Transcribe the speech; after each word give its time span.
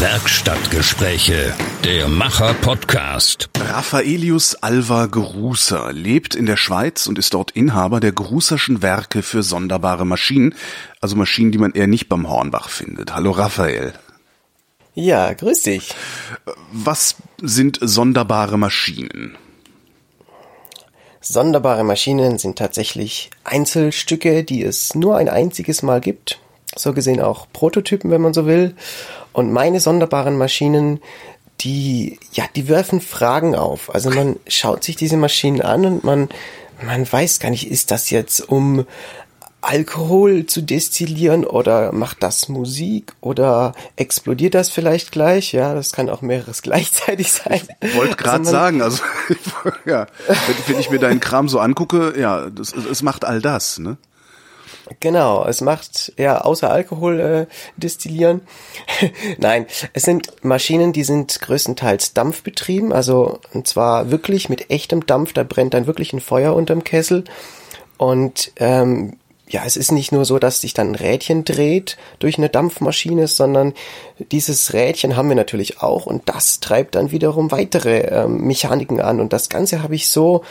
Werkstattgespräche, 0.00 1.52
der 1.82 2.06
Macher-Podcast. 2.06 3.50
Raffaelius 3.58 4.54
Alva 4.54 5.06
Gerußer 5.06 5.92
lebt 5.92 6.36
in 6.36 6.46
der 6.46 6.56
Schweiz 6.56 7.08
und 7.08 7.18
ist 7.18 7.34
dort 7.34 7.50
Inhaber 7.50 7.98
der 7.98 8.12
Gerußerschen 8.12 8.80
Werke 8.80 9.24
für 9.24 9.42
sonderbare 9.42 10.06
Maschinen, 10.06 10.54
also 11.00 11.16
Maschinen, 11.16 11.50
die 11.50 11.58
man 11.58 11.72
eher 11.72 11.88
nicht 11.88 12.08
beim 12.08 12.28
Hornbach 12.28 12.68
findet. 12.68 13.12
Hallo 13.12 13.32
Raphael. 13.32 13.92
Ja, 14.94 15.32
grüß 15.32 15.62
dich. 15.62 15.92
Was 16.70 17.16
sind 17.42 17.80
sonderbare 17.80 18.56
Maschinen? 18.56 19.36
Sonderbare 21.20 21.82
Maschinen 21.82 22.38
sind 22.38 22.56
tatsächlich 22.56 23.30
Einzelstücke, 23.42 24.44
die 24.44 24.62
es 24.62 24.94
nur 24.94 25.16
ein 25.16 25.28
einziges 25.28 25.82
Mal 25.82 26.00
gibt. 26.00 26.38
So 26.76 26.92
gesehen 26.92 27.20
auch 27.20 27.48
Prototypen, 27.52 28.10
wenn 28.12 28.20
man 28.20 28.34
so 28.34 28.46
will. 28.46 28.76
Und 29.32 29.52
meine 29.52 29.80
sonderbaren 29.80 30.36
Maschinen, 30.36 31.00
die, 31.60 32.18
ja, 32.32 32.44
die 32.54 32.68
werfen 32.68 33.00
Fragen 33.00 33.54
auf. 33.54 33.94
Also 33.94 34.10
man 34.10 34.36
schaut 34.46 34.84
sich 34.84 34.96
diese 34.96 35.16
Maschinen 35.16 35.60
an 35.60 35.84
und 35.84 36.04
man, 36.04 36.28
man 36.84 37.10
weiß 37.10 37.40
gar 37.40 37.50
nicht, 37.50 37.70
ist 37.70 37.90
das 37.90 38.10
jetzt 38.10 38.48
um 38.48 38.86
Alkohol 39.60 40.46
zu 40.46 40.62
destillieren 40.62 41.44
oder 41.44 41.92
macht 41.92 42.22
das 42.22 42.48
Musik 42.48 43.12
oder 43.20 43.72
explodiert 43.96 44.54
das 44.54 44.70
vielleicht 44.70 45.10
gleich? 45.10 45.52
Ja, 45.52 45.74
das 45.74 45.92
kann 45.92 46.08
auch 46.08 46.22
mehreres 46.22 46.62
gleichzeitig 46.62 47.32
sein. 47.32 47.60
Ich 47.80 47.96
wollte 47.96 48.16
gerade 48.16 48.38
also 48.38 48.50
sagen, 48.50 48.82
also 48.82 49.02
ja, 49.84 50.06
wenn 50.66 50.78
ich 50.78 50.90
mir 50.90 51.00
deinen 51.00 51.20
Kram 51.20 51.48
so 51.48 51.58
angucke, 51.58 52.18
ja, 52.18 52.48
das, 52.50 52.72
es 52.72 53.02
macht 53.02 53.24
all 53.24 53.42
das, 53.42 53.78
ne? 53.78 53.96
Genau, 55.00 55.44
es 55.44 55.60
macht 55.60 56.12
ja 56.16 56.40
außer 56.40 56.70
Alkohol 56.70 57.20
äh, 57.20 57.46
destillieren. 57.76 58.42
Nein, 59.38 59.66
es 59.92 60.02
sind 60.02 60.44
Maschinen, 60.44 60.92
die 60.92 61.04
sind 61.04 61.40
größtenteils 61.40 62.14
dampfbetrieben, 62.14 62.92
also 62.92 63.40
und 63.52 63.66
zwar 63.66 64.10
wirklich 64.10 64.48
mit 64.48 64.70
echtem 64.70 65.06
Dampf. 65.06 65.32
Da 65.32 65.44
brennt 65.44 65.74
dann 65.74 65.86
wirklich 65.86 66.12
ein 66.12 66.20
Feuer 66.20 66.54
unterm 66.54 66.84
Kessel 66.84 67.24
und 67.96 68.52
ähm, 68.56 69.16
ja, 69.50 69.62
es 69.64 69.76
ist 69.76 69.92
nicht 69.92 70.12
nur 70.12 70.24
so, 70.24 70.38
dass 70.38 70.60
sich 70.60 70.74
dann 70.74 70.92
ein 70.92 70.94
Rädchen 70.94 71.44
dreht 71.44 71.96
durch 72.18 72.36
eine 72.36 72.50
Dampfmaschine, 72.50 73.26
sondern 73.28 73.72
dieses 74.30 74.74
Rädchen 74.74 75.16
haben 75.16 75.28
wir 75.28 75.36
natürlich 75.36 75.80
auch 75.82 76.06
und 76.06 76.28
das 76.28 76.60
treibt 76.60 76.94
dann 76.94 77.10
wiederum 77.10 77.50
weitere 77.50 78.00
ähm, 78.00 78.42
Mechaniken 78.46 79.00
an 79.00 79.20
und 79.20 79.32
das 79.32 79.48
Ganze 79.48 79.82
habe 79.82 79.94
ich 79.94 80.08
so 80.08 80.44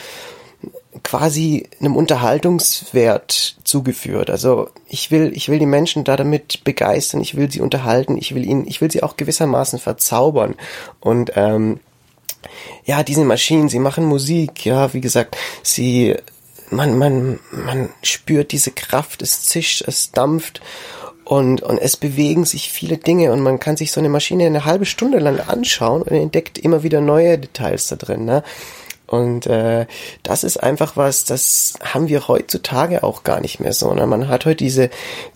quasi 1.03 1.67
einem 1.79 1.95
Unterhaltungswert 1.95 3.57
zugeführt. 3.63 4.29
Also 4.29 4.69
ich 4.87 5.11
will, 5.11 5.31
ich 5.33 5.49
will 5.49 5.59
die 5.59 5.65
Menschen 5.65 6.03
da 6.03 6.15
damit 6.15 6.63
begeistern, 6.63 7.21
ich 7.21 7.35
will 7.35 7.51
sie 7.51 7.61
unterhalten, 7.61 8.17
ich 8.17 8.33
will 8.35 8.45
ihnen, 8.45 8.67
ich 8.67 8.81
will 8.81 8.91
sie 8.91 9.03
auch 9.03 9.17
gewissermaßen 9.17 9.79
verzaubern. 9.79 10.55
Und 10.99 11.31
ähm, 11.35 11.79
ja, 12.85 13.03
diese 13.03 13.25
Maschinen, 13.25 13.69
sie 13.69 13.79
machen 13.79 14.05
Musik, 14.05 14.65
ja, 14.65 14.93
wie 14.93 15.01
gesagt, 15.01 15.37
sie, 15.63 16.15
man, 16.69 16.97
man, 16.97 17.39
man 17.51 17.89
spürt 18.01 18.51
diese 18.51 18.71
Kraft, 18.71 19.21
es 19.21 19.43
zischt, 19.43 19.83
es 19.87 20.11
dampft 20.11 20.61
und, 21.27 21.61
und 21.61 21.77
es 21.77 21.97
bewegen 21.97 22.45
sich 22.45 22.71
viele 22.71 22.97
Dinge 22.97 23.33
und 23.33 23.41
man 23.41 23.59
kann 23.59 23.75
sich 23.75 23.91
so 23.91 23.99
eine 23.99 24.09
Maschine 24.09 24.45
eine 24.45 24.63
halbe 24.63 24.85
Stunde 24.85 25.19
lang 25.19 25.41
anschauen 25.41 26.01
und 26.01 26.13
entdeckt 26.13 26.57
immer 26.57 26.83
wieder 26.83 27.01
neue 27.01 27.37
Details 27.37 27.87
da 27.87 27.97
drin. 27.97 28.23
Ne? 28.23 28.43
Und 29.07 29.47
äh, 29.47 29.87
das 30.23 30.43
ist 30.43 30.57
einfach 30.57 30.97
was, 30.97 31.23
das 31.23 31.73
haben 31.81 32.09
wir 32.09 32.27
heutzutage 32.27 33.03
auch 33.03 33.23
gar 33.23 33.39
nicht 33.39 33.59
mehr 33.59 33.73
so. 33.73 33.93
Ne? 33.93 34.05
Man 34.05 34.27
hat 34.27 34.45
heute 34.45 34.57
diese, 34.57 34.89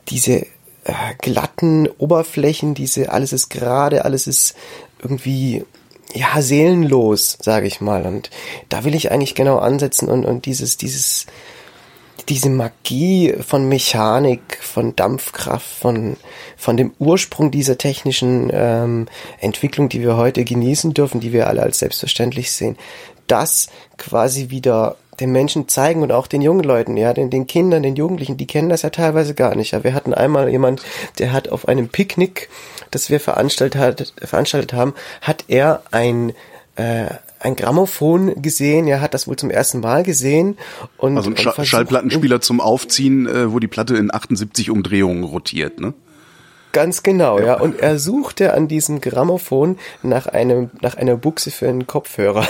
diese 0.09 0.45
äh, 0.83 0.93
glatten 1.19 1.87
Oberflächen, 1.87 2.73
diese, 2.73 3.11
alles 3.11 3.33
ist 3.33 3.49
gerade, 3.49 4.03
alles 4.03 4.27
ist 4.27 4.55
irgendwie 5.01 5.63
ja 6.13 6.41
seelenlos, 6.41 7.37
sage 7.41 7.67
ich 7.67 7.81
mal. 7.81 8.05
Und 8.05 8.29
da 8.69 8.83
will 8.83 8.95
ich 8.95 9.11
eigentlich 9.11 9.35
genau 9.35 9.57
ansetzen 9.57 10.09
und, 10.09 10.25
und 10.25 10.45
dieses, 10.45 10.77
dieses, 10.77 11.27
diese 12.29 12.49
Magie 12.49 13.33
von 13.39 13.67
Mechanik, 13.67 14.59
von 14.61 14.95
Dampfkraft, 14.95 15.67
von, 15.67 16.17
von 16.57 16.77
dem 16.77 16.93
Ursprung 16.99 17.51
dieser 17.51 17.77
technischen 17.77 18.49
ähm, 18.53 19.07
Entwicklung, 19.39 19.89
die 19.89 20.01
wir 20.01 20.17
heute 20.17 20.43
genießen 20.43 20.93
dürfen, 20.93 21.19
die 21.19 21.33
wir 21.33 21.47
alle 21.47 21.63
als 21.63 21.79
selbstverständlich 21.79 22.51
sehen, 22.51 22.77
das 23.31 23.69
quasi 23.97 24.49
wieder 24.49 24.97
den 25.19 25.31
Menschen 25.31 25.67
zeigen 25.67 26.01
und 26.01 26.11
auch 26.11 26.27
den 26.27 26.41
jungen 26.41 26.63
Leuten, 26.63 26.97
ja, 26.97 27.13
den, 27.13 27.29
den 27.29 27.47
Kindern, 27.47 27.83
den 27.83 27.95
Jugendlichen, 27.95 28.37
die 28.37 28.47
kennen 28.47 28.69
das 28.69 28.81
ja 28.81 28.89
teilweise 28.89 29.35
gar 29.35 29.55
nicht. 29.55 29.71
Ja, 29.71 29.83
wir 29.83 29.93
hatten 29.93 30.13
einmal 30.13 30.49
jemand, 30.49 30.81
der 31.19 31.31
hat 31.31 31.49
auf 31.49 31.67
einem 31.67 31.89
Picknick, 31.89 32.49
das 32.89 33.09
wir 33.09 33.19
veranstaltet, 33.19 33.79
hat, 33.79 34.13
veranstaltet 34.17 34.73
haben, 34.73 34.93
hat 35.21 35.45
er 35.47 35.83
ein 35.91 36.33
äh, 36.75 37.05
ein 37.39 37.55
Grammophon 37.55 38.39
gesehen, 38.41 38.87
er 38.87 39.01
hat 39.01 39.15
das 39.15 39.27
wohl 39.27 39.35
zum 39.35 39.49
ersten 39.49 39.79
Mal 39.79 40.03
gesehen 40.03 40.57
und 40.97 41.17
also 41.17 41.31
ein 41.31 41.37
Sch 41.37 41.67
Schallplattenspieler 41.67 42.39
zum 42.39 42.61
Aufziehen, 42.61 43.27
äh, 43.27 43.51
wo 43.51 43.59
die 43.59 43.67
Platte 43.67 43.97
in 43.97 44.13
78 44.13 44.69
Umdrehungen 44.69 45.23
rotiert, 45.23 45.79
ne? 45.79 45.93
Ganz 46.71 47.03
genau, 47.03 47.39
ja. 47.39 47.59
Und 47.59 47.79
er 47.81 47.99
suchte 47.99 48.53
an 48.53 48.69
diesem 48.69 49.01
Grammophon 49.01 49.77
nach 50.03 50.27
einem, 50.27 50.69
nach 50.81 50.95
einer 50.95 51.17
Buchse 51.17 51.51
für 51.51 51.67
einen 51.67 51.85
Kopfhörer, 51.85 52.47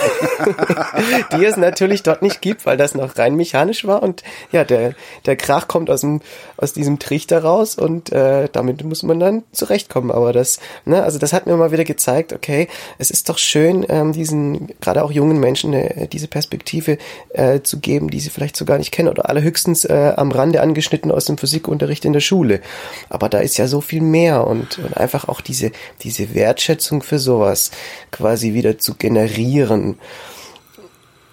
die 1.36 1.44
es 1.44 1.56
natürlich 1.56 2.04
dort 2.04 2.22
nicht 2.22 2.40
gibt, 2.40 2.64
weil 2.64 2.76
das 2.76 2.94
noch 2.94 3.18
rein 3.18 3.34
mechanisch 3.34 3.84
war. 3.84 4.02
Und 4.02 4.22
ja, 4.52 4.62
der, 4.62 4.94
der 5.26 5.36
Krach 5.36 5.66
kommt 5.66 5.90
aus 5.90 6.02
dem, 6.02 6.20
aus 6.56 6.72
diesem 6.72 7.00
Trichter 7.00 7.42
raus 7.42 7.74
und 7.74 8.12
äh, 8.12 8.48
damit 8.52 8.84
muss 8.84 9.02
man 9.02 9.18
dann 9.18 9.42
zurechtkommen. 9.50 10.12
Aber 10.12 10.32
das, 10.32 10.60
ne, 10.84 11.02
also 11.02 11.18
das 11.18 11.32
hat 11.32 11.46
mir 11.46 11.56
mal 11.56 11.72
wieder 11.72 11.84
gezeigt, 11.84 12.32
okay, 12.32 12.68
es 12.98 13.10
ist 13.10 13.28
doch 13.28 13.38
schön, 13.38 13.84
ähm, 13.88 14.12
diesen, 14.12 14.68
gerade 14.80 15.02
auch 15.02 15.10
jungen 15.10 15.40
Menschen 15.40 15.72
äh, 15.72 16.06
diese 16.06 16.28
Perspektive 16.28 16.98
äh, 17.30 17.60
zu 17.62 17.80
geben, 17.80 18.08
die 18.08 18.20
sie 18.20 18.30
vielleicht 18.30 18.56
so 18.56 18.64
gar 18.64 18.78
nicht 18.78 18.92
kennen 18.92 19.08
oder 19.08 19.28
allerhöchstens 19.28 19.84
äh, 19.84 20.12
am 20.16 20.30
Rande 20.30 20.60
angeschnitten 20.60 21.10
aus 21.10 21.24
dem 21.24 21.38
Physikunterricht 21.38 22.04
in 22.04 22.12
der 22.12 22.20
Schule. 22.20 22.60
Aber 23.08 23.28
da 23.28 23.38
ist 23.38 23.56
ja 23.56 23.66
so 23.66 23.80
viel 23.80 24.11
mehr 24.12 24.46
und, 24.46 24.78
und 24.78 24.96
einfach 24.96 25.26
auch 25.28 25.40
diese, 25.40 25.72
diese 26.02 26.34
Wertschätzung 26.34 27.02
für 27.02 27.18
sowas 27.18 27.72
quasi 28.12 28.54
wieder 28.54 28.78
zu 28.78 28.94
generieren. 28.94 29.98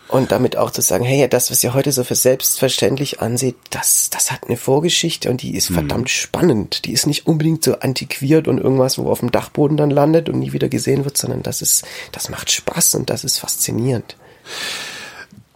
Und 0.07 0.31
damit 0.31 0.57
auch 0.57 0.71
zu 0.71 0.81
sagen, 0.81 1.05
hey, 1.05 1.29
das, 1.29 1.51
was 1.51 1.63
ihr 1.63 1.75
heute 1.75 1.91
so 1.91 2.03
für 2.03 2.15
selbstverständlich 2.15 3.21
ansieht, 3.21 3.57
das, 3.69 4.09
das 4.09 4.31
hat 4.31 4.45
eine 4.47 4.57
Vorgeschichte 4.57 5.29
und 5.29 5.43
die 5.43 5.55
ist 5.55 5.69
mhm. 5.69 5.75
verdammt 5.75 6.09
spannend. 6.09 6.85
Die 6.85 6.93
ist 6.93 7.05
nicht 7.05 7.27
unbedingt 7.27 7.63
so 7.63 7.75
antiquiert 7.75 8.47
und 8.47 8.57
irgendwas, 8.57 8.97
wo 8.97 9.11
auf 9.11 9.19
dem 9.19 9.31
Dachboden 9.31 9.77
dann 9.77 9.91
landet 9.91 10.27
und 10.27 10.39
nie 10.39 10.51
wieder 10.51 10.67
gesehen 10.67 11.05
wird, 11.05 11.15
sondern 11.15 11.43
das 11.43 11.61
ist, 11.61 11.85
das 12.11 12.29
macht 12.29 12.49
Spaß 12.49 12.95
und 12.95 13.11
das 13.11 13.23
ist 13.23 13.37
faszinierend 13.37 14.15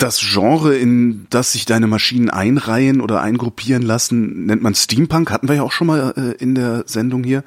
das 0.04 0.20
Genre, 0.20 0.76
in 0.76 1.28
das 1.30 1.54
sich 1.54 1.66
deine 1.66 1.88
Maschinen 1.88 2.30
einreihen 2.30 3.00
oder 3.00 3.22
eingruppieren 3.22 3.84
lassen, 3.84 4.46
nennt 4.46 4.62
man 4.62 4.76
Steampunk. 4.76 5.32
Hatten 5.32 5.48
wir 5.48 5.56
ja 5.56 5.64
auch 5.64 5.72
schon 5.72 5.88
mal 5.88 6.14
äh, 6.18 6.44
in 6.44 6.56
der 6.56 6.84
Sendung 6.88 7.24
hier. 7.24 7.46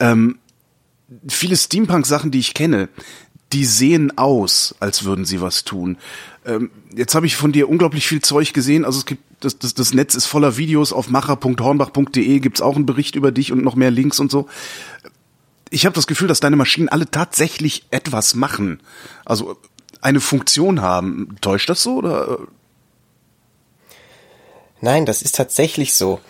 Ähm, 0.00 0.38
viele 1.28 1.56
Steampunk-Sachen, 1.56 2.32
die 2.32 2.40
ich 2.40 2.52
kenne, 2.52 2.88
die 3.52 3.64
sehen 3.64 4.18
aus, 4.18 4.74
als 4.80 5.04
würden 5.04 5.24
sie 5.24 5.40
was 5.40 5.62
tun. 5.62 5.96
Ähm, 6.44 6.70
jetzt 6.96 7.14
habe 7.14 7.26
ich 7.26 7.36
von 7.36 7.52
dir 7.52 7.68
unglaublich 7.68 8.08
viel 8.08 8.20
Zeug 8.20 8.52
gesehen. 8.52 8.84
Also 8.84 8.98
es 8.98 9.06
gibt 9.06 9.22
das, 9.38 9.60
das, 9.60 9.74
das 9.74 9.94
Netz 9.94 10.16
ist 10.16 10.26
voller 10.26 10.56
Videos. 10.56 10.92
Auf 10.92 11.08
macher.hornbach.de 11.08 12.40
gibt's 12.40 12.60
auch 12.60 12.74
einen 12.74 12.86
Bericht 12.86 13.14
über 13.14 13.30
dich 13.30 13.52
und 13.52 13.62
noch 13.62 13.76
mehr 13.76 13.92
Links 13.92 14.18
und 14.18 14.32
so. 14.32 14.48
Ich 15.70 15.86
habe 15.86 15.94
das 15.94 16.08
Gefühl, 16.08 16.26
dass 16.26 16.40
deine 16.40 16.56
Maschinen 16.56 16.88
alle 16.88 17.08
tatsächlich 17.08 17.86
etwas 17.90 18.34
machen. 18.34 18.80
Also 19.24 19.56
eine 20.04 20.20
Funktion 20.20 20.82
haben. 20.82 21.36
Täuscht 21.40 21.68
das 21.70 21.82
so 21.82 21.96
oder? 21.96 22.38
Nein, 24.80 25.06
das 25.06 25.22
ist 25.22 25.34
tatsächlich 25.34 25.94
so. 25.94 26.20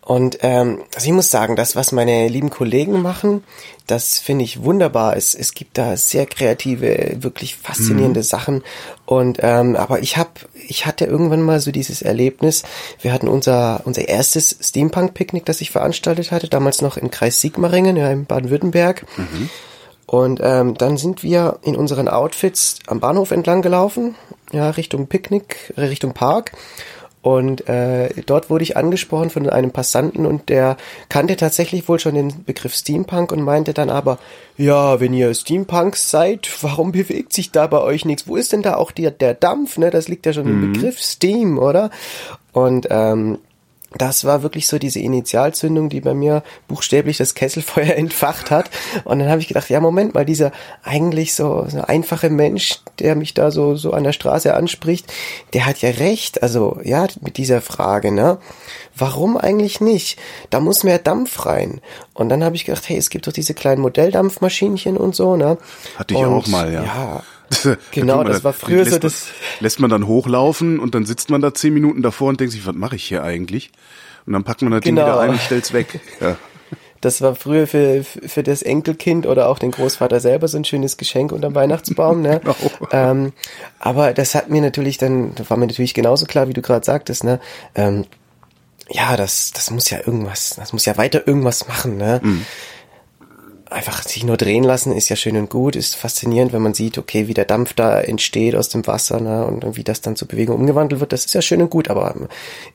Und 0.00 0.38
ähm, 0.42 0.82
also 0.94 1.06
ich 1.06 1.12
muss 1.12 1.30
sagen, 1.30 1.56
das, 1.56 1.76
was 1.76 1.90
meine 1.90 2.28
lieben 2.28 2.50
Kollegen 2.50 3.00
machen, 3.00 3.42
das 3.86 4.18
finde 4.18 4.44
ich 4.44 4.62
wunderbar. 4.62 5.16
Es, 5.16 5.34
es 5.34 5.54
gibt 5.54 5.78
da 5.78 5.96
sehr 5.96 6.26
kreative, 6.26 7.16
wirklich 7.20 7.56
faszinierende 7.56 8.20
mhm. 8.20 8.24
Sachen. 8.24 8.64
Und 9.06 9.38
ähm, 9.42 9.76
aber 9.76 10.00
ich 10.00 10.18
habe, 10.18 10.30
ich 10.66 10.84
hatte 10.84 11.06
irgendwann 11.06 11.40
mal 11.40 11.58
so 11.60 11.72
dieses 11.72 12.02
Erlebnis. 12.02 12.64
Wir 13.00 13.14
hatten 13.14 13.28
unser 13.28 13.80
unser 13.84 14.06
erstes 14.06 14.58
Steampunk-Picknick, 14.60 15.46
das 15.46 15.62
ich 15.62 15.70
veranstaltet 15.70 16.32
hatte, 16.32 16.48
damals 16.48 16.82
noch 16.82 16.98
im 16.98 17.10
Kreis 17.10 17.40
Sigmaringen, 17.40 17.96
ja, 17.96 18.10
in 18.10 18.26
Baden-Württemberg. 18.26 19.06
Mhm. 19.16 19.48
Und 20.14 20.38
ähm, 20.40 20.74
dann 20.74 20.96
sind 20.96 21.24
wir 21.24 21.58
in 21.62 21.74
unseren 21.74 22.06
Outfits 22.06 22.78
am 22.86 23.00
Bahnhof 23.00 23.32
entlang 23.32 23.62
gelaufen, 23.62 24.14
ja, 24.52 24.70
Richtung 24.70 25.08
Picknick, 25.08 25.72
äh, 25.74 25.80
Richtung 25.80 26.14
Park. 26.14 26.52
Und 27.20 27.68
äh, 27.68 28.10
dort 28.24 28.48
wurde 28.48 28.62
ich 28.62 28.76
angesprochen 28.76 29.30
von 29.30 29.50
einem 29.50 29.72
Passanten 29.72 30.24
und 30.24 30.50
der 30.50 30.76
kannte 31.08 31.34
tatsächlich 31.34 31.88
wohl 31.88 31.98
schon 31.98 32.14
den 32.14 32.44
Begriff 32.44 32.74
Steampunk 32.74 33.32
und 33.32 33.42
meinte 33.42 33.74
dann 33.74 33.90
aber, 33.90 34.18
ja, 34.56 35.00
wenn 35.00 35.14
ihr 35.14 35.34
Steampunks 35.34 36.12
seid, 36.12 36.48
warum 36.62 36.92
bewegt 36.92 37.32
sich 37.32 37.50
da 37.50 37.66
bei 37.66 37.80
euch 37.80 38.04
nichts? 38.04 38.28
Wo 38.28 38.36
ist 38.36 38.52
denn 38.52 38.62
da 38.62 38.76
auch 38.76 38.92
der, 38.92 39.10
der 39.10 39.34
Dampf? 39.34 39.78
Ne? 39.78 39.90
Das 39.90 40.06
liegt 40.06 40.26
ja 40.26 40.32
schon 40.32 40.46
mhm. 40.46 40.62
im 40.62 40.72
Begriff 40.74 41.02
Steam, 41.02 41.58
oder? 41.58 41.90
Und 42.52 42.86
ähm, 42.88 43.38
das 43.98 44.24
war 44.24 44.42
wirklich 44.42 44.66
so 44.66 44.78
diese 44.78 44.98
Initialzündung, 44.98 45.88
die 45.88 46.00
bei 46.00 46.14
mir 46.14 46.42
buchstäblich 46.68 47.16
das 47.16 47.34
Kesselfeuer 47.34 47.94
entfacht 47.96 48.50
hat. 48.50 48.70
Und 49.04 49.18
dann 49.18 49.28
habe 49.28 49.40
ich 49.40 49.48
gedacht, 49.48 49.70
ja, 49.70 49.80
Moment 49.80 50.14
mal, 50.14 50.24
dieser 50.24 50.52
eigentlich 50.82 51.34
so, 51.34 51.66
so 51.68 51.80
einfache 51.82 52.30
Mensch, 52.30 52.80
der 52.98 53.14
mich 53.14 53.34
da 53.34 53.50
so, 53.50 53.76
so 53.76 53.92
an 53.92 54.04
der 54.04 54.12
Straße 54.12 54.54
anspricht, 54.54 55.12
der 55.52 55.66
hat 55.66 55.78
ja 55.78 55.90
recht. 55.90 56.42
Also, 56.42 56.78
ja, 56.82 57.06
mit 57.20 57.36
dieser 57.36 57.60
Frage, 57.60 58.12
ne? 58.12 58.38
Warum 58.96 59.36
eigentlich 59.36 59.80
nicht? 59.80 60.18
Da 60.50 60.60
muss 60.60 60.84
mehr 60.84 60.98
Dampf 60.98 61.46
rein. 61.46 61.80
Und 62.12 62.28
dann 62.28 62.44
habe 62.44 62.56
ich 62.56 62.64
gedacht, 62.64 62.88
hey, 62.88 62.96
es 62.96 63.10
gibt 63.10 63.26
doch 63.26 63.32
diese 63.32 63.54
kleinen 63.54 63.80
Modelldampfmaschinchen 63.82 64.96
und 64.96 65.14
so, 65.14 65.36
ne? 65.36 65.58
Hatte 65.96 66.14
ich 66.14 66.20
und, 66.20 66.26
auch 66.26 66.46
mal, 66.46 66.72
ja. 66.72 66.84
Ja, 66.84 67.22
Genau, 67.92 68.24
das 68.24 68.44
war 68.44 68.52
früher 68.52 68.84
so 68.84 68.98
das. 68.98 69.26
Man, 69.26 69.60
lässt 69.60 69.80
man 69.80 69.90
dann 69.90 70.06
hochlaufen 70.06 70.78
und 70.78 70.94
dann 70.94 71.06
sitzt 71.06 71.30
man 71.30 71.40
da 71.40 71.54
zehn 71.54 71.74
Minuten 71.74 72.02
davor 72.02 72.28
und 72.28 72.40
denkt 72.40 72.52
sich, 72.52 72.66
was 72.66 72.74
mache 72.74 72.96
ich 72.96 73.04
hier 73.04 73.22
eigentlich? 73.22 73.70
Und 74.26 74.32
dann 74.32 74.44
packt 74.44 74.62
man 74.62 74.72
das 74.72 74.80
genau. 74.80 75.02
Ding 75.02 75.12
wieder 75.12 75.20
ein 75.20 75.30
und 75.30 75.40
stellt's 75.40 75.72
weg. 75.72 76.00
Ja. 76.20 76.36
Das 77.00 77.20
war 77.20 77.34
früher 77.34 77.66
für, 77.66 78.02
für 78.02 78.42
das 78.42 78.62
Enkelkind 78.62 79.26
oder 79.26 79.50
auch 79.50 79.58
den 79.58 79.72
Großvater 79.72 80.20
selber 80.20 80.48
so 80.48 80.56
ein 80.56 80.64
schönes 80.64 80.96
Geschenk 80.96 81.32
unterm 81.32 81.54
Weihnachtsbaum. 81.54 82.22
Ne? 82.22 82.40
genau. 82.42 82.56
ähm, 82.92 83.32
aber 83.78 84.14
das 84.14 84.34
hat 84.34 84.48
mir 84.48 84.62
natürlich 84.62 84.96
dann, 84.96 85.34
da 85.34 85.48
war 85.50 85.58
mir 85.58 85.66
natürlich 85.66 85.92
genauso 85.92 86.24
klar, 86.24 86.48
wie 86.48 86.54
du 86.54 86.62
gerade 86.62 86.82
sagtest, 86.82 87.22
ne? 87.22 87.40
Ähm, 87.74 88.06
ja, 88.88 89.18
das, 89.18 89.52
das 89.52 89.70
muss 89.70 89.90
ja 89.90 89.98
irgendwas, 89.98 90.54
das 90.56 90.72
muss 90.72 90.86
ja 90.86 90.96
weiter 90.96 91.28
irgendwas 91.28 91.68
machen, 91.68 91.98
ne? 91.98 92.20
Mhm 92.22 92.46
einfach 93.74 94.02
sich 94.02 94.24
nur 94.24 94.36
drehen 94.36 94.64
lassen 94.64 94.92
ist 94.92 95.08
ja 95.08 95.16
schön 95.16 95.36
und 95.36 95.50
gut, 95.50 95.76
ist 95.76 95.96
faszinierend, 95.96 96.52
wenn 96.52 96.62
man 96.62 96.74
sieht, 96.74 96.96
okay, 96.96 97.28
wie 97.28 97.34
der 97.34 97.44
Dampf 97.44 97.74
da 97.74 98.00
entsteht 98.00 98.54
aus 98.54 98.68
dem 98.68 98.86
Wasser 98.86 99.20
ne, 99.20 99.44
und 99.46 99.76
wie 99.76 99.84
das 99.84 100.00
dann 100.00 100.16
zur 100.16 100.28
Bewegung 100.28 100.56
umgewandelt 100.56 101.00
wird. 101.00 101.12
Das 101.12 101.26
ist 101.26 101.34
ja 101.34 101.42
schön 101.42 101.60
und 101.60 101.70
gut, 101.70 101.90
aber 101.90 102.14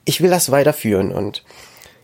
ich 0.05 0.21
will 0.21 0.29
das 0.29 0.51
weiterführen 0.51 1.11
und 1.11 1.43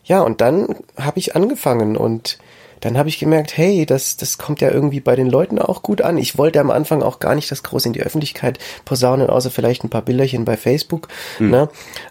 ja, 0.04 0.22
und 0.22 0.40
dann 0.40 0.76
habe 0.98 1.20
ich 1.20 1.36
angefangen 1.36 1.98
und 1.98 2.38
dann 2.82 2.98
habe 2.98 3.10
ich 3.10 3.18
gemerkt, 3.18 3.58
hey, 3.58 3.86
das, 3.88 4.18
das 4.18 4.38
kommt 4.38 4.62
ja 4.62 4.70
irgendwie 4.70 5.00
bei 5.00 5.16
den 5.16 5.28
Leuten 5.28 5.58
auch 5.58 5.82
gut 5.82 6.02
an. 6.02 6.20
Ich 6.20 6.38
wollte 6.38 6.60
am 6.60 6.70
Anfang 6.70 7.02
auch 7.02 7.20
gar 7.20 7.34
nicht 7.34 7.50
das 7.50 7.64
groß 7.64 7.88
in 7.88 7.94
die 7.94 8.04
Öffentlichkeit 8.04 8.60
posaunen, 8.84 9.30
außer 9.30 9.50
vielleicht 9.50 9.84
ein 9.84 9.90
paar 9.90 10.04
Bilderchen 10.04 10.46
bei 10.46 10.56
Facebook. 10.56 11.08
Mhm. 11.40 11.50
Ne? 11.50 11.70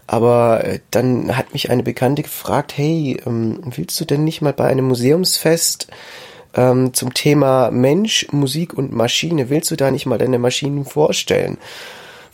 Aber 0.08 0.64
äh, 0.64 0.80
dann 0.90 1.36
hat 1.36 1.52
mich 1.52 1.70
eine 1.70 1.84
Bekannte 1.84 2.22
gefragt, 2.22 2.72
hey, 2.76 3.20
ähm, 3.24 3.60
willst 3.76 4.00
du 4.00 4.04
denn 4.04 4.24
nicht 4.24 4.42
mal 4.42 4.52
bei 4.52 4.66
einem 4.66 4.86
Museumsfest 4.86 5.86
ähm, 6.56 6.94
zum 6.94 7.14
Thema 7.14 7.70
Mensch, 7.70 8.26
Musik 8.32 8.74
und 8.74 8.92
Maschine. 8.92 9.50
Willst 9.50 9.70
du 9.70 9.76
da 9.76 9.90
nicht 9.90 10.06
mal 10.06 10.18
deine 10.18 10.38
Maschinen 10.38 10.84
vorstellen? 10.84 11.58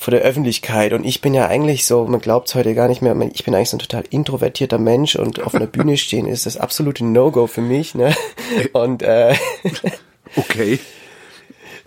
vor 0.00 0.12
der 0.12 0.22
Öffentlichkeit 0.22 0.94
und 0.94 1.04
ich 1.04 1.20
bin 1.20 1.34
ja 1.34 1.46
eigentlich 1.46 1.84
so, 1.84 2.06
man 2.06 2.22
glaubt 2.22 2.48
es 2.48 2.54
heute 2.54 2.74
gar 2.74 2.88
nicht 2.88 3.02
mehr, 3.02 3.14
ich 3.34 3.44
bin 3.44 3.54
eigentlich 3.54 3.68
so 3.68 3.76
ein 3.76 3.80
total 3.80 4.04
introvertierter 4.08 4.78
Mensch 4.78 5.14
und 5.14 5.42
auf 5.42 5.54
einer 5.54 5.66
Bühne 5.66 5.98
stehen 5.98 6.26
ist 6.26 6.46
das 6.46 6.56
absolute 6.56 7.04
No-Go 7.04 7.46
für 7.46 7.60
mich, 7.60 7.94
ne? 7.94 8.16
Und 8.72 9.02
äh, 9.02 9.34
okay. 10.36 10.78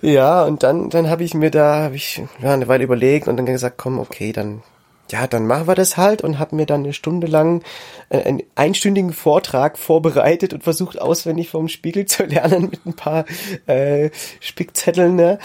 Ja, 0.03 0.43
und 0.43 0.61
dann 0.61 0.91
dann 0.91 1.09
habe 1.09 1.23
ich 1.23 1.33
mir 1.33 1.49
da 1.49 1.77
habe 1.85 1.95
ich 1.95 2.21
ja, 2.43 2.53
eine 2.53 2.67
Weile 2.67 2.83
überlegt 2.83 3.27
und 3.27 3.35
dann 3.35 3.47
gesagt, 3.47 3.79
komm, 3.79 3.97
okay, 3.97 4.31
dann 4.31 4.61
ja, 5.11 5.27
dann 5.27 5.45
machen 5.45 5.67
wir 5.67 5.75
das 5.75 5.97
halt 5.97 6.23
und 6.23 6.39
habe 6.39 6.55
mir 6.55 6.65
dann 6.65 6.83
eine 6.83 6.93
Stunde 6.93 7.27
lang 7.27 7.61
äh, 8.09 8.23
einen 8.23 8.41
einstündigen 8.55 9.13
Vortrag 9.13 9.77
vorbereitet 9.77 10.53
und 10.53 10.63
versucht 10.63 10.99
auswendig 10.99 11.49
vom 11.49 11.67
Spiegel 11.67 12.05
zu 12.05 12.23
lernen 12.25 12.69
mit 12.71 12.85
ein 12.85 12.93
paar 12.93 13.25
äh, 13.67 14.09
Spickzetteln. 14.39 15.15
Ne? 15.15 15.39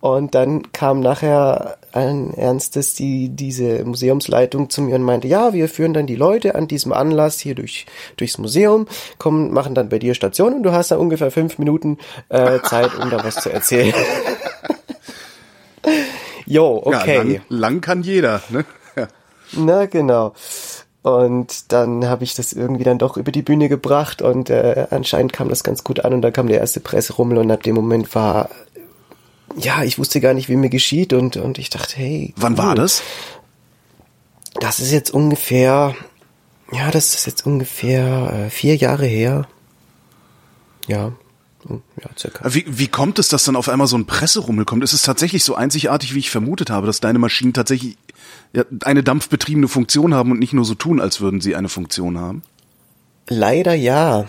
Und 0.00 0.34
dann 0.34 0.72
kam 0.72 1.00
nachher 1.00 1.78
ein 1.92 2.34
Ernstes 2.34 2.94
die 2.94 3.28
diese 3.28 3.84
Museumsleitung 3.84 4.68
zu 4.68 4.82
mir 4.82 4.96
und 4.96 5.02
meinte, 5.02 5.28
ja, 5.28 5.52
wir 5.52 5.68
führen 5.68 5.94
dann 5.94 6.06
die 6.06 6.16
Leute 6.16 6.56
an 6.56 6.66
diesem 6.66 6.92
Anlass 6.92 7.38
hier 7.38 7.54
durch 7.54 7.86
durchs 8.16 8.36
Museum, 8.38 8.86
kommen, 9.18 9.52
machen 9.52 9.74
dann 9.74 9.88
bei 9.88 9.98
dir 9.98 10.14
Station 10.14 10.54
und 10.54 10.64
du 10.64 10.72
hast 10.72 10.90
da 10.90 10.96
ungefähr 10.96 11.30
fünf 11.30 11.58
Minuten 11.58 11.98
äh, 12.28 12.60
Zeit, 12.62 12.94
um 12.98 13.10
da 13.10 13.22
was 13.24 13.36
zu 13.36 13.50
erzählen. 13.50 13.94
Jo, 16.46 16.82
okay. 16.84 17.16
Ja, 17.16 17.22
lang, 17.22 17.40
lang 17.48 17.80
kann 17.80 18.02
jeder, 18.02 18.42
ne? 18.50 18.64
Na, 19.52 19.86
genau. 19.86 20.34
Und 21.02 21.70
dann 21.70 22.06
habe 22.06 22.24
ich 22.24 22.34
das 22.34 22.54
irgendwie 22.54 22.84
dann 22.84 22.98
doch 22.98 23.18
über 23.18 23.30
die 23.30 23.42
Bühne 23.42 23.68
gebracht 23.68 24.22
und 24.22 24.48
äh, 24.48 24.86
anscheinend 24.90 25.34
kam 25.34 25.50
das 25.50 25.62
ganz 25.62 25.84
gut 25.84 26.00
an 26.00 26.14
und 26.14 26.22
dann 26.22 26.32
kam 26.32 26.46
der 26.46 26.60
erste 26.60 26.80
Presserummel 26.80 27.36
und 27.36 27.50
ab 27.50 27.62
dem 27.62 27.74
Moment 27.74 28.14
war, 28.14 28.48
ja, 29.56 29.82
ich 29.84 29.98
wusste 29.98 30.20
gar 30.20 30.32
nicht, 30.32 30.48
wie 30.48 30.56
mir 30.56 30.70
geschieht 30.70 31.12
und, 31.12 31.36
und 31.36 31.58
ich 31.58 31.68
dachte, 31.68 31.96
hey. 31.96 32.32
Wann 32.36 32.54
cool. 32.54 32.58
war 32.58 32.74
das? 32.74 33.02
Das 34.60 34.80
ist 34.80 34.92
jetzt 34.92 35.12
ungefähr, 35.12 35.94
ja, 36.72 36.90
das 36.90 37.14
ist 37.14 37.26
jetzt 37.26 37.44
ungefähr 37.44 38.46
äh, 38.46 38.50
vier 38.50 38.76
Jahre 38.76 39.04
her. 39.04 39.46
Ja, 40.86 41.12
ja, 41.68 42.10
circa. 42.18 42.54
Wie, 42.54 42.64
wie 42.66 42.88
kommt 42.88 43.18
es, 43.18 43.28
dass 43.28 43.44
dann 43.44 43.56
auf 43.56 43.68
einmal 43.68 43.86
so 43.86 43.96
ein 43.96 44.06
Presserummel 44.06 44.64
kommt? 44.64 44.84
Ist 44.84 44.92
es 44.92 45.02
tatsächlich 45.02 45.44
so 45.44 45.54
einzigartig, 45.54 46.14
wie 46.14 46.18
ich 46.18 46.30
vermutet 46.30 46.70
habe, 46.70 46.86
dass 46.86 47.00
deine 47.00 47.18
Maschinen 47.18 47.52
tatsächlich 47.52 47.96
eine 48.84 49.02
dampfbetriebene 49.02 49.68
Funktion 49.68 50.14
haben 50.14 50.30
und 50.30 50.38
nicht 50.38 50.52
nur 50.52 50.64
so 50.64 50.74
tun, 50.74 51.00
als 51.00 51.20
würden 51.20 51.40
sie 51.40 51.56
eine 51.56 51.68
Funktion 51.68 52.18
haben? 52.18 52.42
Leider 53.28 53.74
ja. 53.74 54.26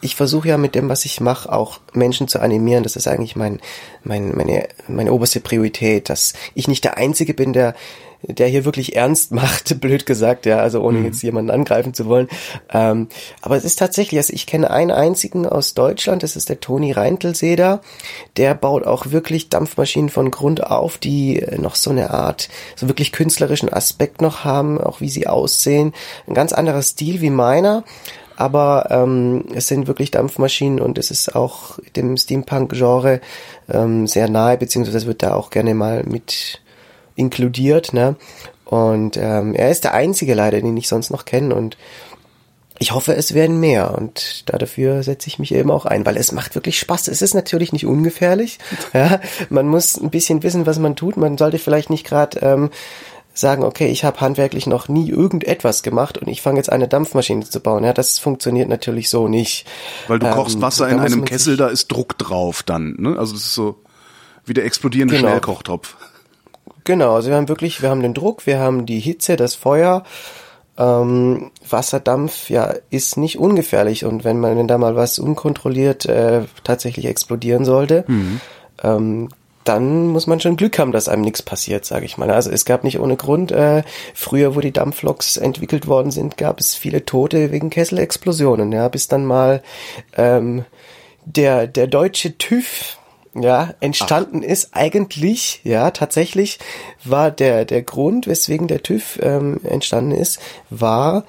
Ich 0.00 0.16
versuche 0.16 0.48
ja 0.48 0.56
mit 0.56 0.74
dem, 0.74 0.88
was 0.88 1.04
ich 1.04 1.20
mache, 1.20 1.52
auch 1.52 1.78
Menschen 1.92 2.26
zu 2.26 2.40
animieren. 2.40 2.82
Das 2.82 2.96
ist 2.96 3.06
eigentlich 3.06 3.36
mein, 3.36 3.60
mein, 4.02 4.34
meine, 4.36 4.68
meine 4.88 5.12
oberste 5.12 5.40
Priorität, 5.40 6.08
dass 6.08 6.32
ich 6.54 6.66
nicht 6.66 6.82
der 6.82 6.96
Einzige 6.96 7.34
bin, 7.34 7.52
der 7.52 7.74
der 8.22 8.48
hier 8.48 8.64
wirklich 8.64 8.96
ernst 8.96 9.32
macht, 9.32 9.80
blöd 9.80 10.06
gesagt, 10.06 10.46
ja, 10.46 10.58
also 10.58 10.82
ohne 10.82 10.98
mhm. 10.98 11.06
jetzt 11.06 11.22
jemanden 11.22 11.50
angreifen 11.50 11.94
zu 11.94 12.06
wollen. 12.06 12.28
Ähm, 12.72 13.08
aber 13.40 13.56
es 13.56 13.64
ist 13.64 13.78
tatsächlich, 13.78 14.18
also 14.18 14.32
ich 14.32 14.46
kenne 14.46 14.70
einen 14.70 14.90
einzigen 14.90 15.46
aus 15.46 15.74
Deutschland, 15.74 16.22
das 16.22 16.36
ist 16.36 16.48
der 16.48 16.60
Toni 16.60 16.92
Reintelseder, 16.92 17.80
der 18.36 18.54
baut 18.54 18.86
auch 18.86 19.10
wirklich 19.10 19.48
Dampfmaschinen 19.48 20.08
von 20.08 20.30
Grund 20.30 20.64
auf, 20.64 20.98
die 20.98 21.44
noch 21.58 21.74
so 21.74 21.90
eine 21.90 22.10
Art, 22.10 22.48
so 22.76 22.88
wirklich 22.88 23.12
künstlerischen 23.12 23.72
Aspekt 23.72 24.20
noch 24.20 24.44
haben, 24.44 24.80
auch 24.80 25.00
wie 25.00 25.08
sie 25.08 25.26
aussehen. 25.26 25.92
Ein 26.26 26.34
ganz 26.34 26.52
anderer 26.52 26.82
Stil 26.82 27.20
wie 27.20 27.30
meiner 27.30 27.84
aber 28.36 28.88
ähm, 28.90 29.44
es 29.54 29.68
sind 29.68 29.86
wirklich 29.86 30.10
Dampfmaschinen 30.10 30.80
und 30.80 30.98
es 30.98 31.10
ist 31.10 31.36
auch 31.36 31.78
dem 31.96 32.16
Steampunk-Genre 32.16 33.20
ähm, 33.68 34.06
sehr 34.06 34.28
nahe, 34.28 34.58
beziehungsweise 34.58 35.06
wird 35.06 35.22
da 35.22 35.34
auch 35.34 35.50
gerne 35.50 35.74
mal 35.74 36.02
mit 36.04 36.61
inkludiert, 37.22 37.92
ne? 37.92 38.16
Und 38.64 39.16
ähm, 39.16 39.54
er 39.54 39.70
ist 39.70 39.84
der 39.84 39.94
einzige 39.94 40.34
leider, 40.34 40.60
den 40.60 40.76
ich 40.76 40.88
sonst 40.88 41.10
noch 41.10 41.24
kenne 41.24 41.54
und 41.54 41.76
ich 42.78 42.92
hoffe, 42.92 43.14
es 43.14 43.32
werden 43.32 43.60
mehr 43.60 43.96
und 43.96 44.44
dafür 44.46 45.02
setze 45.04 45.28
ich 45.28 45.38
mich 45.38 45.54
eben 45.54 45.70
auch 45.70 45.86
ein, 45.86 46.04
weil 46.04 46.16
es 46.16 46.32
macht 46.32 46.54
wirklich 46.56 46.78
Spaß. 46.80 47.06
Es 47.08 47.22
ist 47.22 47.34
natürlich 47.34 47.72
nicht 47.72 47.86
ungefährlich. 47.86 48.58
Ja, 48.92 49.20
man 49.48 49.68
muss 49.68 49.96
ein 49.96 50.10
bisschen 50.10 50.42
wissen, 50.42 50.66
was 50.66 50.78
man 50.78 50.96
tut. 50.96 51.16
Man 51.16 51.38
sollte 51.38 51.58
vielleicht 51.58 51.90
nicht 51.90 52.04
gerade 52.04 52.40
ähm, 52.40 52.70
sagen, 53.34 53.62
okay, 53.62 53.86
ich 53.86 54.04
habe 54.04 54.20
handwerklich 54.20 54.66
noch 54.66 54.88
nie 54.88 55.08
irgendetwas 55.08 55.82
gemacht 55.82 56.18
und 56.18 56.28
ich 56.28 56.42
fange 56.42 56.58
jetzt 56.58 56.70
eine 56.70 56.88
Dampfmaschine 56.88 57.48
zu 57.48 57.60
bauen. 57.60 57.84
Ja, 57.84 57.92
das 57.92 58.18
funktioniert 58.18 58.68
natürlich 58.68 59.08
so 59.08 59.28
nicht. 59.28 59.66
Weil 60.08 60.18
du 60.18 60.26
ähm, 60.26 60.32
kochst 60.32 60.60
Wasser 60.60 60.88
in 60.88 60.98
einem 60.98 61.24
Kessel, 61.24 61.56
da 61.56 61.68
ist 61.68 61.88
Druck 61.88 62.18
drauf 62.18 62.62
dann. 62.62 62.96
Ne? 62.98 63.16
Also 63.18 63.32
das 63.32 63.44
ist 63.44 63.54
so 63.54 63.76
wie 64.44 64.54
der 64.54 64.64
explodierende 64.64 65.16
genau. 65.16 65.28
Schnellkochtopf. 65.28 65.96
Genau, 66.84 67.14
also 67.14 67.28
wir 67.30 67.36
haben 67.36 67.48
wirklich, 67.48 67.82
wir 67.82 67.90
haben 67.90 68.02
den 68.02 68.14
Druck, 68.14 68.46
wir 68.46 68.58
haben 68.58 68.86
die 68.86 69.00
Hitze, 69.00 69.36
das 69.36 69.54
Feuer. 69.54 70.04
Ähm, 70.78 71.50
Wasserdampf, 71.68 72.48
ja, 72.48 72.74
ist 72.88 73.18
nicht 73.18 73.38
ungefährlich 73.38 74.06
und 74.06 74.24
wenn 74.24 74.40
man, 74.40 74.56
wenn 74.56 74.68
da 74.68 74.78
mal 74.78 74.96
was 74.96 75.18
unkontrolliert 75.18 76.06
äh, 76.06 76.42
tatsächlich 76.64 77.04
explodieren 77.04 77.66
sollte, 77.66 78.04
mhm. 78.08 78.40
ähm, 78.82 79.28
dann 79.64 80.08
muss 80.08 80.26
man 80.26 80.40
schon 80.40 80.56
Glück 80.56 80.78
haben, 80.78 80.92
dass 80.92 81.08
einem 81.08 81.22
nichts 81.22 81.42
passiert, 81.42 81.84
sage 81.84 82.04
ich 82.04 82.18
mal. 82.18 82.30
Also 82.30 82.50
es 82.50 82.64
gab 82.64 82.84
nicht 82.84 82.98
ohne 82.98 83.16
Grund, 83.16 83.52
äh, 83.52 83.82
früher, 84.14 84.56
wo 84.56 84.60
die 84.60 84.72
Dampfloks 84.72 85.36
entwickelt 85.36 85.86
worden 85.86 86.10
sind, 86.10 86.36
gab 86.36 86.58
es 86.58 86.74
viele 86.74 87.04
Tote 87.04 87.52
wegen 87.52 87.70
Kesselexplosionen, 87.70 88.72
ja, 88.72 88.88
bis 88.88 89.08
dann 89.08 89.24
mal 89.24 89.62
ähm, 90.16 90.64
der, 91.24 91.66
der 91.66 91.86
deutsche 91.86 92.36
TÜV 92.38 92.98
ja, 93.34 93.74
entstanden 93.80 94.42
Ach. 94.44 94.48
ist 94.48 94.70
eigentlich, 94.72 95.60
ja, 95.64 95.90
tatsächlich 95.90 96.58
war 97.04 97.30
der, 97.30 97.64
der 97.64 97.82
Grund, 97.82 98.26
weswegen 98.26 98.68
der 98.68 98.82
TÜV 98.82 99.18
ähm, 99.22 99.60
entstanden 99.64 100.12
ist, 100.12 100.38
war 100.68 101.24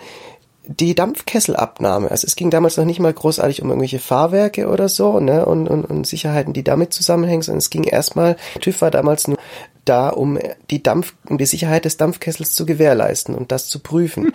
die 0.66 0.96
Dampfkesselabnahme. 0.96 2.10
Also 2.10 2.26
es 2.26 2.36
ging 2.36 2.50
damals 2.50 2.78
noch 2.78 2.86
nicht 2.86 3.00
mal 3.00 3.14
großartig 3.14 3.62
um 3.62 3.70
irgendwelche 3.70 4.00
Fahrwerke 4.00 4.68
oder 4.68 4.90
so, 4.90 5.20
ne, 5.20 5.46
und, 5.46 5.68
und, 5.68 5.86
und 5.86 6.08
Sicherheiten, 6.08 6.54
die 6.54 6.64
damit 6.64 6.94
zusammenhängen, 6.94 7.42
sondern 7.42 7.60
es 7.60 7.70
ging 7.70 7.84
erstmal, 7.84 8.38
TÜV 8.60 8.82
war 8.82 8.92
damals 8.92 9.28
nur 9.28 9.38
da, 9.86 10.10
um 10.10 10.40
die 10.70 10.82
Dampf, 10.82 11.14
um 11.28 11.38
die 11.38 11.46
Sicherheit 11.46 11.86
des 11.86 11.98
Dampfkessels 11.98 12.54
zu 12.54 12.66
gewährleisten 12.66 13.36
und 13.36 13.52
das 13.52 13.68
zu 13.68 13.80
prüfen. 13.80 14.26
Hm. 14.26 14.34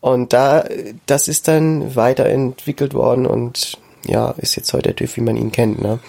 Und 0.00 0.32
da, 0.32 0.64
das 1.06 1.28
ist 1.28 1.46
dann 1.46 1.94
weiterentwickelt 1.94 2.92
worden 2.92 3.24
und 3.24 3.78
ja, 4.04 4.32
ist 4.38 4.56
jetzt 4.56 4.72
heute 4.72 4.88
der 4.88 4.96
TÜV, 4.96 5.16
wie 5.16 5.20
man 5.20 5.36
ihn 5.36 5.52
kennt, 5.52 5.80
ne. 5.80 6.00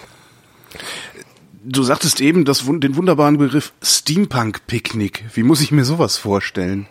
Du 1.64 1.82
sagtest 1.82 2.20
eben 2.20 2.44
das, 2.44 2.64
den 2.66 2.96
wunderbaren 2.96 3.38
Begriff 3.38 3.72
Steampunk-Picknick. 3.82 5.24
Wie 5.34 5.42
muss 5.42 5.62
ich 5.62 5.72
mir 5.72 5.84
sowas 5.84 6.18
vorstellen? 6.18 6.86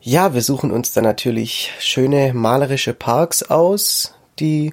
ja, 0.00 0.32
wir 0.34 0.42
suchen 0.42 0.70
uns 0.70 0.92
dann 0.92 1.04
natürlich 1.04 1.72
schöne 1.78 2.32
malerische 2.32 2.94
Parks 2.94 3.42
aus, 3.42 4.14
die 4.38 4.72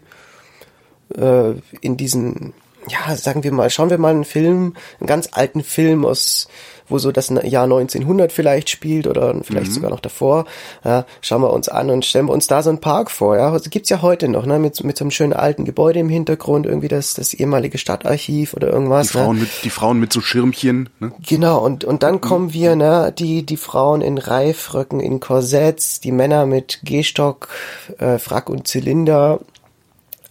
äh, 1.16 1.54
in 1.82 1.98
diesen, 1.98 2.54
ja, 2.88 3.16
sagen 3.16 3.44
wir 3.44 3.52
mal, 3.52 3.70
schauen 3.70 3.90
wir 3.90 3.98
mal 3.98 4.14
einen 4.14 4.26
Film, 4.26 4.76
einen 5.00 5.08
ganz 5.08 5.30
alten 5.34 5.64
Film 5.64 6.06
aus 6.06 6.48
wo 6.90 6.98
so 7.00 7.12
das 7.12 7.30
Jahr 7.30 7.64
1900 7.64 8.32
vielleicht 8.32 8.70
spielt 8.70 9.08
oder 9.08 9.36
vielleicht 9.44 9.70
mhm. 9.70 9.74
sogar 9.74 9.90
noch 9.90 10.00
davor. 10.00 10.46
Ja, 10.84 11.06
schauen 11.22 11.42
wir 11.42 11.52
uns 11.52 11.70
an 11.70 11.90
und 11.90 12.06
stellen 12.06 12.28
wir 12.28 12.34
uns 12.34 12.48
da 12.48 12.62
so 12.64 12.70
einen 12.70 12.80
Park 12.80 13.12
vor. 13.12 13.38
Ja, 13.38 13.52
also 13.52 13.70
gibt's 13.70 13.90
ja 13.90 14.02
heute 14.02 14.28
noch, 14.28 14.46
ne, 14.46 14.60
mit, 14.60 14.84
mit 14.84 14.98
so 14.98 15.04
einem 15.04 15.12
schönen 15.12 15.34
alten 15.34 15.66
Gebäude 15.66 16.00
im 16.00 16.10
Hintergrund, 16.10 16.66
irgendwie 16.66 16.88
das, 16.88 17.14
das 17.14 17.34
ehemalige 17.34 17.78
Stadtarchiv 17.78 18.54
oder 18.54 18.70
irgendwas. 18.70 19.08
Die 19.08 19.14
Frauen 19.18 19.36
ne? 19.36 19.42
mit, 19.42 19.50
die 19.64 19.70
Frauen 19.70 20.00
mit 20.00 20.14
so 20.14 20.22
Schirmchen. 20.22 20.90
Ne? 21.00 21.12
Genau. 21.28 21.64
Und 21.64 21.84
und 21.84 22.04
dann 22.04 22.22
kommen 22.22 22.54
wir, 22.54 22.76
ne, 22.76 23.14
die 23.18 23.46
die 23.46 23.58
Frauen 23.58 24.02
in 24.02 24.18
Reifröcken, 24.18 25.00
in 25.00 25.20
Korsetts, 25.20 26.00
die 26.00 26.12
Männer 26.12 26.46
mit 26.46 26.80
Gehstock, 26.84 27.50
äh, 27.98 28.18
Frack 28.18 28.50
und 28.50 28.68
Zylinder 28.68 29.40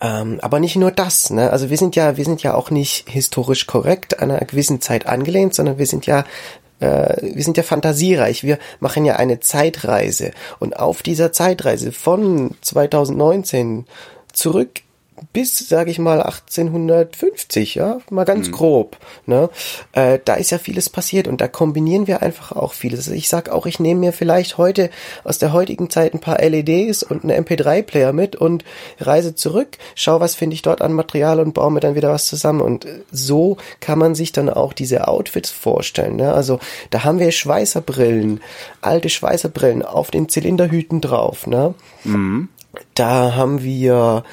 ähm, 0.01 0.39
aber 0.43 0.61
nicht 0.61 0.77
nur 0.77 0.91
das, 0.91 1.31
ne? 1.31 1.51
Also 1.51 1.71
wir 1.71 1.77
sind 1.77 1.97
ja, 1.97 2.17
wir 2.17 2.25
sind 2.25 2.43
ja 2.43 2.55
auch 2.55 2.71
nicht 2.71 3.09
historisch 3.09 3.67
korrekt 3.67 4.21
einer 4.21 4.39
gewissen 4.39 4.81
Zeit 4.81 5.07
angelehnt, 5.07 5.55
sondern 5.55 5.79
wir 5.79 5.87
sind 5.87 6.07
ja 6.07 6.25
äh, 6.81 7.17
wir 7.35 7.43
sind 7.43 7.57
ja 7.57 7.63
fantasiereich. 7.63 8.43
Wir 8.43 8.59
machen 8.81 9.05
ja 9.05 9.17
eine 9.17 9.41
Zeitreise 9.41 10.33
und 10.59 10.79
auf 10.79 11.03
dieser 11.03 11.33
Zeitreise 11.33 11.93
von 11.93 12.55
2019 12.61 13.87
zurück 14.33 14.83
bis, 15.33 15.59
sage 15.59 15.91
ich 15.91 15.99
mal, 15.99 16.21
1850, 16.23 17.75
ja, 17.75 17.99
mal 18.11 18.25
ganz 18.25 18.49
mhm. 18.49 18.53
grob. 18.53 18.97
Ne? 19.27 19.51
Äh, 19.93 20.19
da 20.25 20.35
ist 20.35 20.51
ja 20.51 20.59
vieles 20.59 20.89
passiert 20.89 21.29
und 21.29 21.41
da 21.41 21.49
kombinieren 21.49 22.07
wir 22.07 22.23
einfach 22.23 22.53
auch 22.53 22.73
vieles. 22.73 23.01
Also 23.01 23.13
ich 23.13 23.29
sag 23.29 23.49
auch, 23.49 23.67
ich 23.67 23.81
nehme 23.81 24.01
mir 24.01 24.13
vielleicht 24.13 24.59
heute 24.59 24.91
aus 25.25 25.39
der 25.39 25.53
heutigen 25.53 25.91
Zeit 25.91 26.15
ein 26.15 26.21
paar 26.21 26.41
LEDs 26.41 27.03
und 27.03 27.25
einen 27.25 27.45
MP3-Player 27.45 28.13
mit 28.13 28.37
und 28.37 28.65
reise 28.99 29.35
zurück, 29.35 29.79
schau, 29.95 30.21
was 30.21 30.35
finde 30.35 30.55
ich 30.55 30.63
dort 30.63 30.83
an 30.83 30.93
Material 30.93 31.41
und 31.41 31.55
baue 31.55 31.71
mir 31.71 31.81
dann 31.81 31.95
wieder 31.95 32.13
was 32.13 32.27
zusammen. 32.27 32.61
Und 32.61 32.87
so 33.11 33.57
kann 33.81 33.99
man 33.99 34.15
sich 34.15 34.33
dann 34.33 34.49
auch 34.49 34.73
diese 34.73 35.09
Outfits 35.09 35.51
vorstellen. 35.51 36.17
Ne? 36.17 36.33
Also 36.33 36.59
da 36.91 37.05
haben 37.05 37.19
wir 37.19 37.31
Schweißerbrillen, 37.31 38.41
alte 38.81 39.09
Schweißerbrillen 39.09 39.83
auf 39.83 40.11
den 40.11 40.29
Zylinderhüten 40.29 41.01
drauf. 41.01 41.47
Ne? 41.47 41.75
Mhm. 42.05 42.49
Da 42.95 43.35
haben 43.35 43.63
wir 43.63 44.25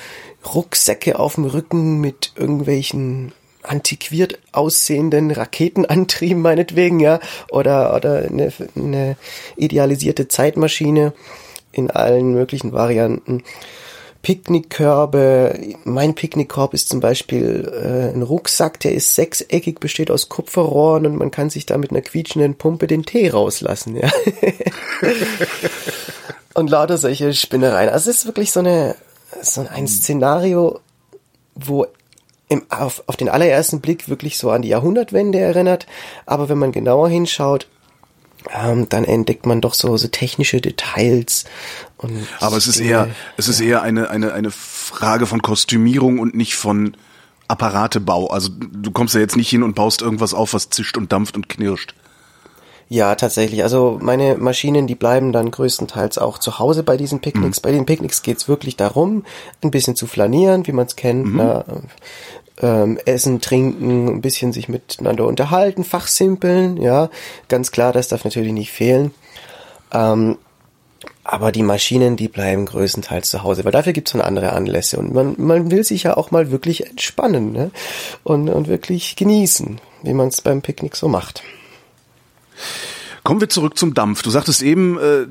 Rucksäcke 0.46 1.20
auf 1.20 1.36
dem 1.36 1.46
Rücken 1.46 2.00
mit 2.02 2.34
irgendwelchen 2.36 3.34
antiquiert 3.64 4.40
aussehenden 4.52 5.32
Raketenantrieben 5.32 6.42
meinetwegen, 6.42 7.00
ja, 7.00 7.20
oder, 7.50 7.96
oder 7.96 8.18
eine, 8.18 8.52
eine 8.76 9.18
idealisierte 9.56 10.28
Zeitmaschine 10.28 11.14
in 11.72 11.90
allen 11.90 12.34
möglichen 12.34 12.74
Varianten. 12.74 13.44
Picknickkörbe. 14.22 15.60
Mein 15.84 16.16
Picknickkorb 16.16 16.74
ist 16.74 16.88
zum 16.88 17.02
Beispiel 17.02 17.70
äh, 17.74 18.16
ein 18.16 18.22
Rucksack, 18.22 18.80
der 18.80 18.94
ist 18.94 19.16
sechseckig, 19.16 19.82
besteht 19.82 20.10
aus 20.10 20.30
Kupferrohren 20.30 21.06
und 21.06 21.18
man 21.18 21.30
kann 21.30 21.50
sich 21.50 21.66
da 21.66 21.78
mit 21.78 21.92
einer 21.92 22.02
quietschenden 22.02 22.56
Pumpe 22.56 22.88
den 22.88 23.04
Tee 23.04 23.30
rauslassen. 23.30 23.98
Ja. 23.98 24.10
und 26.54 26.70
lauter 26.70 26.98
solche 26.98 27.34
Spinnereien. 27.34 27.90
Also 27.90 28.10
es 28.10 28.20
ist 28.20 28.26
wirklich 28.26 28.54
so 28.54 28.62
eine 28.62 28.96
so 29.42 29.68
ein 29.70 29.88
Szenario, 29.88 30.80
wo 31.56 31.88
im, 32.50 32.64
auf, 32.70 33.04
auf 33.08 33.18
den 33.18 33.30
allerersten 33.30 33.82
Blick 33.82 34.10
wirklich 34.10 34.38
so 34.38 34.52
an 34.52 34.62
die 34.62 34.70
Jahrhundertwende 34.70 35.40
erinnert, 35.40 35.88
aber 36.26 36.50
wenn 36.50 36.58
man 36.58 36.72
genauer 36.72 37.10
hinschaut, 37.10 37.68
ähm, 38.54 38.90
dann 38.90 39.06
entdeckt 39.06 39.46
man 39.46 39.62
doch 39.62 39.74
so, 39.74 39.96
so 39.98 40.08
technische 40.08 40.62
Details. 40.62 41.46
Und 41.98 42.28
aber 42.40 42.58
es 42.58 42.68
ist 42.68 42.80
eher, 42.80 43.10
es 43.38 43.48
ist 43.48 43.62
eher 43.62 43.82
eine, 43.82 44.10
eine, 44.10 44.34
eine 44.34 44.52
Frage 44.52 45.26
von 45.26 45.42
Kostümierung 45.42 46.20
und 46.20 46.36
nicht 46.36 46.56
von 46.56 46.98
Apparatebau. 47.48 48.28
Also 48.28 48.50
du 48.50 48.92
kommst 48.92 49.16
ja 49.16 49.22
jetzt 49.22 49.38
nicht 49.38 49.50
hin 49.50 49.64
und 49.64 49.76
baust 49.76 50.02
irgendwas 50.02 50.34
auf, 50.34 50.54
was 50.54 50.70
zischt 50.70 50.98
und 50.98 51.12
dampft 51.12 51.36
und 51.36 51.50
knirscht. 51.50 51.96
Ja, 52.90 53.16
tatsächlich. 53.16 53.64
Also 53.64 53.98
meine 54.02 54.38
Maschinen, 54.38 54.88
die 54.88 54.96
bleiben 54.96 55.32
dann 55.32 55.52
größtenteils 55.52 56.18
auch 56.18 56.38
zu 56.38 56.60
Hause 56.60 56.84
bei 56.84 56.98
diesen 56.98 57.22
Picknicks. 57.22 57.60
Mhm. 57.60 57.62
Bei 57.62 57.72
den 57.72 57.86
Picknicks 57.86 58.22
geht's 58.22 58.48
wirklich 58.48 58.78
darum, 58.78 59.26
ein 59.64 59.72
bisschen 59.72 59.96
zu 59.96 60.08
flanieren, 60.08 60.68
wie 60.68 60.74
man 60.74 60.86
es 60.86 60.96
kennt. 60.96 61.26
Mhm. 61.26 61.38
Na, 61.38 61.66
ähm, 62.62 63.00
essen, 63.06 63.42
trinken, 63.42 64.08
ein 64.08 64.22
bisschen 64.22 64.54
sich 64.54 64.70
miteinander 64.70 65.26
unterhalten, 65.26 65.84
fachsimpeln, 65.84 66.78
ja. 66.78 67.10
Ganz 67.50 67.72
klar, 67.72 67.94
das 67.94 68.10
darf 68.10 68.24
natürlich 68.24 68.54
nicht 68.54 68.72
fehlen. 68.72 69.12
Ähm, 69.92 70.38
aber 71.24 71.52
die 71.52 71.64
Maschinen, 71.64 72.18
die 72.18 72.28
bleiben 72.28 72.66
größtenteils 72.66 73.30
zu 73.30 73.44
Hause, 73.44 73.64
weil 73.64 73.72
dafür 73.72 73.94
gibt's 73.94 74.12
dann 74.12 74.22
andere 74.22 74.52
Anlässe 74.54 74.98
und 74.98 75.14
man, 75.14 75.36
man 75.38 75.72
will 75.72 75.84
sich 75.84 76.04
ja 76.04 76.18
auch 76.18 76.32
mal 76.32 76.52
wirklich 76.52 76.86
entspannen 76.86 77.54
ne? 77.54 77.72
und, 78.24 78.50
und 78.50 78.68
wirklich 78.68 79.16
genießen, 79.16 79.80
wie 80.04 80.14
man 80.14 80.28
es 80.28 80.42
beim 80.42 80.62
Picknick 80.62 80.96
so 80.96 81.08
macht. 81.08 81.44
Kommen 83.24 83.42
wir 83.42 83.50
zurück 83.50 83.78
zum 83.78 83.94
Dampf. 83.94 84.22
Du 84.22 84.30
sagtest 84.30 84.62
eben, 84.62 85.00
äh, 85.00 85.26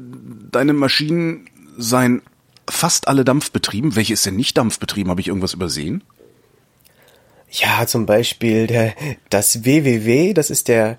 deine 0.51 0.73
Maschinen 0.73 1.47
seien 1.77 2.23
fast 2.69 3.09
alle 3.09 3.25
dampfbetrieben. 3.25 3.97
Welche 3.97 4.15
ist 4.15 4.25
denn 4.25 4.37
nicht 4.37 4.57
dampfbetrieben? 4.57 5.11
Habe 5.11 5.21
ich 5.21 5.29
irgendwas 5.29 5.55
übersehen? 5.55 6.03
Ja, 7.51 7.87
zum 7.87 8.07
Beispiel 8.07 8.67
der, 8.67 8.95
das 9.29 9.65
WWW, 9.65 10.33
das 10.33 10.49
ist 10.49 10.69
der 10.69 10.99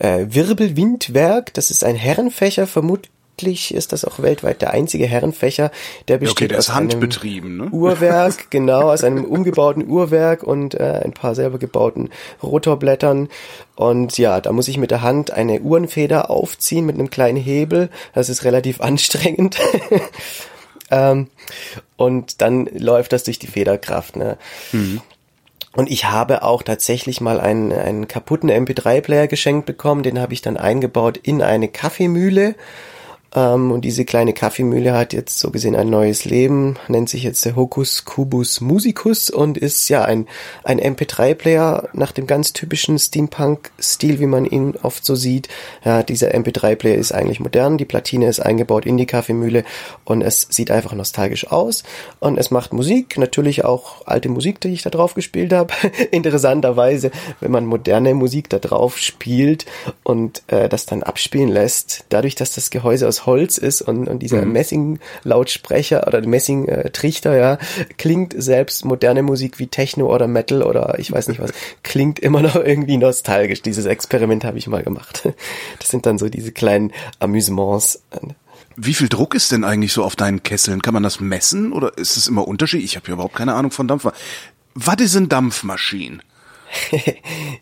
äh, 0.00 0.26
Wirbelwindwerk, 0.28 1.54
das 1.54 1.70
ist 1.70 1.84
ein 1.84 1.94
Herrenfächer, 1.94 2.66
vermutlich 2.66 3.12
vermutlich 3.36 3.74
ist 3.74 3.92
das 3.92 4.04
auch 4.04 4.20
weltweit 4.20 4.62
der 4.62 4.70
einzige 4.70 5.06
Herrenfächer, 5.06 5.70
der 6.08 6.18
besteht 6.18 6.36
okay, 6.36 6.48
der 6.48 6.58
aus 6.58 6.70
einem 6.70 6.98
ne? 6.98 7.68
Uhrwerk, 7.70 8.46
genau, 8.50 8.90
aus 8.90 9.04
einem 9.04 9.24
umgebauten 9.24 9.86
Uhrwerk 9.86 10.42
und 10.42 10.74
äh, 10.74 11.02
ein 11.04 11.12
paar 11.12 11.34
selber 11.34 11.58
gebauten 11.58 12.10
Rotorblättern. 12.42 13.28
Und 13.74 14.16
ja, 14.16 14.40
da 14.40 14.52
muss 14.52 14.68
ich 14.68 14.78
mit 14.78 14.90
der 14.90 15.02
Hand 15.02 15.32
eine 15.32 15.60
Uhrenfeder 15.60 16.30
aufziehen 16.30 16.86
mit 16.86 16.94
einem 16.94 17.10
kleinen 17.10 17.36
Hebel. 17.36 17.90
Das 18.14 18.28
ist 18.28 18.44
relativ 18.44 18.80
anstrengend. 18.86 19.58
ähm, 20.90 21.28
und 21.96 22.40
dann 22.40 22.66
läuft 22.72 23.12
das 23.12 23.24
durch 23.24 23.38
die 23.38 23.48
Federkraft. 23.48 24.16
Ne? 24.16 24.38
Mhm. 24.72 25.02
Und 25.74 25.90
ich 25.90 26.06
habe 26.06 26.42
auch 26.42 26.62
tatsächlich 26.62 27.20
mal 27.20 27.38
einen, 27.38 27.70
einen 27.70 28.08
kaputten 28.08 28.50
MP3-Player 28.50 29.26
geschenkt 29.26 29.66
bekommen, 29.66 30.02
den 30.02 30.18
habe 30.18 30.32
ich 30.32 30.40
dann 30.40 30.56
eingebaut 30.56 31.18
in 31.18 31.42
eine 31.42 31.68
Kaffeemühle 31.68 32.54
ähm, 33.34 33.72
und 33.72 33.84
diese 33.84 34.04
kleine 34.04 34.32
Kaffeemühle 34.32 34.92
hat 34.94 35.12
jetzt 35.12 35.38
so 35.38 35.50
gesehen 35.50 35.76
ein 35.76 35.90
neues 35.90 36.24
Leben, 36.24 36.76
nennt 36.88 37.08
sich 37.08 37.22
jetzt 37.22 37.44
der 37.44 37.56
Hocus 37.56 38.04
Cubus 38.04 38.60
Musicus 38.60 39.30
und 39.30 39.58
ist 39.58 39.88
ja 39.88 40.04
ein, 40.04 40.26
ein 40.64 40.80
MP3-Player 40.80 41.88
nach 41.92 42.12
dem 42.12 42.26
ganz 42.26 42.52
typischen 42.52 42.98
Steampunk-Stil, 42.98 44.20
wie 44.20 44.26
man 44.26 44.44
ihn 44.44 44.74
oft 44.82 45.04
so 45.04 45.14
sieht. 45.14 45.48
Ja, 45.84 46.02
dieser 46.02 46.34
MP3-Player 46.34 46.96
ist 46.96 47.12
eigentlich 47.12 47.40
modern, 47.40 47.78
die 47.78 47.84
Platine 47.84 48.28
ist 48.28 48.40
eingebaut 48.40 48.86
in 48.86 48.96
die 48.96 49.06
Kaffeemühle 49.06 49.64
und 50.04 50.22
es 50.22 50.46
sieht 50.50 50.70
einfach 50.70 50.92
nostalgisch 50.94 51.48
aus 51.48 51.82
und 52.20 52.38
es 52.38 52.50
macht 52.50 52.72
Musik, 52.72 53.18
natürlich 53.18 53.64
auch 53.64 54.06
alte 54.06 54.28
Musik, 54.28 54.60
die 54.60 54.68
ich 54.68 54.82
da 54.82 54.90
drauf 54.90 55.14
gespielt 55.14 55.52
habe. 55.52 55.74
Interessanterweise, 56.10 57.10
wenn 57.40 57.50
man 57.50 57.66
moderne 57.66 58.14
Musik 58.14 58.48
da 58.48 58.58
drauf 58.58 58.98
spielt 58.98 59.66
und 60.04 60.42
äh, 60.46 60.68
das 60.68 60.86
dann 60.86 61.02
abspielen 61.02 61.48
lässt, 61.48 62.04
dadurch, 62.08 62.34
dass 62.34 62.54
das 62.54 62.70
Gehäuse 62.70 63.06
aus 63.08 63.15
Holz 63.24 63.56
ist 63.56 63.80
und, 63.80 64.08
und 64.08 64.18
dieser 64.18 64.44
mhm. 64.44 64.52
Messing-Lautsprecher 64.52 66.06
oder 66.06 66.20
Messing-Trichter, 66.26 67.36
ja, 67.36 67.58
klingt 67.96 68.34
selbst 68.36 68.84
moderne 68.84 69.22
Musik 69.22 69.58
wie 69.58 69.68
Techno 69.68 70.12
oder 70.14 70.26
Metal 70.26 70.62
oder 70.62 70.98
ich 70.98 71.10
weiß 71.10 71.28
nicht 71.28 71.40
was, 71.40 71.52
klingt 71.82 72.18
immer 72.18 72.42
noch 72.42 72.56
irgendwie 72.56 72.98
nostalgisch. 72.98 73.62
Dieses 73.62 73.86
Experiment 73.86 74.44
habe 74.44 74.58
ich 74.58 74.66
mal 74.66 74.82
gemacht. 74.82 75.28
Das 75.78 75.88
sind 75.88 76.06
dann 76.06 76.18
so 76.18 76.28
diese 76.28 76.52
kleinen 76.52 76.92
Amüsements. 77.20 78.02
Wie 78.76 78.94
viel 78.94 79.08
Druck 79.08 79.34
ist 79.34 79.52
denn 79.52 79.64
eigentlich 79.64 79.92
so 79.92 80.04
auf 80.04 80.16
deinen 80.16 80.42
Kesseln? 80.42 80.82
Kann 80.82 80.92
man 80.94 81.02
das 81.02 81.20
messen 81.20 81.72
oder 81.72 81.96
ist 81.96 82.16
es 82.16 82.28
immer 82.28 82.46
unterschiedlich? 82.46 82.92
Ich 82.92 82.96
habe 82.96 83.06
hier 83.06 83.14
überhaupt 83.14 83.34
keine 83.34 83.54
Ahnung 83.54 83.70
von 83.70 83.88
Dampf. 83.88 84.06
Was 84.74 84.96
ist 84.96 85.16
ein 85.16 85.28
Dampfmaschine? 85.28 86.18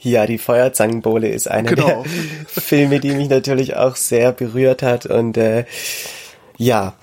Ja, 0.01 0.27
die 0.27 0.39
Feuerzangenbowle 0.39 1.29
ist 1.29 1.51
einer 1.51 1.71
genau. 1.71 1.87
der 1.87 2.05
Filme, 2.47 3.01
die 3.01 3.13
mich 3.13 3.29
natürlich 3.29 3.77
auch 3.77 3.97
sehr 3.97 4.33
berührt 4.33 4.83
hat. 4.83 5.07
Und 5.07 5.37
äh, 5.37 5.65
ja, 6.57 6.95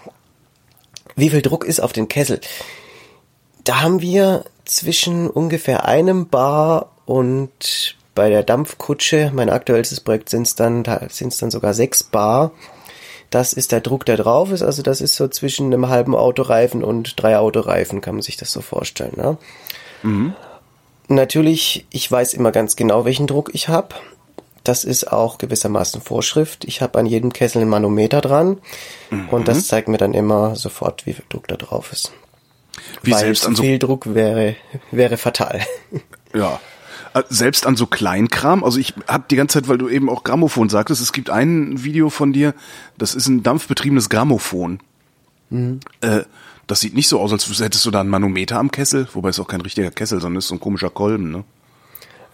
wie 1.15 1.29
viel 1.29 1.41
Druck 1.41 1.65
ist 1.65 1.79
auf 1.79 1.93
den 1.93 2.07
Kessel? 2.07 2.39
Da 3.63 3.81
haben 3.81 4.01
wir 4.01 4.45
zwischen 4.65 5.29
ungefähr 5.29 5.85
einem 5.85 6.27
Bar 6.27 6.91
und 7.05 7.95
bei 8.15 8.29
der 8.29 8.43
Dampfkutsche, 8.43 9.31
mein 9.33 9.49
aktuellstes 9.49 10.01
Projekt 10.01 10.29
sind 10.29 10.47
es 10.47 10.55
dann, 10.55 10.83
sind 11.09 11.31
es 11.31 11.37
dann 11.37 11.51
sogar 11.51 11.73
sechs 11.73 12.03
Bar. 12.03 12.51
Das 13.29 13.53
ist 13.53 13.71
der 13.71 13.79
Druck, 13.79 14.05
der 14.05 14.17
drauf 14.17 14.51
ist. 14.51 14.61
Also 14.61 14.81
das 14.81 14.99
ist 14.99 15.15
so 15.15 15.27
zwischen 15.29 15.67
einem 15.67 15.87
halben 15.87 16.15
Autoreifen 16.15 16.83
und 16.83 17.21
drei 17.21 17.37
Autoreifen, 17.37 18.01
kann 18.01 18.15
man 18.15 18.21
sich 18.21 18.35
das 18.35 18.51
so 18.51 18.59
vorstellen. 18.59 19.13
Ne? 19.15 19.37
Mhm. 20.03 20.35
Natürlich, 21.07 21.85
ich 21.89 22.09
weiß 22.09 22.33
immer 22.33 22.51
ganz 22.51 22.75
genau, 22.75 23.05
welchen 23.05 23.27
Druck 23.27 23.51
ich 23.53 23.67
habe. 23.67 23.95
Das 24.63 24.83
ist 24.83 25.11
auch 25.11 25.37
gewissermaßen 25.39 26.01
Vorschrift. 26.01 26.65
Ich 26.65 26.81
habe 26.81 26.99
an 26.99 27.05
jedem 27.05 27.33
Kessel 27.33 27.63
ein 27.63 27.69
Manometer 27.69 28.21
dran 28.21 28.59
mhm. 29.09 29.29
und 29.29 29.47
das 29.47 29.67
zeigt 29.67 29.87
mir 29.87 29.97
dann 29.97 30.13
immer 30.13 30.55
sofort, 30.55 31.05
wie 31.05 31.13
viel 31.13 31.25
Druck 31.29 31.47
da 31.47 31.55
drauf 31.55 31.91
ist. 31.91 32.11
Wie 33.01 33.11
Weil 33.11 33.19
selbst 33.19 33.47
an 33.47 33.55
so 33.55 33.63
viel 33.63 33.79
Druck 33.79 34.13
wäre 34.13 34.55
wäre 34.91 35.17
fatal. 35.17 35.61
Ja. 36.33 36.59
Äh, 37.13 37.23
selbst 37.29 37.65
an 37.65 37.75
so 37.75 37.87
Kleinkram, 37.87 38.63
also 38.63 38.79
ich 38.79 38.93
habe 39.07 39.25
die 39.29 39.35
ganze 39.35 39.59
Zeit, 39.59 39.67
weil 39.67 39.77
du 39.77 39.89
eben 39.89 40.09
auch 40.09 40.23
Grammophon 40.23 40.69
sagtest, 40.69 41.01
es 41.01 41.11
gibt 41.11 41.29
ein 41.29 41.83
Video 41.83 42.09
von 42.09 42.31
dir, 42.31 42.53
das 42.97 43.15
ist 43.15 43.27
ein 43.27 43.43
dampfbetriebenes 43.43 44.09
Grammophon. 44.09 44.79
Mhm. 45.49 45.81
Äh, 45.99 46.21
das 46.71 46.79
sieht 46.79 46.95
nicht 46.95 47.07
so 47.07 47.19
aus, 47.19 47.31
als 47.31 47.47
hättest 47.59 47.85
du 47.85 47.91
da 47.91 47.99
ein 47.99 48.07
Manometer 48.07 48.57
am 48.57 48.71
Kessel, 48.71 49.07
wobei 49.13 49.29
es 49.29 49.39
auch 49.39 49.47
kein 49.47 49.61
richtiger 49.61 49.91
Kessel, 49.91 50.21
sondern 50.21 50.39
ist 50.39 50.47
so 50.47 50.55
ein 50.55 50.59
komischer 50.59 50.89
Kolben, 50.89 51.31
ne? 51.31 51.43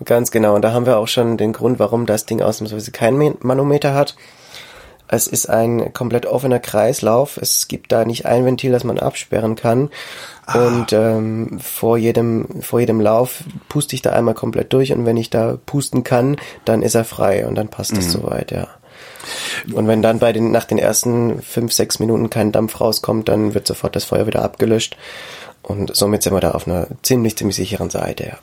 Ganz 0.05 0.29
genau. 0.29 0.53
Und 0.53 0.61
da 0.61 0.73
haben 0.73 0.85
wir 0.85 0.97
auch 0.97 1.07
schon 1.07 1.37
den 1.37 1.53
Grund, 1.53 1.79
warum 1.79 2.05
das 2.05 2.27
Ding 2.27 2.41
ausnahmsweise 2.41 2.91
kein 2.91 3.35
Manometer 3.41 3.95
hat. 3.95 4.15
Es 5.07 5.25
ist 5.25 5.49
ein 5.49 5.93
komplett 5.93 6.25
offener 6.25 6.59
Kreislauf. 6.59 7.37
Es 7.37 7.67
gibt 7.67 7.91
da 7.91 8.05
nicht 8.05 8.25
ein 8.25 8.45
Ventil, 8.45 8.71
das 8.71 8.83
man 8.83 8.99
absperren 8.99 9.55
kann. 9.55 9.89
Ah. 10.45 10.67
Und 10.67 10.93
ähm, 10.93 11.59
vor 11.59 11.97
jedem 11.97 12.61
vor 12.61 12.79
jedem 12.79 13.01
Lauf 13.01 13.43
puste 13.69 13.95
ich 13.95 14.01
da 14.01 14.11
einmal 14.11 14.35
komplett 14.35 14.71
durch. 14.73 14.91
Und 14.93 15.05
wenn 15.05 15.17
ich 15.17 15.29
da 15.29 15.57
pusten 15.65 16.03
kann, 16.03 16.37
dann 16.65 16.83
ist 16.83 16.93
er 16.93 17.05
frei 17.05 17.47
und 17.47 17.55
dann 17.55 17.69
passt 17.69 17.93
mhm. 17.93 17.95
das 17.95 18.11
soweit, 18.11 18.51
ja. 18.51 18.67
Und 19.73 19.87
wenn 19.87 20.01
dann 20.01 20.19
bei 20.19 20.33
den 20.33 20.51
nach 20.51 20.65
den 20.65 20.77
ersten 20.77 21.41
fünf 21.41 21.73
sechs 21.73 21.99
Minuten 21.99 22.29
kein 22.29 22.51
Dampf 22.51 22.79
rauskommt, 22.79 23.29
dann 23.29 23.53
wird 23.53 23.67
sofort 23.67 23.95
das 23.95 24.05
Feuer 24.05 24.27
wieder 24.27 24.43
abgelöscht. 24.43 24.97
Und 25.61 25.95
somit 25.95 26.23
sind 26.23 26.33
wir 26.33 26.39
da 26.39 26.51
auf 26.51 26.67
einer 26.67 26.87
ziemlich 27.01 27.37
ziemlich 27.37 27.55
sicheren 27.57 27.89
Seite, 27.89 28.25
ja. 28.25 28.37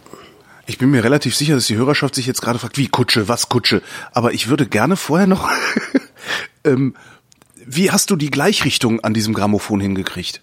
Ich 0.66 0.78
bin 0.78 0.90
mir 0.90 1.04
relativ 1.04 1.36
sicher, 1.36 1.54
dass 1.54 1.66
die 1.66 1.76
Hörerschaft 1.76 2.14
sich 2.14 2.26
jetzt 2.26 2.40
gerade 2.40 2.58
fragt, 2.58 2.78
wie 2.78 2.88
Kutsche, 2.88 3.28
was 3.28 3.50
Kutsche. 3.50 3.82
Aber 4.12 4.32
ich 4.32 4.48
würde 4.48 4.66
gerne 4.66 4.96
vorher 4.96 5.26
noch, 5.26 5.50
ähm, 6.64 6.94
wie 7.66 7.90
hast 7.90 8.10
du 8.10 8.16
die 8.16 8.30
Gleichrichtung 8.30 9.00
an 9.00 9.14
diesem 9.14 9.34
Grammophon 9.34 9.80
hingekriegt? 9.80 10.40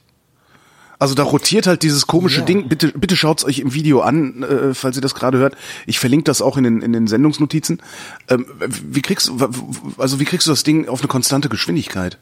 Also 1.02 1.16
da 1.16 1.24
rotiert 1.24 1.66
halt 1.66 1.82
dieses 1.82 2.06
komische 2.06 2.42
ja. 2.42 2.46
Ding. 2.46 2.70
Bitte, 2.70 2.90
bitte 2.90 3.16
schaut's 3.16 3.44
euch 3.44 3.58
im 3.58 3.74
Video 3.74 4.02
an, 4.02 4.44
äh, 4.44 4.74
falls 4.76 4.98
ihr 4.98 5.02
das 5.02 5.16
gerade 5.16 5.40
hört. 5.40 5.56
Ich 5.88 5.98
verlinke 6.00 6.26
das 6.26 6.44
auch 6.44 6.58
in 6.58 6.64
den 6.64 6.84
in 6.84 6.94
den 6.94 7.08
Sendungsnotizen. 7.08 7.82
Ähm, 8.30 8.46
wie 8.60 9.02
kriegst 9.02 9.30
du, 9.30 9.50
also 9.98 10.20
wie 10.20 10.26
kriegst 10.26 10.46
du 10.46 10.52
das 10.52 10.62
Ding 10.62 10.88
auf 10.88 11.02
eine 11.02 11.08
konstante 11.08 11.50
Geschwindigkeit? 11.50 12.20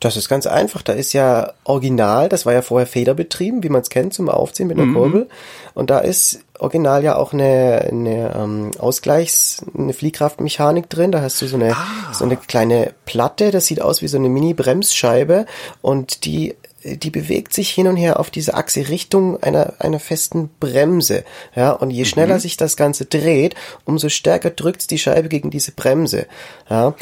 Das 0.00 0.18
ist 0.18 0.28
ganz 0.28 0.46
einfach. 0.46 0.82
Da 0.82 0.92
ist 0.92 1.14
ja 1.14 1.54
original, 1.64 2.28
das 2.28 2.44
war 2.44 2.52
ja 2.52 2.60
vorher 2.60 2.86
Federbetrieben, 2.86 3.62
wie 3.62 3.70
man 3.70 3.80
es 3.80 3.88
kennt, 3.88 4.12
zum 4.12 4.28
Aufziehen 4.28 4.66
mit 4.66 4.76
einer 4.76 4.86
mhm. 4.86 4.94
Kurbel. 4.94 5.28
Und 5.72 5.88
da 5.88 6.00
ist 6.00 6.40
original 6.58 7.04
ja 7.04 7.16
auch 7.16 7.32
eine, 7.32 7.86
eine 7.90 8.34
ähm, 8.36 8.70
Ausgleichs-, 8.78 9.64
eine 9.74 9.94
Fliehkraftmechanik 9.94 10.90
drin. 10.90 11.10
Da 11.10 11.22
hast 11.22 11.40
du 11.40 11.46
so 11.46 11.56
eine, 11.56 11.72
ah. 11.72 12.12
so 12.12 12.26
eine 12.26 12.36
kleine 12.36 12.92
Platte, 13.06 13.50
das 13.50 13.64
sieht 13.64 13.80
aus 13.80 14.02
wie 14.02 14.08
so 14.08 14.18
eine 14.18 14.28
Mini-Bremsscheibe 14.28 15.46
und 15.80 16.26
die 16.26 16.54
die 16.84 17.10
bewegt 17.10 17.52
sich 17.52 17.70
hin 17.70 17.86
und 17.86 17.96
her 17.96 18.20
auf 18.20 18.30
diese 18.30 18.54
Achse 18.54 18.88
Richtung 18.88 19.42
einer, 19.42 19.74
einer 19.78 20.00
festen 20.00 20.50
Bremse. 20.60 21.24
Ja, 21.54 21.72
und 21.72 21.90
je 21.90 22.04
schneller 22.04 22.36
mhm. 22.36 22.40
sich 22.40 22.56
das 22.56 22.76
Ganze 22.76 23.06
dreht, 23.06 23.54
umso 23.84 24.08
stärker 24.08 24.50
drückt 24.50 24.90
die 24.90 24.98
Scheibe 24.98 25.28
gegen 25.28 25.50
diese 25.50 25.72
Bremse. 25.72 26.26
Ja, 26.68 26.94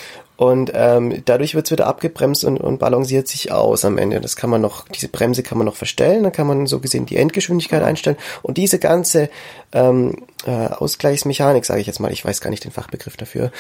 und 0.43 0.73
ähm, 0.75 1.23
dadurch 1.25 1.55
wird 1.55 1.67
es 1.67 1.71
wieder 1.71 1.87
abgebremst 1.87 2.45
und, 2.45 2.59
und 2.59 2.79
balanciert 2.79 3.29
sich 3.29 3.53
aus 3.53 3.85
am 3.85 3.97
Ende. 3.97 4.21
Das 4.21 4.35
kann 4.35 4.51
man 4.51 4.61
noch, 4.61 4.89
diese 4.89 5.07
Bremse 5.07 5.45
kann 5.45 5.57
man 5.57 5.67
noch 5.67 5.77
verstellen, 5.77 6.25
dann 6.25 6.33
kann 6.33 6.49
man 6.49 6.67
so 6.67 6.81
gesehen 6.81 7.07
die 7.07 7.17
Endgeschwindigkeit 7.17 7.83
einstellen. 7.83 8.17
Und 8.43 8.57
diese 8.57 8.81
ganze 8.81 9.31
ähm, 9.73 10.25
äh, 10.45 10.51
Ausgleichsmechanik, 10.51 11.65
sage 11.65 11.81
ich 11.81 11.87
jetzt 11.87 12.01
mal, 12.01 12.11
ich 12.11 12.25
weiß 12.25 12.41
gar 12.41 12.51
nicht 12.51 12.65
den 12.65 12.73
Fachbegriff 12.73 13.17
dafür. 13.17 13.53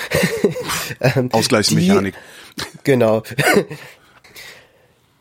ähm, 1.01 1.29
Ausgleichsmechanik. 1.31 2.17
Die, 2.59 2.65
genau. 2.83 3.23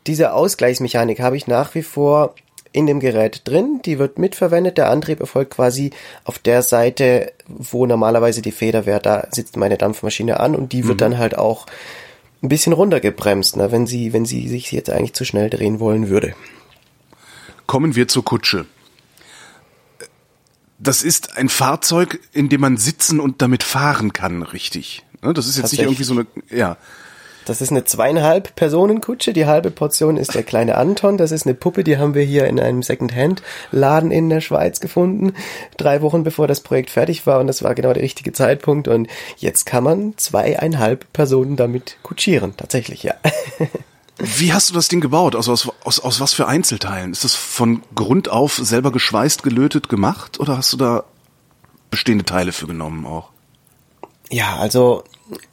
Diese 0.06 0.32
Ausgleichsmechanik 0.32 1.20
habe 1.20 1.36
ich 1.36 1.46
nach 1.46 1.74
wie 1.74 1.82
vor 1.82 2.34
in 2.72 2.86
dem 2.86 3.00
Gerät 3.00 3.42
drin, 3.44 3.80
die 3.84 3.98
wird 3.98 4.18
mitverwendet. 4.18 4.78
Der 4.78 4.90
Antrieb 4.90 5.20
erfolgt 5.20 5.54
quasi 5.54 5.90
auf 6.24 6.38
der 6.38 6.62
Seite, 6.62 7.32
wo 7.46 7.86
normalerweise 7.86 8.42
die 8.42 8.52
Feder 8.52 8.86
wäre. 8.86 9.00
Da 9.00 9.28
sitzt 9.30 9.56
meine 9.56 9.76
Dampfmaschine 9.76 10.40
an 10.40 10.56
und 10.56 10.72
die 10.72 10.84
wird 10.84 10.96
mhm. 10.96 10.98
dann 10.98 11.18
halt 11.18 11.36
auch 11.36 11.66
ein 12.42 12.48
bisschen 12.48 12.72
runtergebremst, 12.72 13.56
ne, 13.56 13.70
wenn 13.70 13.86
sie, 13.86 14.12
wenn 14.12 14.24
sie 14.24 14.48
sich 14.48 14.72
jetzt 14.72 14.90
eigentlich 14.90 15.12
zu 15.12 15.24
schnell 15.24 15.48
drehen 15.48 15.80
wollen 15.80 16.08
würde. 16.08 16.34
Kommen 17.66 17.94
wir 17.94 18.08
zur 18.08 18.24
Kutsche. 18.24 18.66
Das 20.78 21.04
ist 21.04 21.36
ein 21.36 21.48
Fahrzeug, 21.48 22.18
in 22.32 22.48
dem 22.48 22.60
man 22.60 22.76
sitzen 22.76 23.20
und 23.20 23.40
damit 23.40 23.62
fahren 23.62 24.12
kann, 24.12 24.42
richtig. 24.42 25.04
Ne, 25.22 25.32
das 25.32 25.46
ist 25.46 25.56
jetzt 25.56 25.70
nicht 25.72 25.82
irgendwie 25.82 26.02
so 26.02 26.14
eine, 26.14 26.26
ja. 26.50 26.76
Das 27.44 27.60
ist 27.60 27.70
eine 27.70 27.84
zweieinhalb 27.84 28.54
Personen 28.54 29.00
Kutsche. 29.00 29.32
Die 29.32 29.46
halbe 29.46 29.70
Portion 29.70 30.16
ist 30.16 30.34
der 30.34 30.42
kleine 30.42 30.76
Anton. 30.76 31.18
Das 31.18 31.32
ist 31.32 31.46
eine 31.46 31.54
Puppe, 31.54 31.84
die 31.84 31.98
haben 31.98 32.14
wir 32.14 32.22
hier 32.22 32.46
in 32.46 32.60
einem 32.60 32.82
Secondhand-Laden 32.82 34.10
in 34.10 34.28
der 34.30 34.40
Schweiz 34.40 34.80
gefunden. 34.80 35.34
Drei 35.76 36.02
Wochen 36.02 36.22
bevor 36.22 36.46
das 36.46 36.60
Projekt 36.60 36.90
fertig 36.90 37.26
war 37.26 37.40
und 37.40 37.46
das 37.46 37.62
war 37.62 37.74
genau 37.74 37.92
der 37.92 38.02
richtige 38.02 38.32
Zeitpunkt. 38.32 38.88
Und 38.88 39.08
jetzt 39.36 39.66
kann 39.66 39.84
man 39.84 40.14
zweieinhalb 40.16 41.12
Personen 41.12 41.56
damit 41.56 41.96
kutschieren. 42.02 42.54
Tatsächlich, 42.56 43.02
ja. 43.02 43.14
Wie 44.18 44.52
hast 44.52 44.70
du 44.70 44.74
das 44.74 44.88
Ding 44.88 45.00
gebaut? 45.00 45.34
Also 45.34 45.52
aus, 45.52 45.68
aus, 45.82 45.98
aus 45.98 46.20
was 46.20 46.34
für 46.34 46.46
Einzelteilen? 46.46 47.12
Ist 47.12 47.24
das 47.24 47.34
von 47.34 47.82
Grund 47.94 48.28
auf 48.28 48.56
selber 48.56 48.92
geschweißt, 48.92 49.42
gelötet 49.42 49.88
gemacht 49.88 50.38
oder 50.38 50.56
hast 50.56 50.72
du 50.72 50.76
da 50.76 51.04
bestehende 51.90 52.24
Teile 52.24 52.52
für 52.52 52.66
genommen 52.66 53.04
auch? 53.06 53.30
Ja, 54.30 54.56
also 54.56 55.04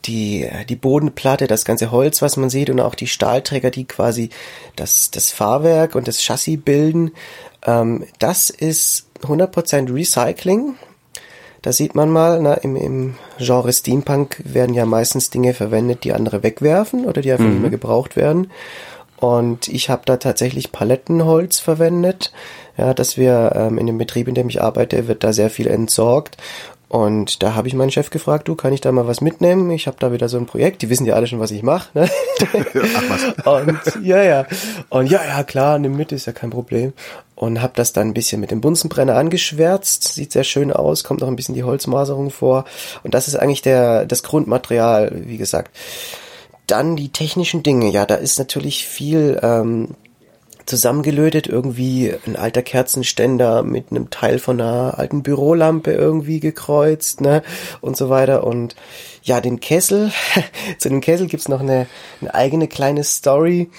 die, 0.06 0.50
die 0.68 0.76
Bodenplatte, 0.76 1.48
das 1.48 1.66
ganze 1.66 1.92
Holz, 1.92 2.22
was 2.22 2.38
man 2.38 2.50
sieht 2.50 2.70
und 2.70 2.80
auch 2.80 2.96
die 2.96 3.08
Stahlträger, 3.08 3.72
die 3.72 3.86
quasi 3.86 4.30
das, 4.76 5.12
das 5.12 5.32
Fahrwerk 5.32 5.96
und 5.96 6.08
das 6.08 6.22
Chassis 6.22 6.60
bilden, 6.62 7.12
ähm, 7.66 8.06
das 8.20 8.50
ist 8.50 9.08
100% 9.24 9.94
Recycling. 9.94 10.76
Da 11.62 11.74
sieht 11.74 11.94
man 11.94 12.10
mal, 12.10 12.42
na, 12.42 12.54
im, 12.54 12.76
im 12.76 13.16
Genre 13.38 13.74
Steampunk 13.74 14.42
werden 14.46 14.74
ja 14.74 14.86
meistens 14.86 15.30
Dinge 15.30 15.54
verwendet, 15.54 16.06
die 16.06 16.14
andere 16.14 16.42
wegwerfen 16.42 17.06
oder 17.06 17.22
die 17.22 17.32
einfach 17.32 17.46
mhm. 17.46 17.52
nicht 17.52 17.62
mehr 17.62 17.70
gebraucht 17.70 18.16
werden. 18.16 18.50
Und 19.18 19.68
ich 19.68 19.90
habe 19.90 20.04
da 20.06 20.16
tatsächlich 20.16 20.72
Palettenholz 20.72 21.60
verwendet. 21.60 22.32
Ja, 22.78 22.94
dass 22.94 23.18
wir 23.18 23.52
ähm, 23.54 23.78
in 23.78 23.88
dem 23.88 23.98
Betrieb, 23.98 24.30
in 24.30 24.36
dem 24.36 24.48
ich 24.48 24.62
arbeite, 24.62 25.10
wird 25.10 25.26
da 25.26 25.34
sehr 25.34 25.50
viel 25.50 25.68
entsorgt. 25.68 26.38
Und 26.90 27.44
da 27.44 27.54
habe 27.54 27.68
ich 27.68 27.76
meinen 27.76 27.92
Chef 27.92 28.10
gefragt, 28.10 28.48
du, 28.48 28.56
kann 28.56 28.74
ich 28.74 28.82
da 28.82 28.92
mal 28.92 29.06
was 29.06 29.22
mitnehmen? 29.22 29.70
Ich 29.70 29.86
habe 29.86 29.98
da 30.00 30.12
wieder 30.12 30.28
so 30.28 30.38
ein 30.38 30.48
Projekt, 30.48 30.82
die 30.82 30.90
wissen 30.90 31.06
ja 31.06 31.14
alle 31.14 31.28
schon, 31.28 31.40
was 31.40 31.52
ich 31.52 31.62
mache. 31.62 31.90
Ne? 31.94 32.10
Ach 32.96 33.04
was. 33.46 33.46
Und 33.46 34.04
ja, 34.04 34.24
ja. 34.24 34.48
Und 34.90 35.06
ja, 35.06 35.24
ja, 35.24 35.44
klar, 35.44 35.78
nimm 35.78 35.96
mit, 35.96 36.12
ist 36.12 36.26
ja 36.26 36.34
kein 36.34 36.50
Problem. 36.50 36.94
Und 37.36 37.62
habe 37.62 37.74
das 37.76 37.94
dann 37.94 38.08
ein 38.08 38.14
bisschen 38.16 38.42
mit 38.42 38.50
dem 38.50 38.60
Bunsenbrenner 38.60 39.16
angeschwärzt, 39.16 40.14
sieht 40.14 40.32
sehr 40.32 40.44
schön 40.44 40.74
aus, 40.74 41.04
kommt 41.04 41.22
noch 41.22 41.28
ein 41.28 41.36
bisschen 41.36 41.54
die 41.54 41.64
Holzmaserung 41.64 42.32
vor. 42.32 42.66
Und 43.04 43.14
das 43.14 43.28
ist 43.28 43.36
eigentlich 43.36 43.62
der 43.62 44.08
das 44.08 44.24
Grundmaterial, 44.24 45.12
wie 45.14 45.38
gesagt. 45.38 45.70
Dann 46.66 46.96
die 46.96 47.10
technischen 47.10 47.62
Dinge, 47.62 47.90
ja, 47.92 48.08
da 48.08 48.16
ist 48.16 48.40
natürlich 48.40 48.88
viel 48.88 49.40
ähm, 49.44 49.90
zusammengelötet, 50.70 51.48
irgendwie 51.48 52.14
ein 52.26 52.36
alter 52.36 52.62
Kerzenständer 52.62 53.64
mit 53.64 53.92
einem 53.92 54.10
Teil 54.10 54.40
von 54.40 54.62
einer 54.62 54.98
alten 54.98 55.24
Bürolampe 55.24 55.92
irgendwie 55.92 56.40
gekreuzt, 56.40 57.22
ne, 57.22 57.44
und 57.82 57.98
so 57.98 58.10
weiter. 58.10 58.46
Und 58.46 58.76
ja, 59.24 59.42
den 59.42 59.60
Kessel, 59.60 60.12
zu 60.78 60.90
dem 60.90 61.02
Kessel 61.02 61.28
gibt's 61.28 61.50
noch 61.50 61.60
eine, 61.60 61.88
eine 62.22 62.34
eigene 62.34 62.68
kleine 62.68 63.04
Story. 63.04 63.70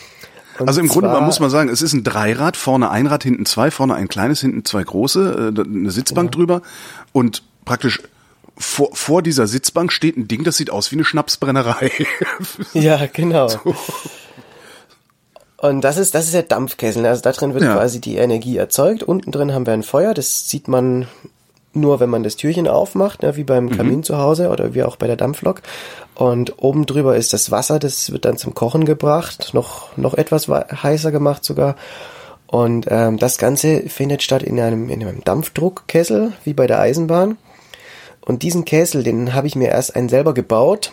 Und 0.58 0.68
also 0.68 0.80
im 0.80 0.88
Grunde 0.88 1.08
man 1.08 1.24
muss 1.24 1.40
man 1.40 1.48
sagen, 1.48 1.70
es 1.70 1.80
ist 1.80 1.94
ein 1.94 2.04
Dreirad, 2.04 2.56
vorne 2.56 2.90
ein 2.90 3.06
Rad, 3.06 3.22
hinten 3.22 3.46
zwei, 3.46 3.70
vorne 3.70 3.94
ein 3.94 4.08
kleines, 4.08 4.40
hinten 4.40 4.64
zwei 4.64 4.82
große, 4.82 5.52
äh, 5.56 5.60
eine 5.60 5.90
Sitzbank 5.90 6.26
ja. 6.26 6.30
drüber 6.32 6.62
und 7.12 7.42
praktisch 7.64 8.02
vor, 8.58 8.90
vor 8.92 9.22
dieser 9.22 9.46
Sitzbank 9.46 9.90
steht 9.90 10.18
ein 10.18 10.28
Ding, 10.28 10.44
das 10.44 10.58
sieht 10.58 10.70
aus 10.70 10.90
wie 10.90 10.96
eine 10.96 11.04
Schnapsbrennerei. 11.04 11.90
Ja, 12.74 13.06
genau. 13.06 13.48
So. 13.48 13.74
Und 15.60 15.82
das 15.82 15.98
ist, 15.98 16.14
das 16.14 16.24
ist 16.24 16.32
der 16.32 16.42
Dampfkessel. 16.42 17.04
Also 17.04 17.20
da 17.20 17.32
drin 17.32 17.52
wird 17.52 17.64
ja. 17.64 17.74
quasi 17.74 18.00
die 18.00 18.16
Energie 18.16 18.56
erzeugt. 18.56 19.02
Unten 19.02 19.30
drin 19.30 19.52
haben 19.52 19.66
wir 19.66 19.74
ein 19.74 19.82
Feuer. 19.82 20.14
Das 20.14 20.48
sieht 20.48 20.68
man 20.68 21.06
nur, 21.74 22.00
wenn 22.00 22.08
man 22.08 22.22
das 22.22 22.36
Türchen 22.36 22.66
aufmacht, 22.66 23.22
ne, 23.22 23.36
wie 23.36 23.44
beim 23.44 23.66
mhm. 23.66 23.76
Kamin 23.76 24.02
zu 24.02 24.16
Hause 24.16 24.48
oder 24.48 24.72
wie 24.72 24.82
auch 24.82 24.96
bei 24.96 25.06
der 25.06 25.16
Dampflok. 25.16 25.60
Und 26.14 26.62
oben 26.62 26.86
drüber 26.86 27.14
ist 27.14 27.34
das 27.34 27.50
Wasser. 27.50 27.78
Das 27.78 28.10
wird 28.10 28.24
dann 28.24 28.38
zum 28.38 28.54
Kochen 28.54 28.86
gebracht. 28.86 29.50
Noch, 29.52 29.94
noch 29.98 30.14
etwas 30.14 30.48
heißer 30.48 31.12
gemacht 31.12 31.44
sogar. 31.44 31.76
Und 32.46 32.86
ähm, 32.88 33.18
das 33.18 33.36
Ganze 33.36 33.82
findet 33.82 34.22
statt 34.22 34.42
in 34.42 34.58
einem, 34.58 34.88
in 34.88 35.02
einem 35.02 35.22
Dampfdruckkessel, 35.22 36.32
wie 36.42 36.54
bei 36.54 36.66
der 36.66 36.80
Eisenbahn. 36.80 37.36
Und 38.22 38.42
diesen 38.42 38.64
Kessel, 38.64 39.02
den 39.02 39.34
habe 39.34 39.46
ich 39.46 39.56
mir 39.56 39.68
erst 39.68 39.94
einen 39.94 40.08
selber 40.08 40.32
gebaut 40.32 40.90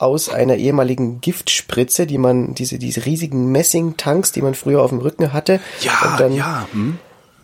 aus 0.00 0.30
einer 0.30 0.56
ehemaligen 0.56 1.20
Giftspritze, 1.20 2.06
die 2.06 2.18
man, 2.18 2.54
diese, 2.54 2.78
diese 2.78 3.04
riesigen 3.04 3.52
Messing-Tanks, 3.52 4.32
die 4.32 4.42
man 4.42 4.54
früher 4.54 4.82
auf 4.82 4.90
dem 4.90 4.98
Rücken 4.98 5.32
hatte. 5.32 5.60
Ja, 5.82 6.10
und 6.10 6.20
dann, 6.20 6.32
ja. 6.32 6.66
Hm. 6.72 6.98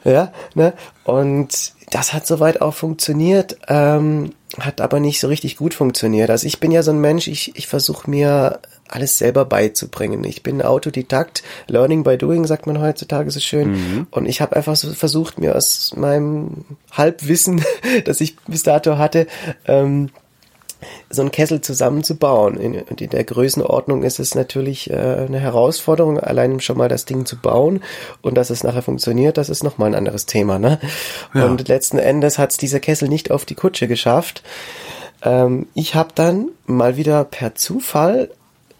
Ja, 0.05 0.33
ne? 0.55 0.73
Und 1.05 1.73
das 1.90 2.12
hat 2.12 2.27
soweit 2.27 2.61
auch 2.61 2.75
funktioniert, 2.75 3.59
ähm, 3.69 4.33
hat 4.59 4.81
aber 4.81 5.01
nicht 5.01 5.21
so 5.21 5.29
richtig 5.29 5.57
gut 5.57 5.75
funktioniert. 5.75 6.31
Also 6.31 6.47
ich 6.47 6.61
bin 6.61 6.71
ja 6.71 6.83
so 6.83 6.92
ein 6.92 7.01
Mensch, 7.01 7.27
ich, 7.27 7.57
ich 7.57 7.66
versuche 7.66 8.09
mir 8.09 8.61
alles 8.88 9.19
selber 9.19 9.45
beizubringen. 9.45 10.25
Ich 10.25 10.42
bin 10.42 10.62
Autodidakt, 10.62 11.42
Learning 11.66 12.05
by 12.05 12.16
Doing, 12.16 12.47
sagt 12.47 12.66
man 12.66 12.81
heutzutage 12.81 13.31
so 13.31 13.40
schön. 13.40 13.73
Mhm. 13.73 14.07
Und 14.11 14.27
ich 14.27 14.40
habe 14.40 14.57
einfach 14.57 14.77
so 14.77 14.92
versucht, 14.92 15.38
mir 15.38 15.57
aus 15.57 15.92
meinem 15.97 16.64
Halbwissen, 16.92 17.64
das 18.05 18.21
ich 18.21 18.37
bis 18.47 18.62
dato 18.62 18.99
hatte, 18.99 19.27
ähm, 19.66 20.11
so 21.11 21.23
einen 21.23 21.31
Kessel 21.31 21.61
zusammenzubauen. 21.61 22.57
In, 22.59 22.75
in 22.75 23.11
der 23.11 23.25
Größenordnung 23.25 24.03
ist 24.03 24.19
es 24.19 24.35
natürlich 24.35 24.91
äh, 24.91 24.95
eine 24.95 25.41
Herausforderung, 25.41 26.19
allein 26.19 26.61
schon 26.61 26.79
mal 26.79 26.89
das 26.89 27.05
Ding 27.05 27.27
zu 27.27 27.37
bauen 27.37 27.83
und 28.23 28.37
dass 28.37 28.51
es 28.51 28.65
nachher 28.65 28.83
funktioniert, 28.83 29.39
das 29.39 29.49
ist 29.49 29.65
nochmal 29.65 29.89
ein 29.89 29.95
anderes 29.95 30.27
Thema. 30.27 30.59
Ne? 30.59 30.79
Ja. 31.35 31.47
Und 31.47 31.69
letzten 31.69 31.99
Endes 31.99 32.39
hat 32.39 32.51
es 32.51 32.57
dieser 32.57 32.81
Kessel 32.81 33.09
nicht 33.09 33.31
auf 33.31 33.45
die 33.45 33.55
Kutsche 33.55 33.89
geschafft. 33.89 34.43
Ähm, 35.23 35.67
ich 35.75 35.95
habe 35.95 36.11
dann 36.15 36.51
mal 36.67 36.97
wieder 36.97 37.25
per 37.25 37.55
Zufall 37.55 38.31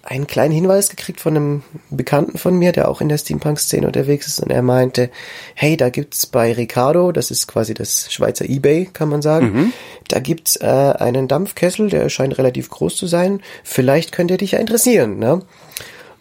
einen 0.07 0.29
kleinen 0.29 0.55
Hinweis 0.55 0.89
gekriegt 0.89 1.21
von 1.21 1.37
einem 1.37 1.63
Bekannten 1.91 2.39
von 2.39 2.57
mir, 2.57 2.71
der 2.71 2.89
auch 2.89 3.01
in 3.01 3.09
der 3.09 3.19
Steampunk-Szene 3.19 3.87
unterwegs 3.87 4.29
ist 4.29 4.41
und 4.41 4.51
er 4.51 4.63
meinte, 4.63 5.11
hey, 5.55 5.77
da 5.77 5.91
gibt's 5.91 6.27
bei 6.27 6.53
Ricardo, 6.53 7.11
das 7.11 7.33
ist 7.33 7.49
quasi 7.49 7.75
das 7.75 8.13
Schweizer 8.13 8.49
Ebay, 8.49 8.89
kann 8.93 9.09
man 9.09 9.21
sagen, 9.21 9.53
mhm. 9.53 9.73
da 10.09 10.21
gibt's 10.21 10.57
äh, 10.57 10.65
einen 10.65 11.27
Dampfkessel, 11.27 11.91
der 11.91 12.09
scheint 12.09 12.39
relativ 12.39 12.71
groß 12.71 12.97
zu 12.97 13.07
sein, 13.07 13.41
vielleicht 13.65 14.13
könnte 14.13 14.37
dich 14.37 14.53
ja 14.53 14.61
interessieren, 14.61 15.19
ne? 15.19 15.43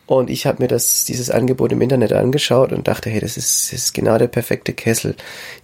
Und 0.08 0.30
ich 0.30 0.46
habe 0.46 0.62
mir 0.62 0.68
das, 0.68 1.06
dieses 1.06 1.32
Angebot 1.32 1.72
im 1.72 1.82
Internet 1.82 2.14
angeschaut 2.14 2.72
und 2.72 2.88
dachte, 2.88 3.10
hey, 3.10 3.20
das 3.20 3.38
ist, 3.38 3.72
das 3.72 3.80
ist 3.80 3.94
genau 3.94 4.18
der 4.18 4.28
perfekte 4.28 4.74
Kessel. 4.74 5.16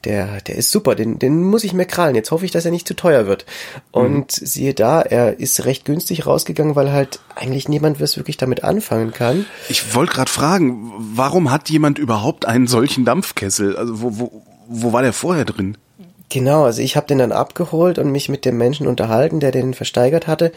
Der, 0.04 0.41
der 0.41 0.56
ist 0.56 0.71
super, 0.71 0.95
den, 0.95 1.19
den 1.19 1.43
muss 1.43 1.63
ich 1.63 1.73
mir 1.73 1.86
krallen. 1.86 2.15
Jetzt 2.15 2.32
hoffe 2.32 2.45
ich, 2.45 2.51
dass 2.51 2.65
er 2.65 2.71
nicht 2.71 2.88
zu 2.88 2.95
teuer 2.95 3.27
wird. 3.27 3.45
Und 3.91 4.41
mhm. 4.41 4.45
siehe 4.45 4.73
da, 4.73 5.01
er 5.01 5.39
ist 5.39 5.65
recht 5.65 5.86
günstig 5.86 6.25
rausgegangen, 6.25 6.75
weil 6.75 6.91
halt 6.91 7.19
eigentlich 7.36 7.69
niemand 7.69 8.01
was 8.01 8.17
wirklich 8.17 8.38
damit 8.38 8.63
anfangen 8.63 9.12
kann. 9.12 9.45
Ich 9.69 9.93
wollte 9.93 10.13
gerade 10.13 10.32
fragen, 10.32 10.91
warum 10.97 11.51
hat 11.51 11.69
jemand 11.69 11.99
überhaupt 11.99 12.45
einen 12.45 12.67
solchen 12.67 13.06
Dampfkessel? 13.06 13.75
Also 13.75 14.01
wo, 14.01 14.19
wo, 14.19 14.43
wo 14.67 14.93
war 14.93 15.04
der 15.04 15.13
vorher 15.13 15.45
drin? 15.45 15.77
Genau, 16.32 16.63
also 16.63 16.82
ich 16.82 16.96
habe 16.96 17.08
den 17.08 17.17
dann 17.17 17.34
abgeholt 17.34 18.00
und 18.00 18.10
mich 18.10 18.30
mit 18.30 18.46
dem 18.46 18.58
Menschen 18.58 18.88
unterhalten, 18.88 19.41
der 19.41 19.52
den 19.52 19.74
versteigert 19.74 20.28
hatte. 20.28 20.54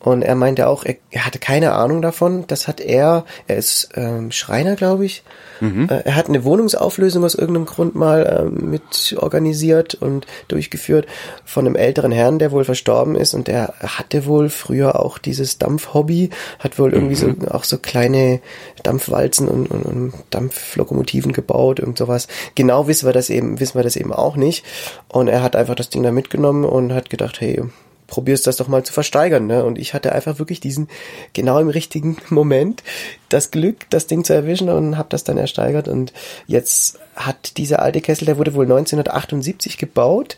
Und 0.00 0.22
er 0.22 0.34
meinte 0.34 0.66
auch, 0.68 0.86
er, 0.86 1.26
hatte 1.26 1.38
keine 1.38 1.72
Ahnung 1.72 2.00
davon. 2.00 2.46
Das 2.46 2.66
hat 2.66 2.80
er, 2.80 3.26
er 3.46 3.56
ist 3.58 3.90
ähm, 3.94 4.32
Schreiner, 4.32 4.74
glaube 4.74 5.04
ich. 5.04 5.22
Mhm. 5.60 5.88
Äh, 5.88 6.02
er 6.04 6.16
hat 6.16 6.28
eine 6.28 6.44
Wohnungsauflösung 6.44 7.24
aus 7.24 7.34
irgendeinem 7.34 7.66
Grund 7.66 7.94
mal 7.94 8.48
ähm, 8.48 8.70
mit 8.70 9.16
organisiert 9.18 9.94
und 9.94 10.26
durchgeführt 10.48 11.06
von 11.44 11.66
einem 11.66 11.76
älteren 11.76 12.12
Herrn, 12.12 12.38
der 12.38 12.52
wohl 12.52 12.64
verstorben 12.64 13.16
ist. 13.16 13.34
Und 13.34 13.48
der 13.48 13.74
hatte 13.80 14.26
wohl 14.26 14.48
früher 14.48 15.00
auch 15.00 15.18
dieses 15.18 15.58
Dampfhobby, 15.58 16.30
hat 16.58 16.78
wohl 16.78 16.92
irgendwie 16.92 17.24
mhm. 17.24 17.36
so 17.40 17.48
auch 17.50 17.64
so 17.64 17.78
kleine 17.78 18.40
Dampfwalzen 18.82 19.48
und, 19.48 19.70
und, 19.70 19.82
und 19.82 20.12
Dampflokomotiven 20.30 21.32
gebaut, 21.32 21.80
irgend 21.80 21.98
sowas. 21.98 22.28
Genau 22.54 22.86
wissen 22.86 23.06
wir 23.06 23.12
das 23.12 23.30
eben, 23.30 23.60
wissen 23.60 23.76
wir 23.76 23.82
das 23.82 23.96
eben 23.96 24.12
auch 24.12 24.36
nicht. 24.36 24.64
Und 25.08 25.28
er 25.28 25.42
hat 25.42 25.56
einfach 25.56 25.74
das 25.74 25.90
Ding 25.90 26.02
da 26.02 26.12
mitgenommen 26.12 26.64
und 26.64 26.92
hat 26.92 27.10
gedacht, 27.10 27.40
hey, 27.40 27.62
probierst 28.08 28.46
das 28.46 28.56
doch 28.56 28.66
mal 28.66 28.82
zu 28.82 28.92
versteigern. 28.92 29.46
Ne? 29.46 29.64
Und 29.64 29.78
ich 29.78 29.94
hatte 29.94 30.12
einfach 30.12 30.40
wirklich 30.40 30.58
diesen, 30.58 30.88
genau 31.34 31.60
im 31.60 31.68
richtigen 31.68 32.16
Moment, 32.30 32.82
das 33.28 33.52
Glück, 33.52 33.88
das 33.90 34.08
Ding 34.08 34.24
zu 34.24 34.32
erwischen 34.32 34.68
und 34.68 34.98
habe 34.98 35.10
das 35.10 35.22
dann 35.22 35.38
ersteigert. 35.38 35.86
Und 35.86 36.12
jetzt 36.46 36.98
hat 37.14 37.56
dieser 37.58 37.80
alte 37.80 38.00
Kessel, 38.00 38.24
der 38.24 38.38
wurde 38.38 38.54
wohl 38.54 38.64
1978 38.64 39.78
gebaut, 39.78 40.36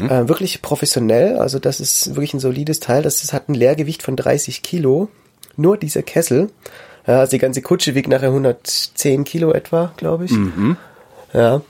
mhm. 0.00 0.10
äh, 0.10 0.28
wirklich 0.28 0.62
professionell. 0.62 1.36
Also 1.36 1.60
das 1.60 1.78
ist 1.78 2.16
wirklich 2.16 2.34
ein 2.34 2.40
solides 2.40 2.80
Teil. 2.80 3.02
Das, 3.02 3.20
das 3.20 3.32
hat 3.32 3.48
ein 3.48 3.54
Leergewicht 3.54 4.02
von 4.02 4.16
30 4.16 4.62
Kilo. 4.62 5.08
Nur 5.56 5.76
dieser 5.76 6.02
Kessel. 6.02 6.50
Ja, 7.06 7.20
also 7.20 7.30
die 7.30 7.38
ganze 7.38 7.62
Kutsche 7.62 7.94
wiegt 7.94 8.08
nachher 8.08 8.30
110 8.30 9.24
Kilo 9.24 9.52
etwa, 9.52 9.92
glaube 9.96 10.24
ich. 10.24 10.32
Mhm. 10.32 10.76
Ja. 11.34 11.60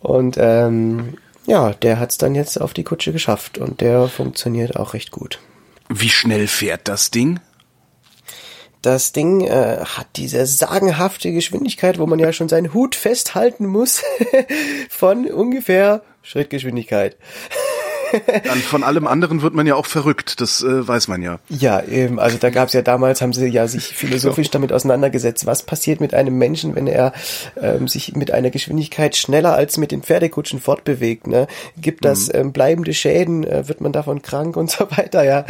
Und 0.00 0.36
ähm, 0.38 1.14
ja, 1.46 1.72
der 1.72 1.98
hat's 1.98 2.18
dann 2.18 2.34
jetzt 2.34 2.60
auf 2.60 2.74
die 2.74 2.84
Kutsche 2.84 3.12
geschafft 3.12 3.58
und 3.58 3.80
der 3.80 4.08
funktioniert 4.08 4.76
auch 4.76 4.94
recht 4.94 5.10
gut. 5.10 5.38
Wie 5.88 6.08
schnell 6.08 6.46
fährt 6.48 6.88
das 6.88 7.10
Ding? 7.10 7.40
Das 8.82 9.12
Ding 9.12 9.40
äh, 9.40 9.78
hat 9.84 10.06
diese 10.16 10.46
sagenhafte 10.46 11.32
Geschwindigkeit, 11.32 11.98
wo 11.98 12.06
man 12.06 12.18
ja 12.18 12.32
schon 12.32 12.48
seinen 12.48 12.72
Hut 12.72 12.94
festhalten 12.94 13.66
muss, 13.66 14.02
von 14.88 15.26
ungefähr 15.26 16.02
Schrittgeschwindigkeit. 16.22 17.16
Dann 18.44 18.58
von 18.58 18.82
allem 18.82 19.06
anderen 19.06 19.42
wird 19.42 19.54
man 19.54 19.66
ja 19.66 19.74
auch 19.74 19.86
verrückt, 19.86 20.40
das 20.40 20.62
äh, 20.62 20.86
weiß 20.86 21.08
man 21.08 21.22
ja. 21.22 21.38
Ja, 21.48 21.82
eben, 21.82 22.18
also 22.18 22.38
da 22.38 22.50
gab 22.50 22.68
es 22.68 22.74
ja 22.74 22.82
damals, 22.82 23.20
haben 23.22 23.32
sie 23.32 23.46
ja 23.46 23.66
sich 23.68 23.84
philosophisch 23.84 24.50
damit 24.50 24.72
auseinandergesetzt, 24.72 25.46
was 25.46 25.62
passiert 25.62 26.00
mit 26.00 26.14
einem 26.14 26.38
Menschen, 26.38 26.74
wenn 26.74 26.86
er 26.86 27.12
ähm, 27.60 27.88
sich 27.88 28.14
mit 28.14 28.30
einer 28.30 28.50
Geschwindigkeit 28.50 29.16
schneller 29.16 29.54
als 29.54 29.76
mit 29.76 29.92
den 29.92 30.02
Pferdekutschen 30.02 30.60
fortbewegt. 30.60 31.26
Ne? 31.26 31.46
Gibt 31.76 32.04
das 32.04 32.28
mhm. 32.28 32.34
ähm, 32.34 32.52
bleibende 32.52 32.94
Schäden, 32.94 33.44
äh, 33.44 33.68
wird 33.68 33.80
man 33.80 33.92
davon 33.92 34.22
krank 34.22 34.56
und 34.56 34.70
so 34.76 34.90
weiter, 34.90 35.24
ja. 35.24 35.44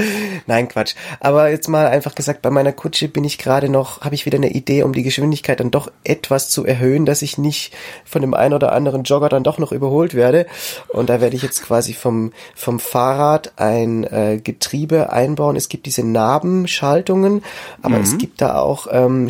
Nein, 0.47 0.69
Quatsch. 0.69 0.95
Aber 1.21 1.51
jetzt 1.51 1.69
mal 1.69 1.87
einfach 1.87 2.14
gesagt, 2.14 2.42
bei 2.42 2.51
meiner 2.51 2.73
Kutsche 2.73 3.09
bin 3.09 3.25
ich 3.25 3.38
gerade 3.38 3.69
noch, 3.69 4.01
habe 4.03 4.14
ich 4.14 4.27
wieder 4.27 4.38
eine 4.38 4.51
Idee, 4.51 4.83
um 4.83 4.92
die 4.92 5.03
Geschwindigkeit 5.03 5.61
dann 5.61 5.71
doch 5.71 5.90
etwas 6.05 6.49
zu 6.49 6.64
erhöhen, 6.64 7.07
dass 7.07 7.23
ich 7.23 7.38
nicht 7.38 7.75
von 8.05 8.23
dem 8.23 8.35
einen 8.35 8.55
oder 8.55 8.73
anderen 8.73 9.05
Jogger 9.05 9.29
dann 9.29 9.45
doch 9.45 9.59
noch 9.59 9.73
überholt 9.73 10.14
werde. 10.14 10.47
Und 10.88 11.11
da 11.11 11.21
werde 11.21 11.37
ich 11.37 11.42
jetzt 11.42 11.62
quasi 11.62 11.95
vom 11.95 12.33
vom 12.57 12.81
Fahrrad 12.81 13.53
ein 13.57 14.05
äh, 14.05 14.40
Getriebe 14.42 15.12
einbauen. 15.12 15.57
Es 15.57 15.69
gibt 15.69 15.87
diese 15.87 16.03
Nabenschaltungen, 16.03 17.45
aber 17.83 17.99
mhm. 17.99 18.03
es 18.03 18.19
gibt 18.19 18.40
da 18.40 18.59
auch 18.59 18.88
ähm, 18.90 19.29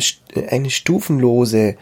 eine 0.49 0.69
stufenlose 0.71 1.75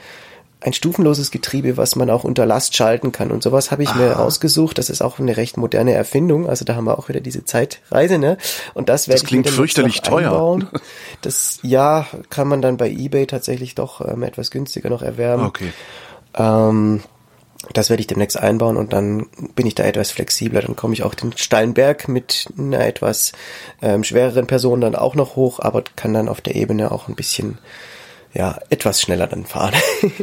ein 0.61 0.73
stufenloses 0.73 1.29
Getriebe, 1.29 1.77
was 1.77 1.95
man 1.95 2.09
auch 2.09 2.23
unter 2.23 2.47
Last 2.47 2.75
schalten 2.75 3.11
kann. 3.11 3.29
Und 3.29 3.43
sowas 3.43 3.69
habe 3.69 3.83
ich 3.83 3.89
ah. 3.89 3.97
mir 3.97 4.11
rausgesucht. 4.13 4.79
Das 4.79 4.89
ist 4.89 5.03
auch 5.03 5.19
eine 5.19 5.37
recht 5.37 5.57
moderne 5.57 5.93
Erfindung. 5.93 6.49
Also 6.49 6.65
da 6.65 6.73
haben 6.73 6.85
wir 6.85 6.97
auch 6.97 7.07
wieder 7.07 7.19
diese 7.19 7.45
Zeitreise, 7.45 8.17
ne? 8.17 8.37
Und 8.73 8.89
das 8.89 9.07
werde 9.07 9.21
das 9.21 9.27
klingt 9.27 9.45
ich 9.45 9.51
mir 9.51 9.57
fürchterlich 9.57 10.01
teuer. 10.01 10.31
Einbauen. 10.31 10.67
Das 11.21 11.59
ja 11.61 12.07
kann 12.29 12.47
man 12.47 12.61
dann 12.61 12.77
bei 12.77 12.89
eBay 12.89 13.27
tatsächlich 13.27 13.75
doch 13.75 14.01
ähm, 14.01 14.23
etwas 14.23 14.49
günstiger 14.49 14.89
noch 14.89 15.01
erwerben. 15.03 15.45
Okay. 15.45 15.71
Ähm, 16.35 17.01
das 17.73 17.89
werde 17.89 18.01
ich 18.01 18.07
demnächst 18.07 18.37
einbauen 18.37 18.77
und 18.77 18.93
dann 18.93 19.27
bin 19.55 19.65
ich 19.65 19.75
da 19.75 19.83
etwas 19.83 20.11
flexibler. 20.11 20.61
Dann 20.61 20.75
komme 20.75 20.93
ich 20.93 21.03
auch 21.03 21.15
den 21.15 21.35
steilen 21.35 21.73
Berg 21.73 22.07
mit 22.07 22.47
einer 22.57 22.85
etwas 22.85 23.31
ähm, 23.81 24.03
schwereren 24.03 24.47
Person 24.47 24.81
dann 24.81 24.95
auch 24.95 25.15
noch 25.15 25.35
hoch, 25.35 25.59
aber 25.59 25.83
kann 25.95 26.13
dann 26.13 26.29
auf 26.29 26.41
der 26.41 26.55
Ebene 26.55 26.91
auch 26.91 27.07
ein 27.07 27.15
bisschen, 27.15 27.57
ja, 28.33 28.57
etwas 28.69 29.01
schneller 29.01 29.27
dann 29.27 29.45
fahren. 29.45 29.73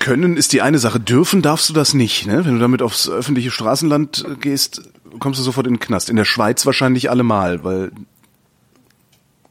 Können 0.00 0.36
ist 0.36 0.52
die 0.52 0.60
eine 0.60 0.78
Sache, 0.78 1.00
dürfen 1.00 1.40
darfst 1.40 1.70
du 1.70 1.72
das 1.72 1.94
nicht. 1.94 2.26
Ne? 2.26 2.44
Wenn 2.44 2.54
du 2.54 2.60
damit 2.60 2.82
aufs 2.82 3.08
öffentliche 3.08 3.50
Straßenland 3.50 4.26
gehst, 4.40 4.82
kommst 5.18 5.40
du 5.40 5.44
sofort 5.44 5.66
in 5.66 5.74
den 5.74 5.80
Knast. 5.80 6.10
In 6.10 6.16
der 6.16 6.26
Schweiz 6.26 6.66
wahrscheinlich 6.66 7.08
allemal, 7.08 7.64
weil 7.64 7.90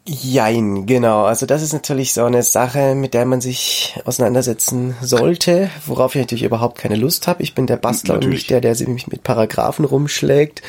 Jein, 0.06 0.86
genau. 0.86 1.24
Also 1.24 1.46
das 1.46 1.62
ist 1.62 1.72
natürlich 1.72 2.14
so 2.14 2.26
eine 2.26 2.44
Sache, 2.44 2.94
mit 2.94 3.14
der 3.14 3.26
man 3.26 3.40
sich 3.40 3.98
auseinandersetzen 4.04 4.96
sollte, 5.02 5.70
worauf 5.86 6.16
ich 6.16 6.22
natürlich 6.22 6.44
überhaupt 6.44 6.78
keine 6.78 6.98
Lust 6.98 7.28
habe. 7.28 7.42
Ich 7.42 7.56
bin 7.56 7.68
der 7.68 7.78
Bastler 7.78 8.16
natürlich. 8.16 8.26
und 8.26 8.34
nicht 8.34 8.50
der, 8.50 8.60
der 8.60 8.76
sich 8.76 8.88
mit 9.08 9.24
Paragraphen 9.24 9.86
rumschlägt. 9.86 10.62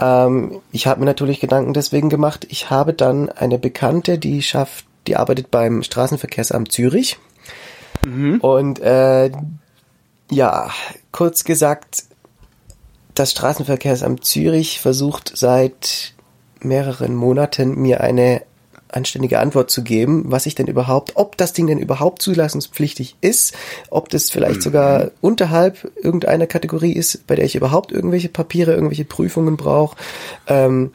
Ähm, 0.00 0.60
ich 0.72 0.88
habe 0.88 0.98
mir 0.98 1.06
natürlich 1.06 1.38
Gedanken 1.38 1.74
deswegen 1.74 2.08
gemacht. 2.08 2.44
Ich 2.50 2.70
habe 2.70 2.92
dann 2.92 3.28
eine 3.28 3.56
Bekannte, 3.56 4.18
die 4.18 4.42
schafft, 4.42 4.84
die 5.06 5.14
arbeitet 5.14 5.52
beim 5.52 5.84
Straßenverkehrsamt 5.84 6.72
Zürich. 6.72 7.18
Mhm. 8.04 8.40
Und 8.40 8.80
äh, 8.80 9.30
ja, 10.28 10.70
kurz 11.12 11.44
gesagt, 11.44 12.04
das 13.14 13.30
Straßenverkehrsamt 13.30 14.24
Zürich 14.24 14.80
versucht 14.80 15.30
seit 15.36 16.14
mehreren 16.58 17.14
Monaten 17.14 17.76
mir 17.76 18.00
eine 18.00 18.42
anständige 18.92 19.38
Antwort 19.38 19.70
zu 19.70 19.82
geben, 19.82 20.24
was 20.26 20.46
ich 20.46 20.54
denn 20.54 20.66
überhaupt, 20.66 21.12
ob 21.14 21.36
das 21.36 21.52
Ding 21.52 21.66
denn 21.66 21.78
überhaupt 21.78 22.22
zulassungspflichtig 22.22 23.16
ist, 23.20 23.54
ob 23.90 24.08
das 24.08 24.30
vielleicht 24.30 24.56
mhm. 24.56 24.62
sogar 24.62 25.10
unterhalb 25.20 25.90
irgendeiner 26.02 26.46
Kategorie 26.46 26.92
ist, 26.92 27.26
bei 27.26 27.34
der 27.34 27.44
ich 27.44 27.54
überhaupt 27.54 27.92
irgendwelche 27.92 28.28
Papiere, 28.28 28.74
irgendwelche 28.74 29.04
Prüfungen 29.04 29.56
brauche. 29.56 29.96
Ähm, 30.46 30.92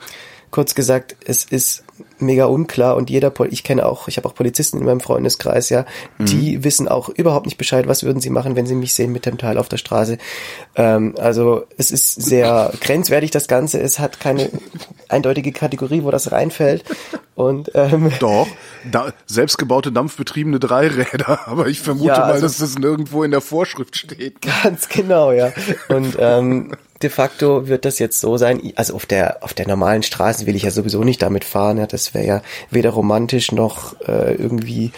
kurz 0.52 0.76
gesagt, 0.76 1.16
es 1.26 1.46
ist 1.46 1.84
mega 2.20 2.46
unklar 2.46 2.96
und 2.96 3.10
jeder, 3.10 3.30
Pol 3.30 3.48
ich 3.52 3.64
kenne 3.64 3.86
auch, 3.86 4.08
ich 4.08 4.18
habe 4.18 4.28
auch 4.28 4.34
Polizisten 4.36 4.78
in 4.80 4.86
meinem 4.86 5.00
Freundeskreis, 5.00 5.70
ja, 5.70 5.86
die 6.20 6.64
wissen 6.64 6.88
auch 6.88 7.10
überhaupt 7.10 7.46
nicht 7.46 7.58
Bescheid, 7.58 7.88
was 7.88 8.04
würden 8.04 8.22
sie 8.22 8.30
machen, 8.32 8.56
wenn 8.56 8.66
sie 8.66 8.76
mich 8.76 8.94
sehen 8.94 9.12
mit 9.12 9.26
dem 9.26 9.38
Teil 9.38 9.58
auf 9.58 9.70
der 9.70 9.78
Straße. 9.78 10.18
Ähm, 10.76 11.16
also 11.20 11.66
es 11.78 11.92
ist 11.92 12.22
sehr 12.22 12.72
grenzwertig 12.82 13.32
das 13.32 13.48
Ganze, 13.48 13.80
es 13.82 14.00
hat 14.00 14.20
keine 14.20 14.50
eindeutige 15.10 15.52
Kategorie, 15.52 16.04
wo 16.04 16.12
das 16.12 16.32
reinfällt 16.32 16.84
und 17.36 17.72
ähm, 17.76 18.12
Doch, 18.20 18.48
da, 18.92 19.14
selbstgebaute 19.28 19.92
dampfbetriebene 19.92 20.60
Dreiräder, 20.60 21.42
aber 21.48 21.68
ich 21.68 21.82
vermute 21.82 22.08
Ja, 22.08 22.20
mal, 22.20 22.32
also- 22.34 22.48
dass 22.48 22.58
das 22.58 22.80
nirgendwo 22.80 23.24
in 23.24 23.32
der 23.32 23.42
Vorschrift 23.42 23.96
steht. 23.96 24.42
Ganz 24.64 24.90
genau, 24.90 25.32
ja. 25.32 25.52
Und 25.90 26.18
ähm, 26.20 26.74
de 27.02 27.10
facto 27.10 27.68
wird 27.68 27.86
das 27.86 28.00
jetzt 28.00 28.20
so 28.20 28.38
sein. 28.38 28.62
Also 28.76 28.96
auf 28.96 29.06
der 29.06 29.44
auf 29.44 29.54
der 29.54 29.68
normalen 29.68 30.04
Straße 30.04 30.46
will 30.46 30.56
ich 30.56 30.64
ja 30.64 30.72
sowieso 30.72 31.04
nicht 31.04 31.22
damit 31.22 31.44
fahren. 31.44 31.78
Ja, 31.78 31.88
das 31.88 32.14
wäre 32.14 32.26
ja 32.26 32.42
weder 32.70 32.92
romantisch 32.92 33.52
noch 33.52 34.00
äh, 34.02 34.36
irgendwie 34.36 34.92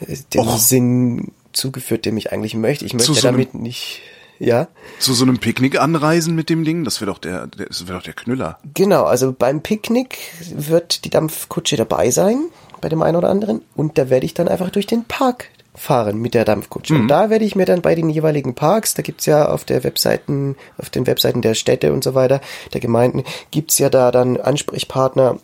äh, 0.00 0.16
dem 0.32 0.40
Och. 0.40 0.58
Sinn 0.58 1.32
zugeführt, 1.52 2.04
den 2.04 2.16
ich 2.16 2.32
eigentlich 2.32 2.54
möchte. 2.54 2.84
Ich 2.84 2.94
möchte 2.94 3.14
so 3.14 3.20
damit 3.20 3.54
nicht. 3.54 4.00
Ja, 4.40 4.66
Zu 4.98 5.14
so 5.14 5.24
einem 5.24 5.38
Picknick 5.38 5.78
anreisen 5.80 6.34
mit 6.34 6.50
dem 6.50 6.64
Ding, 6.64 6.82
das 6.82 7.00
wäre 7.00 7.12
doch 7.12 7.18
der, 7.18 7.46
der 7.46 7.66
das 7.66 7.86
wäre 7.86 7.98
doch 7.98 8.04
der 8.04 8.14
Knüller. 8.14 8.58
genau. 8.74 9.04
Also 9.04 9.32
beim 9.32 9.62
Picknick 9.62 10.18
wird 10.52 11.04
die 11.04 11.10
Dampfkutsche 11.10 11.76
dabei 11.76 12.10
sein 12.10 12.46
bei 12.80 12.88
dem 12.88 13.00
einen 13.02 13.16
oder 13.16 13.30
anderen 13.30 13.62
und 13.76 13.96
da 13.96 14.10
werde 14.10 14.26
ich 14.26 14.34
dann 14.34 14.48
einfach 14.48 14.70
durch 14.70 14.86
den 14.86 15.04
Park 15.04 15.50
fahren 15.74 16.18
mit 16.18 16.34
der 16.34 16.44
Dampfkutsche. 16.44 16.94
Und 16.94 17.08
da 17.08 17.30
werde 17.30 17.44
ich 17.44 17.56
mir 17.56 17.66
dann 17.66 17.82
bei 17.82 17.94
den 17.94 18.08
jeweiligen 18.08 18.54
Parks, 18.54 18.94
da 18.94 19.02
gibt's 19.02 19.26
ja 19.26 19.48
auf 19.48 19.64
der 19.64 19.82
Webseiten, 19.84 20.56
auf 20.78 20.90
den 20.90 21.06
Webseiten 21.06 21.42
der 21.42 21.54
Städte 21.54 21.92
und 21.92 22.04
so 22.04 22.14
weiter, 22.14 22.40
der 22.72 22.80
Gemeinden, 22.80 23.24
gibt's 23.50 23.78
ja 23.78 23.90
da 23.90 24.10
dann 24.10 24.36
Ansprechpartner 24.36 25.38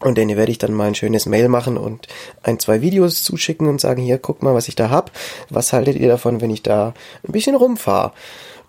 und 0.00 0.18
denen 0.18 0.36
werde 0.36 0.52
ich 0.52 0.58
dann 0.58 0.74
mal 0.74 0.88
ein 0.88 0.94
schönes 0.94 1.26
Mail 1.26 1.48
machen 1.48 1.76
und 1.76 2.06
ein, 2.42 2.58
zwei 2.58 2.82
Videos 2.82 3.22
zuschicken 3.22 3.66
und 3.66 3.80
sagen, 3.80 4.02
hier, 4.02 4.18
guck 4.18 4.42
mal, 4.42 4.54
was 4.54 4.68
ich 4.68 4.76
da 4.76 4.90
hab. 4.90 5.10
Was 5.48 5.72
haltet 5.72 5.96
ihr 5.96 6.08
davon, 6.08 6.40
wenn 6.40 6.50
ich 6.50 6.62
da 6.62 6.92
ein 7.26 7.32
bisschen 7.32 7.56
rumfahre? 7.56 8.12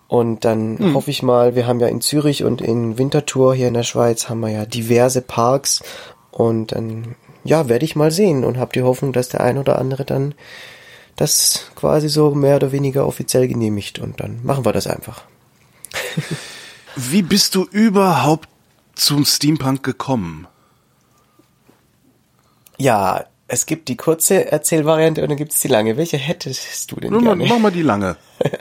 Und 0.07 0.45
dann 0.45 0.93
hoffe 0.93 1.11
ich 1.11 1.21
mal, 1.21 1.55
wir 1.55 1.67
haben 1.67 1.81
ja 1.81 1.87
in 1.87 1.99
Zürich 1.99 2.45
und 2.45 2.61
in 2.61 2.97
Winterthur 2.97 3.53
hier 3.53 3.67
in 3.67 3.73
der 3.73 3.83
Schweiz 3.83 4.29
haben 4.29 4.39
wir 4.39 4.49
ja 4.49 4.65
diverse 4.65 5.21
Parks 5.21 5.83
und 6.31 6.71
dann 6.71 7.15
ja, 7.43 7.67
werde 7.67 7.85
ich 7.85 7.95
mal 7.95 8.11
sehen 8.11 8.45
und 8.45 8.57
habe 8.57 8.73
die 8.73 8.83
Hoffnung, 8.83 9.11
dass 9.11 9.29
der 9.29 9.41
ein 9.41 9.57
oder 9.57 9.79
andere 9.79 10.05
dann 10.05 10.33
das 11.17 11.69
quasi 11.75 12.07
so 12.07 12.33
mehr 12.33 12.55
oder 12.55 12.71
weniger 12.71 13.05
offiziell 13.05 13.47
genehmigt 13.47 13.99
und 13.99 14.21
dann 14.21 14.39
machen 14.43 14.63
wir 14.63 14.71
das 14.71 14.87
einfach. 14.87 15.23
Wie 16.95 17.21
bist 17.21 17.55
du 17.55 17.65
überhaupt 17.65 18.47
zum 18.95 19.25
Steampunk 19.25 19.83
gekommen? 19.83 20.47
Ja, 22.77 23.25
es 23.47 23.65
gibt 23.65 23.89
die 23.89 23.97
kurze 23.97 24.51
Erzählvariante 24.51 25.21
und 25.21 25.29
dann 25.29 25.37
gibt 25.37 25.53
es 25.53 25.59
die 25.59 25.67
lange. 25.67 25.97
Welche 25.97 26.17
hättest 26.17 26.91
du 26.91 26.97
denn 26.97 27.11
mal, 27.11 27.21
gerne? 27.21 27.45
mach 27.47 27.59
mal 27.59 27.71
die 27.71 27.81
lange. 27.81 28.15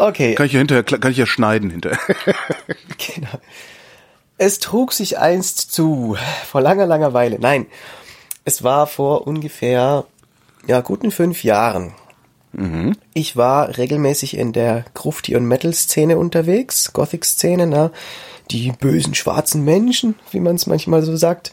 Okay, 0.00 0.34
Kann 0.34 0.46
ich 0.46 0.54
ja 0.54 0.60
hinterher, 0.60 0.82
kann 0.82 1.12
ich 1.12 1.18
ja 1.18 1.26
schneiden 1.26 1.68
hinterher. 1.68 1.98
Genau. 3.14 3.28
Es 4.38 4.58
trug 4.58 4.94
sich 4.94 5.18
einst 5.18 5.72
zu, 5.72 6.16
vor 6.46 6.62
langer, 6.62 6.86
langer 6.86 7.12
Weile. 7.12 7.38
Nein, 7.38 7.66
es 8.46 8.62
war 8.62 8.86
vor 8.86 9.26
ungefähr, 9.26 10.06
ja, 10.66 10.80
guten 10.80 11.10
fünf 11.10 11.44
Jahren. 11.44 11.92
Ich 13.14 13.36
war 13.36 13.78
regelmäßig 13.78 14.36
in 14.36 14.52
der 14.52 14.84
Grufti- 14.94 15.36
und 15.36 15.46
Metal-Szene 15.46 16.18
unterwegs, 16.18 16.92
Gothic-Szene, 16.92 17.66
na, 17.66 17.90
die 18.50 18.72
bösen 18.72 19.14
schwarzen 19.14 19.64
Menschen, 19.64 20.16
wie 20.32 20.40
man 20.40 20.56
es 20.56 20.66
manchmal 20.66 21.02
so 21.02 21.16
sagt. 21.16 21.52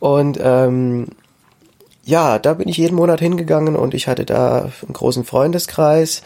Und 0.00 0.38
ähm, 0.42 1.08
ja, 2.04 2.38
da 2.38 2.54
bin 2.54 2.68
ich 2.68 2.76
jeden 2.76 2.96
Monat 2.96 3.20
hingegangen 3.20 3.76
und 3.76 3.94
ich 3.94 4.06
hatte 4.06 4.26
da 4.26 4.70
einen 4.82 4.92
großen 4.92 5.24
Freundeskreis 5.24 6.22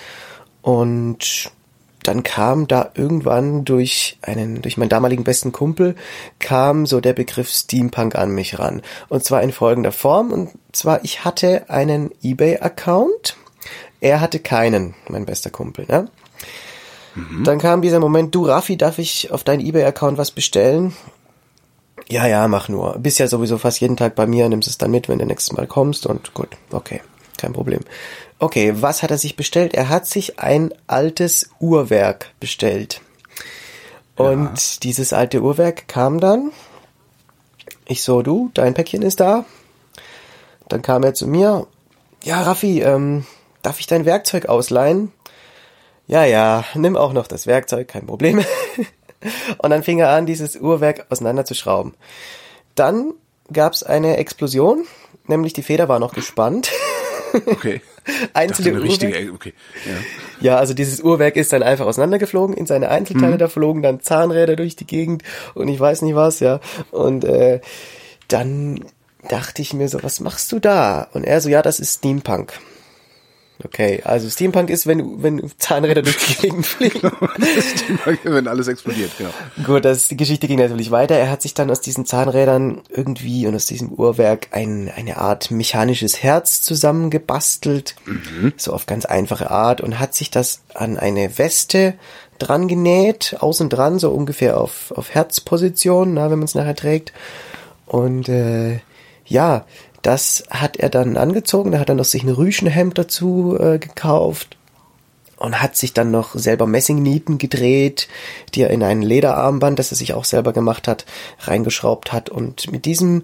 und 0.61 1.53
dann 2.03 2.23
kam 2.23 2.69
da 2.69 2.91
irgendwann 2.95 3.65
durch 3.65 4.19
einen, 4.23 4.63
durch 4.63 4.77
meinen 4.77 4.89
damaligen 4.89 5.25
besten 5.25 5.53
Kumpel, 5.53 5.95
kam 6.39 6.87
so 6.87 7.01
der 7.01 7.13
Begriff 7.13 7.51
Steampunk 7.51 8.15
an 8.15 8.31
mich 8.31 8.59
ran. 8.59 8.83
Und 9.09 9.25
zwar 9.25 9.43
in 9.43 9.53
folgender 9.53 9.93
Form. 9.93 10.33
Und 10.33 10.51
zwar, 10.73 11.05
ich 11.05 11.25
hatte 11.25 11.69
einen 11.69 12.11
Ebay-Account. 12.23 13.37
Er 14.01 14.21
hatte 14.21 14.39
keinen, 14.39 14.95
mein 15.09 15.27
bester 15.27 15.51
Kumpel, 15.51 15.87
ne? 15.89 16.09
Dann 17.43 17.59
kam 17.59 17.83
dieser 17.83 17.99
Moment, 17.99 18.35
du 18.35 18.45
Raffi, 18.47 18.77
darf 18.77 18.99
ich 18.99 19.33
auf 19.33 19.43
deinen 19.43 19.61
Ebay-Account 19.61 20.19
was 20.19 20.31
bestellen? 20.31 20.95
Ja, 22.09 22.27
ja, 22.27 22.47
mach 22.49 22.69
nur. 22.69 22.97
Bist 22.99 23.19
ja 23.19 23.27
sowieso 23.27 23.59
fast 23.59 23.81
jeden 23.81 23.97
Tag 23.97 24.15
bei 24.15 24.27
mir, 24.27 24.49
nimmst 24.49 24.69
es 24.69 24.79
dann 24.79 24.91
mit, 24.91 25.09
wenn 25.09 25.19
du 25.19 25.27
nächstes 25.27 25.57
Mal 25.57 25.67
kommst 25.67 26.07
und 26.07 26.33
gut, 26.33 26.49
okay, 26.71 27.03
kein 27.37 27.53
Problem. 27.53 27.81
Okay, 28.41 28.73
was 28.77 29.03
hat 29.03 29.11
er 29.11 29.19
sich 29.19 29.35
bestellt? 29.35 29.75
Er 29.75 29.89
hat 29.89 30.07
sich 30.07 30.39
ein 30.39 30.73
altes 30.87 31.51
Uhrwerk 31.59 32.33
bestellt. 32.39 33.01
Und 34.15 34.85
dieses 34.85 35.13
alte 35.13 35.43
Uhrwerk 35.43 35.89
kam 35.89 36.21
dann. 36.21 36.53
Ich 37.87 38.03
so, 38.03 38.23
du, 38.23 38.51
dein 38.55 38.75
Päckchen 38.75 39.03
ist 39.03 39.21
da. 39.21 39.45
Dann 40.69 40.83
kam 40.83 41.03
er 41.03 41.15
zu 41.15 41.27
mir. 41.27 41.67
Ja, 42.23 42.43
Raffi, 42.43 42.83
ähm, 42.83 43.25
darf 43.63 43.81
ich 43.81 43.87
dein 43.87 44.05
Werkzeug 44.05 44.47
ausleihen? 44.47 45.13
Ja, 46.07 46.25
ja, 46.25 46.65
nimm 46.75 46.97
auch 46.97 47.13
noch 47.13 47.27
das 47.27 47.47
Werkzeug, 47.47 47.89
kein 47.89 48.07
Problem. 48.07 48.45
Und 49.59 49.71
dann 49.71 49.83
fing 49.83 49.99
er 49.99 50.11
an, 50.11 50.27
dieses 50.27 50.57
Uhrwerk 50.57 51.07
auseinanderzuschrauben. 51.11 51.95
Dann 52.75 53.15
gab's 53.53 53.83
eine 53.83 54.17
Explosion, 54.17 54.85
nämlich 55.27 55.53
die 55.53 55.63
Feder 55.63 55.89
war 55.89 55.99
noch 55.99 56.15
gespannt. 56.15 56.71
Okay. 57.47 57.81
Einzelne 58.33 58.73
Dachte, 58.73 58.85
richtige, 58.85 59.33
okay. 59.33 59.53
Ja. 59.87 60.53
ja, 60.53 60.57
also 60.57 60.75
dieses 60.75 61.01
Uhrwerk 61.01 61.37
ist 61.37 61.53
dann 61.53 61.63
einfach 61.63 61.87
auseinandergeflogen 61.87 62.57
in 62.57 62.67
seine 62.67 62.89
Einzelteile, 62.89 63.39
da 63.39 63.49
flogen 63.49 63.83
dann 63.83 64.01
Zahnräder 64.01 64.57
durch 64.57 64.77
die 64.77 64.87
Gegend 64.87 65.23
und 65.55 65.69
ich 65.69 65.79
weiß 65.79 66.03
nicht 66.03 66.15
was, 66.15 66.41
ja. 66.41 66.61
Und 66.91 67.25
äh, 67.25 67.61
dann 68.29 68.85
dachte 69.29 69.63
ich 69.63 69.75
mir 69.75 69.89
so, 69.89 70.03
was 70.03 70.21
machst 70.21 70.53
du 70.53 70.59
da? 70.59 71.09
Und 71.13 71.25
er 71.25 71.41
so, 71.41 71.49
ja, 71.49 71.63
das 71.63 71.81
ist 71.81 71.99
Steampunk. 71.99 72.55
Okay, 73.65 74.03
also 74.05 74.31
Steampunk 74.31 74.71
ist, 74.71 74.87
wenn, 74.87 75.21
wenn 75.21 75.51
Zahnräder 75.59 76.03
durch 76.03 76.17
die 76.17 76.35
Gegend 76.35 76.65
fliegen. 76.65 77.01
Wenn 78.23 78.47
alles 78.47 78.69
explodiert, 78.69 79.11
genau. 79.19 79.31
Gut, 79.65 79.85
das, 79.85 80.07
die 80.07 80.17
Geschichte 80.17 80.47
ging 80.47 80.61
natürlich 80.61 80.93
weiter. 80.93 81.17
Er 81.17 81.29
hat 81.29 81.43
sich 81.43 81.55
dann 81.55 81.69
aus 81.71 81.81
diesen 81.81 82.07
Zahnrädern 82.07 82.83
irgendwie 82.89 83.49
und 83.49 83.57
aus 83.57 83.67
diesem 83.67 83.89
Uhrwerk 83.91 84.49
ein, 84.53 84.93
eine 84.95 85.17
Art 85.17 85.51
mechanisches 85.51 86.23
Herz 86.23 86.63
zusammengebastelt, 86.63 87.97
so 88.57 88.73
auf 88.73 88.87
ganz 88.87 89.07
einfache 89.07 89.51
Art 89.51 89.81
und 89.81 89.99
hat 89.99 90.15
sich 90.15 90.31
das 90.31 90.61
an 90.75 90.97
eine 90.97 91.37
Weste 91.39 91.95
dran 92.39 92.69
genäht, 92.69 93.37
außen 93.41 93.69
dran, 93.69 93.99
so 93.99 94.11
ungefähr 94.11 94.61
auf, 94.61 94.93
auf 94.93 95.13
Herzposition, 95.13 96.15
na, 96.15 96.31
wenn 96.31 96.39
man 96.39 96.47
es 96.47 96.55
nachher 96.55 96.77
trägt. 96.77 97.13
Und 97.87 98.29
äh, 98.29 98.81
ja, 99.27 99.67
das 100.03 100.45
hat 100.51 100.77
er 100.77 100.89
dann 100.89 101.17
angezogen, 101.17 101.73
da 101.73 101.79
hat 101.79 101.89
er 101.89 101.95
noch 101.95 102.05
sich 102.05 102.23
ein 102.23 102.29
Rüschenhemd 102.29 102.97
dazu 102.97 103.57
äh, 103.59 103.79
gekauft 103.79 104.57
und 105.39 105.61
hat 105.61 105.77
sich 105.77 105.93
dann 105.93 106.11
noch 106.11 106.35
selber 106.35 106.67
Messingnieten 106.67 107.39
gedreht, 107.39 108.09
die 108.55 108.63
er 108.63 108.71
in 108.71 108.83
ein 108.83 109.03
Lederarmband, 109.03 109.79
das 109.79 109.93
er 109.93 109.97
sich 109.97 110.15
auch 110.15 110.25
selber 110.25 110.53
gemacht 110.53 110.89
hat, 110.89 111.05
reingeschraubt 111.41 112.13
hat. 112.13 112.29
Und 112.29 112.71
mit 112.73 112.85
diesem 112.85 113.23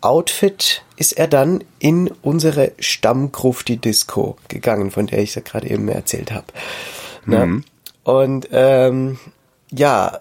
Outfit 0.00 0.82
ist 0.96 1.12
er 1.12 1.26
dann 1.26 1.64
in 1.78 2.10
unsere 2.22 2.72
Stammgrufti-Disco 2.78 4.36
gegangen, 4.48 4.90
von 4.90 5.08
der 5.08 5.20
ich 5.20 5.34
ja 5.34 5.42
gerade 5.42 5.68
eben 5.68 5.88
erzählt 5.88 6.30
habe. 6.32 6.46
Ne? 7.24 7.62
Und 8.04 8.48
ähm, 8.52 9.18
ja, 9.72 10.20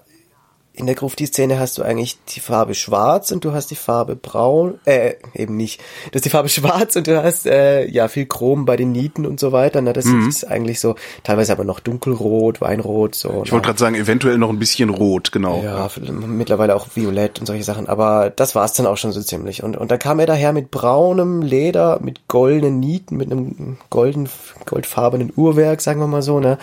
in 0.78 0.86
der 0.86 0.96
Grufti-Szene 0.96 1.60
hast 1.60 1.78
du 1.78 1.84
eigentlich 1.84 2.18
die 2.30 2.40
Farbe 2.40 2.76
schwarz 2.76 3.32
und 3.32 3.46
du 3.46 3.54
hast 3.54 3.72
die 3.72 3.76
Farbe 3.76 4.16
braun, 4.16 4.80
äh, 4.86 5.14
eben 5.34 5.56
nicht. 5.56 5.80
Du 6.12 6.16
hast 6.16 6.26
die 6.26 6.30
Farbe 6.30 6.50
schwarz 6.56 6.96
und 6.96 7.08
du 7.08 7.24
hast, 7.24 7.46
äh, 7.46 7.88
ja, 7.88 8.08
viel 8.08 8.26
Chrom 8.26 8.66
bei 8.66 8.76
den 8.76 8.92
Nieten 8.92 9.26
und 9.26 9.40
so 9.40 9.52
weiter. 9.52 9.82
Na, 9.82 9.94
das 9.94 10.06
ist 10.06 10.46
eigentlich 10.46 10.80
so, 10.80 10.96
teilweise 11.24 11.52
aber 11.52 11.64
noch 11.64 11.80
dunkelrot, 11.80 12.62
Weinrot, 12.62 13.16
so. 13.16 13.44
Ich 13.46 13.52
wollte 13.52 13.66
gerade 13.66 13.80
sagen, 13.80 13.96
eventuell 13.96 14.38
noch 14.38 14.50
ein 14.50 14.60
bisschen 14.60 14.90
rot, 14.90 15.32
genau. 15.32 15.62
Ja, 15.64 15.90
mittlerweile 16.12 16.76
auch 16.76 16.88
violett 16.94 17.40
und 17.40 17.46
solche 17.46 17.64
Sachen, 17.64 17.88
aber 17.88 18.30
das 18.30 18.56
war's 18.56 18.74
dann 18.74 18.86
auch 18.86 18.98
schon 18.98 19.12
so 19.12 19.22
ziemlich. 19.22 19.64
Und, 19.64 19.78
und 19.78 19.92
da 19.92 19.98
kam 19.98 20.20
er 20.20 20.26
daher 20.26 20.54
mit 20.54 20.72
braunem 20.72 21.42
Leder, 21.42 22.00
mit 22.02 22.28
goldenen 22.28 22.80
Nieten, 22.80 23.18
mit 23.18 23.32
einem 23.32 23.78
golden, 23.90 24.30
goldfarbenen 24.66 25.32
Uhrwerk, 25.36 25.82
sagen 25.82 26.00
wir 26.00 26.08
mal 26.08 26.22
so, 26.22 26.40
ne? 26.40 26.58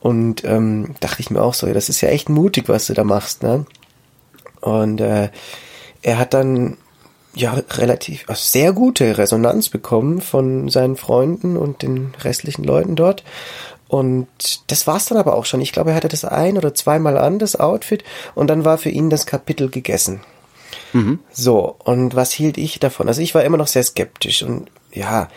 Und 0.00 0.44
ähm, 0.44 0.94
dachte 1.00 1.20
ich 1.20 1.30
mir 1.30 1.42
auch 1.42 1.54
so, 1.54 1.66
ja, 1.66 1.74
das 1.74 1.88
ist 1.88 2.00
ja 2.00 2.08
echt 2.08 2.28
mutig, 2.28 2.68
was 2.68 2.86
du 2.86 2.94
da 2.94 3.04
machst, 3.04 3.42
ne? 3.42 3.66
Und 4.60 5.00
äh, 5.00 5.30
er 6.02 6.18
hat 6.18 6.34
dann 6.34 6.76
ja 7.34 7.60
relativ 7.70 8.24
also 8.28 8.40
sehr 8.42 8.72
gute 8.72 9.18
Resonanz 9.18 9.68
bekommen 9.68 10.20
von 10.20 10.68
seinen 10.68 10.96
Freunden 10.96 11.56
und 11.56 11.82
den 11.82 12.12
restlichen 12.22 12.64
Leuten 12.64 12.96
dort. 12.96 13.22
Und 13.88 14.28
das 14.66 14.86
war's 14.86 15.06
dann 15.06 15.18
aber 15.18 15.34
auch 15.34 15.46
schon. 15.46 15.60
Ich 15.60 15.72
glaube, 15.72 15.90
er 15.90 15.96
hatte 15.96 16.08
das 16.08 16.24
ein 16.24 16.58
oder 16.58 16.74
zweimal 16.74 17.16
an, 17.16 17.38
das 17.38 17.56
Outfit, 17.56 18.04
und 18.34 18.48
dann 18.48 18.64
war 18.64 18.78
für 18.78 18.90
ihn 18.90 19.08
das 19.10 19.26
Kapitel 19.26 19.70
gegessen. 19.70 20.20
So, 21.32 21.76
und 21.84 22.14
was 22.14 22.32
hielt 22.32 22.58
ich 22.58 22.78
davon? 22.80 23.08
Also 23.08 23.22
ich 23.22 23.34
war 23.34 23.44
immer 23.44 23.56
noch 23.56 23.66
sehr 23.66 23.82
skeptisch 23.82 24.42
und 24.42 24.70
ja, 24.92 25.28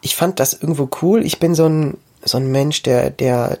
ich 0.00 0.16
fand 0.16 0.40
das 0.40 0.54
irgendwo 0.54 0.88
cool. 1.02 1.24
Ich 1.24 1.38
bin 1.38 1.54
so 1.54 1.66
ein, 1.66 1.98
so 2.22 2.38
ein 2.38 2.50
Mensch, 2.50 2.82
der, 2.82 3.10
der 3.10 3.58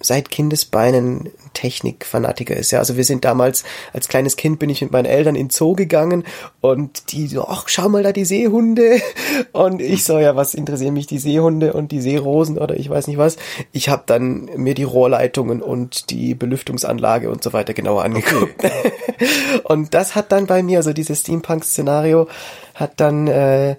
seit 0.00 0.30
Kindesbeinen 0.30 1.30
Technikfanatiker 1.54 2.56
ist. 2.56 2.70
Ja, 2.70 2.78
also 2.78 2.96
wir 2.96 3.04
sind 3.04 3.24
damals 3.24 3.64
als 3.92 4.08
kleines 4.08 4.36
Kind 4.36 4.58
bin 4.58 4.70
ich 4.70 4.80
mit 4.80 4.92
meinen 4.92 5.06
Eltern 5.06 5.34
in 5.34 5.50
Zoo 5.50 5.74
gegangen 5.74 6.24
und 6.60 7.12
die 7.12 7.26
so, 7.26 7.46
ach 7.48 7.68
schau 7.68 7.88
mal 7.88 8.02
da 8.02 8.12
die 8.12 8.24
Seehunde 8.24 9.00
und 9.52 9.82
ich 9.82 10.04
so, 10.04 10.18
ja, 10.18 10.36
was 10.36 10.54
interessieren 10.54 10.94
mich 10.94 11.06
die 11.06 11.18
Seehunde 11.18 11.72
und 11.72 11.90
die 11.90 12.00
Seerosen 12.00 12.58
oder 12.58 12.76
ich 12.76 12.88
weiß 12.88 13.08
nicht 13.08 13.18
was. 13.18 13.36
Ich 13.72 13.88
habe 13.88 14.04
dann 14.06 14.48
mir 14.56 14.74
die 14.74 14.84
Rohrleitungen 14.84 15.60
und 15.62 16.10
die 16.10 16.34
Belüftungsanlage 16.34 17.30
und 17.30 17.42
so 17.42 17.52
weiter 17.52 17.74
genauer 17.74 18.04
angeguckt. 18.04 18.64
Okay. 18.64 18.92
und 19.64 19.94
das 19.94 20.14
hat 20.14 20.30
dann 20.32 20.46
bei 20.46 20.62
mir, 20.62 20.78
also 20.78 20.92
dieses 20.92 21.20
Steampunk-Szenario 21.20 22.28
hat 22.74 22.92
dann 23.00 23.26
äh, 23.26 23.76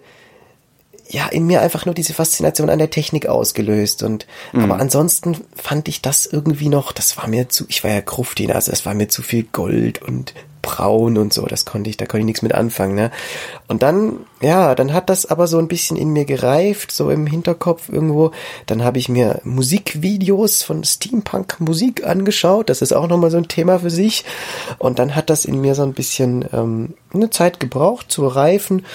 ja, 1.12 1.28
in 1.28 1.48
mir 1.48 1.62
einfach 1.62 1.86
nur 1.86 1.96
diese 1.96 2.14
Faszination 2.14 2.70
an 2.70 2.78
der 2.78 2.92
Technik 2.92 3.28
ausgelöst. 3.28 4.04
Und 4.04 4.28
mhm. 4.54 4.64
aber 4.64 4.80
ansonsten 4.80 5.38
fand 5.56 5.88
ich 5.88 6.02
das 6.02 6.28
irgendwie 6.28 6.70
noch, 6.70 6.92
das 6.92 7.18
war 7.18 7.28
mir 7.28 7.50
zu, 7.50 7.66
ich 7.68 7.84
war 7.84 7.92
ja 7.92 8.02
Kruftin, 8.02 8.52
also 8.52 8.72
es 8.72 8.86
war 8.86 8.94
mir 8.94 9.10
zu 9.10 9.24
viel 9.24 9.44
Gold 9.44 10.02
und 10.02 10.34
braun 10.62 11.18
und 11.18 11.34
so, 11.34 11.46
das 11.46 11.66
konnte 11.66 11.90
ich, 11.90 11.98
da 11.98 12.06
konnte 12.06 12.20
ich 12.20 12.26
nichts 12.26 12.42
mit 12.42 12.54
anfangen, 12.54 12.94
ne? 12.94 13.12
Und 13.68 13.82
dann, 13.82 14.20
ja, 14.42 14.76
dann 14.76 14.94
hat 14.94 15.10
das 15.10 15.26
aber 15.26 15.48
so 15.48 15.58
ein 15.58 15.68
bisschen 15.68 15.98
in 15.98 16.10
mir 16.10 16.26
gereift, 16.26 16.92
so 16.92 17.10
im 17.10 17.26
Hinterkopf 17.26 17.90
irgendwo. 17.90 18.32
Dann 18.66 18.84
habe 18.84 19.00
ich 19.00 19.10
mir 19.10 19.42
Musikvideos 19.46 20.62
von 20.62 20.84
Steampunk 20.84 21.60
Musik 21.60 22.06
angeschaut, 22.06 22.70
das 22.70 22.82
ist 22.82 22.94
auch 22.94 23.08
nochmal 23.08 23.32
so 23.32 23.38
ein 23.38 23.48
Thema 23.48 23.80
für 23.80 23.90
sich. 23.90 24.26
Und 24.78 25.00
dann 25.00 25.16
hat 25.16 25.30
das 25.30 25.46
in 25.46 25.60
mir 25.60 25.76
so 25.76 25.84
ein 25.84 25.94
bisschen 25.94 26.46
ähm, 26.54 26.94
eine 27.14 27.30
Zeit 27.30 27.60
gebraucht 27.60 28.12
zu 28.12 28.28
reifen. 28.28 28.86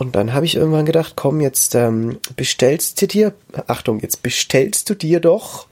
Und 0.00 0.16
dann 0.16 0.32
habe 0.32 0.46
ich 0.46 0.56
irgendwann 0.56 0.86
gedacht, 0.86 1.12
komm, 1.14 1.42
jetzt 1.42 1.74
ähm, 1.74 2.20
bestellst 2.34 3.02
du 3.02 3.06
dir, 3.06 3.34
Achtung, 3.66 4.00
jetzt 4.00 4.22
bestellst 4.22 4.88
du 4.88 4.94
dir 4.94 5.20
doch 5.20 5.66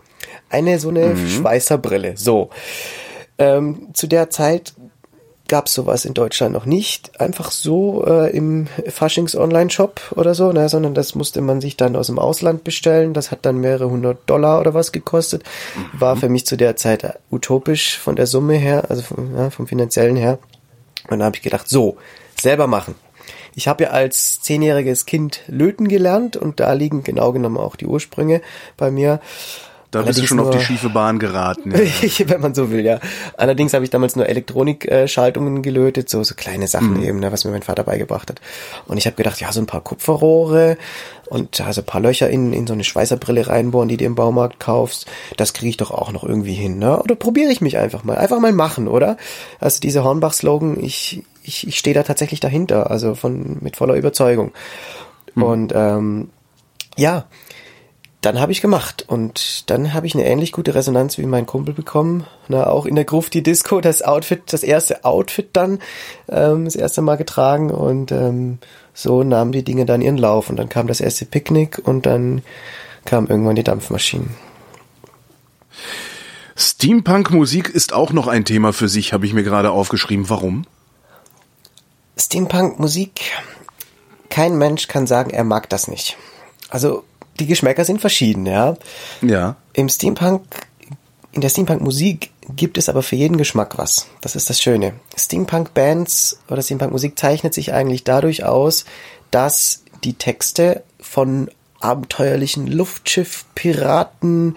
eine 0.50 0.78
so 0.78 0.90
eine 0.90 1.06
mhm. 1.06 1.26
Schweißerbrille. 1.26 2.18
So. 2.18 2.50
Ähm, 3.38 3.88
zu 3.94 4.06
der 4.06 4.28
Zeit 4.28 4.74
gab 5.48 5.64
es 5.64 5.72
sowas 5.72 6.04
in 6.04 6.12
Deutschland 6.12 6.52
noch 6.52 6.66
nicht, 6.66 7.18
einfach 7.18 7.50
so 7.50 8.04
äh, 8.06 8.30
im 8.36 8.66
Faschings 8.88 9.34
Online-Shop 9.34 10.12
oder 10.14 10.34
so, 10.34 10.52
ne, 10.52 10.68
sondern 10.68 10.92
das 10.92 11.14
musste 11.14 11.40
man 11.40 11.62
sich 11.62 11.78
dann 11.78 11.96
aus 11.96 12.08
dem 12.08 12.18
Ausland 12.18 12.64
bestellen. 12.64 13.14
Das 13.14 13.30
hat 13.30 13.46
dann 13.46 13.56
mehrere 13.56 13.88
hundert 13.88 14.28
Dollar 14.28 14.60
oder 14.60 14.74
was 14.74 14.92
gekostet. 14.92 15.42
Mhm. 15.74 16.00
War 16.00 16.16
für 16.18 16.28
mich 16.28 16.44
zu 16.44 16.58
der 16.58 16.76
Zeit 16.76 17.18
utopisch 17.30 17.96
von 17.96 18.14
der 18.14 18.26
Summe 18.26 18.56
her, 18.56 18.90
also 18.90 19.00
vom, 19.00 19.34
ja, 19.34 19.48
vom 19.48 19.66
finanziellen 19.66 20.16
her. 20.16 20.38
Und 21.04 21.12
dann 21.12 21.22
habe 21.22 21.36
ich 21.36 21.42
gedacht, 21.42 21.66
so, 21.66 21.96
selber 22.38 22.66
machen. 22.66 22.94
Ich 23.58 23.66
habe 23.66 23.82
ja 23.82 23.90
als 23.90 24.40
zehnjähriges 24.40 25.04
Kind 25.04 25.40
löten 25.48 25.88
gelernt 25.88 26.36
und 26.36 26.60
da 26.60 26.74
liegen 26.74 27.02
genau 27.02 27.32
genommen 27.32 27.56
auch 27.56 27.74
die 27.74 27.86
Ursprünge 27.86 28.40
bei 28.76 28.92
mir. 28.92 29.18
Da 29.90 30.02
bist 30.02 30.20
du 30.20 30.26
schon 30.28 30.38
auf 30.38 30.50
die 30.50 30.60
schiefe 30.60 30.90
Bahn 30.90 31.18
geraten. 31.18 31.72
Ja. 32.18 32.28
wenn 32.28 32.40
man 32.40 32.54
so 32.54 32.70
will, 32.70 32.84
ja. 32.84 33.00
Allerdings 33.36 33.74
habe 33.74 33.84
ich 33.84 33.90
damals 33.90 34.14
nur 34.14 34.28
Elektronikschaltungen 34.28 35.62
gelötet, 35.62 36.08
so, 36.08 36.22
so 36.22 36.36
kleine 36.36 36.68
Sachen 36.68 36.98
mhm. 36.98 37.02
eben, 37.02 37.18
ne, 37.18 37.32
was 37.32 37.44
mir 37.44 37.50
mein 37.50 37.64
Vater 37.64 37.82
beigebracht 37.82 38.30
hat. 38.30 38.40
Und 38.86 38.96
ich 38.96 39.06
habe 39.06 39.16
gedacht, 39.16 39.40
ja, 39.40 39.50
so 39.50 39.60
ein 39.60 39.66
paar 39.66 39.80
Kupferrohre 39.80 40.76
und 41.26 41.60
also 41.60 41.80
ein 41.80 41.86
paar 41.86 42.00
Löcher 42.00 42.30
in, 42.30 42.52
in 42.52 42.68
so 42.68 42.74
eine 42.74 42.84
Schweißerbrille 42.84 43.48
reinbohren, 43.48 43.88
die 43.88 43.96
du 43.96 44.04
im 44.04 44.14
Baumarkt 44.14 44.60
kaufst, 44.60 45.06
das 45.36 45.52
kriege 45.52 45.70
ich 45.70 45.76
doch 45.78 45.90
auch 45.90 46.12
noch 46.12 46.22
irgendwie 46.22 46.54
hin, 46.54 46.78
ne? 46.78 47.02
Oder 47.02 47.16
probiere 47.16 47.50
ich 47.50 47.60
mich 47.60 47.76
einfach 47.76 48.04
mal. 48.04 48.18
Einfach 48.18 48.38
mal 48.38 48.52
machen, 48.52 48.86
oder? 48.86 49.16
Also 49.58 49.80
diese 49.80 50.04
Hornbach-Slogan, 50.04 50.78
ich, 50.80 51.24
ich, 51.48 51.66
ich 51.66 51.78
stehe 51.78 51.94
da 51.94 52.02
tatsächlich 52.02 52.40
dahinter, 52.40 52.90
also 52.90 53.14
von 53.14 53.58
mit 53.60 53.76
voller 53.76 53.94
Überzeugung. 53.94 54.52
Mhm. 55.34 55.42
Und 55.42 55.72
ähm, 55.74 56.30
ja, 56.96 57.24
dann 58.20 58.40
habe 58.40 58.50
ich 58.50 58.60
gemacht 58.60 59.04
und 59.06 59.70
dann 59.70 59.94
habe 59.94 60.06
ich 60.06 60.14
eine 60.14 60.26
ähnlich 60.26 60.50
gute 60.50 60.74
Resonanz 60.74 61.18
wie 61.18 61.26
mein 61.26 61.46
Kumpel 61.46 61.72
bekommen. 61.72 62.26
Na, 62.48 62.66
auch 62.66 62.84
in 62.84 62.96
der 62.96 63.04
Gruft 63.04 63.32
die 63.32 63.44
Disco, 63.44 63.80
das 63.80 64.02
Outfit, 64.02 64.42
das 64.52 64.64
erste 64.64 65.04
Outfit 65.04 65.50
dann 65.52 65.78
ähm, 66.28 66.64
das 66.64 66.74
erste 66.74 67.00
Mal 67.00 67.16
getragen 67.16 67.70
und 67.70 68.10
ähm, 68.10 68.58
so 68.92 69.22
nahmen 69.22 69.52
die 69.52 69.62
Dinge 69.62 69.86
dann 69.86 70.02
ihren 70.02 70.18
Lauf 70.18 70.50
und 70.50 70.56
dann 70.56 70.68
kam 70.68 70.88
das 70.88 71.00
erste 71.00 71.26
Picknick 71.26 71.80
und 71.82 72.06
dann 72.06 72.42
kam 73.04 73.28
irgendwann 73.28 73.54
die 73.54 73.62
Dampfmaschinen. 73.62 74.30
Steampunk-Musik 76.56 77.68
ist 77.68 77.92
auch 77.92 78.12
noch 78.12 78.26
ein 78.26 78.44
Thema 78.44 78.72
für 78.72 78.88
sich, 78.88 79.12
habe 79.12 79.26
ich 79.26 79.32
mir 79.32 79.44
gerade 79.44 79.70
aufgeschrieben. 79.70 80.28
Warum? 80.28 80.64
Steampunk-Musik, 82.18 83.20
kein 84.28 84.58
Mensch 84.58 84.88
kann 84.88 85.06
sagen, 85.06 85.30
er 85.30 85.44
mag 85.44 85.68
das 85.68 85.88
nicht. 85.88 86.16
Also 86.68 87.04
die 87.38 87.46
Geschmäcker 87.46 87.84
sind 87.84 88.00
verschieden, 88.00 88.46
ja. 88.46 88.76
Ja. 89.22 89.56
Im 89.72 89.88
Steampunk, 89.88 90.42
in 91.32 91.40
der 91.40 91.48
Steampunk-Musik 91.48 92.30
gibt 92.56 92.78
es 92.78 92.88
aber 92.88 93.02
für 93.02 93.16
jeden 93.16 93.36
Geschmack 93.36 93.78
was. 93.78 94.06
Das 94.20 94.34
ist 94.34 94.50
das 94.50 94.60
Schöne. 94.60 94.94
Steampunk-Bands 95.16 96.40
oder 96.48 96.62
Steampunk-Musik 96.62 97.18
zeichnet 97.18 97.54
sich 97.54 97.72
eigentlich 97.72 98.04
dadurch 98.04 98.44
aus, 98.44 98.84
dass 99.30 99.84
die 100.04 100.14
Texte 100.14 100.82
von 101.00 101.50
abenteuerlichen 101.80 102.66
Luftschiff-Piraten 102.66 104.56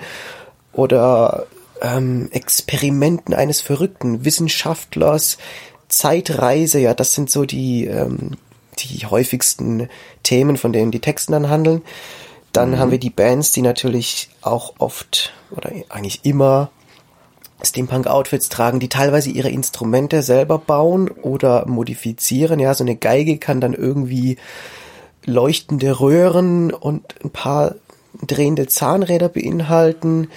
oder 0.73 1.45
ähm, 1.81 2.29
Experimenten 2.31 3.33
eines 3.33 3.61
verrückten 3.61 4.25
Wissenschaftlers 4.25 5.37
Zeitreise, 5.91 6.79
ja, 6.79 6.93
das 6.93 7.13
sind 7.13 7.29
so 7.29 7.45
die, 7.45 7.85
ähm, 7.85 8.31
die 8.79 9.05
häufigsten 9.05 9.89
Themen, 10.23 10.57
von 10.57 10.73
denen 10.73 10.91
die 10.91 10.99
Texten 10.99 11.33
dann 11.33 11.49
handeln. 11.49 11.81
Dann 12.53 12.71
mhm. 12.71 12.79
haben 12.79 12.91
wir 12.91 12.99
die 12.99 13.09
Bands, 13.09 13.51
die 13.51 13.61
natürlich 13.61 14.29
auch 14.41 14.73
oft 14.79 15.33
oder 15.51 15.71
eigentlich 15.89 16.21
immer 16.23 16.71
Steampunk-Outfits 17.63 18.49
tragen, 18.49 18.79
die 18.79 18.89
teilweise 18.89 19.29
ihre 19.29 19.49
Instrumente 19.49 20.23
selber 20.23 20.57
bauen 20.57 21.09
oder 21.09 21.67
modifizieren. 21.67 22.59
Ja, 22.59 22.73
so 22.73 22.83
eine 22.83 22.95
Geige 22.95 23.37
kann 23.37 23.61
dann 23.61 23.73
irgendwie 23.73 24.37
leuchtende 25.25 25.99
Röhren 25.99 26.73
und 26.73 27.15
ein 27.23 27.29
paar 27.29 27.75
drehende 28.25 28.67
Zahnräder 28.67 29.29
beinhalten 29.29 30.29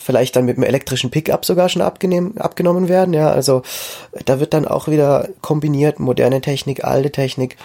vielleicht 0.00 0.34
dann 0.36 0.46
mit 0.46 0.56
einem 0.56 0.64
elektrischen 0.64 1.10
Pickup 1.10 1.44
sogar 1.44 1.68
schon 1.68 1.82
abgenommen 1.82 2.88
werden. 2.88 3.14
Ja, 3.14 3.30
also 3.30 3.62
da 4.24 4.40
wird 4.40 4.54
dann 4.54 4.66
auch 4.66 4.88
wieder 4.88 5.28
kombiniert 5.40 6.00
moderne 6.00 6.40
Technik, 6.40 6.84
alte 6.84 7.10
Technik. 7.10 7.56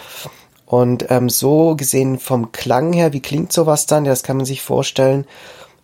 Und 0.66 1.06
ähm, 1.10 1.30
so 1.30 1.76
gesehen 1.76 2.20
vom 2.20 2.52
Klang 2.52 2.92
her, 2.94 3.14
wie 3.14 3.22
klingt 3.22 3.54
sowas 3.54 3.86
dann? 3.86 4.06
Ja, 4.06 4.12
das 4.12 4.24
kann 4.24 4.38
man 4.38 4.46
sich 4.46 4.62
vorstellen. 4.62 5.26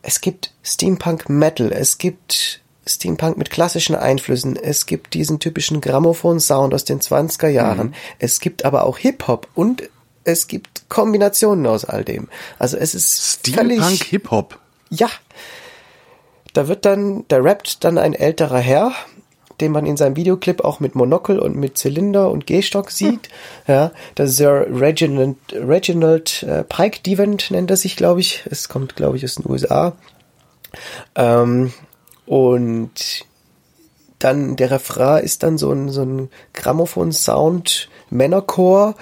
Es 0.01 0.21
gibt 0.21 0.53
Steampunk 0.63 1.29
Metal, 1.29 1.71
es 1.71 1.99
gibt 1.99 2.61
Steampunk 2.87 3.37
mit 3.37 3.51
klassischen 3.51 3.95
Einflüssen, 3.95 4.55
es 4.55 4.87
gibt 4.87 5.13
diesen 5.13 5.39
typischen 5.39 5.81
Grammophon-Sound 5.81 6.73
aus 6.73 6.83
den 6.83 6.99
20er 6.99 7.47
Jahren, 7.47 7.87
mhm. 7.87 7.93
es 8.17 8.39
gibt 8.39 8.65
aber 8.65 8.85
auch 8.85 8.97
Hip-Hop 8.97 9.47
und 9.53 9.83
es 10.23 10.47
gibt 10.47 10.89
Kombinationen 10.89 11.67
aus 11.67 11.85
all 11.85 12.03
dem. 12.03 12.27
Also 12.57 12.77
es 12.77 12.95
ist 12.95 13.39
Steampunk 13.39 14.03
Hip-Hop. 14.03 14.59
Ja, 14.89 15.09
da 16.53 16.67
wird 16.67 16.85
dann, 16.85 17.25
da 17.27 17.37
rappt 17.37 17.83
dann 17.83 17.97
ein 17.97 18.13
älterer 18.13 18.59
Herr, 18.59 18.91
den 19.59 19.71
man 19.71 19.85
in 19.85 19.95
seinem 19.95 20.15
Videoclip 20.15 20.63
auch 20.65 20.79
mit 20.79 20.95
Monokel 20.95 21.39
und 21.39 21.55
mit 21.55 21.77
Zylinder 21.77 22.31
und 22.31 22.47
Gehstock 22.47 22.91
sieht. 22.91 23.29
Hm. 23.65 23.75
Ja, 23.75 23.91
das 24.15 24.35
Sir 24.35 24.65
Reginald, 24.69 25.37
Reginald 25.53 26.43
äh, 26.43 26.63
Pike 26.63 27.01
Devent 27.05 27.51
nennt 27.51 27.69
er 27.69 27.77
sich, 27.77 27.95
glaube 27.95 28.19
ich. 28.19 28.43
Es 28.49 28.69
kommt, 28.69 28.95
glaube 28.95 29.17
ich, 29.17 29.23
aus 29.23 29.35
den 29.35 29.49
USA. 29.49 29.93
Ähm, 31.15 31.73
und 32.25 33.25
dann 34.23 34.55
der 34.55 34.71
Refrain 34.71 35.23
ist 35.23 35.43
dann 35.43 35.57
so 35.57 35.71
ein, 35.71 35.89
so 35.89 36.03
ein 36.03 36.29
Grammophon-Sound, 36.53 37.89
Männerchor. 38.11 38.95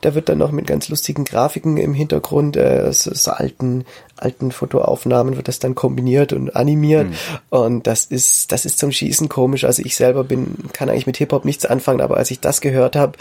Da 0.00 0.14
wird 0.14 0.28
dann 0.28 0.38
noch 0.38 0.50
mit 0.50 0.66
ganz 0.66 0.88
lustigen 0.88 1.24
Grafiken 1.24 1.76
im 1.76 1.94
Hintergrund, 1.94 2.56
äh, 2.56 2.92
so, 2.92 3.14
so 3.14 3.30
alten, 3.30 3.84
alten 4.16 4.50
Fotoaufnahmen 4.50 5.36
wird 5.36 5.48
das 5.48 5.58
dann 5.58 5.74
kombiniert 5.74 6.32
und 6.32 6.54
animiert. 6.54 7.08
Mhm. 7.08 7.14
Und 7.50 7.86
das 7.86 8.04
ist, 8.04 8.52
das 8.52 8.64
ist 8.64 8.78
zum 8.78 8.92
Schießen 8.92 9.28
komisch. 9.28 9.64
Also 9.64 9.82
ich 9.84 9.96
selber 9.96 10.24
bin, 10.24 10.56
kann 10.72 10.90
eigentlich 10.90 11.06
mit 11.06 11.16
Hip-Hop 11.16 11.44
nichts 11.44 11.64
anfangen, 11.64 12.00
aber 12.00 12.16
als 12.16 12.30
ich 12.30 12.40
das 12.40 12.60
gehört 12.60 12.96
habe, 12.96 13.12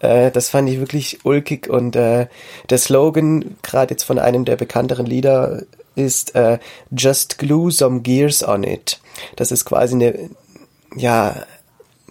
äh, 0.00 0.30
das 0.30 0.50
fand 0.50 0.68
ich 0.68 0.78
wirklich 0.78 1.24
ulkig. 1.24 1.68
Und 1.68 1.96
äh, 1.96 2.26
der 2.68 2.78
Slogan, 2.78 3.56
gerade 3.62 3.94
jetzt 3.94 4.04
von 4.04 4.18
einem 4.18 4.44
der 4.44 4.56
bekannteren 4.56 5.06
Lieder, 5.06 5.62
ist 5.96 6.34
äh, 6.34 6.58
Just 6.96 7.38
glue 7.38 7.70
some 7.70 8.00
gears 8.00 8.46
on 8.46 8.64
it. 8.64 9.00
Das 9.36 9.50
ist 9.50 9.64
quasi 9.64 9.94
eine, 9.94 10.30
ja, 10.96 11.44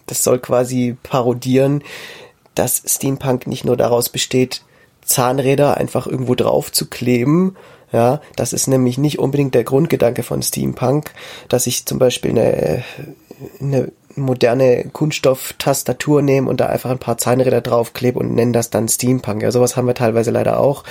das 0.05 0.23
soll 0.23 0.39
quasi 0.39 0.97
parodieren, 1.03 1.83
dass 2.55 2.83
Steampunk 2.85 3.47
nicht 3.47 3.63
nur 3.63 3.77
daraus 3.77 4.09
besteht, 4.09 4.63
Zahnräder 5.03 5.77
einfach 5.77 6.07
irgendwo 6.07 6.35
drauf 6.35 6.71
zu 6.71 6.87
kleben. 6.87 7.55
Ja, 7.91 8.21
das 8.35 8.53
ist 8.53 8.67
nämlich 8.67 8.97
nicht 8.99 9.17
unbedingt 9.17 9.55
der 9.55 9.63
Grundgedanke 9.63 10.21
von 10.21 10.43
Steampunk, 10.43 11.11
dass 11.47 11.65
ich 11.65 11.85
zum 11.85 11.97
Beispiel 11.97 12.31
eine, 12.31 12.83
eine 13.59 13.91
moderne 14.15 14.89
Kunststoff-Tastatur 14.91 16.21
nehmen 16.21 16.47
und 16.47 16.59
da 16.59 16.67
einfach 16.67 16.91
ein 16.91 16.99
paar 16.99 17.17
Zahnräder 17.17 17.61
draufklebe 17.61 18.19
und 18.19 18.35
nennen 18.35 18.53
das 18.53 18.69
dann 18.69 18.87
Steampunk. 18.87 19.41
Ja, 19.41 19.51
sowas 19.51 19.75
haben 19.75 19.87
wir 19.87 19.95
teilweise 19.95 20.29
leider 20.29 20.59
auch. 20.59 20.83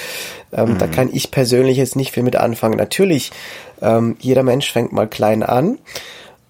Ähm, 0.53 0.73
mhm. 0.73 0.79
Da 0.79 0.89
kann 0.89 1.11
ich 1.13 1.31
persönlich 1.31 1.77
jetzt 1.77 1.95
nicht 1.95 2.13
viel 2.13 2.25
mit 2.25 2.37
anfangen. 2.37 2.77
Natürlich, 2.77 3.31
ähm, 3.81 4.17
jeder 4.19 4.43
Mensch 4.43 4.73
fängt 4.73 4.93
mal 4.93 5.07
klein 5.07 5.43
an 5.43 5.79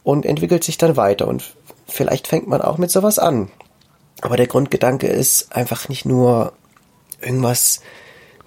und 0.09 0.25
entwickelt 0.25 0.65
sich 0.65 0.79
dann 0.79 0.97
weiter 0.97 1.29
und 1.29 1.55
vielleicht 1.87 2.29
fängt 2.29 2.49
man 2.49 2.63
auch 2.63 2.79
mit 2.79 2.91
sowas 2.91 3.19
an. 3.19 3.51
Aber 4.23 4.39
der 4.39 4.47
Grundgedanke 4.47 5.07
ist 5.07 5.55
einfach 5.55 5.91
nicht 5.91 6.07
nur 6.07 6.55
irgendwas 7.21 7.83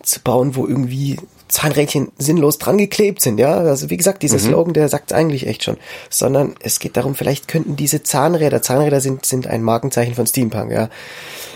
zu 0.01 0.21
bauen, 0.21 0.55
wo 0.55 0.65
irgendwie 0.65 1.17
Zahnrädchen 1.49 2.11
sinnlos 2.17 2.57
dran 2.57 2.79
geklebt 2.79 3.21
sind, 3.21 3.39
ja. 3.39 3.57
Also 3.57 3.91
wie 3.91 3.97
gesagt, 3.97 4.23
dieser 4.23 4.39
mhm. 4.39 4.41
Slogan, 4.41 4.73
der 4.73 4.89
sagt 4.89 5.13
eigentlich 5.13 5.45
echt 5.45 5.63
schon. 5.63 5.77
Sondern 6.09 6.55
es 6.61 6.79
geht 6.79 6.97
darum, 6.97 7.13
vielleicht 7.13 7.47
könnten 7.47 7.75
diese 7.75 8.01
Zahnräder, 8.01 8.63
Zahnräder 8.63 8.99
sind, 8.99 9.23
sind 9.27 9.45
ein 9.45 9.61
Markenzeichen 9.61 10.15
von 10.15 10.25
Steampunk, 10.25 10.71
ja. 10.71 10.89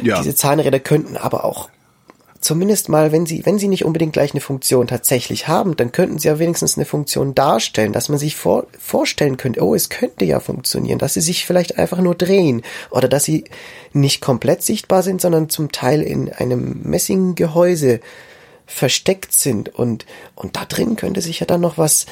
ja. 0.03 0.21
Diese 0.21 0.35
Zahnräder 0.35 0.79
könnten 0.79 1.17
aber 1.17 1.45
auch 1.45 1.69
zumindest 2.45 2.89
mal, 2.89 3.11
wenn 3.11 3.25
sie, 3.25 3.43
wenn 3.43 3.57
sie 3.57 3.67
nicht 3.67 3.85
unbedingt 3.85 4.13
gleich 4.13 4.33
eine 4.33 4.39
Funktion 4.39 4.85
tatsächlich 4.85 5.47
haben, 5.47 5.75
dann 5.75 5.91
könnten 5.91 6.19
sie 6.19 6.27
ja 6.27 6.37
wenigstens 6.37 6.77
eine 6.77 6.85
Funktion 6.85 7.33
darstellen, 7.33 7.91
dass 7.91 8.07
man 8.07 8.19
sich 8.19 8.35
vor, 8.35 8.67
vorstellen 8.77 9.37
könnte, 9.37 9.63
oh, 9.63 9.73
es 9.73 9.89
könnte 9.89 10.25
ja 10.25 10.39
funktionieren, 10.39 10.99
dass 10.99 11.15
sie 11.15 11.21
sich 11.21 11.47
vielleicht 11.47 11.79
einfach 11.79 11.97
nur 11.97 12.13
drehen 12.13 12.61
oder 12.91 13.07
dass 13.07 13.23
sie 13.23 13.45
nicht 13.93 14.21
komplett 14.21 14.61
sichtbar 14.61 15.01
sind, 15.01 15.21
sondern 15.21 15.49
zum 15.49 15.71
Teil 15.71 16.03
in 16.03 16.31
einem 16.31 16.81
Messinggehäuse 16.83 17.99
versteckt 18.67 19.33
sind 19.33 19.73
und, 19.73 20.05
und 20.35 20.55
da 20.55 20.65
drin 20.65 20.97
könnte 20.97 21.21
sich 21.21 21.39
ja 21.39 21.47
dann 21.47 21.61
noch 21.61 21.79
was, 21.79 22.05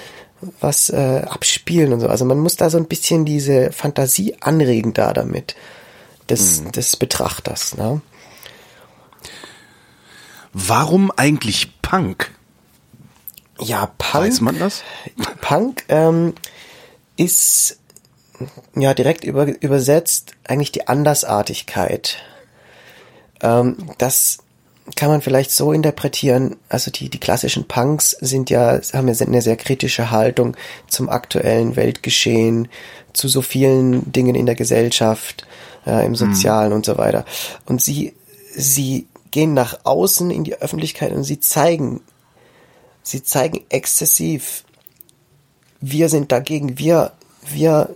was 0.59 0.89
äh, 0.89 1.21
abspielen 1.27 1.93
und 1.93 1.99
so. 1.99 2.07
Also 2.07 2.25
man 2.25 2.39
muss 2.39 2.55
da 2.55 2.71
so 2.71 2.79
ein 2.79 2.87
bisschen 2.87 3.23
diese 3.23 3.71
Fantasie 3.71 4.35
anregen 4.39 4.93
da 4.93 5.13
damit 5.13 5.55
des, 6.27 6.61
mhm. 6.61 6.71
des 6.71 6.95
Betrachters. 6.95 7.77
Ne? 7.77 8.01
Warum 10.53 11.11
eigentlich 11.15 11.81
Punk? 11.81 12.31
Ja, 13.59 13.91
Punk. 13.97 14.25
Weiß 14.25 14.41
man 14.41 14.59
das? 14.59 14.83
Punk 15.41 15.83
ähm, 15.89 16.33
ist 17.17 17.79
ja 18.75 18.93
direkt 18.93 19.23
über, 19.23 19.47
übersetzt 19.61 20.33
eigentlich 20.47 20.71
die 20.71 20.87
Andersartigkeit. 20.87 22.17
Ähm, 23.41 23.77
das 23.97 24.39
kann 24.95 25.09
man 25.09 25.21
vielleicht 25.21 25.51
so 25.51 25.71
interpretieren, 25.71 26.57
also 26.67 26.91
die, 26.91 27.09
die 27.09 27.19
klassischen 27.19 27.67
Punks 27.67 28.11
sind 28.19 28.49
ja, 28.49 28.79
haben 28.93 29.07
ja 29.07 29.25
eine 29.25 29.41
sehr 29.41 29.55
kritische 29.55 30.11
Haltung 30.11 30.57
zum 30.87 31.09
aktuellen 31.09 31.75
Weltgeschehen, 31.75 32.67
zu 33.13 33.27
so 33.27 33.41
vielen 33.41 34.11
Dingen 34.11 34.35
in 34.35 34.45
der 34.45 34.55
Gesellschaft, 34.55 35.47
äh, 35.85 36.05
im 36.05 36.15
Sozialen 36.15 36.69
mhm. 36.69 36.75
und 36.75 36.85
so 36.85 36.97
weiter. 36.97 37.23
Und 37.65 37.81
sie, 37.81 38.13
sie 38.53 39.07
gehen 39.33 39.53
nach 39.53 39.79
außen 39.83 40.29
in 40.29 40.43
die 40.43 40.55
Öffentlichkeit 40.55 41.11
und 41.11 41.23
sie 41.23 41.39
zeigen, 41.39 42.01
sie 43.01 43.23
zeigen 43.23 43.61
exzessiv, 43.69 44.63
wir 45.81 46.07
sind 46.07 46.31
dagegen, 46.31 46.77
wir, 46.77 47.11
wir 47.51 47.89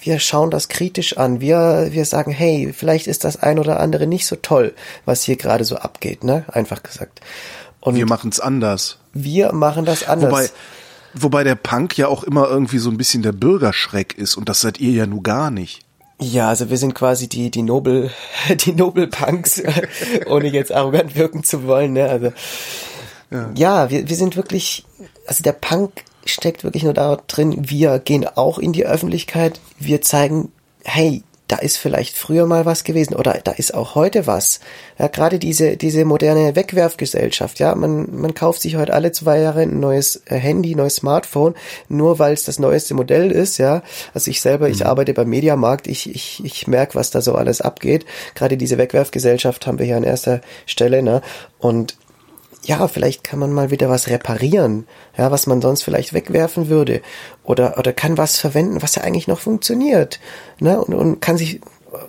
wir 0.00 0.18
schauen 0.18 0.50
das 0.50 0.68
kritisch 0.68 1.16
an. 1.16 1.40
Wir, 1.40 1.90
wir 1.90 2.04
sagen, 2.04 2.32
hey, 2.32 2.72
vielleicht 2.76 3.06
ist 3.06 3.22
das 3.22 3.36
ein 3.36 3.60
oder 3.60 3.78
andere 3.78 4.08
nicht 4.08 4.26
so 4.26 4.34
toll, 4.34 4.74
was 5.04 5.22
hier 5.22 5.36
gerade 5.36 5.62
so 5.62 5.76
abgeht, 5.76 6.24
ne? 6.24 6.44
Einfach 6.48 6.82
gesagt. 6.82 7.20
Und 7.78 7.94
wir 7.94 8.06
machen 8.06 8.30
es 8.30 8.40
anders. 8.40 8.98
Wir 9.12 9.52
machen 9.52 9.84
das 9.84 10.02
anders. 10.02 10.32
Wobei, 10.32 10.50
wobei 11.14 11.44
der 11.44 11.54
Punk 11.54 11.96
ja 11.96 12.08
auch 12.08 12.24
immer 12.24 12.48
irgendwie 12.48 12.78
so 12.78 12.90
ein 12.90 12.96
bisschen 12.96 13.22
der 13.22 13.30
Bürgerschreck 13.30 14.18
ist 14.18 14.36
und 14.36 14.48
das 14.48 14.62
seid 14.62 14.80
ihr 14.80 14.90
ja 14.90 15.06
nun 15.06 15.22
gar 15.22 15.52
nicht. 15.52 15.84
Ja, 16.20 16.48
also 16.48 16.70
wir 16.70 16.76
sind 16.76 16.94
quasi 16.94 17.28
die 17.28 17.50
die 17.50 17.62
Nobel 17.62 18.10
die 18.48 18.72
Nobelpunks, 18.72 19.62
ohne 20.26 20.48
jetzt 20.48 20.72
arrogant 20.72 21.16
wirken 21.16 21.42
zu 21.42 21.66
wollen. 21.66 21.94
Ne? 21.94 22.08
Also 22.08 22.32
ja, 23.30 23.50
ja 23.54 23.90
wir, 23.90 24.08
wir 24.08 24.16
sind 24.16 24.36
wirklich, 24.36 24.84
also 25.26 25.42
der 25.42 25.52
Punk 25.52 26.04
steckt 26.26 26.64
wirklich 26.64 26.82
nur 26.82 26.94
da 26.94 27.16
drin, 27.26 27.70
wir 27.70 27.98
gehen 27.98 28.26
auch 28.26 28.58
in 28.58 28.72
die 28.72 28.84
Öffentlichkeit, 28.84 29.60
wir 29.78 30.02
zeigen, 30.02 30.52
hey, 30.84 31.22
da 31.50 31.56
ist 31.56 31.78
vielleicht 31.78 32.16
früher 32.16 32.46
mal 32.46 32.64
was 32.64 32.84
gewesen 32.84 33.16
oder 33.16 33.40
da 33.42 33.50
ist 33.50 33.74
auch 33.74 33.96
heute 33.96 34.28
was. 34.28 34.60
Ja, 34.98 35.08
gerade 35.08 35.40
diese, 35.40 35.76
diese 35.76 36.04
moderne 36.04 36.54
Wegwerfgesellschaft, 36.54 37.58
ja, 37.58 37.74
man, 37.74 38.08
man 38.14 38.34
kauft 38.34 38.62
sich 38.62 38.76
heute 38.76 38.94
alle 38.94 39.10
zwei 39.10 39.40
Jahre 39.40 39.62
ein 39.62 39.80
neues 39.80 40.22
äh, 40.26 40.36
Handy, 40.36 40.76
neues 40.76 40.96
Smartphone, 40.96 41.54
nur 41.88 42.20
weil 42.20 42.34
es 42.34 42.44
das 42.44 42.60
neueste 42.60 42.94
Modell 42.94 43.32
ist, 43.32 43.58
ja. 43.58 43.82
Also 44.14 44.30
ich 44.30 44.40
selber, 44.40 44.68
mhm. 44.68 44.74
ich 44.74 44.86
arbeite 44.86 45.12
beim 45.12 45.28
Mediamarkt, 45.28 45.88
ich, 45.88 46.14
ich, 46.14 46.40
ich 46.44 46.68
merke, 46.68 46.94
was 46.94 47.10
da 47.10 47.20
so 47.20 47.34
alles 47.34 47.60
abgeht. 47.60 48.06
Gerade 48.36 48.56
diese 48.56 48.78
Wegwerfgesellschaft 48.78 49.66
haben 49.66 49.80
wir 49.80 49.86
hier 49.86 49.96
an 49.96 50.04
erster 50.04 50.42
Stelle, 50.66 51.02
ne. 51.02 51.20
Und 51.58 51.96
ja, 52.64 52.88
vielleicht 52.88 53.24
kann 53.24 53.38
man 53.38 53.52
mal 53.52 53.70
wieder 53.70 53.88
was 53.88 54.08
reparieren, 54.08 54.86
ja, 55.16 55.30
was 55.30 55.46
man 55.46 55.62
sonst 55.62 55.82
vielleicht 55.82 56.12
wegwerfen 56.12 56.68
würde. 56.68 57.00
Oder 57.42 57.78
oder 57.78 57.92
kann 57.92 58.18
was 58.18 58.38
verwenden, 58.38 58.82
was 58.82 58.96
ja 58.96 59.02
eigentlich 59.02 59.28
noch 59.28 59.40
funktioniert, 59.40 60.20
ne, 60.58 60.80
und, 60.80 60.94
und 60.94 61.20
kann 61.20 61.38
sich 61.38 61.60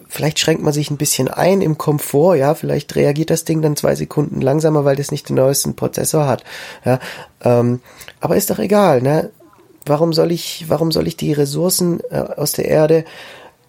vielleicht 0.07 0.39
schränkt 0.39 0.61
man 0.61 0.73
sich 0.73 0.91
ein 0.91 0.97
bisschen 0.97 1.27
ein 1.27 1.61
im 1.61 1.77
Komfort, 1.77 2.35
ja, 2.35 2.53
vielleicht 2.53 2.95
reagiert 2.95 3.29
das 3.29 3.45
Ding 3.45 3.61
dann 3.61 3.75
zwei 3.75 3.95
Sekunden 3.95 4.41
langsamer, 4.41 4.85
weil 4.85 4.95
das 4.95 5.11
nicht 5.11 5.29
den 5.29 5.37
neuesten 5.37 5.75
Prozessor 5.75 6.27
hat, 6.27 6.43
ja, 6.85 6.99
ähm, 7.43 7.81
aber 8.19 8.35
ist 8.35 8.49
doch 8.49 8.59
egal, 8.59 9.01
ne, 9.01 9.31
warum 9.85 10.13
soll 10.13 10.31
ich, 10.31 10.65
warum 10.67 10.91
soll 10.91 11.07
ich 11.07 11.17
die 11.17 11.33
Ressourcen 11.33 12.01
äh, 12.11 12.17
aus 12.17 12.51
der 12.51 12.65
Erde 12.65 13.05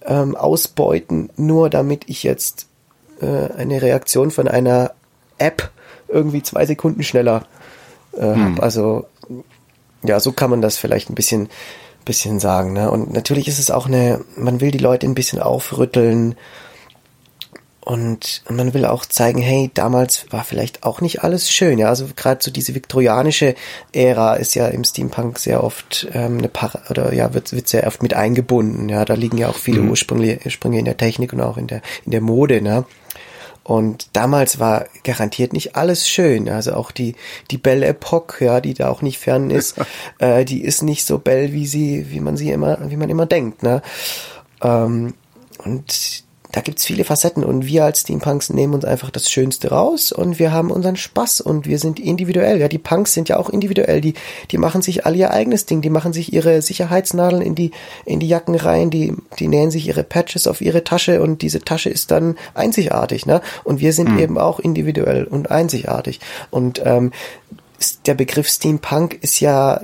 ähm, 0.04 0.36
ausbeuten, 0.36 1.30
nur 1.36 1.70
damit 1.70 2.08
ich 2.08 2.22
jetzt 2.22 2.66
äh, 3.20 3.52
eine 3.56 3.80
Reaktion 3.80 4.30
von 4.30 4.48
einer 4.48 4.92
App 5.38 5.70
irgendwie 6.12 6.42
zwei 6.42 6.66
Sekunden 6.66 7.02
schneller 7.02 7.46
äh, 8.12 8.34
hm. 8.34 8.56
hab. 8.56 8.62
Also 8.62 9.06
ja, 10.04 10.20
so 10.20 10.32
kann 10.32 10.50
man 10.50 10.62
das 10.62 10.76
vielleicht 10.76 11.10
ein 11.10 11.14
bisschen 11.14 11.48
bisschen 12.04 12.40
sagen. 12.40 12.72
Ne? 12.72 12.90
Und 12.90 13.12
natürlich 13.12 13.48
ist 13.48 13.58
es 13.58 13.70
auch 13.70 13.86
eine, 13.86 14.24
man 14.36 14.60
will 14.60 14.70
die 14.70 14.78
Leute 14.78 15.06
ein 15.06 15.14
bisschen 15.14 15.40
aufrütteln 15.40 16.34
und 17.84 18.42
man 18.48 18.74
will 18.74 18.84
auch 18.84 19.04
zeigen, 19.04 19.40
hey, 19.40 19.70
damals 19.74 20.26
war 20.30 20.44
vielleicht 20.44 20.84
auch 20.84 21.00
nicht 21.00 21.24
alles 21.24 21.50
schön. 21.50 21.78
Ja, 21.78 21.88
also 21.88 22.06
gerade 22.14 22.42
so 22.42 22.52
diese 22.52 22.76
viktorianische 22.76 23.56
Ära 23.92 24.34
ist 24.34 24.54
ja 24.54 24.68
im 24.68 24.84
Steampunk 24.84 25.38
sehr 25.38 25.64
oft 25.64 26.06
ähm, 26.12 26.38
eine 26.38 26.48
Par 26.48 26.82
oder 26.90 27.12
ja 27.12 27.34
wird 27.34 27.52
wird 27.52 27.66
sehr 27.66 27.86
oft 27.88 28.02
mit 28.02 28.14
eingebunden. 28.14 28.88
Ja, 28.88 29.04
da 29.04 29.14
liegen 29.14 29.36
ja 29.36 29.48
auch 29.48 29.56
viele 29.56 29.80
mhm. 29.80 29.90
Ursprünge, 29.90 30.38
Ursprünge 30.44 30.78
in 30.78 30.84
der 30.84 30.96
Technik 30.96 31.32
und 31.32 31.40
auch 31.40 31.56
in 31.56 31.66
der 31.66 31.82
in 32.04 32.12
der 32.12 32.20
Mode. 32.20 32.62
Ne? 32.62 32.84
Und 33.64 34.08
damals 34.16 34.58
war 34.58 34.86
garantiert 35.04 35.52
nicht 35.52 35.76
alles 35.76 36.08
schön. 36.08 36.48
Also 36.48 36.74
auch 36.74 36.90
die, 36.90 37.14
die 37.50 37.58
Belle 37.58 37.86
Epoque, 37.86 38.44
ja, 38.44 38.60
die 38.60 38.74
da 38.74 38.88
auch 38.88 39.02
nicht 39.02 39.18
fern 39.18 39.50
ist, 39.50 39.76
äh, 40.18 40.44
die 40.44 40.62
ist 40.62 40.82
nicht 40.82 41.06
so 41.06 41.18
Belle, 41.18 41.52
wie 41.52 41.66
sie, 41.66 42.10
wie 42.10 42.20
man 42.20 42.36
sie 42.36 42.50
immer, 42.50 42.78
wie 42.90 42.96
man 42.96 43.10
immer 43.10 43.26
denkt, 43.26 43.62
ne? 43.62 43.82
Ähm, 44.62 45.14
und 45.64 46.24
da 46.52 46.60
gibt's 46.60 46.84
viele 46.84 47.04
Facetten 47.04 47.44
und 47.44 47.66
wir 47.66 47.84
als 47.84 48.00
Steampunks 48.00 48.50
nehmen 48.50 48.74
uns 48.74 48.84
einfach 48.84 49.10
das 49.10 49.30
Schönste 49.30 49.70
raus 49.70 50.12
und 50.12 50.38
wir 50.38 50.52
haben 50.52 50.70
unseren 50.70 50.96
Spaß 50.96 51.40
und 51.40 51.66
wir 51.66 51.78
sind 51.78 51.98
individuell. 51.98 52.60
Ja, 52.60 52.68
die 52.68 52.78
Punks 52.78 53.14
sind 53.14 53.30
ja 53.30 53.38
auch 53.38 53.48
individuell. 53.48 54.02
Die, 54.02 54.14
die 54.50 54.58
machen 54.58 54.82
sich 54.82 55.06
alle 55.06 55.16
ihr 55.16 55.30
eigenes 55.30 55.64
Ding. 55.64 55.80
Die 55.80 55.90
machen 55.90 56.12
sich 56.12 56.32
ihre 56.32 56.60
Sicherheitsnadeln 56.60 57.40
in 57.40 57.54
die, 57.54 57.70
in 58.04 58.20
die 58.20 58.28
Jacken 58.28 58.54
rein. 58.54 58.90
Die, 58.90 59.14
die 59.38 59.48
nähen 59.48 59.70
sich 59.70 59.88
ihre 59.88 60.04
Patches 60.04 60.46
auf 60.46 60.60
ihre 60.60 60.84
Tasche 60.84 61.22
und 61.22 61.40
diese 61.40 61.60
Tasche 61.60 61.88
ist 61.88 62.10
dann 62.10 62.36
einzigartig, 62.52 63.24
ne? 63.24 63.40
Und 63.64 63.80
wir 63.80 63.94
sind 63.94 64.12
mhm. 64.12 64.18
eben 64.18 64.38
auch 64.38 64.60
individuell 64.60 65.24
und 65.24 65.50
einzigartig. 65.50 66.20
Und, 66.50 66.82
ähm, 66.84 67.12
der 68.06 68.14
Begriff 68.14 68.48
Steampunk 68.48 69.18
ist 69.22 69.40
ja 69.40 69.80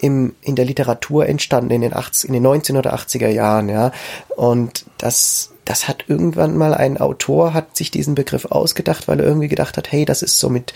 im, 0.00 0.34
in 0.42 0.54
der 0.54 0.64
Literatur 0.64 1.26
entstanden 1.26 1.70
in 1.70 1.80
den, 1.80 1.94
80, 1.94 2.28
in 2.28 2.34
den 2.34 2.46
1980er 2.46 3.28
Jahren, 3.28 3.68
ja. 3.68 3.92
Und 4.36 4.86
das, 4.98 5.50
das 5.68 5.86
hat 5.86 6.04
irgendwann 6.08 6.56
mal 6.56 6.72
ein 6.72 6.96
Autor, 6.96 7.52
hat 7.52 7.76
sich 7.76 7.90
diesen 7.90 8.14
Begriff 8.14 8.46
ausgedacht, 8.46 9.06
weil 9.06 9.20
er 9.20 9.26
irgendwie 9.26 9.48
gedacht 9.48 9.76
hat, 9.76 9.92
hey, 9.92 10.06
das 10.06 10.22
ist 10.22 10.38
so 10.38 10.48
mit, 10.48 10.72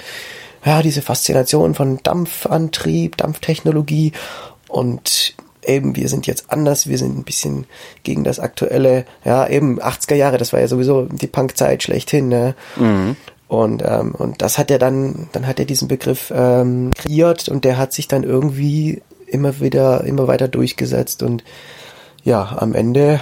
ja, 0.66 0.82
diese 0.82 1.00
Faszination 1.00 1.74
von 1.74 1.98
Dampfantrieb, 2.02 3.16
Dampftechnologie 3.16 4.12
und 4.68 5.34
eben, 5.64 5.96
wir 5.96 6.10
sind 6.10 6.26
jetzt 6.26 6.52
anders, 6.52 6.88
wir 6.88 6.98
sind 6.98 7.16
ein 7.16 7.24
bisschen 7.24 7.66
gegen 8.02 8.22
das 8.22 8.38
aktuelle, 8.38 9.06
ja, 9.24 9.48
eben 9.48 9.80
80er 9.80 10.14
Jahre, 10.14 10.36
das 10.36 10.52
war 10.52 10.60
ja 10.60 10.68
sowieso 10.68 11.06
die 11.06 11.26
Punkzeit 11.26 11.82
schlechthin, 11.82 12.28
ne? 12.28 12.54
Mhm. 12.76 13.16
Und, 13.48 13.82
ähm, 13.86 14.14
und 14.14 14.42
das 14.42 14.58
hat 14.58 14.70
er 14.70 14.78
dann, 14.78 15.28
dann 15.32 15.46
hat 15.46 15.58
er 15.58 15.64
diesen 15.64 15.88
Begriff 15.88 16.32
ähm, 16.34 16.90
kreiert 16.94 17.48
und 17.48 17.64
der 17.64 17.78
hat 17.78 17.94
sich 17.94 18.08
dann 18.08 18.24
irgendwie 18.24 19.02
immer 19.26 19.58
wieder, 19.60 20.04
immer 20.04 20.26
weiter 20.26 20.48
durchgesetzt 20.48 21.22
und 21.22 21.44
ja, 22.24 22.56
am 22.58 22.74
Ende 22.74 23.20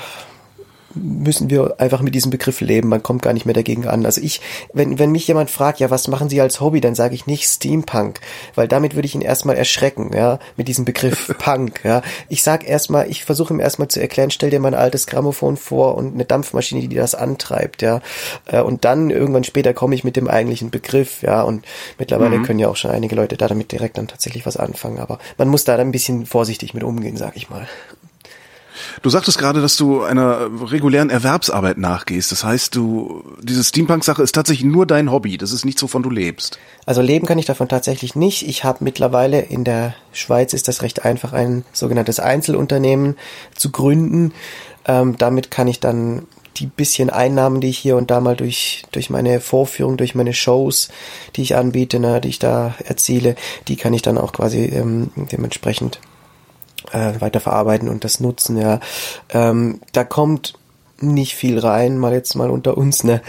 müssen 0.95 1.51
wir 1.51 1.77
einfach 1.79 2.01
mit 2.01 2.15
diesem 2.15 2.31
Begriff 2.31 2.61
leben. 2.61 2.89
Man 2.89 3.03
kommt 3.03 3.23
gar 3.23 3.33
nicht 3.33 3.47
mehr 3.47 3.55
dagegen 3.55 3.87
an. 3.87 4.05
Also 4.07 4.21
ich, 4.21 4.41
wenn, 4.73 4.99
wenn 4.99 5.13
mich 5.13 5.27
jemand 5.29 5.51
fragt, 5.51 5.81
ja, 5.81 5.91
was 5.91 6.09
machen 6.09 6.29
Sie 6.29 6.41
als 6.41 6.61
Hobby, 6.61 6.81
dann 6.81 6.95
sage 6.95 7.15
ich 7.15 7.27
nicht 7.27 7.45
Steampunk, 7.45 8.21
weil 8.55 8.69
damit 8.69 8.95
würde 8.95 9.07
ich 9.07 9.15
ihn 9.15 9.21
erstmal 9.21 9.57
erschrecken, 9.57 10.11
ja, 10.15 10.39
mit 10.57 10.69
diesem 10.69 10.85
Begriff 10.85 11.35
Punk, 11.39 11.81
ja. 11.85 12.03
Ich 12.29 12.43
sag 12.43 12.69
erstmal, 12.69 13.09
ich 13.09 13.25
versuche 13.25 13.55
ihm 13.55 13.61
erstmal 13.61 13.89
zu 13.89 14.01
erklären, 14.01 14.31
stell 14.31 14.51
dir 14.51 14.61
mal 14.61 14.69
ein 14.69 14.81
altes 14.81 15.07
Grammophon 15.07 15.57
vor 15.57 15.97
und 15.97 16.15
eine 16.15 16.25
Dampfmaschine, 16.25 16.87
die 16.89 16.97
das 16.97 17.15
antreibt, 17.15 17.83
ja. 17.83 18.01
Äh, 18.47 18.61
und 18.61 18.85
dann 18.85 19.11
irgendwann 19.11 19.45
später 19.45 19.75
komme 19.75 19.95
ich 19.95 20.05
mit 20.05 20.17
dem 20.17 20.29
eigentlichen 20.29 20.71
Begriff, 20.71 21.23
ja. 21.23 21.43
Und 21.43 21.65
mittlerweile 21.99 22.39
mhm. 22.39 22.45
können 22.45 22.59
ja 22.59 22.69
auch 22.69 22.77
schon 22.77 22.91
einige 22.91 23.15
Leute 23.15 23.37
da 23.37 23.49
damit 23.49 23.73
direkt 23.73 23.99
dann 23.99 24.09
tatsächlich 24.09 24.47
was 24.47 24.57
anfangen. 24.57 24.99
Aber 24.99 25.19
man 25.39 25.49
muss 25.49 25.65
da 25.65 25.77
ein 25.77 25.93
bisschen 25.93 26.27
vorsichtig 26.27 26.75
mit 26.75 26.83
umgehen, 26.83 27.17
sag 27.17 27.37
ich 27.37 27.49
mal. 27.49 27.67
Du 29.03 29.11
sagtest 29.11 29.39
gerade, 29.39 29.61
dass 29.61 29.77
du 29.77 30.03
einer 30.03 30.49
regulären 30.71 31.11
Erwerbsarbeit 31.11 31.79
nachgehst. 31.79 32.33
Das 32.33 32.45
heißt, 32.45 32.75
du, 32.75 33.25
diese 33.43 33.65
Steampunk-Sache 33.65 34.23
ist 34.23 34.35
tatsächlich 34.35 34.65
nur 34.65 34.87
dein 34.87 35.11
Hobby. 35.11 35.39
Das 35.39 35.53
ist 35.53 35.65
nichts, 35.65 35.83
wovon 35.83 36.03
du 36.03 36.11
lebst. 36.11 36.59
Also 36.87 37.03
leben 37.03 37.27
kann 37.27 37.39
ich 37.39 37.47
davon 37.47 37.69
tatsächlich 37.69 38.15
nicht. 38.15 38.47
Ich 38.47 38.65
habe 38.65 38.85
mittlerweile 38.85 39.41
in 39.41 39.65
der 39.65 39.95
Schweiz 40.13 40.53
ist 40.53 40.69
das 40.69 40.83
recht 40.83 41.05
einfach, 41.05 41.33
ein 41.33 41.65
sogenanntes 41.73 42.21
Einzelunternehmen 42.21 43.17
zu 43.55 43.71
gründen. 43.71 44.33
Ähm, 44.87 45.17
damit 45.19 45.51
kann 45.51 45.69
ich 45.69 45.81
dann 45.81 46.27
die 46.57 46.67
bisschen 46.67 47.11
Einnahmen, 47.11 47.61
die 47.61 47.69
ich 47.69 47.79
hier 47.79 47.97
und 47.97 48.11
da 48.11 48.21
mal 48.21 48.37
durch, 48.37 48.85
durch 48.93 49.11
meine 49.11 49.41
Vorführung, 49.41 49.97
durch 49.97 50.15
meine 50.15 50.35
Shows, 50.35 50.91
die 51.37 51.43
ich 51.43 51.57
anbiete, 51.57 51.99
ne, 51.99 52.21
die 52.21 52.29
ich 52.29 52.39
da 52.39 52.75
erziele, 52.85 53.35
die 53.69 53.77
kann 53.77 53.95
ich 53.95 54.03
dann 54.03 54.19
auch 54.19 54.33
quasi 54.33 54.65
ähm, 54.65 55.11
dementsprechend 55.33 56.01
äh, 56.93 57.21
weiterverarbeiten 57.21 57.89
und 57.89 58.05
das 58.05 58.21
nutzen, 58.21 58.57
ja. 58.57 58.81
Ähm, 59.31 59.81
da 59.93 60.05
kommt 60.05 60.55
nicht 61.01 61.35
viel 61.35 61.59
rein, 61.59 61.99
mal 61.99 62.13
jetzt 62.13 62.35
mal 62.35 62.51
unter 62.51 62.77
uns, 62.77 63.05
ne. 63.05 63.23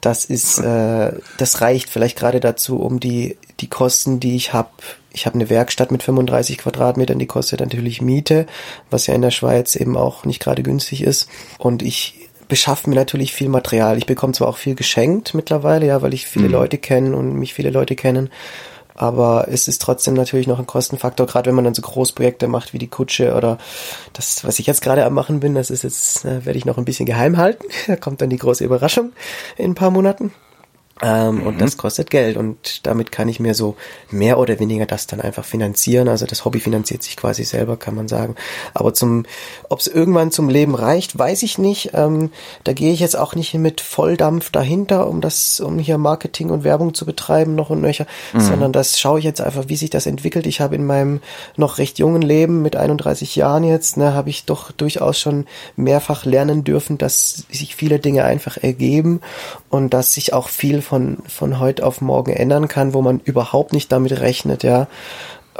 Das 0.00 0.24
ist, 0.24 0.58
äh, 0.58 1.12
das 1.38 1.60
reicht 1.60 1.88
vielleicht 1.88 2.18
gerade 2.18 2.40
dazu, 2.40 2.80
um 2.80 2.98
die, 2.98 3.36
die 3.60 3.68
Kosten, 3.68 4.20
die 4.20 4.36
ich 4.36 4.52
habe. 4.52 4.70
Ich 5.12 5.24
habe 5.26 5.34
eine 5.34 5.50
Werkstatt 5.50 5.90
mit 5.90 6.02
35 6.02 6.58
Quadratmetern, 6.58 7.18
die 7.18 7.26
kostet 7.26 7.60
natürlich 7.60 8.02
Miete, 8.02 8.46
was 8.90 9.06
ja 9.06 9.14
in 9.14 9.22
der 9.22 9.30
Schweiz 9.30 9.74
eben 9.74 9.96
auch 9.96 10.24
nicht 10.24 10.40
gerade 10.40 10.62
günstig 10.62 11.02
ist. 11.02 11.28
Und 11.58 11.82
ich 11.82 12.28
beschaffe 12.48 12.88
mir 12.88 12.96
natürlich 12.96 13.32
viel 13.32 13.48
Material. 13.48 13.98
Ich 13.98 14.06
bekomme 14.06 14.32
zwar 14.32 14.48
auch 14.48 14.56
viel 14.56 14.74
geschenkt 14.74 15.34
mittlerweile, 15.34 15.86
ja, 15.86 16.02
weil 16.02 16.14
ich 16.14 16.26
viele 16.26 16.46
mhm. 16.46 16.54
Leute 16.54 16.78
kenne 16.78 17.16
und 17.16 17.34
mich 17.34 17.54
viele 17.54 17.70
Leute 17.70 17.94
kennen 17.94 18.30
aber 18.98 19.46
es 19.48 19.68
ist 19.68 19.80
trotzdem 19.80 20.14
natürlich 20.14 20.46
noch 20.48 20.58
ein 20.58 20.66
Kostenfaktor, 20.66 21.26
gerade 21.26 21.48
wenn 21.48 21.54
man 21.54 21.64
dann 21.64 21.74
so 21.74 21.82
Großprojekte 21.82 22.48
macht 22.48 22.72
wie 22.72 22.78
die 22.78 22.88
Kutsche 22.88 23.34
oder 23.34 23.58
das, 24.12 24.44
was 24.44 24.58
ich 24.58 24.66
jetzt 24.66 24.82
gerade 24.82 25.04
am 25.04 25.14
machen 25.14 25.38
bin, 25.38 25.54
das 25.54 25.70
ist 25.70 25.84
jetzt, 25.84 26.24
äh, 26.24 26.44
werde 26.44 26.58
ich 26.58 26.64
noch 26.64 26.78
ein 26.78 26.84
bisschen 26.84 27.06
geheim 27.06 27.36
halten. 27.36 27.64
Da 27.86 27.96
kommt 27.96 28.20
dann 28.20 28.28
die 28.28 28.36
große 28.36 28.64
Überraschung 28.64 29.12
in 29.56 29.70
ein 29.70 29.74
paar 29.74 29.90
Monaten. 29.90 30.32
Ähm, 31.02 31.36
mhm. 31.36 31.46
Und 31.46 31.60
das 31.60 31.76
kostet 31.76 32.10
Geld 32.10 32.36
und 32.36 32.86
damit 32.86 33.12
kann 33.12 33.28
ich 33.28 33.38
mir 33.38 33.54
so 33.54 33.76
mehr 34.10 34.38
oder 34.38 34.58
weniger 34.58 34.86
das 34.86 35.06
dann 35.06 35.20
einfach 35.20 35.44
finanzieren. 35.44 36.08
Also 36.08 36.26
das 36.26 36.44
Hobby 36.44 36.60
finanziert 36.60 37.02
sich 37.02 37.16
quasi 37.16 37.44
selber, 37.44 37.76
kann 37.76 37.94
man 37.94 38.08
sagen. 38.08 38.34
Aber 38.74 38.92
zum, 38.94 39.24
ob 39.68 39.80
es 39.80 39.86
irgendwann 39.86 40.32
zum 40.32 40.48
Leben 40.48 40.74
reicht, 40.74 41.18
weiß 41.18 41.42
ich 41.44 41.58
nicht. 41.58 41.90
Ähm, 41.94 42.30
da 42.64 42.72
gehe 42.72 42.92
ich 42.92 43.00
jetzt 43.00 43.16
auch 43.16 43.34
nicht 43.34 43.54
mit 43.54 43.80
Volldampf 43.80 44.50
dahinter, 44.50 45.08
um 45.08 45.20
das, 45.20 45.60
um 45.60 45.78
hier 45.78 45.98
Marketing 45.98 46.50
und 46.50 46.64
Werbung 46.64 46.94
zu 46.94 47.06
betreiben, 47.06 47.54
noch 47.54 47.70
und 47.70 47.80
nöcher, 47.80 48.06
mhm. 48.32 48.40
sondern 48.40 48.72
das 48.72 48.98
schaue 48.98 49.20
ich 49.20 49.24
jetzt 49.24 49.40
einfach, 49.40 49.64
wie 49.68 49.76
sich 49.76 49.90
das 49.90 50.06
entwickelt. 50.06 50.46
Ich 50.46 50.60
habe 50.60 50.74
in 50.74 50.84
meinem 50.84 51.20
noch 51.56 51.78
recht 51.78 51.98
jungen 51.98 52.22
Leben 52.22 52.62
mit 52.62 52.74
31 52.74 53.36
Jahren 53.36 53.64
jetzt, 53.64 53.96
ne, 53.96 54.14
habe 54.14 54.30
ich 54.30 54.46
doch 54.46 54.72
durchaus 54.72 55.18
schon 55.18 55.46
mehrfach 55.76 56.24
lernen 56.24 56.64
dürfen, 56.64 56.98
dass 56.98 57.44
sich 57.50 57.76
viele 57.76 57.98
Dinge 57.98 58.24
einfach 58.24 58.56
ergeben 58.56 59.20
und 59.70 59.94
dass 59.94 60.14
sich 60.14 60.32
auch 60.32 60.48
viel 60.48 60.82
von, 60.88 61.18
von 61.28 61.60
heute 61.60 61.84
auf 61.84 62.00
morgen 62.00 62.32
ändern 62.32 62.66
kann, 62.66 62.94
wo 62.94 63.02
man 63.02 63.20
überhaupt 63.20 63.72
nicht 63.72 63.92
damit 63.92 64.20
rechnet, 64.20 64.62
ja. 64.62 64.88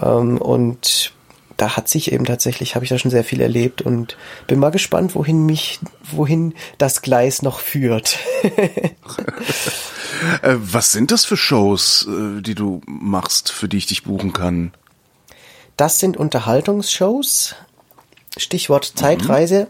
Ähm, 0.00 0.38
und 0.38 1.12
da 1.58 1.76
hat 1.76 1.88
sich 1.88 2.12
eben 2.12 2.24
tatsächlich, 2.24 2.74
habe 2.74 2.84
ich 2.84 2.88
da 2.88 2.98
schon 2.98 3.10
sehr 3.10 3.24
viel 3.24 3.40
erlebt 3.40 3.82
und 3.82 4.16
bin 4.46 4.58
mal 4.60 4.70
gespannt, 4.70 5.14
wohin 5.14 5.44
mich, 5.44 5.80
wohin 6.10 6.54
das 6.78 7.02
Gleis 7.02 7.42
noch 7.42 7.60
führt. 7.60 8.18
Äh, 10.42 10.56
was 10.58 10.90
sind 10.90 11.12
das 11.12 11.24
für 11.24 11.36
Shows, 11.36 12.08
äh, 12.08 12.42
die 12.42 12.56
du 12.56 12.80
machst, 12.86 13.52
für 13.52 13.68
die 13.68 13.76
ich 13.76 13.86
dich 13.86 14.02
buchen 14.02 14.32
kann? 14.32 14.72
Das 15.76 16.00
sind 16.00 16.16
Unterhaltungsshows. 16.16 17.54
Stichwort 18.36 18.94
Zeitreise. 18.96 19.64
Mhm. 19.64 19.68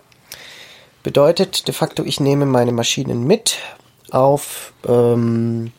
Bedeutet 1.03 1.69
de 1.69 1.75
facto, 1.75 2.03
ich 2.03 2.19
nehme 2.19 2.47
meine 2.47 2.73
Maschinen 2.73 3.27
mit, 3.27 3.59
auf 4.11 4.73
ähm, 4.87 5.73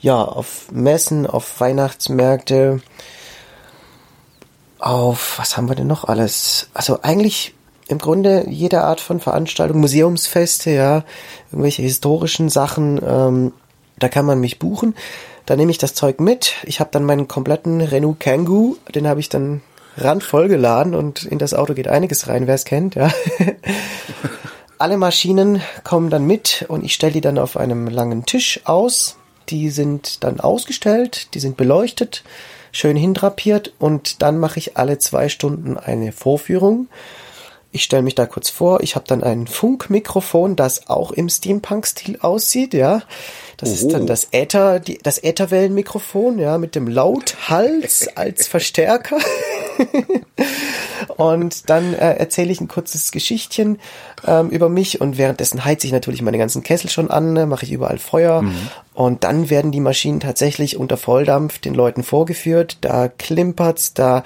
ja 0.00 0.22
auf 0.22 0.70
Messen, 0.70 1.26
auf 1.26 1.60
Weihnachtsmärkte, 1.60 2.80
auf 4.78 5.38
was 5.38 5.56
haben 5.56 5.68
wir 5.68 5.74
denn 5.74 5.86
noch 5.86 6.04
alles? 6.04 6.68
Also 6.72 7.02
eigentlich 7.02 7.54
im 7.88 7.98
Grunde 7.98 8.44
jede 8.48 8.82
Art 8.82 9.00
von 9.00 9.18
Veranstaltung, 9.18 9.80
Museumsfeste, 9.80 10.70
ja, 10.70 11.04
irgendwelche 11.50 11.82
historischen 11.82 12.48
Sachen, 12.48 13.00
ähm, 13.04 13.52
da 13.98 14.08
kann 14.08 14.26
man 14.26 14.40
mich 14.40 14.58
buchen. 14.58 14.94
Da 15.46 15.56
nehme 15.56 15.70
ich 15.70 15.78
das 15.78 15.94
Zeug 15.94 16.20
mit. 16.20 16.56
Ich 16.64 16.78
habe 16.78 16.90
dann 16.92 17.04
meinen 17.04 17.26
kompletten 17.26 17.80
Renault 17.80 18.20
Kangoo, 18.20 18.76
den 18.94 19.08
habe 19.08 19.20
ich 19.20 19.30
dann 19.30 19.62
randvoll 19.96 20.48
geladen 20.48 20.94
und 20.94 21.24
in 21.24 21.38
das 21.38 21.54
Auto 21.54 21.74
geht 21.74 21.88
einiges 21.88 22.28
rein, 22.28 22.46
wer 22.46 22.54
es 22.54 22.64
kennt, 22.64 22.94
ja. 22.94 23.10
Alle 24.80 24.96
Maschinen 24.96 25.60
kommen 25.82 26.08
dann 26.08 26.24
mit 26.24 26.64
und 26.68 26.84
ich 26.84 26.94
stelle 26.94 27.12
die 27.12 27.20
dann 27.20 27.36
auf 27.36 27.56
einem 27.56 27.88
langen 27.88 28.26
Tisch 28.26 28.60
aus. 28.62 29.16
Die 29.48 29.70
sind 29.70 30.22
dann 30.22 30.38
ausgestellt, 30.38 31.34
die 31.34 31.40
sind 31.40 31.56
beleuchtet, 31.56 32.22
schön 32.70 32.96
hindrapiert 32.96 33.72
und 33.80 34.22
dann 34.22 34.38
mache 34.38 34.60
ich 34.60 34.76
alle 34.76 34.98
zwei 34.98 35.28
Stunden 35.28 35.76
eine 35.76 36.12
Vorführung. 36.12 36.86
Ich 37.72 37.82
stelle 37.82 38.02
mich 38.02 38.14
da 38.14 38.26
kurz 38.26 38.50
vor, 38.50 38.80
ich 38.80 38.94
habe 38.94 39.04
dann 39.08 39.24
ein 39.24 39.48
Funkmikrofon, 39.48 40.54
das 40.54 40.88
auch 40.88 41.10
im 41.10 41.28
Steampunk-Stil 41.28 42.18
aussieht, 42.20 42.72
ja. 42.72 43.02
Das 43.58 43.70
oh. 43.70 43.72
ist 43.74 43.88
dann 43.92 44.06
das 44.06 44.28
Äther, 44.30 44.78
die, 44.78 44.98
das 45.02 45.22
Ätherwellenmikrofon, 45.22 46.38
ja, 46.38 46.58
mit 46.58 46.74
dem 46.74 46.88
Lauthals 46.88 48.08
als 48.16 48.46
Verstärker. 48.46 49.18
und 51.16 51.68
dann 51.68 51.92
äh, 51.92 52.14
erzähle 52.14 52.52
ich 52.52 52.60
ein 52.60 52.68
kurzes 52.68 53.10
Geschichtchen 53.10 53.78
ähm, 54.26 54.48
über 54.50 54.68
mich 54.68 55.00
und 55.00 55.18
währenddessen 55.18 55.64
heize 55.64 55.86
ich 55.86 55.92
natürlich 55.92 56.22
meine 56.22 56.38
ganzen 56.38 56.62
Kessel 56.62 56.88
schon 56.88 57.10
an, 57.10 57.32
ne, 57.32 57.46
mache 57.46 57.64
ich 57.64 57.72
überall 57.72 57.98
Feuer 57.98 58.42
mhm. 58.42 58.54
und 58.94 59.24
dann 59.24 59.50
werden 59.50 59.72
die 59.72 59.80
Maschinen 59.80 60.20
tatsächlich 60.20 60.76
unter 60.76 60.96
Volldampf 60.96 61.58
den 61.58 61.74
Leuten 61.74 62.04
vorgeführt. 62.04 62.78
Da 62.82 63.08
klimpert's, 63.08 63.92
da, 63.92 64.22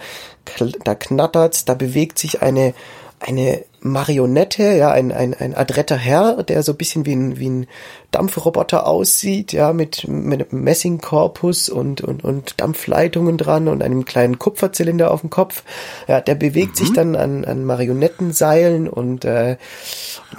da 0.84 0.94
knattert's, 0.94 1.64
da 1.64 1.72
bewegt 1.72 2.18
sich 2.18 2.42
eine 2.42 2.74
eine 3.22 3.64
Marionette, 3.80 4.76
ja, 4.76 4.90
ein, 4.90 5.10
ein, 5.10 5.34
ein 5.34 5.54
adretter 5.54 5.96
Herr, 5.96 6.42
der 6.42 6.62
so 6.62 6.72
ein 6.72 6.78
bisschen 6.78 7.04
wie 7.04 7.14
ein, 7.14 7.38
wie 7.38 7.48
ein 7.48 7.66
Dampfroboter 8.10 8.86
aussieht, 8.86 9.52
ja, 9.52 9.72
mit, 9.72 10.06
mit 10.06 10.52
einem 10.52 10.62
Messingkorpus 10.62 11.68
und, 11.68 12.00
und, 12.00 12.22
und 12.22 12.60
Dampfleitungen 12.60 13.38
dran 13.38 13.68
und 13.68 13.82
einem 13.82 14.04
kleinen 14.04 14.38
Kupferzylinder 14.38 15.10
auf 15.10 15.22
dem 15.22 15.30
Kopf. 15.30 15.64
Ja, 16.06 16.20
der 16.20 16.34
bewegt 16.34 16.72
mhm. 16.72 16.84
sich 16.84 16.92
dann 16.92 17.16
an, 17.16 17.44
an 17.44 17.64
Marionettenseilen 17.64 18.88
und, 18.88 19.24
äh, 19.24 19.56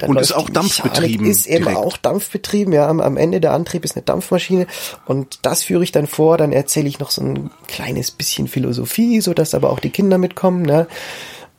und, 0.02 0.10
und 0.10 0.22
ist 0.22 0.34
auch 0.34 0.50
Dampfbetrieben. 0.50 1.26
Ist 1.26 1.48
eben 1.48 1.66
direkt. 1.66 1.78
auch 1.78 1.98
Dampfbetrieben, 1.98 2.74
ja, 2.74 2.88
am, 2.88 3.02
am 3.02 3.18
Ende 3.18 3.42
der 3.42 3.52
Antrieb 3.52 3.84
ist 3.84 3.96
eine 3.96 4.04
Dampfmaschine 4.04 4.68
und 5.06 5.40
das 5.42 5.64
führe 5.64 5.84
ich 5.84 5.92
dann 5.92 6.08
vor, 6.08 6.38
dann 6.38 6.54
erzähle 6.54 6.88
ich 6.88 7.00
noch 7.00 7.12
so 7.12 7.22
ein 7.22 7.50
kleines 7.68 8.12
bisschen 8.12 8.48
Philosophie, 8.48 9.20
so 9.20 9.34
dass 9.34 9.54
aber 9.54 9.70
auch 9.70 9.80
die 9.80 9.90
Kinder 9.90 10.18
mitkommen, 10.18 10.62
ne. 10.64 10.88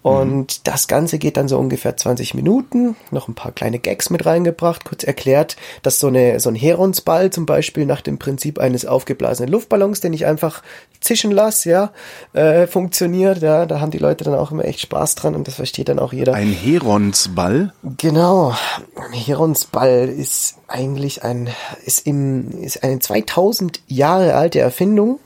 Und 0.05 0.37
mhm. 0.37 0.61
das 0.65 0.87
Ganze 0.87 1.19
geht 1.19 1.39
dann 1.39 1.49
so 1.49 1.59
ungefähr 1.59 1.97
20 1.97 2.35
Minuten, 2.35 2.95
noch 3.11 3.27
ein 3.27 3.35
paar 3.35 3.53
kleine 3.53 3.79
Gags 3.79 4.11
mit 4.11 4.27
reingebracht, 4.27 4.85
kurz 4.85 5.03
erklärt, 5.03 5.57
dass 5.81 5.99
so, 5.99 6.09
eine, 6.09 6.41
so 6.41 6.51
ein 6.51 6.55
Heronsball 6.55 7.31
zum 7.31 7.47
Beispiel 7.47 7.87
nach 7.87 8.03
dem 8.03 8.19
Prinzip 8.19 8.59
eines 8.59 8.85
aufgeblasenen 8.85 9.51
Luftballons, 9.51 10.01
den 10.01 10.13
ich 10.13 10.27
einfach 10.27 10.63
zischen 11.01 11.31
lasse, 11.31 11.71
ja, 11.71 11.93
äh, 12.35 12.67
funktioniert. 12.67 13.41
Ja, 13.41 13.65
da 13.65 13.81
haben 13.81 13.93
die 13.93 13.99
Leute 13.99 14.25
dann 14.25 14.35
auch 14.35 14.51
immer 14.51 14.67
echt 14.67 14.81
Spaß 14.81 15.15
dran 15.15 15.35
und 15.35 15.49
das 15.49 15.55
versteht 15.55 15.89
dann 15.89 15.99
auch 15.99 16.13
jeder. 16.13 16.35
Ein 16.35 16.53
Heronsball? 16.53 17.73
Genau. 17.97 18.55
Ein 18.97 19.13
Heronsball 19.15 20.11
ist 20.11 20.57
eigentlich 20.69 21.25
ein, 21.25 21.49
ist 21.87 22.07
im, 22.07 22.51
ist 22.61 22.85
eine 22.85 22.99
2000 22.99 23.81
Jahre 23.87 24.35
alte 24.35 24.61
Erfindung 24.61 25.19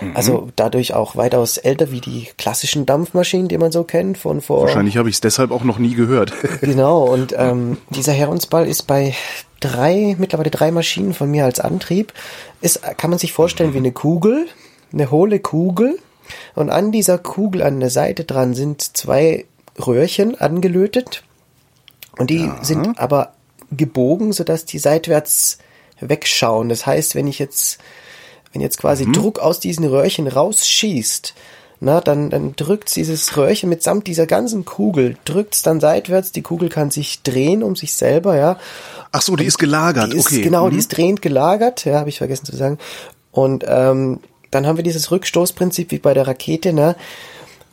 Mhm. 0.00 0.16
Also 0.16 0.48
dadurch 0.56 0.94
auch 0.94 1.16
weitaus 1.16 1.56
älter 1.56 1.90
wie 1.90 2.00
die 2.00 2.28
klassischen 2.36 2.86
Dampfmaschinen, 2.86 3.48
die 3.48 3.58
man 3.58 3.72
so 3.72 3.84
kennt 3.84 4.18
von 4.18 4.40
vor. 4.40 4.62
Wahrscheinlich 4.62 4.96
habe 4.96 5.08
ich 5.08 5.16
es 5.16 5.20
deshalb 5.20 5.50
auch 5.50 5.64
noch 5.64 5.78
nie 5.78 5.94
gehört. 5.94 6.32
genau, 6.60 7.04
und 7.04 7.34
ähm, 7.36 7.78
dieser 7.90 8.12
Heronsball 8.12 8.66
ist 8.66 8.86
bei 8.86 9.14
drei, 9.60 10.16
mittlerweile 10.18 10.50
drei 10.50 10.70
Maschinen 10.70 11.14
von 11.14 11.30
mir 11.30 11.44
als 11.44 11.60
Antrieb. 11.60 12.12
Ist, 12.60 12.82
kann 12.96 13.10
man 13.10 13.18
sich 13.18 13.32
vorstellen 13.32 13.74
wie 13.74 13.78
eine 13.78 13.92
Kugel, 13.92 14.46
eine 14.92 15.10
hohle 15.10 15.38
Kugel. 15.40 15.98
Und 16.54 16.70
an 16.70 16.92
dieser 16.92 17.18
Kugel 17.18 17.62
an 17.62 17.80
der 17.80 17.90
Seite 17.90 18.24
dran 18.24 18.54
sind 18.54 18.96
zwei 18.96 19.46
Röhrchen 19.78 20.40
angelötet. 20.40 21.24
Und 22.18 22.30
die 22.30 22.50
sind 22.62 22.98
aber 22.98 23.32
gebogen, 23.70 24.32
sodass 24.32 24.64
die 24.64 24.78
seitwärts 24.78 25.58
wegschauen. 26.00 26.68
Das 26.68 26.86
heißt, 26.86 27.14
wenn 27.14 27.26
ich 27.26 27.38
jetzt, 27.38 27.78
wenn 28.52 28.60
jetzt 28.60 28.78
quasi 28.78 29.06
Mhm. 29.06 29.12
Druck 29.12 29.38
aus 29.38 29.60
diesen 29.60 29.84
Röhrchen 29.84 30.26
rausschießt, 30.26 31.34
na, 31.82 32.00
dann, 32.02 32.28
dann 32.28 32.54
drückt 32.56 32.94
dieses 32.94 33.36
Röhrchen 33.38 33.70
mitsamt 33.70 34.06
dieser 34.06 34.26
ganzen 34.26 34.66
Kugel, 34.66 35.16
drückt's 35.24 35.62
dann 35.62 35.80
seitwärts, 35.80 36.30
die 36.30 36.42
Kugel 36.42 36.68
kann 36.68 36.90
sich 36.90 37.22
drehen 37.22 37.62
um 37.62 37.74
sich 37.74 37.94
selber, 37.94 38.36
ja. 38.36 38.58
Ach 39.12 39.22
so, 39.22 39.34
die 39.34 39.46
ist 39.46 39.58
gelagert, 39.58 40.12
Die 40.12 40.18
ist, 40.18 40.26
okay. 40.26 40.42
Genau, 40.42 40.66
Mhm. 40.66 40.70
die 40.72 40.76
ist 40.78 40.88
drehend 40.88 41.22
gelagert, 41.22 41.84
ja, 41.86 41.98
habe 41.98 42.10
ich 42.10 42.18
vergessen 42.18 42.44
zu 42.44 42.54
sagen. 42.54 42.78
Und 43.32 43.64
ähm, 43.66 44.20
dann 44.50 44.66
haben 44.66 44.76
wir 44.76 44.84
dieses 44.84 45.10
Rückstoßprinzip 45.10 45.90
wie 45.90 45.98
bei 45.98 46.12
der 46.12 46.26
Rakete, 46.26 46.72
ne? 46.72 46.96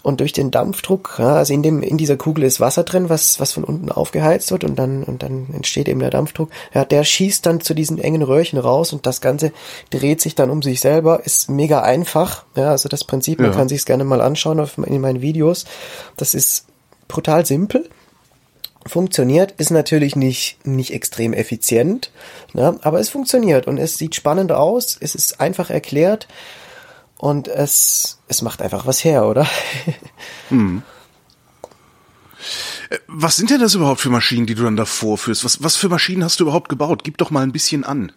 Und 0.08 0.22
durch 0.22 0.32
den 0.32 0.52
Dampfdruck, 0.52 1.16
ja, 1.20 1.36
also 1.36 1.54
in 1.54 1.62
dem 1.64 1.84
in 1.84 1.98
dieser 1.98 2.16
Kugel 2.16 2.46
ist 2.46 2.62
Wasser 2.62 2.86
drin, 2.86 3.10
was 3.10 3.42
was 3.42 3.52
von 3.52 3.66
unten 3.66 3.92
aufgeheizt 3.92 4.52
wird 4.52 4.64
und 4.64 4.80
dann 4.80 5.04
und 5.04 5.22
dann 5.22 5.48
entsteht 5.54 5.90
eben 5.90 6.00
der 6.00 6.12
Dampfdruck. 6.12 6.50
Ja, 6.74 6.86
der 6.86 7.04
schießt 7.04 7.46
dann 7.46 7.60
zu 7.60 7.74
diesen 7.74 8.00
engen 8.00 8.22
Röhrchen 8.22 8.58
raus 8.58 8.94
und 8.94 9.06
das 9.06 9.20
Ganze 9.20 9.52
dreht 9.90 10.22
sich 10.22 10.34
dann 10.34 10.50
um 10.50 10.62
sich 10.62 10.80
selber. 10.80 11.26
Ist 11.26 11.50
mega 11.50 11.82
einfach. 11.82 12.46
Ja, 12.56 12.70
also 12.70 12.88
das 12.88 13.04
Prinzip, 13.04 13.40
man 13.40 13.52
Ja. 13.52 13.58
kann 13.58 13.68
sich's 13.68 13.86
gerne 13.86 14.06
mal 14.06 14.22
anschauen 14.22 14.62
auf, 14.62 14.78
in 14.78 15.02
meinen 15.02 15.20
Videos. 15.20 15.66
Das 16.16 16.34
ist 16.34 16.68
brutal 17.10 17.46
simpel 17.46 17.90
funktioniert, 18.86 19.56
ist 19.58 19.72
natürlich 19.72 20.16
nicht, 20.16 20.66
nicht 20.66 20.94
extrem 20.94 21.34
effizient, 21.34 22.12
ne, 22.54 22.80
aber 22.82 23.02
es 23.02 23.10
funktioniert 23.10 23.68
und 23.68 23.78
es 23.78 23.98
sieht 23.98 24.16
spannend 24.16 24.54
aus, 24.54 24.98
es 25.02 25.16
ist 25.16 25.42
einfach 25.42 25.70
erklärt 25.70 26.30
und 27.18 27.50
es, 27.50 28.17
es 28.28 28.42
macht 28.42 28.62
einfach 28.62 28.86
was 28.86 29.04
her, 29.04 29.26
oder? 29.26 29.48
Was 33.08 33.36
sind 33.36 33.50
denn 33.50 33.60
das 33.60 33.76
überhaupt 33.76 34.00
für 34.00 34.10
Maschinen, 34.10 34.46
die 34.46 34.56
du 34.56 34.64
dann 34.64 34.78
da 34.78 34.86
vorführst? 34.86 35.44
Was, 35.44 35.62
was 35.62 35.76
für 35.76 35.90
Maschinen 35.90 36.24
hast 36.24 36.40
du 36.40 36.46
überhaupt 36.46 36.70
gebaut? 36.70 37.04
Gib 37.04 37.18
doch 37.18 37.32
mal 37.32 37.44
ein 37.44 37.52
bisschen 37.52 37.84
an. 37.84 38.14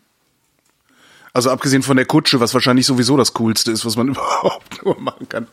Also 1.32 1.50
abgesehen 1.50 1.82
von 1.82 1.96
der 1.96 2.06
Kutsche, 2.06 2.38
was 2.40 2.54
wahrscheinlich 2.54 2.86
sowieso 2.86 3.16
das 3.16 3.34
Coolste 3.34 3.72
ist, 3.72 3.84
was 3.84 3.96
man 3.96 4.08
überhaupt 4.10 4.84
nur 4.84 5.00
machen 5.00 5.28
kann. 5.28 5.48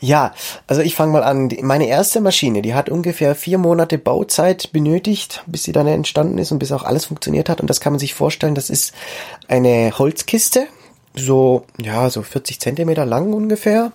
Ja, 0.00 0.34
also 0.66 0.82
ich 0.82 0.94
fange 0.96 1.12
mal 1.12 1.22
an. 1.22 1.50
Meine 1.62 1.88
erste 1.88 2.20
Maschine, 2.20 2.60
die 2.60 2.74
hat 2.74 2.90
ungefähr 2.90 3.34
vier 3.34 3.58
Monate 3.58 3.98
Bauzeit 3.98 4.70
benötigt, 4.72 5.42
bis 5.46 5.64
sie 5.64 5.72
dann 5.72 5.86
entstanden 5.86 6.38
ist 6.38 6.52
und 6.52 6.58
bis 6.58 6.72
auch 6.72 6.82
alles 6.82 7.06
funktioniert 7.06 7.48
hat. 7.48 7.60
Und 7.60 7.70
das 7.70 7.80
kann 7.80 7.94
man 7.94 8.00
sich 8.00 8.14
vorstellen, 8.14 8.54
das 8.54 8.68
ist 8.68 8.92
eine 9.48 9.96
Holzkiste, 9.96 10.66
so, 11.14 11.64
ja, 11.80 12.10
so 12.10 12.22
40 12.22 12.60
Zentimeter 12.60 13.06
lang 13.06 13.32
ungefähr. 13.32 13.92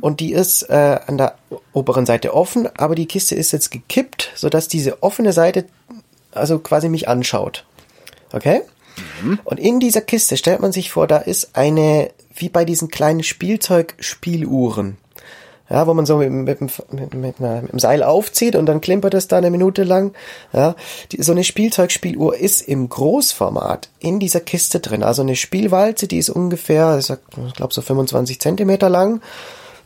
Und 0.00 0.20
die 0.20 0.32
ist 0.32 0.62
äh, 0.68 0.98
an 1.06 1.16
der 1.16 1.36
oberen 1.72 2.06
Seite 2.06 2.34
offen, 2.34 2.68
aber 2.76 2.94
die 2.94 3.06
Kiste 3.06 3.34
ist 3.34 3.52
jetzt 3.52 3.70
gekippt, 3.70 4.30
sodass 4.34 4.68
diese 4.68 5.02
offene 5.02 5.32
Seite 5.32 5.64
also 6.32 6.58
quasi 6.58 6.88
mich 6.88 7.08
anschaut. 7.08 7.64
Okay? 8.32 8.62
Und 9.44 9.58
in 9.58 9.80
dieser 9.80 10.00
Kiste 10.00 10.36
stellt 10.36 10.60
man 10.60 10.72
sich 10.72 10.90
vor, 10.90 11.06
da 11.06 11.18
ist 11.18 11.56
eine, 11.56 12.10
wie 12.34 12.48
bei 12.48 12.64
diesen 12.64 12.88
kleinen 12.88 13.22
Spielzeugspieluhren. 13.22 14.96
Ja, 15.70 15.86
wo 15.86 15.94
man 15.94 16.04
so 16.04 16.18
mit, 16.18 16.30
mit, 16.30 16.60
mit, 16.60 17.14
mit, 17.14 17.40
einer, 17.40 17.62
mit 17.62 17.72
dem 17.72 17.78
Seil 17.78 18.02
aufzieht 18.02 18.54
und 18.54 18.66
dann 18.66 18.82
klimpert 18.82 19.14
es 19.14 19.28
da 19.28 19.38
eine 19.38 19.50
Minute 19.50 19.82
lang. 19.82 20.12
Ja, 20.52 20.74
die, 21.10 21.22
so 21.22 21.32
eine 21.32 21.42
Spielzeugspieluhr 21.42 22.36
ist 22.36 22.60
im 22.60 22.88
Großformat 22.88 23.88
in 23.98 24.20
dieser 24.20 24.40
Kiste 24.40 24.80
drin. 24.80 25.02
Also 25.02 25.22
eine 25.22 25.36
Spielwalze, 25.36 26.06
die 26.06 26.18
ist 26.18 26.28
ungefähr, 26.28 26.98
ich, 26.98 27.08
ich 27.10 27.54
glaube 27.54 27.72
so 27.72 27.80
25 27.80 28.40
Zentimeter 28.40 28.90
lang 28.90 29.22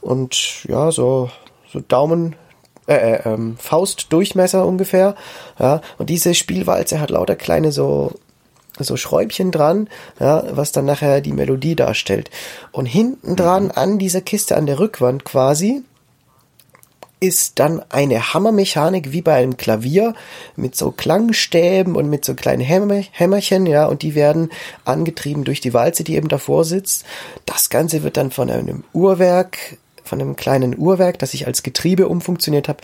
und 0.01 0.65
ja, 0.65 0.91
so, 0.91 1.31
so 1.73 1.81
Daumen, 1.81 2.35
äh, 2.89 2.95
äh, 2.95 3.21
ähm, 3.27 3.57
Faustdurchmesser 3.59 4.67
ungefähr. 4.67 5.15
Ja, 5.59 5.83
und 5.99 6.11
diese 6.11 6.35
Spielwalze 6.35 7.01
hat 7.01 7.11
lauter 7.11 7.37
kleine 7.37 7.71
so 7.71 8.13
so 8.85 8.97
Schräubchen 8.97 9.51
dran, 9.51 9.89
ja, 10.21 10.45
was 10.51 10.73
dann 10.73 10.85
nachher 10.85 11.21
die 11.21 11.33
Melodie 11.33 11.77
darstellt. 11.77 12.31
Und 12.73 12.87
hinten 12.87 13.37
dran 13.37 13.71
an 13.71 13.99
dieser 13.99 14.21
Kiste 14.21 14.57
an 14.57 14.67
der 14.67 14.79
Rückwand 14.79 15.25
quasi 15.25 15.83
ist 17.21 17.59
dann 17.59 17.83
eine 17.89 18.33
Hammermechanik 18.33 19.13
wie 19.13 19.23
bei 19.23 19.35
einem 19.35 19.57
Klavier 19.57 20.15
mit 20.57 20.77
so 20.77 20.93
Klangstäben 20.93 21.97
und 21.97 22.09
mit 22.09 22.25
so 22.25 22.35
kleinen 22.35 22.63
Hämmer, 22.63 23.03
Hämmerchen, 23.11 23.67
ja, 23.67 23.87
und 23.87 24.03
die 24.03 24.15
werden 24.15 24.51
angetrieben 24.85 25.45
durch 25.45 25.61
die 25.61 25.75
Walze, 25.75 26.05
die 26.05 26.15
eben 26.15 26.29
davor 26.29 26.65
sitzt. 26.65 27.05
Das 27.45 27.71
Ganze 27.71 28.03
wird 28.03 28.17
dann 28.17 28.31
von 28.31 28.51
einem 28.51 28.85
Uhrwerk, 28.93 29.79
von 30.05 30.21
einem 30.21 30.37
kleinen 30.37 30.79
Uhrwerk, 30.79 31.19
das 31.19 31.35
ich 31.35 31.47
als 31.47 31.63
Getriebe 31.63 32.09
umfunktioniert 32.09 32.69
habe, 32.69 32.83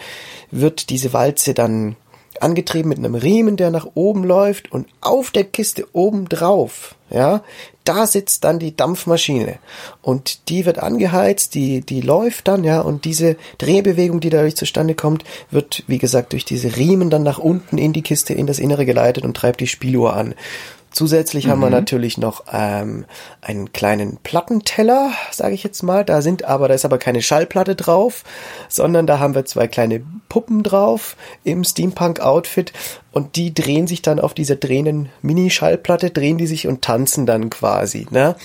wird 0.50 0.90
diese 0.90 1.12
Walze 1.12 1.54
dann 1.54 1.96
angetrieben 2.40 2.88
mit 2.88 2.98
einem 2.98 3.14
Riemen, 3.14 3.56
der 3.56 3.70
nach 3.70 3.86
oben 3.94 4.24
läuft 4.24 4.72
und 4.72 4.86
auf 5.00 5.30
der 5.30 5.44
Kiste 5.44 5.86
oben 5.92 6.28
drauf, 6.28 6.94
ja, 7.10 7.42
da 7.84 8.06
sitzt 8.06 8.44
dann 8.44 8.58
die 8.58 8.74
Dampfmaschine 8.74 9.58
und 10.00 10.48
die 10.48 10.64
wird 10.64 10.78
angeheizt, 10.78 11.54
die, 11.54 11.82
die 11.82 12.00
läuft 12.00 12.48
dann, 12.48 12.64
ja, 12.64 12.80
und 12.80 13.04
diese 13.04 13.36
Drehbewegung, 13.58 14.20
die 14.20 14.30
dadurch 14.30 14.56
zustande 14.56 14.94
kommt, 14.94 15.22
wird, 15.50 15.84
wie 15.86 15.98
gesagt, 15.98 16.32
durch 16.32 16.44
diese 16.44 16.76
Riemen 16.76 17.10
dann 17.10 17.22
nach 17.22 17.38
unten 17.38 17.76
in 17.78 17.92
die 17.92 18.02
Kiste, 18.02 18.32
in 18.32 18.46
das 18.46 18.58
Innere 18.58 18.86
geleitet 18.86 19.24
und 19.24 19.36
treibt 19.36 19.60
die 19.60 19.66
Spieluhr 19.66 20.14
an. 20.14 20.34
Zusätzlich 20.94 21.48
haben 21.48 21.58
wir 21.58 21.70
natürlich 21.70 22.18
noch 22.18 22.44
ähm, 22.52 23.04
einen 23.40 23.72
kleinen 23.72 24.18
Plattenteller, 24.18 25.10
sage 25.32 25.52
ich 25.52 25.64
jetzt 25.64 25.82
mal. 25.82 26.04
Da 26.04 26.22
sind 26.22 26.44
aber, 26.44 26.68
da 26.68 26.74
ist 26.74 26.84
aber 26.84 26.98
keine 26.98 27.20
Schallplatte 27.20 27.74
drauf, 27.74 28.22
sondern 28.68 29.04
da 29.08 29.18
haben 29.18 29.34
wir 29.34 29.44
zwei 29.44 29.66
kleine 29.66 30.02
Puppen 30.28 30.62
drauf 30.62 31.16
im 31.42 31.64
Steampunk-Outfit 31.64 32.72
und 33.10 33.34
die 33.34 33.52
drehen 33.52 33.88
sich 33.88 34.02
dann 34.02 34.20
auf 34.20 34.34
dieser 34.34 34.54
drehenden 34.54 35.08
Mini-Schallplatte, 35.20 36.10
drehen 36.10 36.38
die 36.38 36.46
sich 36.46 36.68
und 36.68 36.82
tanzen 36.82 37.26
dann 37.26 37.50
quasi. 37.50 38.06
Ne? 38.10 38.36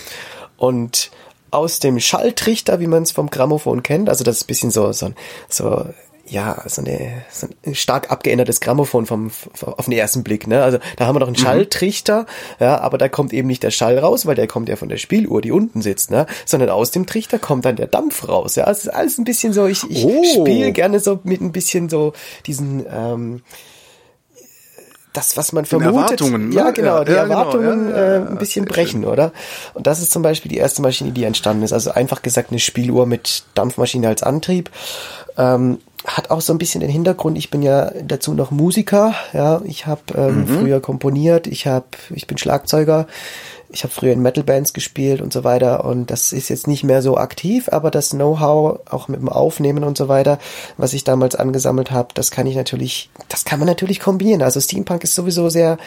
Und 0.57 1.11
aus 1.51 1.77
dem 1.77 1.99
Schalltrichter, 1.99 2.79
wie 2.79 2.87
man 2.87 3.03
es 3.03 3.11
vom 3.11 3.29
Grammophon 3.29 3.83
kennt, 3.83 4.09
also 4.09 4.23
das 4.23 4.37
ist 4.37 4.43
ein 4.45 4.47
bisschen 4.47 4.71
so, 4.71 4.91
so, 4.91 5.11
so 5.49 5.85
ja, 6.29 6.61
so, 6.67 6.81
eine, 6.81 7.23
so 7.31 7.47
ein 7.65 7.73
stark 7.75 8.11
abgeändertes 8.11 8.59
Grammophon 8.59 9.05
vom, 9.05 9.29
vom 9.31 9.73
auf 9.73 9.85
den 9.85 9.93
ersten 9.93 10.23
Blick, 10.23 10.45
ne? 10.47 10.63
Also 10.63 10.77
da 10.97 11.07
haben 11.07 11.15
wir 11.15 11.19
noch 11.19 11.27
einen 11.27 11.35
Schalltrichter, 11.35 12.25
ja, 12.59 12.79
aber 12.79 12.97
da 12.97 13.09
kommt 13.09 13.33
eben 13.33 13.47
nicht 13.47 13.63
der 13.63 13.71
Schall 13.71 13.97
raus, 13.97 14.25
weil 14.25 14.35
der 14.35 14.47
kommt 14.47 14.69
ja 14.69 14.75
von 14.75 14.89
der 14.89 14.97
Spieluhr, 14.97 15.41
die 15.41 15.51
unten 15.51 15.81
sitzt, 15.81 16.11
ne? 16.11 16.27
Sondern 16.45 16.69
aus 16.69 16.91
dem 16.91 17.05
Trichter 17.07 17.39
kommt 17.39 17.65
dann 17.65 17.75
der 17.75 17.87
Dampf 17.87 18.27
raus, 18.27 18.55
ja. 18.55 18.69
Es 18.69 18.79
ist 18.79 18.89
alles 18.89 19.17
ein 19.17 19.23
bisschen 19.23 19.53
so, 19.53 19.65
ich, 19.65 19.89
ich 19.89 20.05
Oh. 20.05 20.23
spiele 20.23 20.71
gerne 20.71 20.99
so 20.99 21.19
mit 21.23 21.41
ein 21.41 21.51
bisschen 21.51 21.89
so 21.89 22.13
diesen 22.45 22.85
ähm, 22.91 23.41
das, 25.13 25.35
was 25.37 25.51
man 25.53 25.65
vermutet. 25.65 25.95
Erwartungen, 26.21 26.49
ne? 26.49 26.55
Ja, 26.55 26.69
genau, 26.71 26.97
Ja, 26.99 27.03
die 27.03 27.11
ja, 27.13 27.23
genau, 27.23 27.39
Erwartungen 27.39 27.89
ja, 27.89 27.97
ja, 27.97 28.15
äh, 28.15 28.27
ein 28.27 28.37
bisschen 28.37 28.65
brechen, 28.65 29.05
oder? 29.05 29.31
Und 29.73 29.87
das 29.87 30.01
ist 30.01 30.11
zum 30.11 30.21
Beispiel 30.21 30.49
die 30.51 30.57
erste 30.57 30.83
Maschine, 30.83 31.11
die 31.11 31.23
entstanden 31.23 31.63
ist. 31.63 31.73
Also 31.73 31.91
einfach 31.91 32.21
gesagt 32.21 32.51
eine 32.51 32.59
Spieluhr 32.59 33.07
mit 33.07 33.43
Dampfmaschine 33.55 34.07
als 34.07 34.21
Antrieb. 34.21 34.69
Ähm, 35.35 35.79
hat 36.05 36.31
auch 36.31 36.41
so 36.41 36.53
ein 36.53 36.57
bisschen 36.57 36.81
den 36.81 36.89
Hintergrund, 36.89 37.37
ich 37.37 37.49
bin 37.49 37.61
ja 37.61 37.91
dazu 38.03 38.33
noch 38.33 38.51
Musiker, 38.51 39.13
ja, 39.33 39.61
ich 39.65 39.85
habe 39.85 40.01
ähm, 40.15 40.47
früher 40.47 40.79
komponiert, 40.79 41.45
ich 41.45 41.67
habe, 41.67 41.87
ich 42.11 42.25
bin 42.25 42.37
Schlagzeuger, 42.37 43.07
ich 43.71 43.83
habe 43.83 43.93
früher 43.93 44.13
in 44.13 44.21
Metal-Bands 44.21 44.73
gespielt 44.73 45.21
und 45.21 45.31
so 45.31 45.43
weiter 45.43 45.85
und 45.85 46.09
das 46.09 46.33
ist 46.33 46.49
jetzt 46.49 46.67
nicht 46.67 46.83
mehr 46.83 47.01
so 47.01 47.17
aktiv, 47.17 47.69
aber 47.71 47.91
das 47.91 48.09
Know-how 48.09 48.79
auch 48.89 49.07
mit 49.07 49.19
dem 49.19 49.29
Aufnehmen 49.29 49.83
und 49.83 49.97
so 49.97 50.07
weiter, 50.07 50.39
was 50.77 50.93
ich 50.93 51.03
damals 51.03 51.35
angesammelt 51.35 51.91
habe, 51.91 52.09
das 52.15 52.31
kann 52.31 52.47
ich 52.47 52.55
natürlich, 52.55 53.11
das 53.27 53.45
kann 53.45 53.59
man 53.59 53.67
natürlich 53.67 53.99
kombinieren. 53.99 54.41
Also 54.41 54.59
Steampunk 54.59 55.03
ist 55.03 55.13
sowieso 55.13 55.49
sehr, 55.49 55.77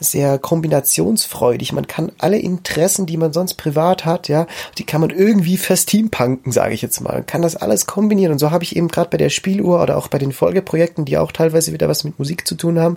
sehr 0.00 0.38
kombinationsfreudig. 0.38 1.72
Man 1.72 1.86
kann 1.86 2.10
alle 2.18 2.38
Interessen, 2.38 3.06
die 3.06 3.16
man 3.16 3.32
sonst 3.32 3.54
privat 3.54 4.04
hat, 4.04 4.28
ja, 4.28 4.46
die 4.76 4.84
kann 4.84 5.00
man 5.00 5.10
irgendwie 5.10 5.58
versteampunken, 5.58 6.50
sage 6.50 6.74
ich 6.74 6.82
jetzt 6.82 7.00
mal. 7.00 7.14
Man 7.14 7.26
kann 7.26 7.42
das 7.42 7.54
alles 7.54 7.86
kombinieren 7.86 8.32
und 8.32 8.38
so 8.40 8.50
habe 8.50 8.64
ich 8.64 8.74
eben 8.74 8.88
gerade 8.88 9.10
bei 9.10 9.16
der 9.16 9.30
Spieluhr 9.30 9.80
oder 9.80 9.96
auch 9.96 10.08
bei 10.08 10.18
den 10.18 10.32
Folgeprojekten, 10.32 11.04
die 11.04 11.18
auch 11.18 11.30
teilweise 11.30 11.72
wieder 11.72 11.88
was 11.88 12.02
mit 12.02 12.18
Musik 12.18 12.48
zu 12.48 12.56
tun 12.56 12.80
haben, 12.80 12.96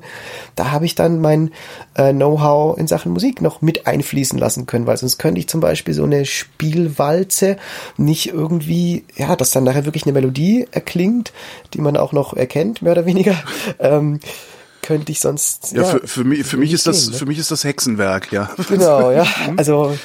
da 0.56 0.72
habe 0.72 0.86
ich 0.86 0.96
dann 0.96 1.22
mein 1.22 1.52
äh, 1.94 2.12
Know-how 2.12 2.78
in 2.78 2.88
Sachen 2.88 3.12
Musik 3.12 3.42
noch 3.42 3.62
mit 3.62 3.86
einfließen 3.86 4.31
lassen 4.38 4.66
können, 4.66 4.88
weil 4.88 4.98
sonst 4.98 5.18
könnte 5.18 5.40
ich 5.40 5.48
zum 5.48 5.62
Beispiel 5.62 5.94
so 5.94 6.04
eine 6.04 6.26
Spielwalze 6.26 7.58
nicht 7.98 8.30
irgendwie, 8.30 9.04
ja, 9.16 9.36
dass 9.36 9.52
dann 9.52 9.64
nachher 9.64 9.86
wirklich 9.86 10.04
eine 10.04 10.14
Melodie 10.14 10.68
erklingt, 10.72 11.32
die 11.74 11.82
man 11.82 11.98
auch 11.98 12.12
noch 12.12 12.34
erkennt, 12.34 12.82
mehr 12.82 12.94
oder 12.94 13.06
weniger, 13.06 13.36
ähm, 13.80 14.20
könnte 14.82 15.12
ich 15.12 15.20
sonst. 15.20 15.74
Ja, 15.74 15.84
für, 15.84 16.08
für 16.08 16.24
mich, 16.24 16.46
für 16.46 16.58
mich 16.58 16.74
ist 16.74 16.88
das, 16.88 17.10
ne? 17.10 17.18
für 17.18 17.26
mich 17.26 17.38
ist 17.38 17.52
das 17.52 17.64
Hexenwerk, 17.64 18.32
ja. 18.32 18.50
Genau, 18.70 19.12
ja. 19.12 19.26
Also 19.58 19.96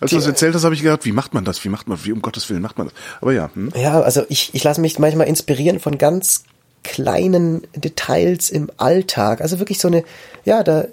Als 0.00 0.10
du 0.10 0.16
das 0.16 0.26
erzählt 0.26 0.54
hast, 0.54 0.64
habe 0.64 0.74
ich 0.74 0.82
gedacht, 0.82 1.04
wie 1.04 1.12
macht 1.12 1.34
man 1.34 1.44
das? 1.44 1.64
Wie 1.64 1.68
macht 1.68 1.88
man, 1.88 2.02
wie 2.04 2.12
um 2.12 2.22
Gottes 2.22 2.48
Willen 2.50 2.62
macht 2.62 2.78
man 2.78 2.88
das? 2.88 2.96
Aber 3.20 3.32
ja, 3.32 3.50
hm? 3.54 3.72
Ja, 3.74 4.00
also 4.00 4.22
ich, 4.28 4.54
ich 4.54 4.62
lasse 4.64 4.80
mich 4.80 4.98
manchmal 4.98 5.26
inspirieren 5.26 5.80
von 5.80 5.98
ganz 5.98 6.44
kleinen 6.86 7.66
Details 7.74 8.50
im 8.50 8.70
Alltag. 8.76 9.40
Also 9.40 9.58
wirklich 9.58 9.78
so 9.78 9.88
eine, 9.88 10.04
ja, 10.44 10.62
da, 10.62 10.86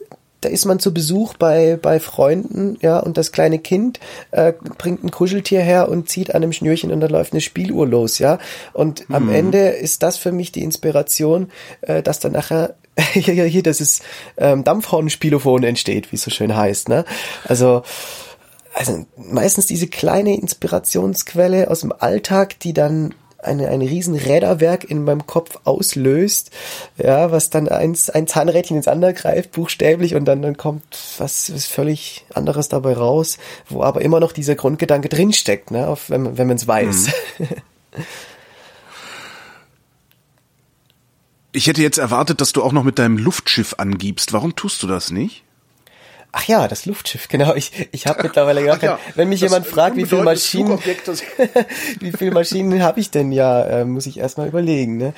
da 0.44 0.50
ist 0.50 0.66
man 0.66 0.80
zu 0.80 0.94
Besuch 0.94 1.36
bei, 1.36 1.78
bei 1.82 2.00
Freunden, 2.00 2.78
ja, 2.82 3.00
und 3.00 3.18
das 3.18 3.32
kleine 3.32 3.60
Kind 3.60 4.00
äh, 4.32 4.54
bringt 4.78 5.04
ein 5.04 5.12
Kuscheltier 5.12 5.62
her 5.62 5.90
und 5.90 6.10
zieht 6.10 6.34
an 6.34 6.44
einem 6.44 6.54
Schnürchen 6.54 6.92
und 6.92 7.00
dann 7.00 7.12
läuft 7.12 7.34
eine 7.34 7.42
Spieluhr 7.42 7.88
los, 7.88 8.20
ja. 8.20 8.40
Und 8.74 9.06
am 9.10 9.28
Mhm. 9.28 9.34
Ende 9.34 9.70
ist 9.70 10.04
das 10.04 10.18
für 10.18 10.32
mich 10.32 10.52
die 10.52 10.64
Inspiration, 10.64 11.52
äh, 11.82 12.04
dass 12.04 12.20
dann 12.20 12.34
nachher 12.34 12.76
hier, 13.14 13.46
hier, 13.46 13.64
das 13.64 13.82
ist 13.82 14.04
ähm, 14.38 14.64
Dampfhornspielophon 14.64 15.64
entsteht, 15.64 16.12
wie 16.12 16.16
es 16.16 16.24
so 16.24 16.32
schön 16.32 16.56
heißt, 16.56 16.90
ne? 16.90 17.06
Also 17.46 17.84
also 18.76 19.06
meistens 19.18 19.68
diese 19.68 19.88
kleine 19.88 20.36
Inspirationsquelle 20.36 21.70
aus 21.70 21.82
dem 21.82 21.94
Alltag, 21.98 22.60
die 22.60 22.74
dann 22.74 23.14
eine, 23.46 23.70
ein 23.70 23.82
riesen 23.82 24.16
Räderwerk 24.16 24.84
in 24.84 25.04
meinem 25.04 25.28
Kopf 25.28 25.60
auslöst, 25.64 26.52
ja, 26.98 27.32
was 27.32 27.50
dann 27.50 27.68
eins, 27.68 28.10
ein 28.10 28.28
Zahnrädchen 28.28 28.78
ins 28.78 28.88
andere 28.88 29.14
greift, 29.14 29.52
buchstäblich, 29.52 30.16
und 30.16 30.26
dann, 30.26 30.42
dann 30.42 30.58
kommt 30.58 30.84
was, 31.18 31.54
was 31.54 31.66
völlig 31.66 32.26
anderes 32.34 32.70
dabei 32.70 32.94
raus, 32.94 33.38
wo 33.70 33.84
aber 33.84 34.02
immer 34.02 34.20
noch 34.20 34.32
dieser 34.32 34.56
Grundgedanke 34.56 35.10
drinsteckt, 35.10 35.72
ne, 35.72 35.88
auf, 35.88 36.10
wenn, 36.10 36.38
wenn 36.38 36.48
man 36.48 36.58
es 36.58 36.68
weiß. 36.68 37.08
Ich 41.56 41.68
hätte 41.68 41.84
jetzt 41.84 42.00
erwartet, 42.00 42.42
dass 42.42 42.52
du 42.52 42.64
auch 42.64 42.72
noch 42.72 42.84
mit 42.84 42.98
deinem 42.98 43.20
Luftschiff 43.20 43.76
angibst. 43.78 44.34
Warum 44.34 44.56
tust 44.56 44.82
du 44.82 44.88
das 44.88 45.12
nicht? 45.12 45.43
Ach 46.36 46.44
ja, 46.46 46.68
das 46.68 46.88
Luftschiff, 46.88 47.28
genau. 47.30 47.54
Ich, 47.54 47.72
ich 47.92 48.08
habe 48.08 48.24
mittlerweile 48.24 48.64
gar 48.66 48.78
Ach 48.78 48.82
ja, 48.82 48.96
kein, 48.98 49.16
wenn 49.16 49.30
mich 49.30 49.42
jemand 49.42 49.68
fragt, 49.68 49.96
wie 49.96 50.06
viele 50.06 50.24
Maschinen, 50.24 50.80
wie 52.00 52.12
viele 52.12 52.32
Maschinen 52.32 52.82
habe 52.82 53.00
ich 53.00 53.12
denn 53.12 53.32
ja, 53.32 53.64
äh, 53.64 53.86
muss 53.86 54.08
ich 54.08 54.18
erstmal 54.18 54.48
überlegen. 54.48 54.98
Ne? 54.98 55.14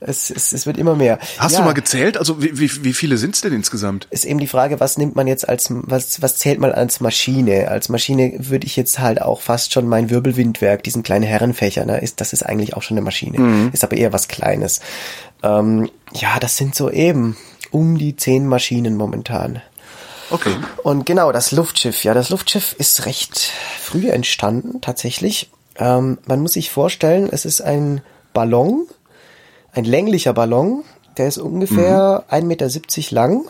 Es, 0.00 0.30
es, 0.30 0.52
es 0.52 0.66
wird 0.66 0.78
immer 0.78 0.94
mehr. 0.94 1.18
Hast 1.38 1.52
ja, 1.52 1.58
du 1.60 1.64
mal 1.66 1.74
gezählt? 1.74 2.16
Also 2.16 2.42
wie, 2.42 2.58
wie, 2.58 2.84
wie 2.84 2.92
viele 2.94 3.18
sind's 3.18 3.42
denn 3.42 3.52
insgesamt? 3.52 4.08
Ist 4.10 4.24
eben 4.24 4.38
die 4.38 4.46
Frage, 4.46 4.80
was 4.80 4.96
nimmt 4.96 5.14
man 5.14 5.26
jetzt 5.26 5.46
als, 5.46 5.68
was, 5.70 6.22
was 6.22 6.36
zählt 6.36 6.58
man 6.58 6.72
als 6.72 7.00
Maschine? 7.00 7.68
Als 7.68 7.90
Maschine 7.90 8.32
würde 8.38 8.66
ich 8.66 8.76
jetzt 8.76 8.98
halt 8.98 9.20
auch 9.20 9.42
fast 9.42 9.74
schon 9.74 9.86
mein 9.86 10.08
Wirbelwindwerk, 10.08 10.82
diesen 10.82 11.02
kleinen 11.02 11.24
Herrenfächer, 11.24 11.84
ne, 11.84 12.00
ist, 12.00 12.22
das 12.22 12.32
ist 12.32 12.42
eigentlich 12.42 12.74
auch 12.74 12.82
schon 12.82 12.96
eine 12.96 13.04
Maschine. 13.04 13.38
Mhm. 13.38 13.70
Ist 13.72 13.84
aber 13.84 13.96
eher 13.96 14.14
was 14.14 14.28
Kleines. 14.28 14.80
Ähm, 15.42 15.90
ja, 16.14 16.38
das 16.40 16.56
sind 16.56 16.74
so 16.74 16.90
eben 16.90 17.36
um 17.70 17.98
die 17.98 18.16
zehn 18.16 18.46
Maschinen 18.46 18.96
momentan. 18.96 19.60
Okay. 20.30 20.54
Und 20.82 21.06
genau, 21.06 21.32
das 21.32 21.52
Luftschiff. 21.52 22.04
Ja, 22.04 22.14
das 22.14 22.30
Luftschiff 22.30 22.74
ist 22.78 23.06
recht 23.06 23.50
früh 23.80 24.08
entstanden, 24.08 24.80
tatsächlich. 24.80 25.50
Ähm, 25.76 26.18
man 26.26 26.40
muss 26.40 26.54
sich 26.54 26.70
vorstellen, 26.70 27.28
es 27.30 27.44
ist 27.44 27.60
ein 27.60 28.00
Ballon, 28.32 28.86
ein 29.72 29.84
länglicher 29.84 30.32
Ballon, 30.32 30.84
der 31.16 31.28
ist 31.28 31.38
ungefähr 31.38 32.24
1,70 32.30 32.42
Meter 32.44 33.14
lang 33.14 33.44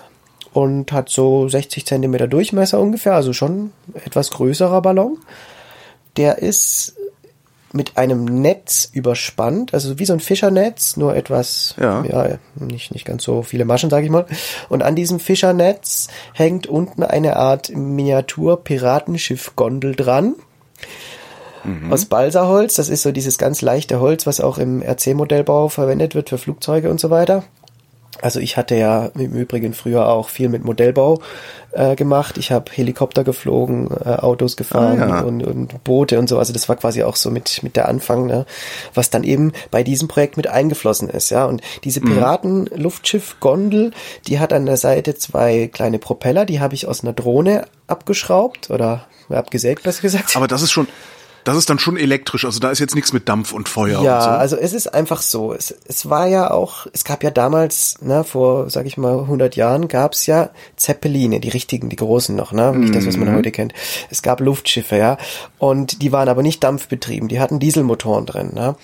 und 0.53 0.93
hat 0.93 1.09
so 1.09 1.49
60 1.49 1.87
Zentimeter 1.87 2.29
Durchmesser 2.29 2.81
ungefähr, 2.81 3.15
also 3.15 3.33
schon 3.33 3.73
etwas 4.05 4.31
größerer 4.31 4.83
Ballon. 4.83 5.19
Der 6.17 6.39
ist 6.39 6.95
mit 7.77 7.97
einem 7.97 8.25
Netz 8.25 8.89
überspannt, 8.93 9.75
also 9.75 9.99
wie 9.99 10.07
so 10.07 10.15
ein 10.15 10.21
Fischernetz, 10.21 10.97
nur 10.97 11.15
etwas, 11.15 11.75
Ja. 11.79 12.05
ja, 12.05 12.39
nicht, 12.57 12.93
nicht 12.93 13.05
ganz 13.05 13.23
so 13.23 13.43
viele 13.43 13.65
Maschen, 13.65 13.91
sage 13.91 14.07
ich 14.07 14.11
mal. 14.11 14.27
Und 14.69 14.83
an 14.83 14.97
diesem 14.97 15.21
Fischernetz 15.21 16.09
hängt 16.33 16.67
unten 16.67 17.03
eine 17.03 17.37
Art 17.37 17.71
Miniatur-Piratenschiff-Gondel 17.71 19.95
dran. 19.95 20.35
Aus 21.91 22.05
Balsaholz, 22.05 22.75
das 22.75 22.89
ist 22.89 23.03
so 23.03 23.11
dieses 23.11 23.39
ganz 23.39 23.61
leichte 23.61 23.99
Holz, 23.99 24.27
was 24.27 24.41
auch 24.41 24.59
im 24.59 24.83
RC-Modellbau 24.83 25.69
verwendet 25.69 26.15
wird 26.15 26.29
für 26.29 26.39
Flugzeuge 26.39 26.91
und 26.91 27.01
so 27.01 27.11
weiter. 27.11 27.43
Also 28.23 28.41
ich 28.41 28.57
hatte 28.57 28.75
ja 28.77 29.07
im 29.15 29.33
Übrigen 29.35 29.75
früher 29.75 30.09
auch 30.09 30.29
viel 30.29 30.49
mit 30.49 30.65
Modellbau 30.65 31.21
äh, 31.73 31.97
gemacht. 31.97 32.39
Ich 32.39 32.51
habe 32.53 32.71
Helikopter 32.73 33.25
geflogen, 33.25 33.89
äh, 34.05 34.09
Autos 34.11 34.57
gefahren 34.57 35.03
Ah, 35.03 35.09
ja. 35.09 35.21
und, 35.21 35.45
und 35.45 35.85
Boote 35.85 36.19
und 36.19 36.29
so. 36.29 36.39
Also 36.39 36.53
das 36.53 36.69
war 36.69 36.77
quasi 36.77 37.03
auch 37.03 37.17
so 37.17 37.31
mit 37.31 37.63
mit 37.63 37.77
der 37.77 37.89
Anfang, 37.89 38.27
ne? 38.27 38.47
was 38.95 39.11
dann 39.11 39.25
eben 39.25 39.53
bei 39.71 39.83
diesem 39.83 40.09
Projekt 40.09 40.37
mit 40.37 40.47
eingeflossen 40.47 41.09
ist. 41.09 41.31
Ja, 41.31 41.45
und 41.45 41.61
diese 41.85 42.01
Piraten-Luftschiff-Gondel, 42.01 43.93
die 44.27 44.39
hat 44.41 44.53
an 44.53 44.67
der 44.67 44.77
Seite 44.77 45.15
zwei 45.15 45.69
kleine 45.73 45.99
Propeller. 45.99 46.45
Die 46.47 46.61
habe 46.61 46.75
ich 46.75 46.87
aus 46.87 47.03
einer 47.03 47.13
Drohne 47.13 47.67
abgeschraubt 47.87 48.71
oder 48.71 49.07
abgesägt, 49.29 49.83
besser 49.83 50.03
gesagt. 50.03 50.37
Aber 50.37 50.49
das 50.49 50.63
ist 50.63 50.71
schon, 50.73 50.87
das 51.47 51.57
ist 51.57 51.71
dann 51.71 51.79
schon 51.79 51.97
elektrisch. 51.97 52.45
Also 52.45 52.59
da 52.59 52.71
ist 52.71 52.81
jetzt 52.81 52.97
nichts 52.97 53.13
mit 53.13 53.29
Dampf 53.29 53.53
und 53.53 53.69
Feuer 53.69 54.03
Ja, 54.03 54.17
und 54.17 54.23
so. 54.25 54.29
also 54.31 54.57
es 54.57 54.73
ist 54.73 54.93
einfach 54.93 55.23
so. 55.23 55.53
Es, 55.53 55.73
es 55.87 56.11
war 56.11 56.27
ja 56.27 56.51
auch, 56.51 56.89
es 56.93 57.05
gab 57.05 57.23
ja 57.23 57.31
damals, 57.31 58.03
ne, 58.03 58.25
vor, 58.25 58.69
sag 58.69 58.85
ich 58.87 58.97
mal, 58.97 59.21
100 59.21 59.55
Jahren 59.55 59.87
gab's 59.87 60.27
ja 60.27 60.51
Zeppeline, 60.77 61.39
die 61.39 61.49
richtigen, 61.49 61.89
die 61.89 61.97
großen 61.97 62.35
noch, 62.35 62.51
ne, 62.51 62.73
nicht 62.77 62.95
das, 62.95 63.07
was 63.07 63.17
man 63.17 63.33
heute 63.33 63.53
kennt. 63.53 63.75
Es 64.11 64.23
gab 64.23 64.41
Luftschiffe, 64.41 64.97
ja, 64.97 65.19
und 65.59 66.03
die 66.03 66.11
waren 66.11 66.29
aber 66.29 66.43
nicht 66.43 66.65
dampfbetrieben, 66.65 67.29
die 67.29 67.39
hatten 67.39 67.61
Dieselmotoren 67.61 68.27
drin, 68.27 68.51
ne. 68.53 68.75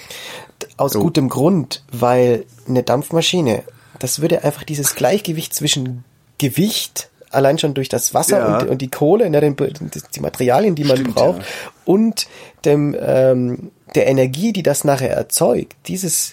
Aus 0.77 0.93
gutem 0.95 1.29
Grund, 1.29 1.83
weil 1.91 2.45
eine 2.69 2.85
Dampfmaschine, 2.85 3.65
das 3.99 4.21
würde 4.21 4.45
einfach 4.45 4.63
dieses 4.63 4.95
Gleichgewicht 4.95 5.53
zwischen 5.53 6.05
Gewicht 6.39 7.09
allein 7.33 7.59
schon 7.59 7.75
durch 7.75 7.89
das 7.89 8.15
Wasser 8.15 8.39
Ja. 8.39 8.59
und, 8.61 8.69
und 8.69 8.79
die 8.83 8.91
Kohle, 8.91 9.29
ne, 9.31 9.41
den, 9.41 9.57
die 9.57 10.21
Materialien, 10.21 10.75
die 10.75 10.85
man 10.85 10.99
Stimmt, 10.99 11.15
braucht, 11.15 11.39
ja. 11.41 11.47
und 11.85 12.27
dem, 12.65 12.97
ähm, 13.01 13.71
der 13.95 14.07
Energie, 14.07 14.53
die 14.53 14.63
das 14.63 14.85
nachher 14.85 15.11
erzeugt, 15.13 15.75
dieses, 15.87 16.33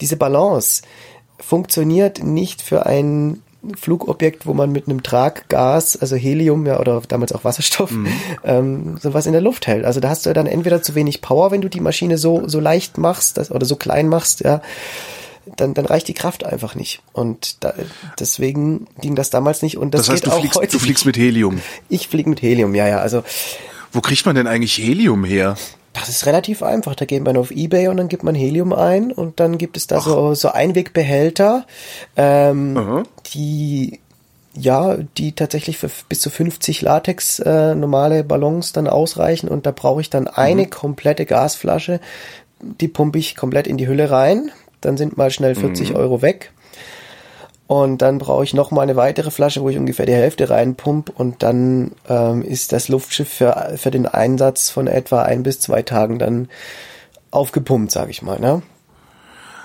diese 0.00 0.16
Balance 0.16 0.82
funktioniert 1.38 2.22
nicht 2.22 2.62
für 2.62 2.86
ein 2.86 3.42
Flugobjekt, 3.78 4.46
wo 4.46 4.54
man 4.54 4.72
mit 4.72 4.88
einem 4.88 5.02
Traggas, 5.02 5.96
also 6.00 6.16
Helium 6.16 6.64
ja 6.66 6.80
oder 6.80 7.02
damals 7.08 7.32
auch 7.32 7.44
Wasserstoff, 7.44 7.92
ähm, 8.44 8.96
sowas 9.02 9.26
in 9.26 9.32
der 9.32 9.42
Luft 9.42 9.66
hält. 9.66 9.84
Also 9.84 10.00
da 10.00 10.08
hast 10.08 10.24
du 10.24 10.32
dann 10.32 10.46
entweder 10.46 10.82
zu 10.82 10.94
wenig 10.94 11.20
Power, 11.20 11.50
wenn 11.50 11.60
du 11.60 11.68
die 11.68 11.80
Maschine 11.80 12.16
so 12.16 12.48
so 12.48 12.58
leicht 12.58 12.96
machst 12.96 13.36
das, 13.36 13.50
oder 13.50 13.66
so 13.66 13.76
klein 13.76 14.08
machst, 14.08 14.40
ja, 14.40 14.62
dann, 15.56 15.74
dann 15.74 15.86
reicht 15.86 16.08
die 16.08 16.14
Kraft 16.14 16.44
einfach 16.44 16.74
nicht. 16.74 17.02
Und 17.12 17.62
da, 17.64 17.74
deswegen 18.18 18.86
ging 19.00 19.14
das 19.14 19.30
damals 19.30 19.62
nicht. 19.62 19.78
Und 19.78 19.92
das, 19.94 20.02
Das 20.02 20.10
heißt, 20.10 20.24
geht 20.24 20.32
du 20.32 20.36
auch 20.36 20.40
fliegst, 20.40 20.56
heute 20.56 20.72
du 20.72 20.78
fliegst 20.78 21.06
mit 21.06 21.16
Helium. 21.16 21.60
Ich 21.88 22.08
fliege 22.08 22.28
mit 22.28 22.42
Helium, 22.42 22.74
ja, 22.74 22.86
ja. 22.86 22.98
Also 22.98 23.22
Wo 23.92 24.00
kriegt 24.00 24.24
man 24.26 24.34
denn 24.34 24.46
eigentlich 24.46 24.76
Helium 24.78 25.24
her? 25.24 25.56
Das 25.92 26.08
ist 26.08 26.26
relativ 26.26 26.62
einfach. 26.62 26.94
Da 26.94 27.04
geht 27.04 27.24
man 27.24 27.36
auf 27.36 27.50
Ebay 27.50 27.88
und 27.88 27.96
dann 27.96 28.08
gibt 28.08 28.22
man 28.22 28.34
Helium 28.34 28.72
ein 28.72 29.10
und 29.10 29.40
dann 29.40 29.58
gibt 29.58 29.76
es 29.76 29.86
da 29.86 30.00
so, 30.00 30.34
so 30.34 30.50
Einwegbehälter, 30.50 31.66
ähm, 32.16 32.76
Aha. 32.76 33.02
die 33.34 34.00
ja, 34.54 34.96
die 35.16 35.32
tatsächlich 35.32 35.78
für 35.78 35.90
bis 36.08 36.20
zu 36.20 36.28
50 36.28 36.82
Latex 36.82 37.38
äh, 37.38 37.74
normale 37.74 38.24
Ballons 38.24 38.72
dann 38.72 38.88
ausreichen 38.88 39.48
und 39.48 39.64
da 39.64 39.70
brauche 39.70 40.00
ich 40.00 40.10
dann 40.10 40.26
eine 40.26 40.66
komplette 40.66 41.24
Gasflasche, 41.24 42.00
die 42.60 42.88
pumpe 42.88 43.18
ich 43.18 43.36
komplett 43.36 43.66
in 43.66 43.76
die 43.76 43.86
Hülle 43.86 44.10
rein, 44.10 44.50
dann 44.80 44.96
sind 44.96 45.16
mal 45.16 45.30
schnell 45.30 45.54
40 45.54 45.94
Euro 45.94 46.22
weg. 46.22 46.52
Und 47.66 48.02
dann 48.02 48.18
brauche 48.18 48.42
ich 48.42 48.52
noch 48.52 48.72
mal 48.72 48.82
eine 48.82 48.96
weitere 48.96 49.30
Flasche, 49.30 49.62
wo 49.62 49.68
ich 49.68 49.78
ungefähr 49.78 50.04
die 50.04 50.12
Hälfte 50.12 50.50
reinpump 50.50 51.12
und 51.14 51.44
dann 51.44 51.92
ähm, 52.08 52.42
ist 52.42 52.72
das 52.72 52.88
Luftschiff 52.88 53.28
für, 53.28 53.74
für 53.76 53.92
den 53.92 54.06
Einsatz 54.06 54.70
von 54.70 54.88
etwa 54.88 55.22
ein 55.22 55.44
bis 55.44 55.60
zwei 55.60 55.82
Tagen 55.82 56.18
dann 56.18 56.48
aufgepumpt, 57.30 57.92
sage 57.92 58.10
ich 58.10 58.22
mal. 58.22 58.40
Ne? 58.40 58.62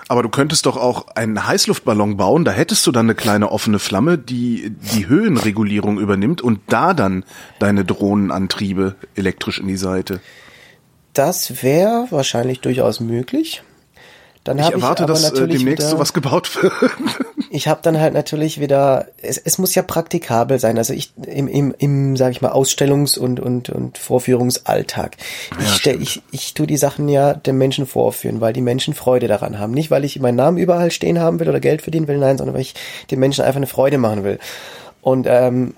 Aber 0.07 0.21
du 0.21 0.29
könntest 0.29 0.67
doch 0.67 0.77
auch 0.77 1.07
einen 1.15 1.47
Heißluftballon 1.47 2.15
bauen, 2.15 2.45
da 2.45 2.51
hättest 2.51 2.85
du 2.85 2.91
dann 2.91 3.07
eine 3.07 3.15
kleine 3.15 3.51
offene 3.51 3.79
Flamme, 3.79 4.19
die 4.19 4.71
die 4.93 5.07
Höhenregulierung 5.07 5.97
übernimmt 5.97 6.41
und 6.41 6.59
da 6.67 6.93
dann 6.93 7.25
deine 7.57 7.85
Drohnenantriebe 7.85 8.97
elektrisch 9.15 9.59
in 9.59 9.67
die 9.67 9.77
Seite. 9.77 10.21
Das 11.13 11.63
wäre 11.63 12.05
wahrscheinlich 12.11 12.59
durchaus 12.59 12.99
möglich. 12.99 13.63
Dann 14.45 14.59
Ich 14.59 14.65
habe 14.65 14.75
erwarte, 14.75 15.03
aber 15.03 15.13
dass 15.13 15.23
äh, 15.23 15.31
natürlich 15.31 15.57
demnächst 15.57 15.79
wieder, 15.79 15.89
sowas 15.89 16.13
gebaut 16.13 16.63
wird. 16.63 16.73
Ich 17.51 17.69
habe 17.69 17.79
dann 17.81 18.01
halt 18.01 18.13
natürlich 18.13 18.59
wieder, 18.59 19.05
es, 19.21 19.37
es 19.37 19.57
muss 19.59 19.75
ja 19.75 19.81
praktikabel 19.81 20.59
sein. 20.59 20.77
Also 20.77 20.91
ich 20.91 21.13
im, 21.25 21.47
im, 21.47 21.73
im 21.77 22.17
sage 22.17 22.31
ich 22.31 22.41
mal, 22.41 22.51
Ausstellungs- 22.51 23.17
und, 23.17 23.39
und, 23.39 23.69
und 23.69 23.97
Vorführungsalltag. 23.97 25.15
Ich, 25.61 25.75
stell, 25.75 26.01
ich, 26.01 26.21
ich 26.31 26.53
tu 26.53 26.65
die 26.65 26.75
Sachen 26.75 27.07
ja 27.07 27.33
den 27.33 27.57
Menschen 27.57 27.85
vorführen, 27.85 28.41
weil 28.41 28.51
die 28.51 28.61
Menschen 28.61 28.93
Freude 28.93 29.29
daran 29.29 29.57
haben. 29.57 29.71
Nicht, 29.71 29.89
weil 29.89 30.03
ich 30.03 30.19
meinen 30.19 30.35
Namen 30.35 30.57
überall 30.57 30.91
stehen 30.91 31.19
haben 31.19 31.39
will 31.39 31.47
oder 31.47 31.61
Geld 31.61 31.81
verdienen 31.81 32.09
will, 32.09 32.17
nein, 32.17 32.37
sondern 32.37 32.55
weil 32.55 32.61
ich 32.61 32.73
den 33.09 33.19
Menschen 33.19 33.45
einfach 33.45 33.57
eine 33.57 33.67
Freude 33.67 33.99
machen 33.99 34.25
will. 34.25 34.37
Und 35.01 35.25
ähm, 35.29 35.75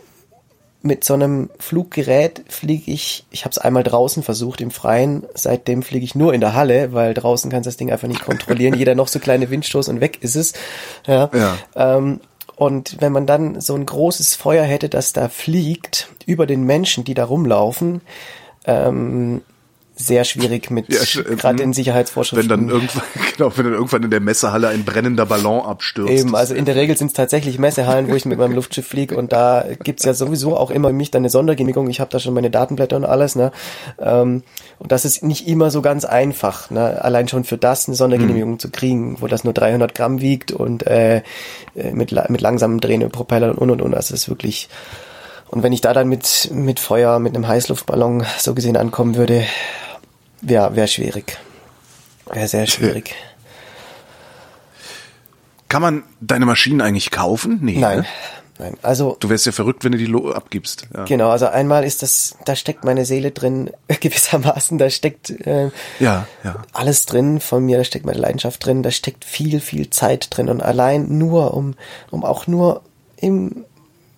mit 0.82 1.04
so 1.04 1.14
einem 1.14 1.50
Fluggerät 1.60 2.44
fliege 2.48 2.92
ich, 2.92 3.26
ich 3.32 3.46
habe 3.46 3.52
es 3.52 3.58
einmal 3.58 3.84
draußen 3.84 4.24
versucht 4.24 4.62
im 4.62 4.72
Freien, 4.72 5.24
seitdem 5.34 5.84
fliege 5.84 6.06
ich 6.06 6.16
nur 6.16 6.34
in 6.34 6.42
der 6.42 6.54
Halle, 6.54 6.94
weil 6.94 7.14
draußen 7.14 7.50
kannst 7.50 7.66
du 7.66 7.70
das 7.70 7.78
Ding 7.78 7.92
einfach 7.92 8.08
nicht 8.08 8.24
kontrollieren. 8.24 8.76
Jeder 8.76 8.96
noch 8.96 9.08
so 9.08 9.20
kleine 9.20 9.50
Windstoß 9.50 9.90
und 9.90 10.02
weg 10.02 10.20
ist 10.22 10.36
es. 10.36 10.54
Ja. 11.06 11.30
Ja. 11.34 11.58
Ähm, 11.76 12.22
und 12.56 12.98
wenn 13.02 13.12
man 13.12 13.28
dann 13.28 13.62
so 13.62 13.76
ein 13.76 13.86
großes 13.86 14.36
Feuer 14.36 14.64
hätte, 14.64 14.90
das 14.90 15.14
da 15.14 15.30
fliegt 15.30 16.10
über 16.26 16.48
den 16.48 16.64
Menschen, 16.64 17.04
die 17.04 17.14
da 17.14 17.26
rumlaufen, 17.26 18.02
ähm, 18.66 19.42
sehr 19.98 20.24
schwierig 20.24 20.70
mit 20.70 20.94
Ja, 20.94 21.00
gerade 21.36 21.56
in 21.58 21.70
Wenn 21.70 21.74
Sicherheitsvorschriften. 21.74 22.48
dann 22.48 22.70
irgendwann, 22.70 23.04
genau, 23.38 23.52
wenn 23.56 23.66
dann 23.66 23.74
irgendwann 23.74 24.04
in 24.04 24.12
der 24.12 24.20
Messehalle 24.20 24.70
ein 24.70 24.86
brennender 24.86 25.26
Ballon 25.26 25.66
abstürzt. 25.66 26.12
Eben, 26.12 26.36
also 26.36 26.54
in 26.54 26.66
der 26.66 26.76
Regel 26.76 26.96
sind 26.96 27.08
es 27.08 27.14
tatsächlich 27.14 27.58
Messehallen, 27.58 28.08
wo 28.10 28.14
ich 28.14 28.26
mit 28.26 28.38
meinem 28.38 28.54
Luftschiff 28.54 28.88
fliege 28.88 29.18
und 29.18 29.34
da 29.34 29.66
gibt's 29.84 30.06
ja 30.06 30.14
sowieso 30.14 30.56
auch 30.56 30.70
immer 30.70 30.92
mich 30.94 31.10
dann 31.12 31.22
eine 31.22 31.30
Sondergenehmigung. 31.30 31.90
Ich 31.90 32.00
habe 32.00 32.12
da 32.12 32.20
schon 32.20 32.36
meine 32.36 32.52
Datenblätter 32.52 32.96
und 32.96 33.06
alles, 33.06 33.36
ne? 33.36 33.52
Ähm, 34.00 34.44
und 34.78 34.92
das 34.92 35.04
ist 35.04 35.24
nicht 35.24 35.48
immer 35.48 35.72
so 35.72 35.82
ganz 35.82 36.06
einfach, 36.06 36.70
ne? 36.70 37.04
Allein 37.04 37.28
schon 37.28 37.44
für 37.44 37.58
das 37.58 37.88
eine 37.88 37.96
Sondergenehmigung 37.96 38.60
zu 38.60 38.70
kriegen, 38.70 39.18
wo 39.20 39.28
das 39.28 39.44
nur 39.44 39.54
300 39.54 39.96
Gramm 39.96 40.22
wiegt 40.22 40.52
und 40.52 40.86
äh, 40.86 41.18
äh, 41.76 41.92
mit, 41.92 42.12
mit 42.30 42.42
langsamen 42.42 42.80
drehenden 42.80 43.10
Propellern 43.10 43.56
und 43.56 43.72
und 43.72 43.82
und. 43.82 43.92
Das 43.92 44.12
ist 44.12 44.30
wirklich 44.30 44.70
und 45.50 45.64
wenn 45.64 45.74
ich 45.74 45.82
da 45.82 45.94
dann 45.94 46.10
mit 46.10 46.50
mit 46.54 46.80
Feuer, 46.80 47.20
mit 47.20 47.36
einem 47.36 47.48
Heißluftballon 47.48 48.26
so 48.38 48.54
gesehen 48.54 48.78
ankommen 48.78 49.16
würde, 49.16 49.44
ja, 50.42 50.76
wäre 50.76 50.88
schwierig. 50.88 51.38
Wäre 52.32 52.48
sehr 52.48 52.68
schwierig. 52.68 53.16
Kann 55.70 55.82
man 55.82 56.04
deine 56.22 56.46
Maschinen 56.46 56.82
eigentlich 56.82 57.12
kaufen? 57.12 57.60
Nee. 57.62 57.78
Nein, 57.78 58.00
Ne? 58.00 58.06
nein. 58.60 58.78
Also 58.82 59.18
Du 59.20 59.30
wärst 59.30 59.46
ja 59.46 59.52
verrückt, 59.52 59.84
wenn 59.84 59.92
du 59.92 59.98
die 59.98 60.34
abgibst. 60.34 60.88
Ja. 60.96 61.04
Genau, 61.04 61.30
also 61.30 61.48
einmal 61.48 61.84
ist 61.84 62.02
das, 62.04 62.38
da 62.46 62.56
steckt 62.56 62.86
meine 62.86 63.06
Seele 63.06 63.32
drin, 63.32 63.70
gewissermaßen, 64.00 64.78
da 64.78 64.90
steckt 64.90 65.30
äh, 65.46 65.70
Ja, 66.00 66.26
ja. 66.44 66.64
alles 66.74 67.06
drin 67.06 67.40
von 67.42 67.66
mir, 67.66 67.78
da 67.78 67.84
steckt 67.84 68.06
meine 68.06 68.20
Leidenschaft 68.20 68.66
drin, 68.66 68.82
da 68.82 68.92
steckt 68.92 69.26
viel, 69.26 69.60
viel 69.60 69.90
Zeit 69.90 70.28
drin 70.32 70.50
und 70.50 70.62
allein 70.62 71.18
nur, 71.18 71.54
um, 71.54 71.76
um 72.12 72.24
auch 72.24 72.48
nur 72.48 72.82
im, 73.18 73.66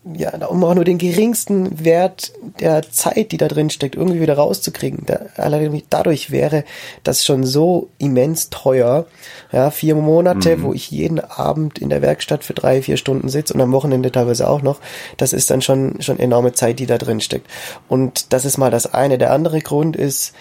ja, 0.06 0.34
um 0.48 0.64
auch 0.64 0.76
nur 0.76 0.86
den 0.86 0.98
geringsten 0.98 1.84
Wert 1.84 2.32
der 2.62 2.90
Zeit, 2.90 3.34
die 3.34 3.38
da 3.38 3.50
drin 3.50 3.70
steckt, 3.70 3.96
irgendwie 3.96 4.22
wieder 4.22 4.36
rauszukriegen. 4.36 5.04
Da, 5.06 5.20
allein 5.36 5.84
dadurch 5.90 6.32
wäre 6.32 6.64
das 7.04 7.26
schon 7.26 7.46
so 7.46 7.90
immens 7.98 8.50
teuer. 8.50 9.08
Ja, 9.52 9.72
vier 9.72 9.96
Monate, 9.96 10.64
wo 10.64 10.74
ich 10.74 10.90
jeden 10.90 11.20
Abend 11.20 11.80
in 11.80 11.90
der 11.90 12.02
Werkstatt 12.02 12.46
für 12.46 12.54
drei, 12.54 12.82
vier 12.82 12.96
Stunden 12.96 13.28
sitze 13.28 13.54
und 13.54 13.62
am 13.62 13.74
Wochenende 13.74 14.12
teilweise 14.12 14.50
auch 14.50 14.62
noch. 14.62 14.80
Das 15.18 15.34
ist 15.34 15.50
dann 15.52 15.62
schon, 15.62 16.02
schon 16.02 16.18
enorme 16.18 16.54
Zeit, 16.54 16.80
die 16.80 16.86
da 16.86 16.98
drin 16.98 17.20
steckt. 17.20 17.48
Und 17.90 18.32
das 18.32 18.46
ist 18.46 18.58
mal 18.58 18.72
das 18.72 18.94
eine. 18.94 19.18
Der 19.18 19.34
andere 19.34 19.60
Grund 19.60 19.98
ist, 19.98 20.34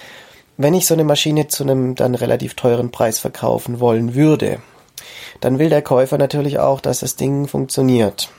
wenn 0.57 0.75
ich 0.75 0.87
so 0.87 0.95
eine 0.95 1.05
Maschine 1.05 1.49
zu 1.49 1.65
einem 1.65 1.97
dann 1.97 2.15
relativ 2.15 2.55
teuren 2.55 2.93
Preis 2.93 3.19
verkaufen 3.19 3.81
wollen 3.81 4.15
würde, 4.15 4.59
dann 5.41 5.59
will 5.59 5.69
der 5.69 5.83
Käufer 5.83 6.17
natürlich 6.17 6.61
auch, 6.61 6.81
dass 6.81 7.01
das 7.01 7.17
Ding 7.17 7.49
funktioniert. 7.49 8.31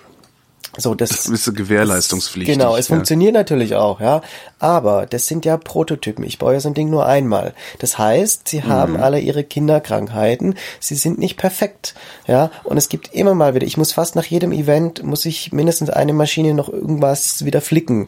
So, 0.78 0.94
das, 0.94 1.10
Das 1.10 1.30
bist 1.30 1.48
du 1.48 1.54
gewährleistungspflichtig. 1.54 2.56
Genau, 2.58 2.76
es 2.76 2.88
ja. 2.88 2.96
funktioniert 2.96 3.34
natürlich 3.34 3.76
auch, 3.76 4.00
ja. 4.00 4.22
Aber 4.60 5.06
das 5.08 5.28
sind 5.28 5.44
ja 5.46 5.58
Prototypen. 5.58 6.24
Ich 6.24 6.38
baue 6.38 6.54
ja 6.54 6.60
so 6.60 6.70
ein 6.70 6.74
Ding 6.76 6.90
nur 6.90 7.06
einmal. 7.06 7.54
Das 7.80 7.98
heißt, 7.98 8.48
sie 8.48 8.64
haben 8.64 8.94
Mhm. 8.94 9.00
alle 9.04 9.20
ihre 9.20 9.44
Kinderkrankheiten. 9.44 10.56
Sie 10.80 10.96
sind 10.96 11.18
nicht 11.18 11.38
perfekt, 11.38 11.96
ja. 12.28 12.52
Und 12.64 12.78
es 12.78 12.88
gibt 12.90 13.14
immer 13.14 13.34
mal 13.34 13.56
wieder, 13.56 13.66
ich 13.66 13.78
muss 13.78 13.94
fast 13.94 14.16
nach 14.16 14.26
jedem 14.26 14.52
Event, 14.52 15.04
muss 15.04 15.26
ich 15.26 15.52
mindestens 15.52 15.90
eine 15.90 16.14
Maschine 16.14 16.54
noch 16.54 16.70
irgendwas 16.70 17.44
wieder 17.46 17.62
flicken. 17.62 18.08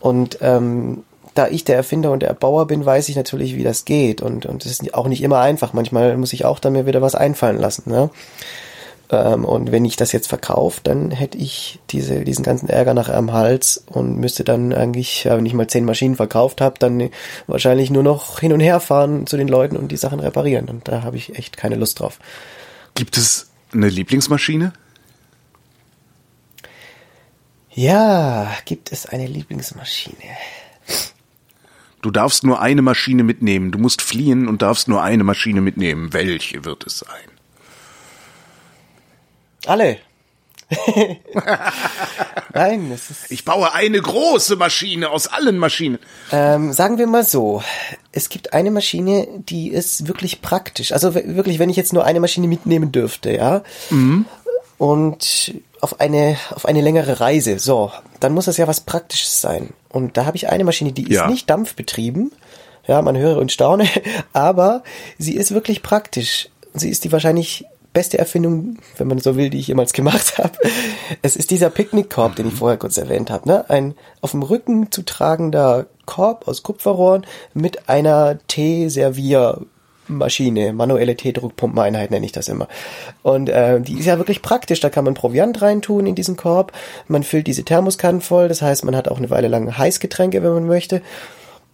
Und, 0.00 0.38
ähm, 0.40 1.04
da 1.34 1.46
ich 1.46 1.62
der 1.62 1.76
Erfinder 1.76 2.10
und 2.10 2.20
der 2.20 2.30
Erbauer 2.30 2.66
bin, 2.66 2.84
weiß 2.84 3.08
ich 3.08 3.14
natürlich, 3.14 3.54
wie 3.54 3.62
das 3.62 3.84
geht. 3.84 4.22
Und, 4.22 4.44
und 4.44 4.66
es 4.66 4.72
ist 4.72 4.94
auch 4.94 5.06
nicht 5.06 5.22
immer 5.22 5.38
einfach. 5.38 5.72
Manchmal 5.72 6.16
muss 6.16 6.32
ich 6.32 6.44
auch 6.44 6.58
dann 6.58 6.72
mir 6.72 6.84
wieder 6.86 7.00
was 7.00 7.14
einfallen 7.14 7.58
lassen, 7.58 7.88
ne? 7.88 8.10
Ähm, 9.10 9.44
und 9.44 9.72
wenn 9.72 9.84
ich 9.84 9.96
das 9.96 10.12
jetzt 10.12 10.28
verkaufe, 10.28 10.80
dann 10.84 11.10
hätte 11.10 11.38
ich 11.38 11.78
diese, 11.90 12.24
diesen 12.24 12.44
ganzen 12.44 12.68
Ärger 12.68 12.94
nachher 12.94 13.16
am 13.16 13.32
Hals 13.32 13.84
und 13.86 14.18
müsste 14.18 14.44
dann 14.44 14.72
eigentlich, 14.72 15.24
ja, 15.24 15.36
wenn 15.36 15.46
ich 15.46 15.54
mal 15.54 15.66
zehn 15.66 15.84
Maschinen 15.84 16.16
verkauft 16.16 16.60
habe, 16.60 16.78
dann 16.78 17.10
wahrscheinlich 17.46 17.90
nur 17.90 18.02
noch 18.02 18.40
hin 18.40 18.52
und 18.52 18.60
her 18.60 18.80
fahren 18.80 19.26
zu 19.26 19.36
den 19.36 19.48
Leuten 19.48 19.76
und 19.76 19.90
die 19.90 19.96
Sachen 19.96 20.20
reparieren. 20.20 20.68
Und 20.68 20.88
da 20.88 21.02
habe 21.02 21.16
ich 21.16 21.36
echt 21.36 21.56
keine 21.56 21.76
Lust 21.76 22.00
drauf. 22.00 22.18
Gibt 22.94 23.16
es 23.16 23.50
eine 23.72 23.88
Lieblingsmaschine? 23.88 24.72
Ja, 27.70 28.50
gibt 28.64 28.92
es 28.92 29.06
eine 29.06 29.26
Lieblingsmaschine? 29.26 30.16
Du 32.02 32.10
darfst 32.10 32.44
nur 32.44 32.60
eine 32.60 32.82
Maschine 32.82 33.22
mitnehmen. 33.22 33.70
Du 33.70 33.78
musst 33.78 34.02
fliehen 34.02 34.48
und 34.48 34.62
darfst 34.62 34.88
nur 34.88 35.02
eine 35.02 35.24
Maschine 35.24 35.60
mitnehmen. 35.60 36.12
Welche 36.12 36.64
wird 36.64 36.86
es 36.86 36.98
sein? 36.98 37.37
Alle. 39.66 39.98
Nein, 42.54 42.90
es 42.92 43.10
ist. 43.10 43.30
Ich 43.30 43.44
baue 43.44 43.72
eine 43.72 44.00
große 44.00 44.56
Maschine 44.56 45.10
aus 45.10 45.26
allen 45.26 45.58
Maschinen. 45.58 45.98
Ähm, 46.32 46.72
sagen 46.72 46.98
wir 46.98 47.06
mal 47.06 47.24
so, 47.24 47.62
es 48.12 48.28
gibt 48.28 48.52
eine 48.52 48.70
Maschine, 48.70 49.26
die 49.38 49.68
ist 49.68 50.08
wirklich 50.08 50.42
praktisch. 50.42 50.92
Also 50.92 51.14
wirklich, 51.14 51.58
wenn 51.58 51.70
ich 51.70 51.76
jetzt 51.76 51.92
nur 51.92 52.04
eine 52.04 52.20
Maschine 52.20 52.48
mitnehmen 52.48 52.92
dürfte, 52.92 53.32
ja, 53.32 53.62
und 54.78 55.54
auf 55.80 56.00
eine 56.00 56.36
auf 56.50 56.66
eine 56.66 56.80
längere 56.82 57.20
Reise, 57.20 57.58
so, 57.58 57.92
dann 58.20 58.32
muss 58.34 58.44
das 58.46 58.56
ja 58.56 58.66
was 58.68 58.80
Praktisches 58.80 59.40
sein. 59.40 59.70
Und 59.88 60.16
da 60.16 60.24
habe 60.26 60.36
ich 60.36 60.48
eine 60.48 60.64
Maschine, 60.64 60.92
die 60.92 61.04
ist 61.04 61.12
Ja. 61.16 61.28
nicht 61.28 61.48
dampfbetrieben, 61.48 62.32
ja, 62.86 63.00
man 63.02 63.16
höre 63.16 63.38
und 63.38 63.52
staune, 63.52 63.88
aber 64.32 64.82
sie 65.18 65.34
ist 65.36 65.52
wirklich 65.52 65.82
praktisch. 65.82 66.48
Sie 66.74 66.90
ist 66.90 67.04
die 67.04 67.12
wahrscheinlich 67.12 67.64
beste 67.98 68.16
Erfindung, 68.16 68.78
wenn 68.96 69.08
man 69.08 69.18
so 69.18 69.34
will, 69.34 69.50
die 69.50 69.58
ich 69.58 69.66
jemals 69.66 69.92
gemacht 69.92 70.38
habe. 70.38 70.52
Es 71.20 71.34
ist 71.34 71.50
dieser 71.50 71.68
Picknickkorb, 71.68 72.36
den 72.36 72.46
ich 72.46 72.54
vorher 72.54 72.78
kurz 72.78 72.96
erwähnt 72.96 73.28
habe. 73.28 73.48
Ne? 73.48 73.68
Ein 73.68 73.96
auf 74.20 74.30
dem 74.30 74.44
Rücken 74.44 74.92
zu 74.92 75.02
tragender 75.02 75.86
Korb 76.06 76.46
aus 76.46 76.62
Kupferrohren 76.62 77.26
mit 77.54 77.88
einer 77.88 78.38
Tee-Servier-Maschine, 78.46 80.74
manuelle 80.74 81.16
Teedruckpumpeneinheit 81.16 82.12
nenne 82.12 82.24
ich 82.24 82.30
das 82.30 82.46
immer. 82.46 82.68
Und 83.24 83.48
äh, 83.48 83.80
die 83.80 83.98
ist 83.98 84.06
ja 84.06 84.18
wirklich 84.18 84.42
praktisch. 84.42 84.78
Da 84.78 84.90
kann 84.90 85.04
man 85.04 85.14
Proviant 85.14 85.60
reintun 85.60 86.06
in 86.06 86.14
diesen 86.14 86.36
Korb. 86.36 86.70
Man 87.08 87.24
füllt 87.24 87.48
diese 87.48 87.64
Thermoskannen 87.64 88.20
voll. 88.20 88.46
Das 88.46 88.62
heißt, 88.62 88.84
man 88.84 88.94
hat 88.94 89.08
auch 89.08 89.18
eine 89.18 89.30
Weile 89.30 89.48
lang 89.48 89.76
Heißgetränke, 89.76 90.44
wenn 90.44 90.52
man 90.52 90.68
möchte. 90.68 91.02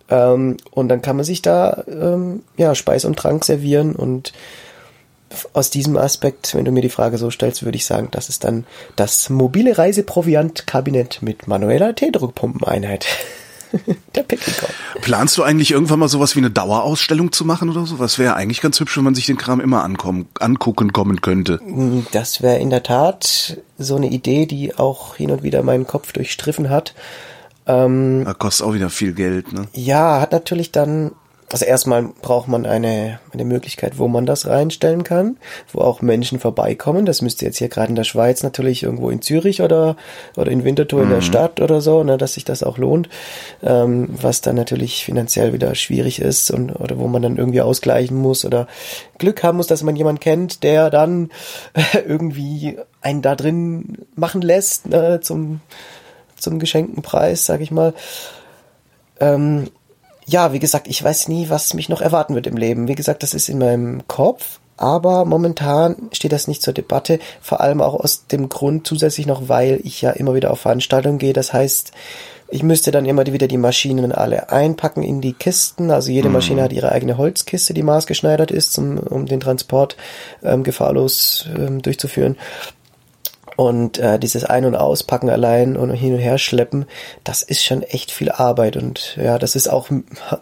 Ähm, 0.09 0.57
und 0.71 0.89
dann 0.89 1.03
kann 1.03 1.17
man 1.17 1.27
sich 1.27 1.43
da 1.43 1.85
ähm, 1.87 2.45
ja 2.57 2.75
Speis 2.75 3.05
und 3.05 3.19
Trank 3.19 3.45
servieren 3.45 3.95
und 3.95 4.33
aus 5.53 5.71
diesem 5.71 5.97
Aspekt, 5.97 6.55
wenn 6.55 6.65
du 6.65 6.73
mir 6.73 6.83
die 6.83 6.89
Frage 6.89 7.19
so 7.19 7.31
stellst, 7.31 7.65
würde 7.65 7.77
ich 7.77 7.87
sagen, 7.87 8.09
das 8.11 8.29
ist 8.29 8.45
dann 8.45 8.65
das 8.97 9.31
mobile 9.31 9.77
Reiseproviant-Kabinett 9.77 11.23
mit 11.23 11.47
manueller 11.49 11.95
Teedruckpumpeneinheit. 11.95 13.07
Der 14.15 14.23
Picknickkorb. 14.23 14.73
Planst 15.01 15.37
du 15.37 15.43
eigentlich 15.43 15.73
irgendwann 15.73 15.99
mal 15.99 16.09
sowas 16.09 16.37
wie 16.37 16.41
eine 16.41 16.51
Dauerausstellung 16.51 17.33
zu 17.33 17.45
machen 17.45 17.69
oder 17.69 17.87
so? 17.87 17.99
Was 17.99 18.19
wäre 18.19 18.35
eigentlich 18.35 18.61
ganz 18.61 18.79
hübsch, 18.79 18.97
wenn 18.97 19.05
man 19.05 19.15
sich 19.17 19.27
den 19.27 19.37
Kram 19.37 19.61
immer 19.61 19.83
ankommen, 19.83 20.29
angucken 20.39 20.93
kommen 20.93 21.21
könnte. 21.21 21.61
Das 22.13 22.41
wäre 22.41 22.59
in 22.59 22.71
der 22.71 22.85
Tat 22.85 23.59
so 23.77 23.97
eine 23.97 24.07
Idee, 24.07 24.47
die 24.47 24.77
auch 24.77 25.17
hin 25.17 25.33
und 25.33 25.43
wieder 25.43 25.63
meinen 25.63 25.87
Kopf 25.87 26.13
durchstriffen 26.13 26.71
hat. 26.71 26.95
Da 27.67 28.35
kostet 28.39 28.67
auch 28.67 28.75
wieder 28.75 28.91
viel 28.91 29.15
Geld, 29.15 29.53
ne? 29.53 29.67
Ja, 29.73 30.21
hat 30.21 30.33
natürlich 30.33 30.71
dann, 30.71 31.13
also 31.55 31.67
erstmal 31.67 32.03
braucht 32.21 32.49
man 32.49 32.67
eine, 32.67 33.21
eine 33.33 33.45
Möglichkeit, 33.45 34.01
wo 34.01 34.09
man 34.09 34.27
das 34.27 34.49
reinstellen 34.49 35.05
kann, 35.05 35.37
wo 35.73 35.83
auch 35.83 36.03
Menschen 36.03 36.41
vorbeikommen. 36.41 37.07
Das 37.07 37.23
müsste 37.23 37.45
jetzt 37.45 37.59
hier 37.59 37.69
gerade 37.69 37.91
in 37.91 37.95
der 37.95 38.03
Schweiz 38.03 38.43
natürlich 38.43 38.83
irgendwo 38.83 39.09
in 39.09 39.23
Zürich 39.23 39.63
oder, 39.63 39.95
oder 40.37 40.51
in 40.51 40.65
Winterthur 40.65 41.05
in 41.05 41.11
der 41.11 41.21
Stadt 41.21 41.61
oder 41.61 41.81
so, 41.81 42.03
ne, 42.03 42.19
dass 42.19 42.35
sich 42.35 42.45
das 42.45 42.65
auch 42.65 42.77
lohnt, 42.77 43.09
ähm, 43.63 44.09
was 44.21 44.41
dann 44.41 44.57
natürlich 44.57 45.05
finanziell 45.05 45.53
wieder 45.53 45.77
schwierig 45.77 46.21
ist 46.21 46.51
und, 46.51 46.73
oder 46.73 46.99
wo 46.99 47.07
man 47.07 47.23
dann 47.23 47.37
irgendwie 47.37 47.61
ausgleichen 47.61 48.17
muss 48.17 48.45
oder 48.45 48.67
Glück 49.19 49.45
haben 49.45 49.59
muss, 49.59 49.69
dass 49.69 49.85
man 49.85 49.95
jemanden 49.95 50.19
kennt, 50.19 50.65
der 50.65 50.91
dann 50.91 51.31
irgendwie 52.05 52.79
einen 53.01 53.23
da 53.23 53.37
drin 53.37 53.99
machen 54.17 54.43
lässt, 54.43 54.89
ne, 54.89 55.21
zum, 55.21 55.61
zum 56.37 56.59
geschenkten 56.59 57.05
Preis, 57.05 57.47
sag 57.47 57.61
ich 57.61 57.71
mal. 57.71 57.95
Ähm, 59.21 59.69
ja, 60.27 60.53
wie 60.53 60.59
gesagt, 60.59 60.89
ich 60.89 61.03
weiß 61.03 61.29
nie, 61.29 61.51
was 61.51 61.75
mich 61.75 61.89
noch 61.89 62.01
erwarten 62.01 62.35
wird 62.35 62.47
im 62.47 62.57
Leben. 62.57 62.89
Wie 62.89 62.95
gesagt, 62.95 63.23
das 63.23 63.35
ist 63.35 63.49
in 63.49 63.59
meinem 63.59 64.07
Kopf, 64.09 64.61
aber 64.77 65.25
momentan 65.25 65.97
steht 66.13 66.33
das 66.33 66.49
nicht 66.49 66.63
zur 66.63 66.73
Debatte, 66.75 67.19
vor 67.41 67.61
allem 67.61 67.81
auch 67.81 67.95
aus 67.95 68.27
dem 68.27 68.49
Grund 68.49 68.87
zusätzlich 68.87 69.27
noch, 69.27 69.49
weil 69.49 69.81
ich 69.85 70.03
ja 70.03 70.11
immer 70.11 70.35
wieder 70.35 70.51
auf 70.51 70.61
Veranstaltungen 70.61 71.19
gehe. 71.19 71.33
Das 71.33 71.53
heißt, 71.53 71.93
ich 72.49 72.63
müsste 72.63 72.91
dann 72.91 73.07
immer 73.07 73.27
wieder 73.27 73.49
die 73.49 73.59
Maschinen 73.59 74.13
alle 74.13 74.51
einpacken 74.51 75.03
in 75.03 75.21
die 75.21 75.33
Kisten. 75.33 75.91
Also 75.91 76.11
jede 76.11 76.29
Maschine 76.29 76.63
hat 76.63 76.73
ihre 76.73 76.93
eigene 76.93 77.17
Holzkiste, 77.17 77.75
die 77.75 77.83
maßgeschneidert 77.83 78.51
ist, 78.51 78.73
zum, 78.73 78.99
um 78.99 79.27
den 79.27 79.41
Transport 79.41 79.97
ähm, 80.43 80.63
gefahrlos 80.63 81.49
ähm, 81.57 81.83
durchzuführen. 81.83 82.37
Und 83.57 83.99
äh, 83.99 84.19
dieses 84.19 84.45
Ein- 84.45 84.65
und 84.65 84.75
Auspacken 84.75 85.31
allein 85.31 85.77
und 85.77 85.91
hin 85.93 86.15
und 86.15 86.19
her 86.19 86.39
schleppen, 86.39 86.87
das 87.23 87.43
ist 87.43 87.65
schon 87.65 87.83
echt 87.83 88.11
viel 88.11 88.31
Arbeit. 88.31 88.77
Und 88.77 89.17
ja, 89.17 89.39
das 89.39 89.55
ist 89.55 89.69
auch 89.69 89.89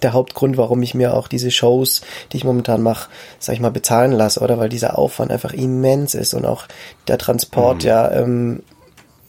der 0.03 0.13
Hauptgrund, 0.13 0.57
warum 0.57 0.83
ich 0.83 0.95
mir 0.95 1.15
auch 1.15 1.29
diese 1.29 1.51
Shows, 1.51 2.01
die 2.33 2.39
ich 2.39 2.45
momentan 2.45 2.81
mache, 2.83 3.11
sag 3.39 3.55
ich 3.55 3.61
mal, 3.61 3.71
bezahlen 3.71 4.13
lasse, 4.13 4.41
oder? 4.41 4.59
Weil 4.59 4.71
dieser 4.71 4.99
Aufwand 4.99 5.31
einfach 5.31 5.53
immens 5.53 6.15
ist 6.15 6.33
und 6.33 6.47
auch 6.47 6.65
der 7.07 7.19
Transport 7.19 7.85
ja, 7.85 8.11
ähm, 8.11 8.63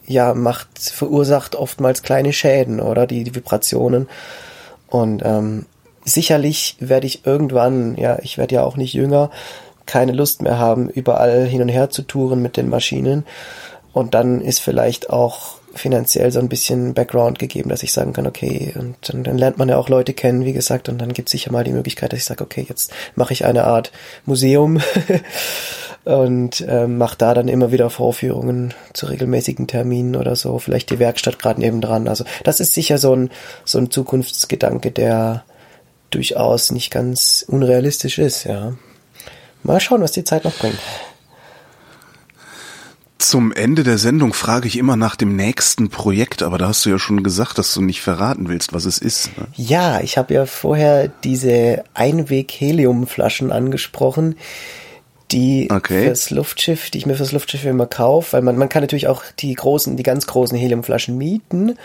ja, 0.06 0.34
macht, 0.34 0.68
verursacht 0.78 1.54
oftmals 1.54 2.02
kleine 2.02 2.32
Schäden, 2.32 2.80
oder? 2.80 3.06
Die, 3.06 3.24
die 3.24 3.34
Vibrationen. 3.34 4.08
Und 4.88 5.22
ähm, 5.24 5.66
sicherlich 6.04 6.76
werde 6.80 7.06
ich 7.06 7.26
irgendwann, 7.26 7.96
ja, 7.96 8.18
ich 8.22 8.38
werde 8.38 8.54
ja 8.54 8.64
auch 8.64 8.76
nicht 8.76 8.94
jünger, 8.94 9.30
keine 9.86 10.12
Lust 10.12 10.42
mehr 10.42 10.58
haben, 10.58 10.88
überall 10.88 11.44
hin 11.44 11.62
und 11.62 11.68
her 11.68 11.90
zu 11.90 12.02
touren 12.02 12.40
mit 12.40 12.56
den 12.56 12.68
Maschinen. 12.68 13.24
Und 13.94 14.12
dann 14.12 14.40
ist 14.40 14.58
vielleicht 14.58 15.08
auch 15.08 15.54
finanziell 15.72 16.30
so 16.32 16.40
ein 16.40 16.48
bisschen 16.48 16.94
Background 16.94 17.38
gegeben, 17.38 17.70
dass 17.70 17.84
ich 17.84 17.92
sagen 17.92 18.12
kann, 18.12 18.26
okay, 18.26 18.74
und 18.76 18.96
dann, 19.02 19.22
dann 19.22 19.38
lernt 19.38 19.56
man 19.56 19.68
ja 19.68 19.76
auch 19.76 19.88
Leute 19.88 20.14
kennen, 20.14 20.44
wie 20.44 20.52
gesagt, 20.52 20.88
und 20.88 20.98
dann 20.98 21.12
gibt 21.12 21.28
es 21.28 21.32
sicher 21.32 21.52
mal 21.52 21.64
die 21.64 21.72
Möglichkeit, 21.72 22.12
dass 22.12 22.18
ich 22.18 22.24
sage, 22.24 22.42
okay, 22.42 22.66
jetzt 22.68 22.92
mache 23.14 23.32
ich 23.32 23.44
eine 23.44 23.64
Art 23.64 23.92
Museum 24.26 24.80
und 26.04 26.60
äh, 26.62 26.88
mache 26.88 27.16
da 27.16 27.34
dann 27.34 27.46
immer 27.46 27.70
wieder 27.70 27.88
Vorführungen 27.88 28.74
zu 28.92 29.06
regelmäßigen 29.06 29.68
Terminen 29.68 30.16
oder 30.16 30.34
so, 30.34 30.58
vielleicht 30.58 30.90
die 30.90 30.98
Werkstatt 30.98 31.38
gerade 31.38 31.60
nebendran. 31.60 32.08
Also 32.08 32.24
das 32.42 32.58
ist 32.58 32.74
sicher 32.74 32.98
so 32.98 33.14
ein, 33.14 33.30
so 33.64 33.78
ein 33.78 33.92
Zukunftsgedanke, 33.92 34.90
der 34.90 35.44
durchaus 36.10 36.72
nicht 36.72 36.90
ganz 36.90 37.44
unrealistisch 37.46 38.18
ist, 38.18 38.44
ja. 38.44 38.74
Mal 39.62 39.80
schauen, 39.80 40.02
was 40.02 40.12
die 40.12 40.24
Zeit 40.24 40.44
noch 40.44 40.54
bringt. 40.54 40.78
Zum 43.24 43.52
Ende 43.52 43.84
der 43.84 43.96
Sendung 43.96 44.34
frage 44.34 44.68
ich 44.68 44.76
immer 44.76 44.96
nach 44.96 45.16
dem 45.16 45.34
nächsten 45.34 45.88
Projekt, 45.88 46.42
aber 46.42 46.58
da 46.58 46.68
hast 46.68 46.84
du 46.84 46.90
ja 46.90 46.98
schon 46.98 47.22
gesagt, 47.22 47.56
dass 47.56 47.72
du 47.72 47.80
nicht 47.80 48.02
verraten 48.02 48.48
willst, 48.48 48.74
was 48.74 48.84
es 48.84 48.98
ist. 48.98 49.30
Ne? 49.38 49.46
Ja, 49.54 50.00
ich 50.00 50.18
habe 50.18 50.34
ja 50.34 50.44
vorher 50.44 51.08
diese 51.08 51.84
Einweg-Heliumflaschen 51.94 53.50
angesprochen, 53.50 54.36
die 55.32 55.70
okay. 55.72 56.04
fürs 56.04 56.28
Luftschiff, 56.28 56.90
die 56.90 56.98
ich 56.98 57.06
mir 57.06 57.14
fürs 57.14 57.32
Luftschiff 57.32 57.64
immer 57.64 57.86
kaufe, 57.86 58.34
weil 58.34 58.42
man, 58.42 58.58
man 58.58 58.68
kann 58.68 58.82
natürlich 58.82 59.08
auch 59.08 59.22
die 59.38 59.54
großen, 59.54 59.96
die 59.96 60.02
ganz 60.02 60.26
großen 60.26 60.58
Heliumflaschen 60.58 61.16
mieten, 61.16 61.78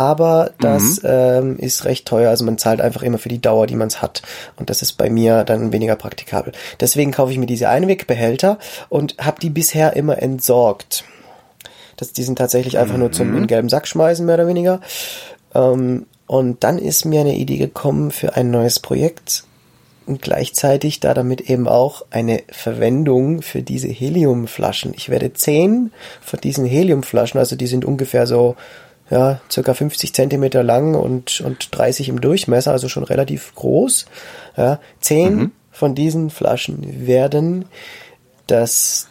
aber 0.00 0.52
das 0.58 1.02
mhm. 1.02 1.08
ähm, 1.10 1.58
ist 1.58 1.84
recht 1.84 2.08
teuer. 2.08 2.30
Also 2.30 2.42
man 2.42 2.56
zahlt 2.56 2.80
einfach 2.80 3.02
immer 3.02 3.18
für 3.18 3.28
die 3.28 3.42
Dauer, 3.42 3.66
die 3.66 3.76
man 3.76 3.88
es 3.88 4.00
hat. 4.00 4.22
Und 4.56 4.70
das 4.70 4.80
ist 4.80 4.94
bei 4.94 5.10
mir 5.10 5.44
dann 5.44 5.74
weniger 5.74 5.94
praktikabel. 5.94 6.54
Deswegen 6.80 7.10
kaufe 7.10 7.32
ich 7.32 7.38
mir 7.38 7.44
diese 7.44 7.68
Einwegbehälter 7.68 8.58
und 8.88 9.16
habe 9.20 9.40
die 9.42 9.50
bisher 9.50 9.96
immer 9.96 10.22
entsorgt. 10.22 11.04
Das, 11.98 12.14
die 12.14 12.22
sind 12.22 12.38
tatsächlich 12.38 12.78
einfach 12.78 12.94
mhm. 12.94 13.00
nur 13.00 13.12
zum 13.12 13.32
mhm. 13.32 13.36
in 13.36 13.46
gelben 13.46 13.68
Sack 13.68 13.86
schmeißen, 13.86 14.24
mehr 14.24 14.36
oder 14.36 14.46
weniger. 14.46 14.80
Ähm, 15.54 16.06
und 16.26 16.64
dann 16.64 16.78
ist 16.78 17.04
mir 17.04 17.20
eine 17.20 17.36
Idee 17.36 17.58
gekommen 17.58 18.10
für 18.10 18.36
ein 18.36 18.50
neues 18.50 18.80
Projekt 18.80 19.44
und 20.06 20.22
gleichzeitig 20.22 21.00
da 21.00 21.12
damit 21.12 21.42
eben 21.42 21.68
auch 21.68 22.06
eine 22.10 22.42
Verwendung 22.48 23.42
für 23.42 23.60
diese 23.60 23.88
Heliumflaschen. 23.88 24.94
Ich 24.96 25.10
werde 25.10 25.34
zehn 25.34 25.92
von 26.22 26.40
diesen 26.40 26.64
Heliumflaschen, 26.64 27.38
also 27.38 27.54
die 27.54 27.66
sind 27.66 27.84
ungefähr 27.84 28.26
so 28.26 28.56
ja, 29.10 29.40
circa 29.50 29.74
50 29.74 30.14
Zentimeter 30.14 30.62
lang 30.62 30.94
und, 30.94 31.40
und 31.40 31.68
30 31.72 32.08
im 32.08 32.20
Durchmesser, 32.20 32.70
also 32.70 32.88
schon 32.88 33.04
relativ 33.04 33.54
groß. 33.56 34.06
Ja, 34.56 34.78
zehn 35.00 35.34
mhm. 35.34 35.52
von 35.72 35.94
diesen 35.94 36.30
Flaschen 36.30 37.06
werden 37.06 37.66
das, 38.46 39.08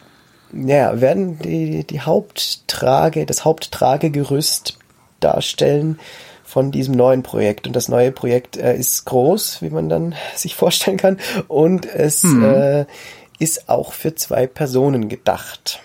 ja, 0.52 1.00
werden 1.00 1.38
die, 1.38 1.84
die 1.84 2.00
Haupttrage, 2.00 3.26
das 3.26 3.44
Haupttragegerüst 3.44 4.78
darstellen 5.20 5.98
von 6.44 6.72
diesem 6.72 6.94
neuen 6.94 7.22
Projekt. 7.22 7.66
Und 7.66 7.76
das 7.76 7.88
neue 7.88 8.10
Projekt 8.10 8.56
äh, 8.56 8.76
ist 8.76 9.04
groß, 9.04 9.62
wie 9.62 9.70
man 9.70 9.88
dann 9.88 10.14
sich 10.34 10.54
vorstellen 10.54 10.96
kann. 10.96 11.18
Und 11.46 11.86
es 11.86 12.22
mhm. 12.24 12.44
äh, 12.44 12.86
ist 13.38 13.68
auch 13.68 13.92
für 13.92 14.14
zwei 14.14 14.46
Personen 14.46 15.08
gedacht. 15.08 15.80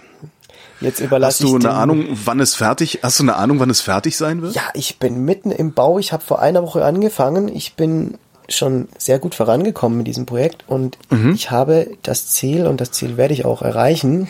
Jetzt 0.82 0.99
überlasse 0.99 1.43
Hast 1.43 1.51
du 1.51 1.55
eine 1.55 1.71
Ahnung, 1.71 2.05
wann 2.26 2.39
es 2.39 2.55
fertig? 2.55 2.99
Hast 3.01 3.19
du 3.19 3.23
eine 3.23 3.36
Ahnung, 3.36 3.59
wann 3.59 3.69
es 3.69 3.82
fertig 3.82 4.17
sein 4.17 4.41
wird? 4.41 4.55
Ja, 4.55 4.63
ich 4.73 4.99
bin 4.99 5.23
mitten 5.23 5.51
im 5.51 5.73
Bau. 5.73 5.99
Ich 5.99 6.11
habe 6.11 6.23
vor 6.23 6.41
einer 6.41 6.63
Woche 6.63 6.84
angefangen. 6.84 7.47
Ich 7.47 7.76
bin 7.76 8.17
schon 8.49 8.88
sehr 8.97 9.19
gut 9.19 9.36
vorangekommen 9.36 9.97
mit 9.97 10.07
diesem 10.07 10.26
Projekt 10.26 10.65
und 10.67 10.97
mhm. 11.09 11.34
ich 11.34 11.51
habe 11.51 11.89
das 12.03 12.28
Ziel 12.28 12.67
und 12.67 12.80
das 12.82 12.91
Ziel 12.91 13.17
werde 13.17 13.34
ich 13.34 13.45
auch 13.45 13.61
erreichen, 13.61 14.30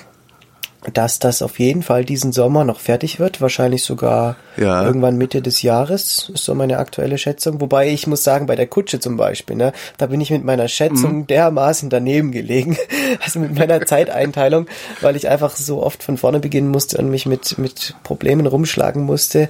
dass 0.93 1.19
das 1.19 1.41
auf 1.41 1.59
jeden 1.59 1.83
Fall 1.83 2.05
diesen 2.05 2.31
Sommer 2.31 2.63
noch 2.63 2.79
fertig 2.79 3.19
wird, 3.19 3.41
wahrscheinlich 3.41 3.83
sogar 3.83 4.35
ja. 4.57 4.85
irgendwann 4.85 5.17
Mitte 5.17 5.41
des 5.41 5.61
Jahres, 5.61 6.29
ist 6.33 6.45
so 6.45 6.53
meine 6.53 6.77
aktuelle 6.77 7.17
Schätzung. 7.17 7.59
Wobei 7.59 7.89
ich 7.89 8.07
muss 8.07 8.23
sagen, 8.23 8.45
bei 8.45 8.55
der 8.55 8.67
Kutsche 8.67 8.99
zum 8.99 9.17
Beispiel, 9.17 9.55
ne, 9.55 9.73
da 9.97 10.07
bin 10.07 10.21
ich 10.21 10.31
mit 10.31 10.43
meiner 10.43 10.67
Schätzung 10.67 11.19
mhm. 11.19 11.27
dermaßen 11.27 11.89
daneben 11.89 12.31
gelegen, 12.31 12.77
also 13.23 13.39
mit 13.39 13.55
meiner 13.55 13.85
Zeiteinteilung, 13.85 14.67
weil 15.01 15.15
ich 15.15 15.27
einfach 15.27 15.55
so 15.55 15.81
oft 15.81 16.03
von 16.03 16.17
vorne 16.17 16.39
beginnen 16.39 16.69
musste 16.69 16.97
und 16.97 17.09
mich 17.09 17.25
mit, 17.25 17.57
mit 17.57 17.95
Problemen 18.03 18.45
rumschlagen 18.45 19.03
musste, 19.03 19.49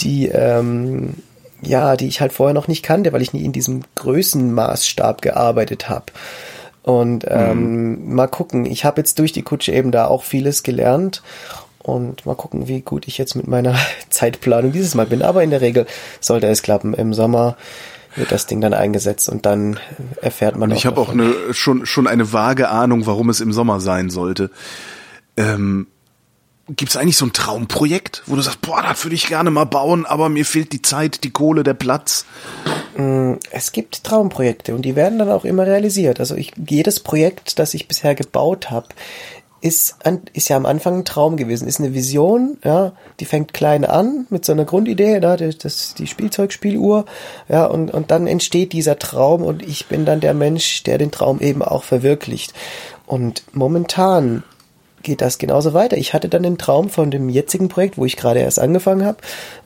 die, 0.00 0.28
ähm, 0.28 1.14
ja, 1.62 1.96
die 1.96 2.06
ich 2.06 2.20
halt 2.20 2.32
vorher 2.32 2.54
noch 2.54 2.68
nicht 2.68 2.82
kannte, 2.84 3.12
weil 3.12 3.22
ich 3.22 3.32
nie 3.32 3.44
in 3.44 3.52
diesem 3.52 3.82
Größenmaßstab 3.96 5.22
gearbeitet 5.22 5.88
habe. 5.88 6.06
Und 6.86 7.26
ähm, 7.28 8.04
mhm. 8.06 8.14
mal 8.14 8.28
gucken. 8.28 8.64
Ich 8.64 8.84
habe 8.84 9.00
jetzt 9.00 9.18
durch 9.18 9.32
die 9.32 9.42
Kutsche 9.42 9.72
eben 9.72 9.90
da 9.90 10.06
auch 10.06 10.22
vieles 10.22 10.62
gelernt. 10.62 11.20
Und 11.78 12.26
mal 12.26 12.36
gucken, 12.36 12.68
wie 12.68 12.80
gut 12.80 13.08
ich 13.08 13.18
jetzt 13.18 13.34
mit 13.34 13.48
meiner 13.48 13.74
Zeitplanung 14.08 14.70
dieses 14.70 14.94
Mal 14.94 15.06
bin. 15.06 15.22
Aber 15.22 15.42
in 15.42 15.50
der 15.50 15.60
Regel 15.60 15.86
sollte 16.20 16.46
es 16.46 16.62
klappen. 16.62 16.94
Im 16.94 17.12
Sommer 17.12 17.56
wird 18.14 18.30
das 18.30 18.46
Ding 18.46 18.60
dann 18.60 18.72
eingesetzt 18.72 19.28
und 19.28 19.46
dann 19.46 19.80
erfährt 20.22 20.56
man. 20.56 20.70
Und 20.70 20.76
ich 20.76 20.86
habe 20.86 21.00
auch 21.00 21.10
eine, 21.10 21.34
schon, 21.50 21.86
schon 21.86 22.06
eine 22.06 22.32
vage 22.32 22.68
Ahnung, 22.68 23.04
warum 23.04 23.30
es 23.30 23.40
im 23.40 23.52
Sommer 23.52 23.80
sein 23.80 24.08
sollte. 24.08 24.50
Ähm, 25.36 25.88
Gibt 26.68 26.90
es 26.90 26.96
eigentlich 26.96 27.16
so 27.16 27.26
ein 27.26 27.32
Traumprojekt, 27.32 28.24
wo 28.26 28.34
du 28.34 28.42
sagst, 28.42 28.60
boah, 28.60 28.82
das 28.82 29.04
würde 29.04 29.14
ich 29.14 29.28
gerne 29.28 29.52
mal 29.52 29.66
bauen, 29.66 30.04
aber 30.04 30.28
mir 30.28 30.44
fehlt 30.44 30.72
die 30.72 30.82
Zeit, 30.82 31.22
die 31.22 31.30
Kohle, 31.30 31.62
der 31.62 31.74
Platz? 31.74 32.24
Mm, 32.96 33.34
es 33.52 33.70
gibt 33.70 34.02
Traumprojekte 34.02 34.74
und 34.74 34.82
die 34.82 34.96
werden 34.96 35.18
dann 35.18 35.30
auch 35.30 35.44
immer 35.44 35.64
realisiert. 35.64 36.18
Also 36.18 36.34
ich, 36.34 36.52
jedes 36.56 36.98
Projekt, 36.98 37.60
das 37.60 37.74
ich 37.74 37.86
bisher 37.86 38.16
gebaut 38.16 38.70
habe, 38.70 38.88
ist, 39.60 39.96
ist 40.32 40.48
ja 40.48 40.56
am 40.56 40.66
Anfang 40.66 40.98
ein 40.98 41.04
Traum 41.04 41.36
gewesen, 41.36 41.66
ist 41.66 41.80
eine 41.80 41.94
Vision, 41.94 42.58
ja, 42.64 42.92
die 43.20 43.24
fängt 43.24 43.52
klein 43.52 43.84
an 43.84 44.26
mit 44.28 44.44
so 44.44 44.52
einer 44.52 44.64
Grundidee, 44.64 45.20
da, 45.20 45.36
das, 45.36 45.94
die 45.94 46.06
Spielzeugspieluhr, 46.06 47.04
ja, 47.48 47.66
und, 47.66 47.92
und 47.92 48.10
dann 48.10 48.26
entsteht 48.26 48.72
dieser 48.72 48.98
Traum 48.98 49.42
und 49.42 49.62
ich 49.62 49.86
bin 49.86 50.04
dann 50.04 50.20
der 50.20 50.34
Mensch, 50.34 50.82
der 50.82 50.98
den 50.98 51.10
Traum 51.10 51.40
eben 51.40 51.62
auch 51.62 51.84
verwirklicht. 51.84 52.52
Und 53.06 53.44
momentan 53.52 54.42
geht 55.06 55.22
das 55.22 55.38
genauso 55.38 55.72
weiter. 55.72 55.96
Ich 55.96 56.12
hatte 56.12 56.28
dann 56.28 56.42
den 56.42 56.58
Traum 56.58 56.90
von 56.90 57.10
dem 57.10 57.28
jetzigen 57.28 57.68
Projekt, 57.68 57.96
wo 57.96 58.04
ich 58.04 58.16
gerade 58.16 58.40
erst 58.40 58.58
angefangen 58.58 59.06
habe 59.06 59.18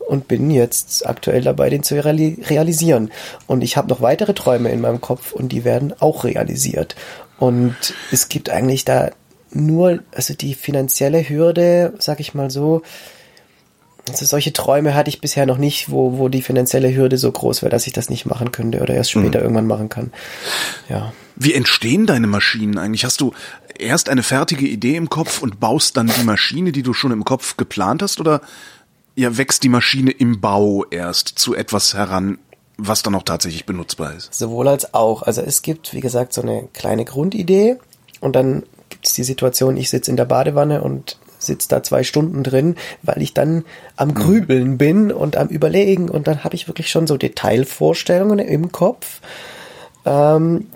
und 0.06 0.28
bin 0.28 0.50
jetzt 0.50 1.06
aktuell 1.08 1.40
dabei, 1.40 1.70
den 1.70 1.82
zu 1.82 1.94
realisieren. 2.04 3.10
Und 3.46 3.62
ich 3.62 3.76
habe 3.76 3.88
noch 3.88 4.02
weitere 4.02 4.34
Träume 4.34 4.70
in 4.70 4.82
meinem 4.82 5.00
Kopf 5.00 5.32
und 5.32 5.50
die 5.50 5.64
werden 5.64 5.94
auch 5.98 6.24
realisiert. 6.24 6.94
Und 7.38 7.74
es 8.12 8.28
gibt 8.28 8.50
eigentlich 8.50 8.84
da 8.84 9.10
nur, 9.50 10.00
also 10.14 10.34
die 10.34 10.54
finanzielle 10.54 11.26
Hürde, 11.28 11.94
sag 11.98 12.20
ich 12.20 12.34
mal 12.34 12.50
so, 12.50 12.82
also 14.08 14.26
solche 14.26 14.52
Träume 14.52 14.94
hatte 14.94 15.08
ich 15.08 15.20
bisher 15.20 15.46
noch 15.46 15.58
nicht, 15.58 15.90
wo, 15.90 16.18
wo 16.18 16.28
die 16.28 16.42
finanzielle 16.42 16.94
Hürde 16.94 17.16
so 17.16 17.32
groß 17.32 17.62
wäre, 17.62 17.70
dass 17.70 17.86
ich 17.86 17.92
das 17.92 18.10
nicht 18.10 18.26
machen 18.26 18.52
könnte 18.52 18.80
oder 18.80 18.94
erst 18.94 19.10
später 19.10 19.38
mhm. 19.38 19.44
irgendwann 19.44 19.66
machen 19.66 19.88
kann. 19.88 20.12
Ja. 20.88 21.12
Wie 21.42 21.54
entstehen 21.54 22.04
deine 22.04 22.26
Maschinen 22.26 22.76
eigentlich? 22.76 23.06
Hast 23.06 23.22
du 23.22 23.32
erst 23.78 24.10
eine 24.10 24.22
fertige 24.22 24.66
Idee 24.66 24.96
im 24.96 25.08
Kopf 25.08 25.40
und 25.40 25.58
baust 25.58 25.96
dann 25.96 26.12
die 26.14 26.22
Maschine, 26.22 26.70
die 26.70 26.82
du 26.82 26.92
schon 26.92 27.12
im 27.12 27.24
Kopf 27.24 27.56
geplant 27.56 28.02
hast, 28.02 28.20
oder 28.20 28.42
ja, 29.14 29.38
wächst 29.38 29.62
die 29.62 29.70
Maschine 29.70 30.10
im 30.10 30.42
Bau 30.42 30.84
erst 30.90 31.28
zu 31.38 31.54
etwas 31.54 31.94
heran, 31.94 32.36
was 32.76 33.02
dann 33.02 33.14
auch 33.14 33.22
tatsächlich 33.22 33.64
benutzbar 33.64 34.14
ist? 34.14 34.34
Sowohl 34.34 34.68
als 34.68 34.92
auch. 34.92 35.22
Also 35.22 35.40
es 35.40 35.62
gibt, 35.62 35.94
wie 35.94 36.00
gesagt, 36.00 36.34
so 36.34 36.42
eine 36.42 36.68
kleine 36.74 37.06
Grundidee 37.06 37.78
und 38.20 38.36
dann 38.36 38.64
gibt 38.90 39.06
es 39.06 39.14
die 39.14 39.24
Situation, 39.24 39.78
ich 39.78 39.88
sitze 39.88 40.10
in 40.10 40.18
der 40.18 40.26
Badewanne 40.26 40.82
und 40.82 41.16
sitze 41.38 41.70
da 41.70 41.82
zwei 41.82 42.04
Stunden 42.04 42.42
drin, 42.42 42.76
weil 43.00 43.22
ich 43.22 43.32
dann 43.32 43.64
am 43.96 44.12
Grübeln 44.12 44.76
bin 44.76 45.10
und 45.10 45.38
am 45.38 45.48
Überlegen 45.48 46.10
und 46.10 46.26
dann 46.26 46.44
habe 46.44 46.54
ich 46.54 46.68
wirklich 46.68 46.90
schon 46.90 47.06
so 47.06 47.16
Detailvorstellungen 47.16 48.40
im 48.40 48.72
Kopf. 48.72 49.22
Ähm, 50.04 50.66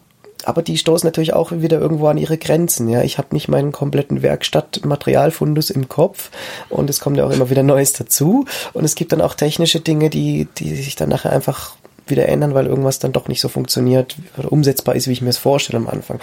aber 0.46 0.62
die 0.62 0.78
stoßen 0.78 1.06
natürlich 1.06 1.32
auch 1.32 1.52
wieder 1.52 1.80
irgendwo 1.80 2.08
an 2.08 2.18
ihre 2.18 2.38
Grenzen. 2.38 2.88
Ja, 2.88 3.02
ich 3.02 3.18
habe 3.18 3.28
nicht 3.32 3.48
meinen 3.48 3.72
kompletten 3.72 4.22
Werkstattmaterialfundus 4.22 5.70
im 5.70 5.88
Kopf 5.88 6.30
und 6.68 6.90
es 6.90 7.00
kommt 7.00 7.16
ja 7.16 7.26
auch 7.26 7.30
immer 7.30 7.50
wieder 7.50 7.62
Neues 7.62 7.92
dazu. 7.92 8.44
Und 8.72 8.84
es 8.84 8.94
gibt 8.94 9.12
dann 9.12 9.20
auch 9.20 9.34
technische 9.34 9.80
Dinge, 9.80 10.10
die, 10.10 10.48
die 10.58 10.74
sich 10.74 10.96
dann 10.96 11.08
nachher 11.08 11.32
einfach 11.32 11.76
wieder 12.06 12.28
ändern, 12.28 12.54
weil 12.54 12.66
irgendwas 12.66 12.98
dann 12.98 13.12
doch 13.12 13.28
nicht 13.28 13.40
so 13.40 13.48
funktioniert 13.48 14.16
oder 14.36 14.52
umsetzbar 14.52 14.94
ist, 14.94 15.08
wie 15.08 15.12
ich 15.12 15.22
mir 15.22 15.30
es 15.30 15.38
vorstelle 15.38 15.78
am 15.78 15.88
Anfang. 15.88 16.20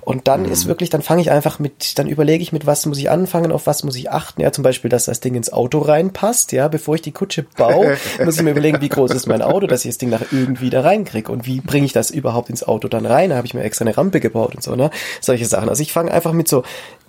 Und 0.00 0.28
dann 0.28 0.44
mhm. 0.44 0.52
ist 0.52 0.66
wirklich, 0.66 0.90
dann 0.90 1.02
fange 1.02 1.20
ich 1.20 1.30
einfach 1.30 1.58
mit, 1.58 1.98
dann 1.98 2.08
überlege 2.08 2.42
ich, 2.42 2.52
mit 2.52 2.66
was 2.66 2.86
muss 2.86 2.98
ich 2.98 3.10
anfangen, 3.10 3.52
auf 3.52 3.66
was 3.66 3.84
muss 3.84 3.96
ich 3.96 4.10
achten. 4.10 4.40
Ja, 4.40 4.52
zum 4.52 4.64
Beispiel, 4.64 4.88
dass 4.88 5.06
das 5.06 5.20
Ding 5.20 5.34
ins 5.34 5.52
Auto 5.52 5.78
reinpasst. 5.78 6.52
Ja, 6.52 6.68
bevor 6.68 6.94
ich 6.94 7.02
die 7.02 7.12
Kutsche 7.12 7.44
baue, 7.56 7.96
muss 8.24 8.36
ich 8.36 8.42
mir 8.42 8.50
überlegen, 8.50 8.80
wie 8.80 8.88
groß 8.88 9.10
ist 9.12 9.26
mein 9.26 9.42
Auto, 9.42 9.66
dass 9.66 9.84
ich 9.84 9.90
das 9.90 9.98
Ding 9.98 10.10
nach 10.10 10.32
irgendwie 10.32 10.70
da 10.70 10.82
reinkriege 10.82 11.30
und 11.30 11.46
wie 11.46 11.60
bringe 11.60 11.86
ich 11.86 11.92
das 11.92 12.10
überhaupt 12.10 12.50
ins 12.50 12.62
Auto 12.62 12.88
dann 12.88 13.06
rein. 13.06 13.30
Da 13.30 13.36
habe 13.36 13.46
ich 13.46 13.54
mir 13.54 13.62
extra 13.62 13.84
eine 13.84 13.96
Rampe 13.96 14.20
gebaut 14.20 14.54
und 14.54 14.62
so, 14.62 14.76
ne? 14.76 14.90
Solche 15.20 15.46
Sachen. 15.46 15.68
Also 15.68 15.82
ich 15.82 15.92
fange 15.92 16.12
einfach 16.12 16.32
mit 16.32 16.48
so 16.48 16.62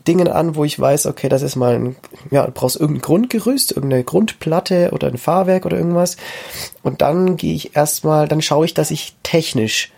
Dingen 0.07 0.27
an, 0.27 0.55
wo 0.55 0.63
ich 0.63 0.79
weiß, 0.79 1.07
okay, 1.07 1.29
das 1.29 1.41
ist 1.41 1.55
mal 1.55 1.75
ein, 1.75 1.95
ja, 2.31 2.45
du 2.45 2.51
brauchst 2.51 2.79
irgendein 2.79 3.01
Grundgerüst, 3.01 3.71
irgendeine 3.71 4.03
Grundplatte 4.03 4.91
oder 4.91 5.07
ein 5.07 5.17
Fahrwerk 5.17 5.65
oder 5.65 5.77
irgendwas. 5.77 6.17
Und 6.83 7.01
dann 7.01 7.37
gehe 7.37 7.55
ich 7.55 7.75
erstmal, 7.75 8.27
dann 8.27 8.41
schaue 8.41 8.65
ich, 8.65 8.73
dass 8.73 8.91
ich 8.91 9.15
technisch 9.23 9.91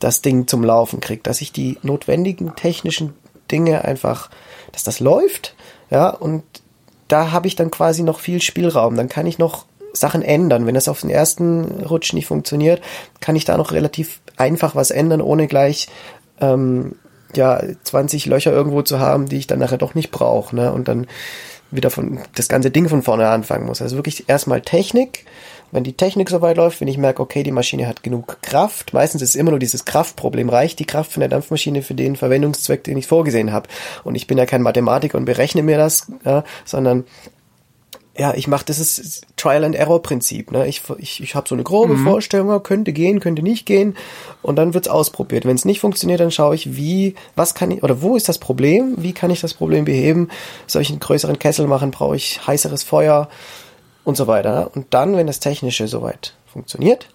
das 0.00 0.22
Ding 0.22 0.46
zum 0.46 0.64
Laufen 0.64 1.00
kriege, 1.00 1.22
dass 1.22 1.40
ich 1.40 1.52
die 1.52 1.78
notwendigen 1.82 2.56
technischen 2.56 3.14
Dinge 3.50 3.84
einfach, 3.84 4.30
dass 4.72 4.84
das 4.84 5.00
läuft, 5.00 5.54
ja, 5.90 6.08
und 6.08 6.42
da 7.08 7.30
habe 7.30 7.46
ich 7.46 7.56
dann 7.56 7.70
quasi 7.70 8.02
noch 8.02 8.20
viel 8.20 8.40
Spielraum. 8.40 8.96
Dann 8.96 9.10
kann 9.10 9.26
ich 9.26 9.38
noch 9.38 9.66
Sachen 9.92 10.22
ändern. 10.22 10.66
Wenn 10.66 10.74
das 10.74 10.88
auf 10.88 11.02
den 11.02 11.10
ersten 11.10 11.84
Rutsch 11.84 12.14
nicht 12.14 12.26
funktioniert, 12.26 12.80
kann 13.20 13.36
ich 13.36 13.44
da 13.44 13.58
noch 13.58 13.72
relativ 13.72 14.22
einfach 14.38 14.74
was 14.74 14.90
ändern, 14.90 15.20
ohne 15.20 15.46
gleich 15.46 15.88
ähm, 16.40 16.96
ja 17.36 17.62
20 17.84 18.26
Löcher 18.26 18.52
irgendwo 18.52 18.82
zu 18.82 18.98
haben, 18.98 19.28
die 19.28 19.38
ich 19.38 19.46
dann 19.46 19.58
nachher 19.58 19.78
doch 19.78 19.94
nicht 19.94 20.10
brauche, 20.10 20.54
ne? 20.54 20.72
Und 20.72 20.88
dann 20.88 21.06
wieder 21.70 21.90
von 21.90 22.20
das 22.34 22.48
ganze 22.48 22.70
Ding 22.70 22.88
von 22.88 23.02
vorne 23.02 23.28
anfangen 23.28 23.66
muss. 23.66 23.82
Also 23.82 23.96
wirklich 23.96 24.28
erstmal 24.28 24.60
Technik. 24.60 25.24
Wenn 25.70 25.84
die 25.84 25.94
Technik 25.94 26.28
soweit 26.28 26.58
läuft, 26.58 26.82
wenn 26.82 26.88
ich 26.88 26.98
merke, 26.98 27.22
okay, 27.22 27.42
die 27.42 27.50
Maschine 27.50 27.88
hat 27.88 28.02
genug 28.02 28.42
Kraft, 28.42 28.92
meistens 28.92 29.22
ist 29.22 29.34
immer 29.34 29.52
nur 29.52 29.58
dieses 29.58 29.86
Kraftproblem, 29.86 30.50
reicht 30.50 30.78
die 30.78 30.84
Kraft 30.84 31.12
von 31.12 31.20
der 31.22 31.30
Dampfmaschine 31.30 31.80
für 31.80 31.94
den 31.94 32.14
Verwendungszweck, 32.14 32.84
den 32.84 32.98
ich 32.98 33.06
vorgesehen 33.06 33.52
habe. 33.52 33.70
Und 34.04 34.14
ich 34.14 34.26
bin 34.26 34.36
ja 34.36 34.44
kein 34.44 34.60
Mathematiker 34.60 35.16
und 35.16 35.24
berechne 35.24 35.62
mir 35.62 35.78
das, 35.78 36.08
ja, 36.26 36.44
sondern 36.66 37.04
ja, 38.16 38.34
ich 38.34 38.46
mache 38.46 38.64
das 38.66 38.78
ist 38.78 39.26
Trial 39.36 39.64
and 39.64 39.74
Error 39.74 40.02
Prinzip. 40.02 40.52
Ne? 40.52 40.66
Ich, 40.66 40.82
ich, 40.98 41.22
ich 41.22 41.34
habe 41.34 41.48
so 41.48 41.54
eine 41.54 41.64
grobe 41.64 41.94
mhm. 41.94 42.04
Vorstellung, 42.04 42.62
könnte 42.62 42.92
gehen, 42.92 43.20
könnte 43.20 43.42
nicht 43.42 43.64
gehen, 43.64 43.96
und 44.42 44.56
dann 44.56 44.74
wird's 44.74 44.88
ausprobiert. 44.88 45.46
Wenn 45.46 45.56
es 45.56 45.64
nicht 45.64 45.80
funktioniert, 45.80 46.20
dann 46.20 46.30
schaue 46.30 46.54
ich, 46.54 46.76
wie, 46.76 47.14
was 47.36 47.54
kann 47.54 47.70
ich 47.70 47.82
oder 47.82 48.02
wo 48.02 48.16
ist 48.16 48.28
das 48.28 48.38
Problem? 48.38 48.96
Wie 48.98 49.14
kann 49.14 49.30
ich 49.30 49.40
das 49.40 49.54
Problem 49.54 49.86
beheben? 49.86 50.28
Soll 50.66 50.82
ich 50.82 50.90
einen 50.90 51.00
größeren 51.00 51.38
Kessel 51.38 51.66
machen? 51.66 51.90
Brauche 51.90 52.16
ich 52.16 52.46
heißeres 52.46 52.82
Feuer 52.82 53.28
und 54.04 54.16
so 54.16 54.26
weiter. 54.26 54.52
Ne? 54.52 54.68
Und 54.68 54.86
dann, 54.90 55.16
wenn 55.16 55.26
das 55.26 55.40
Technische 55.40 55.88
soweit 55.88 56.34
funktioniert, 56.46 57.08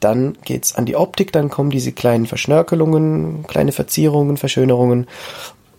dann 0.00 0.36
geht's 0.44 0.74
an 0.74 0.84
die 0.84 0.96
Optik. 0.96 1.32
Dann 1.32 1.48
kommen 1.48 1.70
diese 1.70 1.92
kleinen 1.92 2.26
Verschnörkelungen, 2.26 3.46
kleine 3.46 3.72
Verzierungen, 3.72 4.36
Verschönerungen 4.36 5.06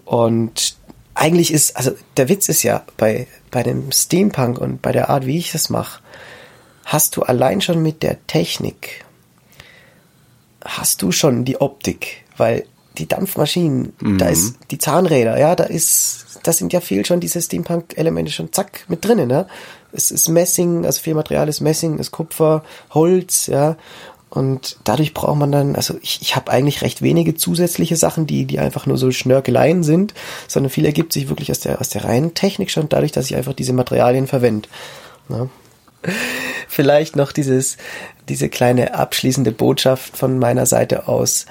und 0.05 0.75
eigentlich 1.15 1.51
ist, 1.51 1.75
also 1.77 1.91
der 2.17 2.29
Witz 2.29 2.49
ist 2.49 2.63
ja, 2.63 2.83
bei, 2.97 3.27
bei 3.49 3.63
dem 3.63 3.91
Steampunk 3.91 4.59
und 4.59 4.81
bei 4.81 4.91
der 4.91 5.09
Art, 5.09 5.25
wie 5.25 5.37
ich 5.37 5.51
das 5.51 5.69
mache, 5.69 6.01
hast 6.83 7.15
du 7.15 7.23
allein 7.23 7.61
schon 7.61 7.81
mit 7.81 8.03
der 8.03 8.25
Technik, 8.27 9.05
hast 10.63 11.01
du 11.01 11.11
schon 11.11 11.45
die 11.45 11.59
Optik, 11.59 12.23
weil 12.37 12.65
die 12.97 13.07
Dampfmaschinen, 13.07 13.93
mhm. 13.99 14.17
da 14.17 14.27
ist 14.27 14.57
die 14.71 14.77
Zahnräder, 14.77 15.37
ja, 15.39 15.55
da 15.55 15.63
ist, 15.63 16.39
da 16.43 16.53
sind 16.53 16.73
ja 16.73 16.81
viel 16.81 17.05
schon 17.05 17.19
diese 17.19 17.41
Steampunk-Elemente 17.41 18.31
schon 18.31 18.53
zack 18.53 18.85
mit 18.87 19.03
drinnen, 19.03 19.27
ne? 19.27 19.47
Es 19.91 20.11
ist 20.11 20.27
Messing, 20.27 20.85
also 20.85 21.01
viel 21.01 21.13
Material 21.13 21.47
ist 21.47 21.61
Messing, 21.61 21.97
ist 21.99 22.11
Kupfer, 22.11 22.63
Holz, 22.93 23.47
ja, 23.47 23.77
und 24.35 24.75
dadurch 24.83 25.13
braucht 25.13 25.37
man 25.37 25.51
dann, 25.51 25.77
also 25.77 25.95
ich, 26.01 26.21
ich 26.21 26.35
habe 26.35 26.51
eigentlich 26.51 26.81
recht 26.81 27.01
wenige 27.01 27.35
zusätzliche 27.35 27.95
Sachen, 27.95 28.27
die, 28.27 28.45
die 28.45 28.59
einfach 28.59 28.85
nur 28.85 28.97
so 28.97 29.09
Schnörkeleien 29.09 29.81
sind, 29.81 30.13
sondern 30.49 30.69
viel 30.69 30.85
ergibt 30.85 31.13
sich 31.13 31.29
wirklich 31.29 31.49
aus 31.51 31.61
der, 31.61 31.79
aus 31.79 31.87
der 31.87 32.03
reinen 32.03 32.33
Technik 32.33 32.69
schon 32.69 32.89
dadurch, 32.89 33.13
dass 33.13 33.27
ich 33.27 33.37
einfach 33.37 33.53
diese 33.53 33.71
Materialien 33.71 34.27
verwende. 34.27 34.67
Ja. 35.29 35.47
Vielleicht 36.67 37.15
noch 37.15 37.31
dieses, 37.31 37.77
diese 38.27 38.49
kleine 38.49 38.95
abschließende 38.95 39.53
Botschaft 39.53 40.17
von 40.17 40.37
meiner 40.37 40.65
Seite 40.65 41.07
aus 41.07 41.45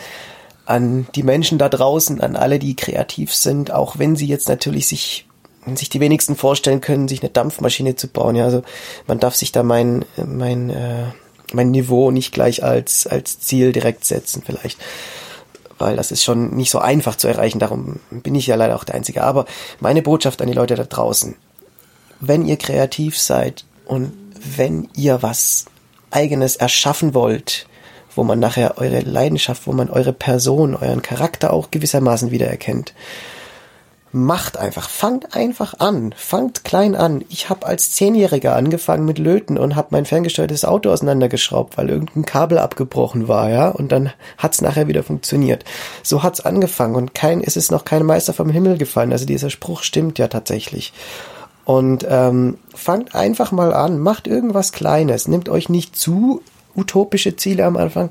an 0.67 1.07
die 1.15 1.23
Menschen 1.23 1.57
da 1.57 1.71
draußen, 1.71 2.21
an 2.21 2.37
alle, 2.37 2.59
die 2.59 2.77
kreativ 2.77 3.35
sind, 3.35 3.71
auch 3.71 3.99
wenn 3.99 4.15
sie 4.15 4.27
jetzt 4.27 4.49
natürlich 4.49 4.87
sich 4.87 5.27
sich 5.75 5.89
die 5.89 6.01
wenigsten 6.01 6.37
vorstellen 6.37 6.83
können, 6.83 7.09
sich 7.09 7.23
eine 7.23 7.31
Dampfmaschine 7.31 7.97
zu 7.97 8.09
bauen. 8.09 8.37
Ja, 8.37 8.45
also 8.45 8.63
man 9.07 9.19
darf 9.19 9.35
sich 9.35 9.53
da 9.53 9.63
mein 9.63 10.05
mein 10.17 10.69
äh, 10.69 11.05
mein 11.55 11.71
Niveau 11.71 12.11
nicht 12.11 12.33
gleich 12.33 12.63
als, 12.63 13.07
als 13.07 13.41
Ziel 13.41 13.73
direkt 13.73 14.05
setzen 14.05 14.43
vielleicht. 14.45 14.79
Weil 15.79 15.97
das 15.97 16.13
ist 16.13 16.23
schon 16.23 16.55
nicht 16.57 16.71
so 16.71 16.79
einfach 16.79 17.17
zu 17.17 17.27
erreichen, 17.29 17.59
darum 17.59 18.01
bin 18.11 18.35
ich 18.35 18.47
ja 18.47 18.57
leider 18.57 18.77
auch 18.77 18.85
der 18.85 18.95
Einzige. 18.95 19.25
Aber 19.25 19.45
meine 19.81 20.03
Botschaft 20.03 20.41
an 20.41 20.49
die 20.49 20.55
Leute 20.55 20.77
da 20.77 20.85
draußen, 20.85 21.35
wenn 22.21 22.47
ihr 22.47 22.57
kreativ 22.57 23.19
seid 23.19 23.65
und 23.87 24.13
wenn 24.57 24.89
ihr 24.95 25.23
was 25.23 25.67
eigenes 26.11 26.57
erschaffen 26.57 27.15
wollt, 27.15 27.67
wo 28.15 28.23
man 28.23 28.39
nachher 28.39 28.79
eure 28.79 29.01
Leidenschaft, 29.01 29.67
wo 29.67 29.73
man 29.73 29.91
eure 29.91 30.13
Person, 30.13 30.77
euren 30.77 31.03
Charakter 31.03 31.53
auch 31.53 31.71
gewissermaßen 31.71 32.31
wiedererkennt, 32.31 32.95
macht 34.15 34.57
einfach, 34.57 34.89
fangt 34.89 35.35
einfach 35.35 35.75
an, 35.81 36.15
fangt 36.17 36.63
klein 36.63 36.95
an. 36.95 37.25
Ich 37.29 37.51
habe 37.51 37.67
als 37.67 37.91
Zehnjähriger 37.91 38.55
angefangen 38.55 39.05
mit 39.05 39.19
Löten 39.19 39.59
und 39.59 39.75
habe 39.75 39.89
mein 39.91 40.07
ferngesteuertes 40.07 40.65
Auto 40.65 40.91
auseinandergeschraubt, 40.91 41.77
weil 41.77 41.91
irgendein 41.91 42.25
Kabel 42.25 42.59
abgebrochen 42.59 43.27
war, 43.27 43.51
ja, 43.51 43.69
und 43.69 43.91
dann 43.91 44.13
hat's 44.39 44.61
nachher 44.61 44.87
wieder 44.87 45.03
funktioniert. 45.03 45.65
So 46.03 46.23
hat's 46.23 46.41
angefangen 46.41 46.95
und 46.95 47.15
kein, 47.15 47.43
es 47.43 47.57
ist 47.57 47.73
noch 47.73 47.85
kein 47.85 48.07
Meister 48.07 48.33
vom 48.33 48.51
Himmel 48.51 48.79
gefallen. 48.79 49.13
Also 49.13 49.27
dieser 49.27 49.51
Spruch 49.51 49.83
stimmt 49.83 50.19
ja 50.19 50.29
tatsächlich. 50.29 50.93
Und 51.65 52.07
ähm, 52.09 52.59
fangt 52.75 53.15
einfach 53.15 53.51
mal 53.51 53.75
an, 53.75 53.99
macht 53.99 54.27
irgendwas 54.27 54.73
Kleines, 54.73 55.29
nehmt 55.29 55.49
euch 55.49 55.69
nicht 55.69 55.97
zu 55.97 56.43
utopische 56.77 57.37
Ziele 57.37 57.65
am 57.65 57.77
Anfang 57.77 58.11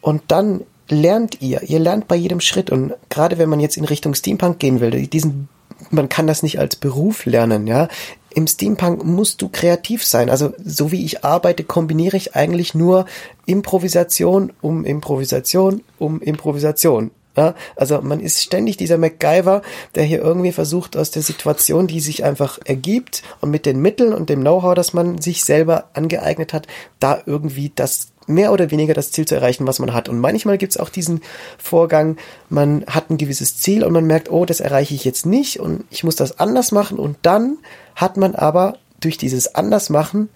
und 0.00 0.22
dann 0.28 0.62
lernt 0.88 1.40
ihr. 1.40 1.62
Ihr 1.62 1.78
lernt 1.78 2.08
bei 2.08 2.16
jedem 2.16 2.40
Schritt. 2.40 2.70
Und 2.70 2.94
gerade 3.08 3.38
wenn 3.38 3.48
man 3.48 3.60
jetzt 3.60 3.76
in 3.76 3.84
Richtung 3.84 4.14
Steampunk 4.14 4.58
gehen 4.58 4.80
will, 4.80 5.06
diesen, 5.06 5.48
man 5.90 6.08
kann 6.08 6.26
das 6.26 6.42
nicht 6.42 6.58
als 6.58 6.76
Beruf 6.76 7.26
lernen, 7.26 7.66
ja. 7.66 7.88
Im 8.30 8.46
Steampunk 8.46 9.04
musst 9.04 9.42
du 9.42 9.48
kreativ 9.48 10.04
sein. 10.04 10.30
Also, 10.30 10.52
so 10.62 10.92
wie 10.92 11.04
ich 11.04 11.24
arbeite, 11.24 11.64
kombiniere 11.64 12.16
ich 12.16 12.36
eigentlich 12.36 12.74
nur 12.74 13.06
Improvisation 13.46 14.52
um 14.60 14.84
Improvisation 14.84 15.82
um 15.98 16.20
Improvisation. 16.20 17.10
Ja, 17.36 17.54
also 17.76 18.00
man 18.02 18.18
ist 18.18 18.42
ständig 18.42 18.78
dieser 18.78 18.98
MacGyver, 18.98 19.62
der 19.94 20.02
hier 20.02 20.20
irgendwie 20.20 20.50
versucht, 20.50 20.96
aus 20.96 21.12
der 21.12 21.22
Situation, 21.22 21.86
die 21.86 22.00
sich 22.00 22.24
einfach 22.24 22.58
ergibt 22.64 23.22
und 23.40 23.50
mit 23.50 23.64
den 23.64 23.80
Mitteln 23.80 24.12
und 24.12 24.28
dem 24.28 24.40
Know-how, 24.40 24.74
das 24.74 24.92
man 24.92 25.20
sich 25.20 25.44
selber 25.44 25.88
angeeignet 25.92 26.52
hat, 26.52 26.66
da 26.98 27.22
irgendwie 27.26 27.70
das 27.72 28.08
mehr 28.28 28.52
oder 28.52 28.70
weniger 28.70 28.94
das 28.94 29.10
Ziel 29.10 29.26
zu 29.26 29.34
erreichen, 29.34 29.66
was 29.66 29.78
man 29.78 29.92
hat. 29.92 30.08
Und 30.08 30.18
manchmal 30.18 30.58
gibt 30.58 30.72
es 30.72 30.78
auch 30.78 30.90
diesen 30.90 31.20
Vorgang, 31.58 32.16
man 32.48 32.84
hat 32.86 33.10
ein 33.10 33.18
gewisses 33.18 33.58
Ziel 33.58 33.84
und 33.84 33.92
man 33.92 34.04
merkt, 34.04 34.30
oh, 34.30 34.44
das 34.44 34.60
erreiche 34.60 34.94
ich 34.94 35.04
jetzt 35.04 35.26
nicht 35.26 35.60
und 35.60 35.84
ich 35.90 36.04
muss 36.04 36.16
das 36.16 36.38
anders 36.38 36.72
machen. 36.72 36.98
Und 36.98 37.18
dann 37.22 37.58
hat 37.94 38.16
man 38.16 38.34
aber 38.34 38.78
durch 39.00 39.18
dieses 39.18 39.54
Andersmachen 39.54 40.28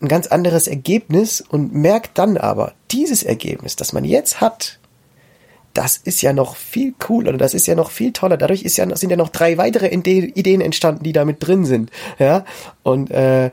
ein 0.00 0.08
ganz 0.08 0.26
anderes 0.26 0.68
Ergebnis 0.68 1.40
und 1.40 1.74
merkt 1.74 2.18
dann 2.18 2.36
aber, 2.36 2.74
dieses 2.90 3.22
Ergebnis, 3.22 3.76
das 3.76 3.92
man 3.92 4.04
jetzt 4.04 4.40
hat, 4.40 4.78
das 5.76 5.98
ist 5.98 6.22
ja 6.22 6.32
noch 6.32 6.56
viel 6.56 6.94
cooler, 6.98 7.34
das 7.34 7.52
ist 7.52 7.66
ja 7.66 7.74
noch 7.74 7.90
viel 7.90 8.12
toller. 8.12 8.36
Dadurch 8.36 8.62
ist 8.62 8.78
ja, 8.78 8.96
sind 8.96 9.10
ja 9.10 9.16
noch 9.16 9.28
drei 9.28 9.58
weitere 9.58 9.88
Ideen 9.88 10.60
entstanden, 10.60 11.04
die 11.04 11.12
damit 11.12 11.46
drin 11.46 11.66
sind. 11.66 11.90
Ja, 12.18 12.44
und, 12.82 13.10
äh, 13.10 13.50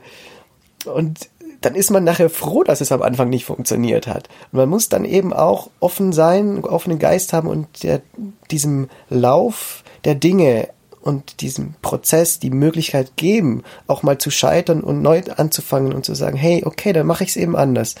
und 0.86 1.28
dann 1.64 1.74
ist 1.74 1.90
man 1.90 2.04
nachher 2.04 2.30
froh, 2.30 2.62
dass 2.62 2.80
es 2.80 2.92
am 2.92 3.02
Anfang 3.02 3.30
nicht 3.30 3.44
funktioniert 3.44 4.06
hat. 4.06 4.28
Und 4.52 4.58
man 4.58 4.68
muss 4.68 4.88
dann 4.88 5.04
eben 5.04 5.32
auch 5.32 5.70
offen 5.80 6.12
sein, 6.12 6.64
offenen 6.64 6.98
Geist 6.98 7.32
haben 7.32 7.48
und 7.48 7.82
der, 7.82 8.02
diesem 8.50 8.88
Lauf 9.08 9.82
der 10.04 10.14
Dinge 10.14 10.68
und 11.00 11.40
diesem 11.40 11.74
Prozess 11.82 12.38
die 12.38 12.50
Möglichkeit 12.50 13.16
geben, 13.16 13.62
auch 13.86 14.02
mal 14.02 14.18
zu 14.18 14.30
scheitern 14.30 14.80
und 14.80 15.02
neu 15.02 15.22
anzufangen 15.36 15.92
und 15.92 16.04
zu 16.04 16.14
sagen, 16.14 16.36
hey, 16.36 16.62
okay, 16.64 16.92
dann 16.92 17.06
mache 17.06 17.24
ich 17.24 17.30
es 17.30 17.36
eben 17.36 17.56
anders. 17.56 17.94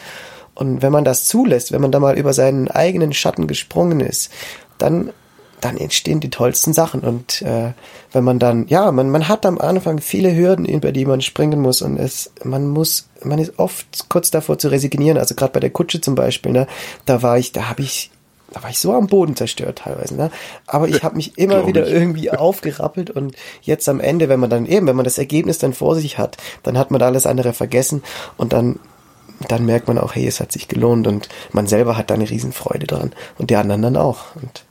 Und 0.54 0.82
wenn 0.82 0.92
man 0.92 1.04
das 1.04 1.26
zulässt, 1.26 1.72
wenn 1.72 1.80
man 1.80 1.92
da 1.92 2.00
mal 2.00 2.16
über 2.16 2.32
seinen 2.32 2.70
eigenen 2.70 3.12
Schatten 3.12 3.46
gesprungen 3.46 4.00
ist, 4.00 4.30
dann 4.78 5.10
dann 5.64 5.78
entstehen 5.78 6.20
die 6.20 6.30
tollsten 6.30 6.74
Sachen. 6.74 7.00
Und 7.00 7.40
äh, 7.42 7.72
wenn 8.12 8.24
man 8.24 8.38
dann, 8.38 8.66
ja, 8.68 8.92
man, 8.92 9.10
man 9.10 9.28
hat 9.28 9.46
am 9.46 9.58
Anfang 9.58 9.98
viele 9.98 10.34
Hürden, 10.34 10.66
über 10.66 10.92
die 10.92 11.06
man 11.06 11.22
springen 11.22 11.60
muss 11.60 11.80
und 11.80 11.96
es, 11.96 12.30
man 12.44 12.68
muss, 12.68 13.08
man 13.22 13.38
ist 13.38 13.58
oft 13.58 14.08
kurz 14.10 14.30
davor 14.30 14.58
zu 14.58 14.68
resignieren. 14.68 15.16
Also 15.16 15.34
gerade 15.34 15.52
bei 15.52 15.60
der 15.60 15.70
Kutsche 15.70 16.00
zum 16.00 16.14
Beispiel, 16.14 16.52
ne, 16.52 16.66
da 17.06 17.22
war 17.22 17.38
ich, 17.38 17.52
da 17.52 17.68
habe 17.68 17.82
ich 17.82 18.10
da 18.52 18.62
war 18.62 18.70
ich 18.70 18.78
so 18.78 18.92
am 18.92 19.08
Boden 19.08 19.34
zerstört 19.34 19.80
teilweise, 19.80 20.14
ne? 20.14 20.30
Aber 20.68 20.86
ich 20.86 21.02
habe 21.02 21.16
mich 21.16 21.36
immer 21.38 21.66
wieder 21.66 21.88
irgendwie 21.88 22.30
aufgerappelt 22.30 23.10
und 23.10 23.34
jetzt 23.62 23.88
am 23.88 23.98
Ende, 23.98 24.28
wenn 24.28 24.38
man 24.38 24.48
dann 24.48 24.66
eben, 24.66 24.86
wenn 24.86 24.94
man 24.94 25.04
das 25.04 25.18
Ergebnis 25.18 25.58
dann 25.58 25.72
vor 25.72 25.96
sich 25.96 26.18
hat, 26.18 26.36
dann 26.62 26.78
hat 26.78 26.92
man 26.92 27.02
alles 27.02 27.26
andere 27.26 27.52
vergessen 27.52 28.04
und 28.36 28.52
dann 28.52 28.78
dann 29.48 29.66
merkt 29.66 29.88
man 29.88 29.98
auch, 29.98 30.14
hey, 30.14 30.26
es 30.26 30.38
hat 30.38 30.52
sich 30.52 30.68
gelohnt 30.68 31.08
und 31.08 31.28
man 31.52 31.66
selber 31.66 31.96
hat 31.96 32.10
da 32.10 32.14
eine 32.14 32.30
Riesenfreude 32.30 32.86
dran 32.86 33.12
und 33.38 33.50
die 33.50 33.56
anderen 33.56 33.82
dann 33.82 33.96
auch. 33.96 34.36
Und 34.36 34.64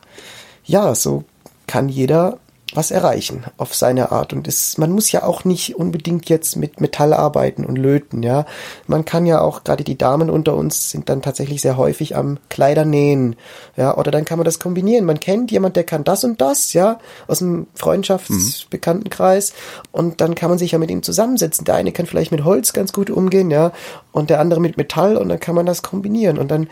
ja, 0.63 0.95
so 0.95 1.23
kann 1.67 1.89
jeder 1.89 2.39
was 2.75 2.91
erreichen 2.91 3.43
auf 3.57 3.73
seine 3.75 4.11
Art. 4.11 4.33
Und 4.33 4.47
es, 4.47 4.77
man 4.77 4.91
muss 4.91 5.11
ja 5.11 5.23
auch 5.23 5.45
nicht 5.45 5.75
unbedingt 5.75 6.29
jetzt 6.29 6.55
mit 6.55 6.81
Metall 6.81 7.13
arbeiten 7.13 7.65
und 7.65 7.77
löten, 7.77 8.23
ja. 8.23 8.45
Man 8.87 9.05
kann 9.05 9.25
ja 9.25 9.41
auch, 9.41 9.63
gerade 9.63 9.83
die 9.83 9.97
Damen 9.97 10.29
unter 10.29 10.55
uns 10.55 10.89
sind 10.89 11.09
dann 11.09 11.21
tatsächlich 11.21 11.61
sehr 11.61 11.77
häufig 11.77 12.15
am 12.15 12.39
Kleider 12.49 12.85
nähen, 12.85 13.35
ja. 13.75 13.95
Oder 13.97 14.11
dann 14.11 14.25
kann 14.25 14.37
man 14.37 14.45
das 14.45 14.59
kombinieren. 14.59 15.05
Man 15.05 15.19
kennt 15.19 15.51
jemand, 15.51 15.75
der 15.75 15.83
kann 15.83 16.03
das 16.03 16.23
und 16.23 16.41
das, 16.41 16.73
ja, 16.73 16.99
aus 17.27 17.39
dem 17.39 17.67
Freundschaftsbekanntenkreis. 17.75 19.51
Mhm. 19.53 19.89
Und 19.91 20.21
dann 20.21 20.35
kann 20.35 20.49
man 20.49 20.57
sich 20.57 20.71
ja 20.71 20.79
mit 20.79 20.91
ihm 20.91 21.03
zusammensetzen. 21.03 21.65
Der 21.65 21.75
eine 21.75 21.91
kann 21.91 22.05
vielleicht 22.05 22.31
mit 22.31 22.43
Holz 22.43 22.73
ganz 22.73 22.93
gut 22.93 23.09
umgehen, 23.09 23.51
ja. 23.51 23.71
Und 24.11 24.29
der 24.29 24.39
andere 24.39 24.59
mit 24.59 24.77
Metall 24.77 25.17
und 25.17 25.29
dann 25.29 25.39
kann 25.39 25.55
man 25.55 25.65
das 25.65 25.83
kombinieren. 25.83 26.37
Und 26.37 26.49
dann 26.49 26.67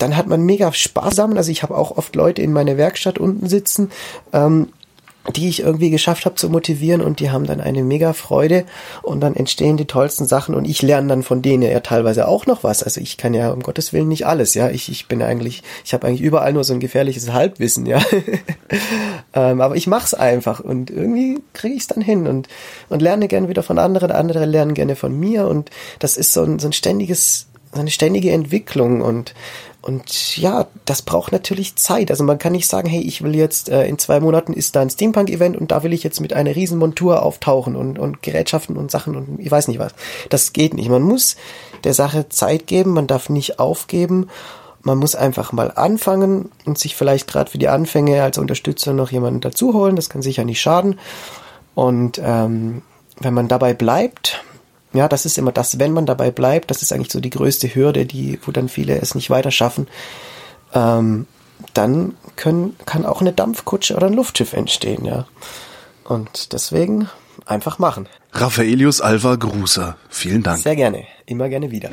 dann 0.00 0.16
hat 0.16 0.26
man 0.26 0.42
mega 0.42 0.72
Spaß 0.72 1.10
zusammen. 1.10 1.36
Also 1.36 1.50
ich 1.50 1.62
habe 1.62 1.76
auch 1.76 1.96
oft 1.96 2.14
Leute 2.16 2.42
in 2.42 2.52
meiner 2.52 2.76
Werkstatt 2.76 3.18
unten 3.18 3.48
sitzen, 3.48 3.90
ähm, 4.32 4.68
die 5.36 5.48
ich 5.48 5.60
irgendwie 5.60 5.90
geschafft 5.90 6.24
habe 6.26 6.34
zu 6.34 6.50
motivieren 6.50 7.00
und 7.00 7.20
die 7.20 7.30
haben 7.30 7.46
dann 7.46 7.60
eine 7.60 7.84
mega 7.84 8.12
Freude 8.12 8.64
und 9.02 9.20
dann 9.20 9.36
entstehen 9.36 9.76
die 9.76 9.84
tollsten 9.84 10.26
Sachen 10.26 10.54
und 10.54 10.64
ich 10.64 10.82
lerne 10.82 11.08
dann 11.08 11.22
von 11.22 11.42
denen 11.42 11.62
ja 11.62 11.78
teilweise 11.80 12.26
auch 12.26 12.46
noch 12.46 12.64
was. 12.64 12.82
Also 12.82 13.00
ich 13.00 13.18
kann 13.18 13.32
ja 13.32 13.50
um 13.52 13.60
Gottes 13.60 13.92
Willen 13.92 14.08
nicht 14.08 14.26
alles, 14.26 14.54
ja. 14.54 14.68
Ich, 14.70 14.88
ich 14.88 15.06
bin 15.06 15.22
eigentlich, 15.22 15.62
ich 15.84 15.94
habe 15.94 16.06
eigentlich 16.06 16.22
überall 16.22 16.52
nur 16.52 16.64
so 16.64 16.74
ein 16.74 16.80
gefährliches 16.80 17.32
Halbwissen, 17.32 17.86
ja. 17.86 18.00
ähm, 19.34 19.60
aber 19.60 19.76
ich 19.76 19.86
mach's 19.86 20.12
einfach 20.12 20.58
und 20.58 20.90
irgendwie 20.90 21.40
kriege 21.52 21.74
ich 21.74 21.82
es 21.82 21.86
dann 21.86 22.02
hin 22.02 22.26
und, 22.26 22.48
und 22.88 23.00
lerne 23.00 23.28
gerne 23.28 23.48
wieder 23.48 23.62
von 23.62 23.78
anderen, 23.78 24.10
andere 24.10 24.44
lernen 24.44 24.74
gerne 24.74 24.96
von 24.96 25.18
mir 25.18 25.46
und 25.46 25.70
das 26.00 26.16
ist 26.16 26.32
so 26.32 26.42
ein, 26.42 26.58
so 26.58 26.66
ein 26.66 26.72
ständiges, 26.72 27.46
so 27.72 27.80
eine 27.80 27.90
ständige 27.90 28.32
Entwicklung 28.32 29.02
und 29.02 29.34
und 29.82 30.36
ja, 30.36 30.68
das 30.84 31.02
braucht 31.02 31.32
natürlich 31.32 31.74
Zeit. 31.74 32.12
Also 32.12 32.22
man 32.22 32.38
kann 32.38 32.52
nicht 32.52 32.68
sagen, 32.68 32.88
hey, 32.88 33.00
ich 33.00 33.22
will 33.22 33.34
jetzt 33.34 33.68
äh, 33.68 33.84
in 33.84 33.98
zwei 33.98 34.20
Monaten 34.20 34.52
ist 34.52 34.76
da 34.76 34.80
ein 34.80 34.90
Steampunk-Event 34.90 35.56
und 35.56 35.72
da 35.72 35.82
will 35.82 35.92
ich 35.92 36.04
jetzt 36.04 36.20
mit 36.20 36.32
einer 36.32 36.54
riesen 36.54 36.78
Montur 36.78 37.22
auftauchen 37.22 37.74
und, 37.74 37.98
und 37.98 38.22
Gerätschaften 38.22 38.76
und 38.76 38.92
Sachen 38.92 39.16
und 39.16 39.40
ich 39.40 39.50
weiß 39.50 39.66
nicht 39.66 39.80
was. 39.80 39.92
Das 40.30 40.52
geht 40.52 40.74
nicht. 40.74 40.88
Man 40.88 41.02
muss 41.02 41.36
der 41.82 41.94
Sache 41.94 42.28
Zeit 42.28 42.68
geben, 42.68 42.92
man 42.92 43.08
darf 43.08 43.28
nicht 43.28 43.58
aufgeben. 43.58 44.28
Man 44.82 44.98
muss 44.98 45.16
einfach 45.16 45.52
mal 45.52 45.72
anfangen 45.72 46.50
und 46.64 46.78
sich 46.78 46.94
vielleicht 46.94 47.26
gerade 47.28 47.50
für 47.50 47.58
die 47.58 47.68
Anfänge 47.68 48.22
als 48.22 48.38
Unterstützer 48.38 48.92
noch 48.92 49.10
jemanden 49.10 49.40
dazu 49.40 49.74
holen. 49.74 49.96
Das 49.96 50.08
kann 50.08 50.22
sicher 50.22 50.44
nicht 50.44 50.60
schaden. 50.60 50.98
Und 51.74 52.20
ähm, 52.22 52.82
wenn 53.18 53.34
man 53.34 53.48
dabei 53.48 53.74
bleibt, 53.74 54.44
ja, 54.92 55.08
das 55.08 55.24
ist 55.26 55.38
immer 55.38 55.52
das, 55.52 55.78
wenn 55.78 55.92
man 55.92 56.06
dabei 56.06 56.30
bleibt, 56.30 56.70
das 56.70 56.82
ist 56.82 56.92
eigentlich 56.92 57.12
so 57.12 57.20
die 57.20 57.30
größte 57.30 57.74
Hürde, 57.74 58.06
die, 58.06 58.38
wo 58.42 58.52
dann 58.52 58.68
viele 58.68 59.00
es 59.00 59.14
nicht 59.14 59.30
weiter 59.30 59.50
schaffen. 59.50 59.88
Ähm, 60.74 61.26
dann 61.74 62.14
können, 62.36 62.76
kann 62.86 63.06
auch 63.06 63.20
eine 63.20 63.32
Dampfkutsche 63.32 63.94
oder 63.94 64.06
ein 64.06 64.14
Luftschiff 64.14 64.52
entstehen, 64.52 65.04
ja. 65.04 65.26
Und 66.04 66.52
deswegen 66.52 67.08
einfach 67.46 67.78
machen. 67.78 68.08
Raffaelius 68.32 69.00
Alva 69.00 69.36
Gruser, 69.36 69.96
vielen 70.08 70.42
Dank. 70.42 70.58
Sehr 70.58 70.76
gerne, 70.76 71.04
immer 71.26 71.48
gerne 71.48 71.70
wieder. 71.70 71.90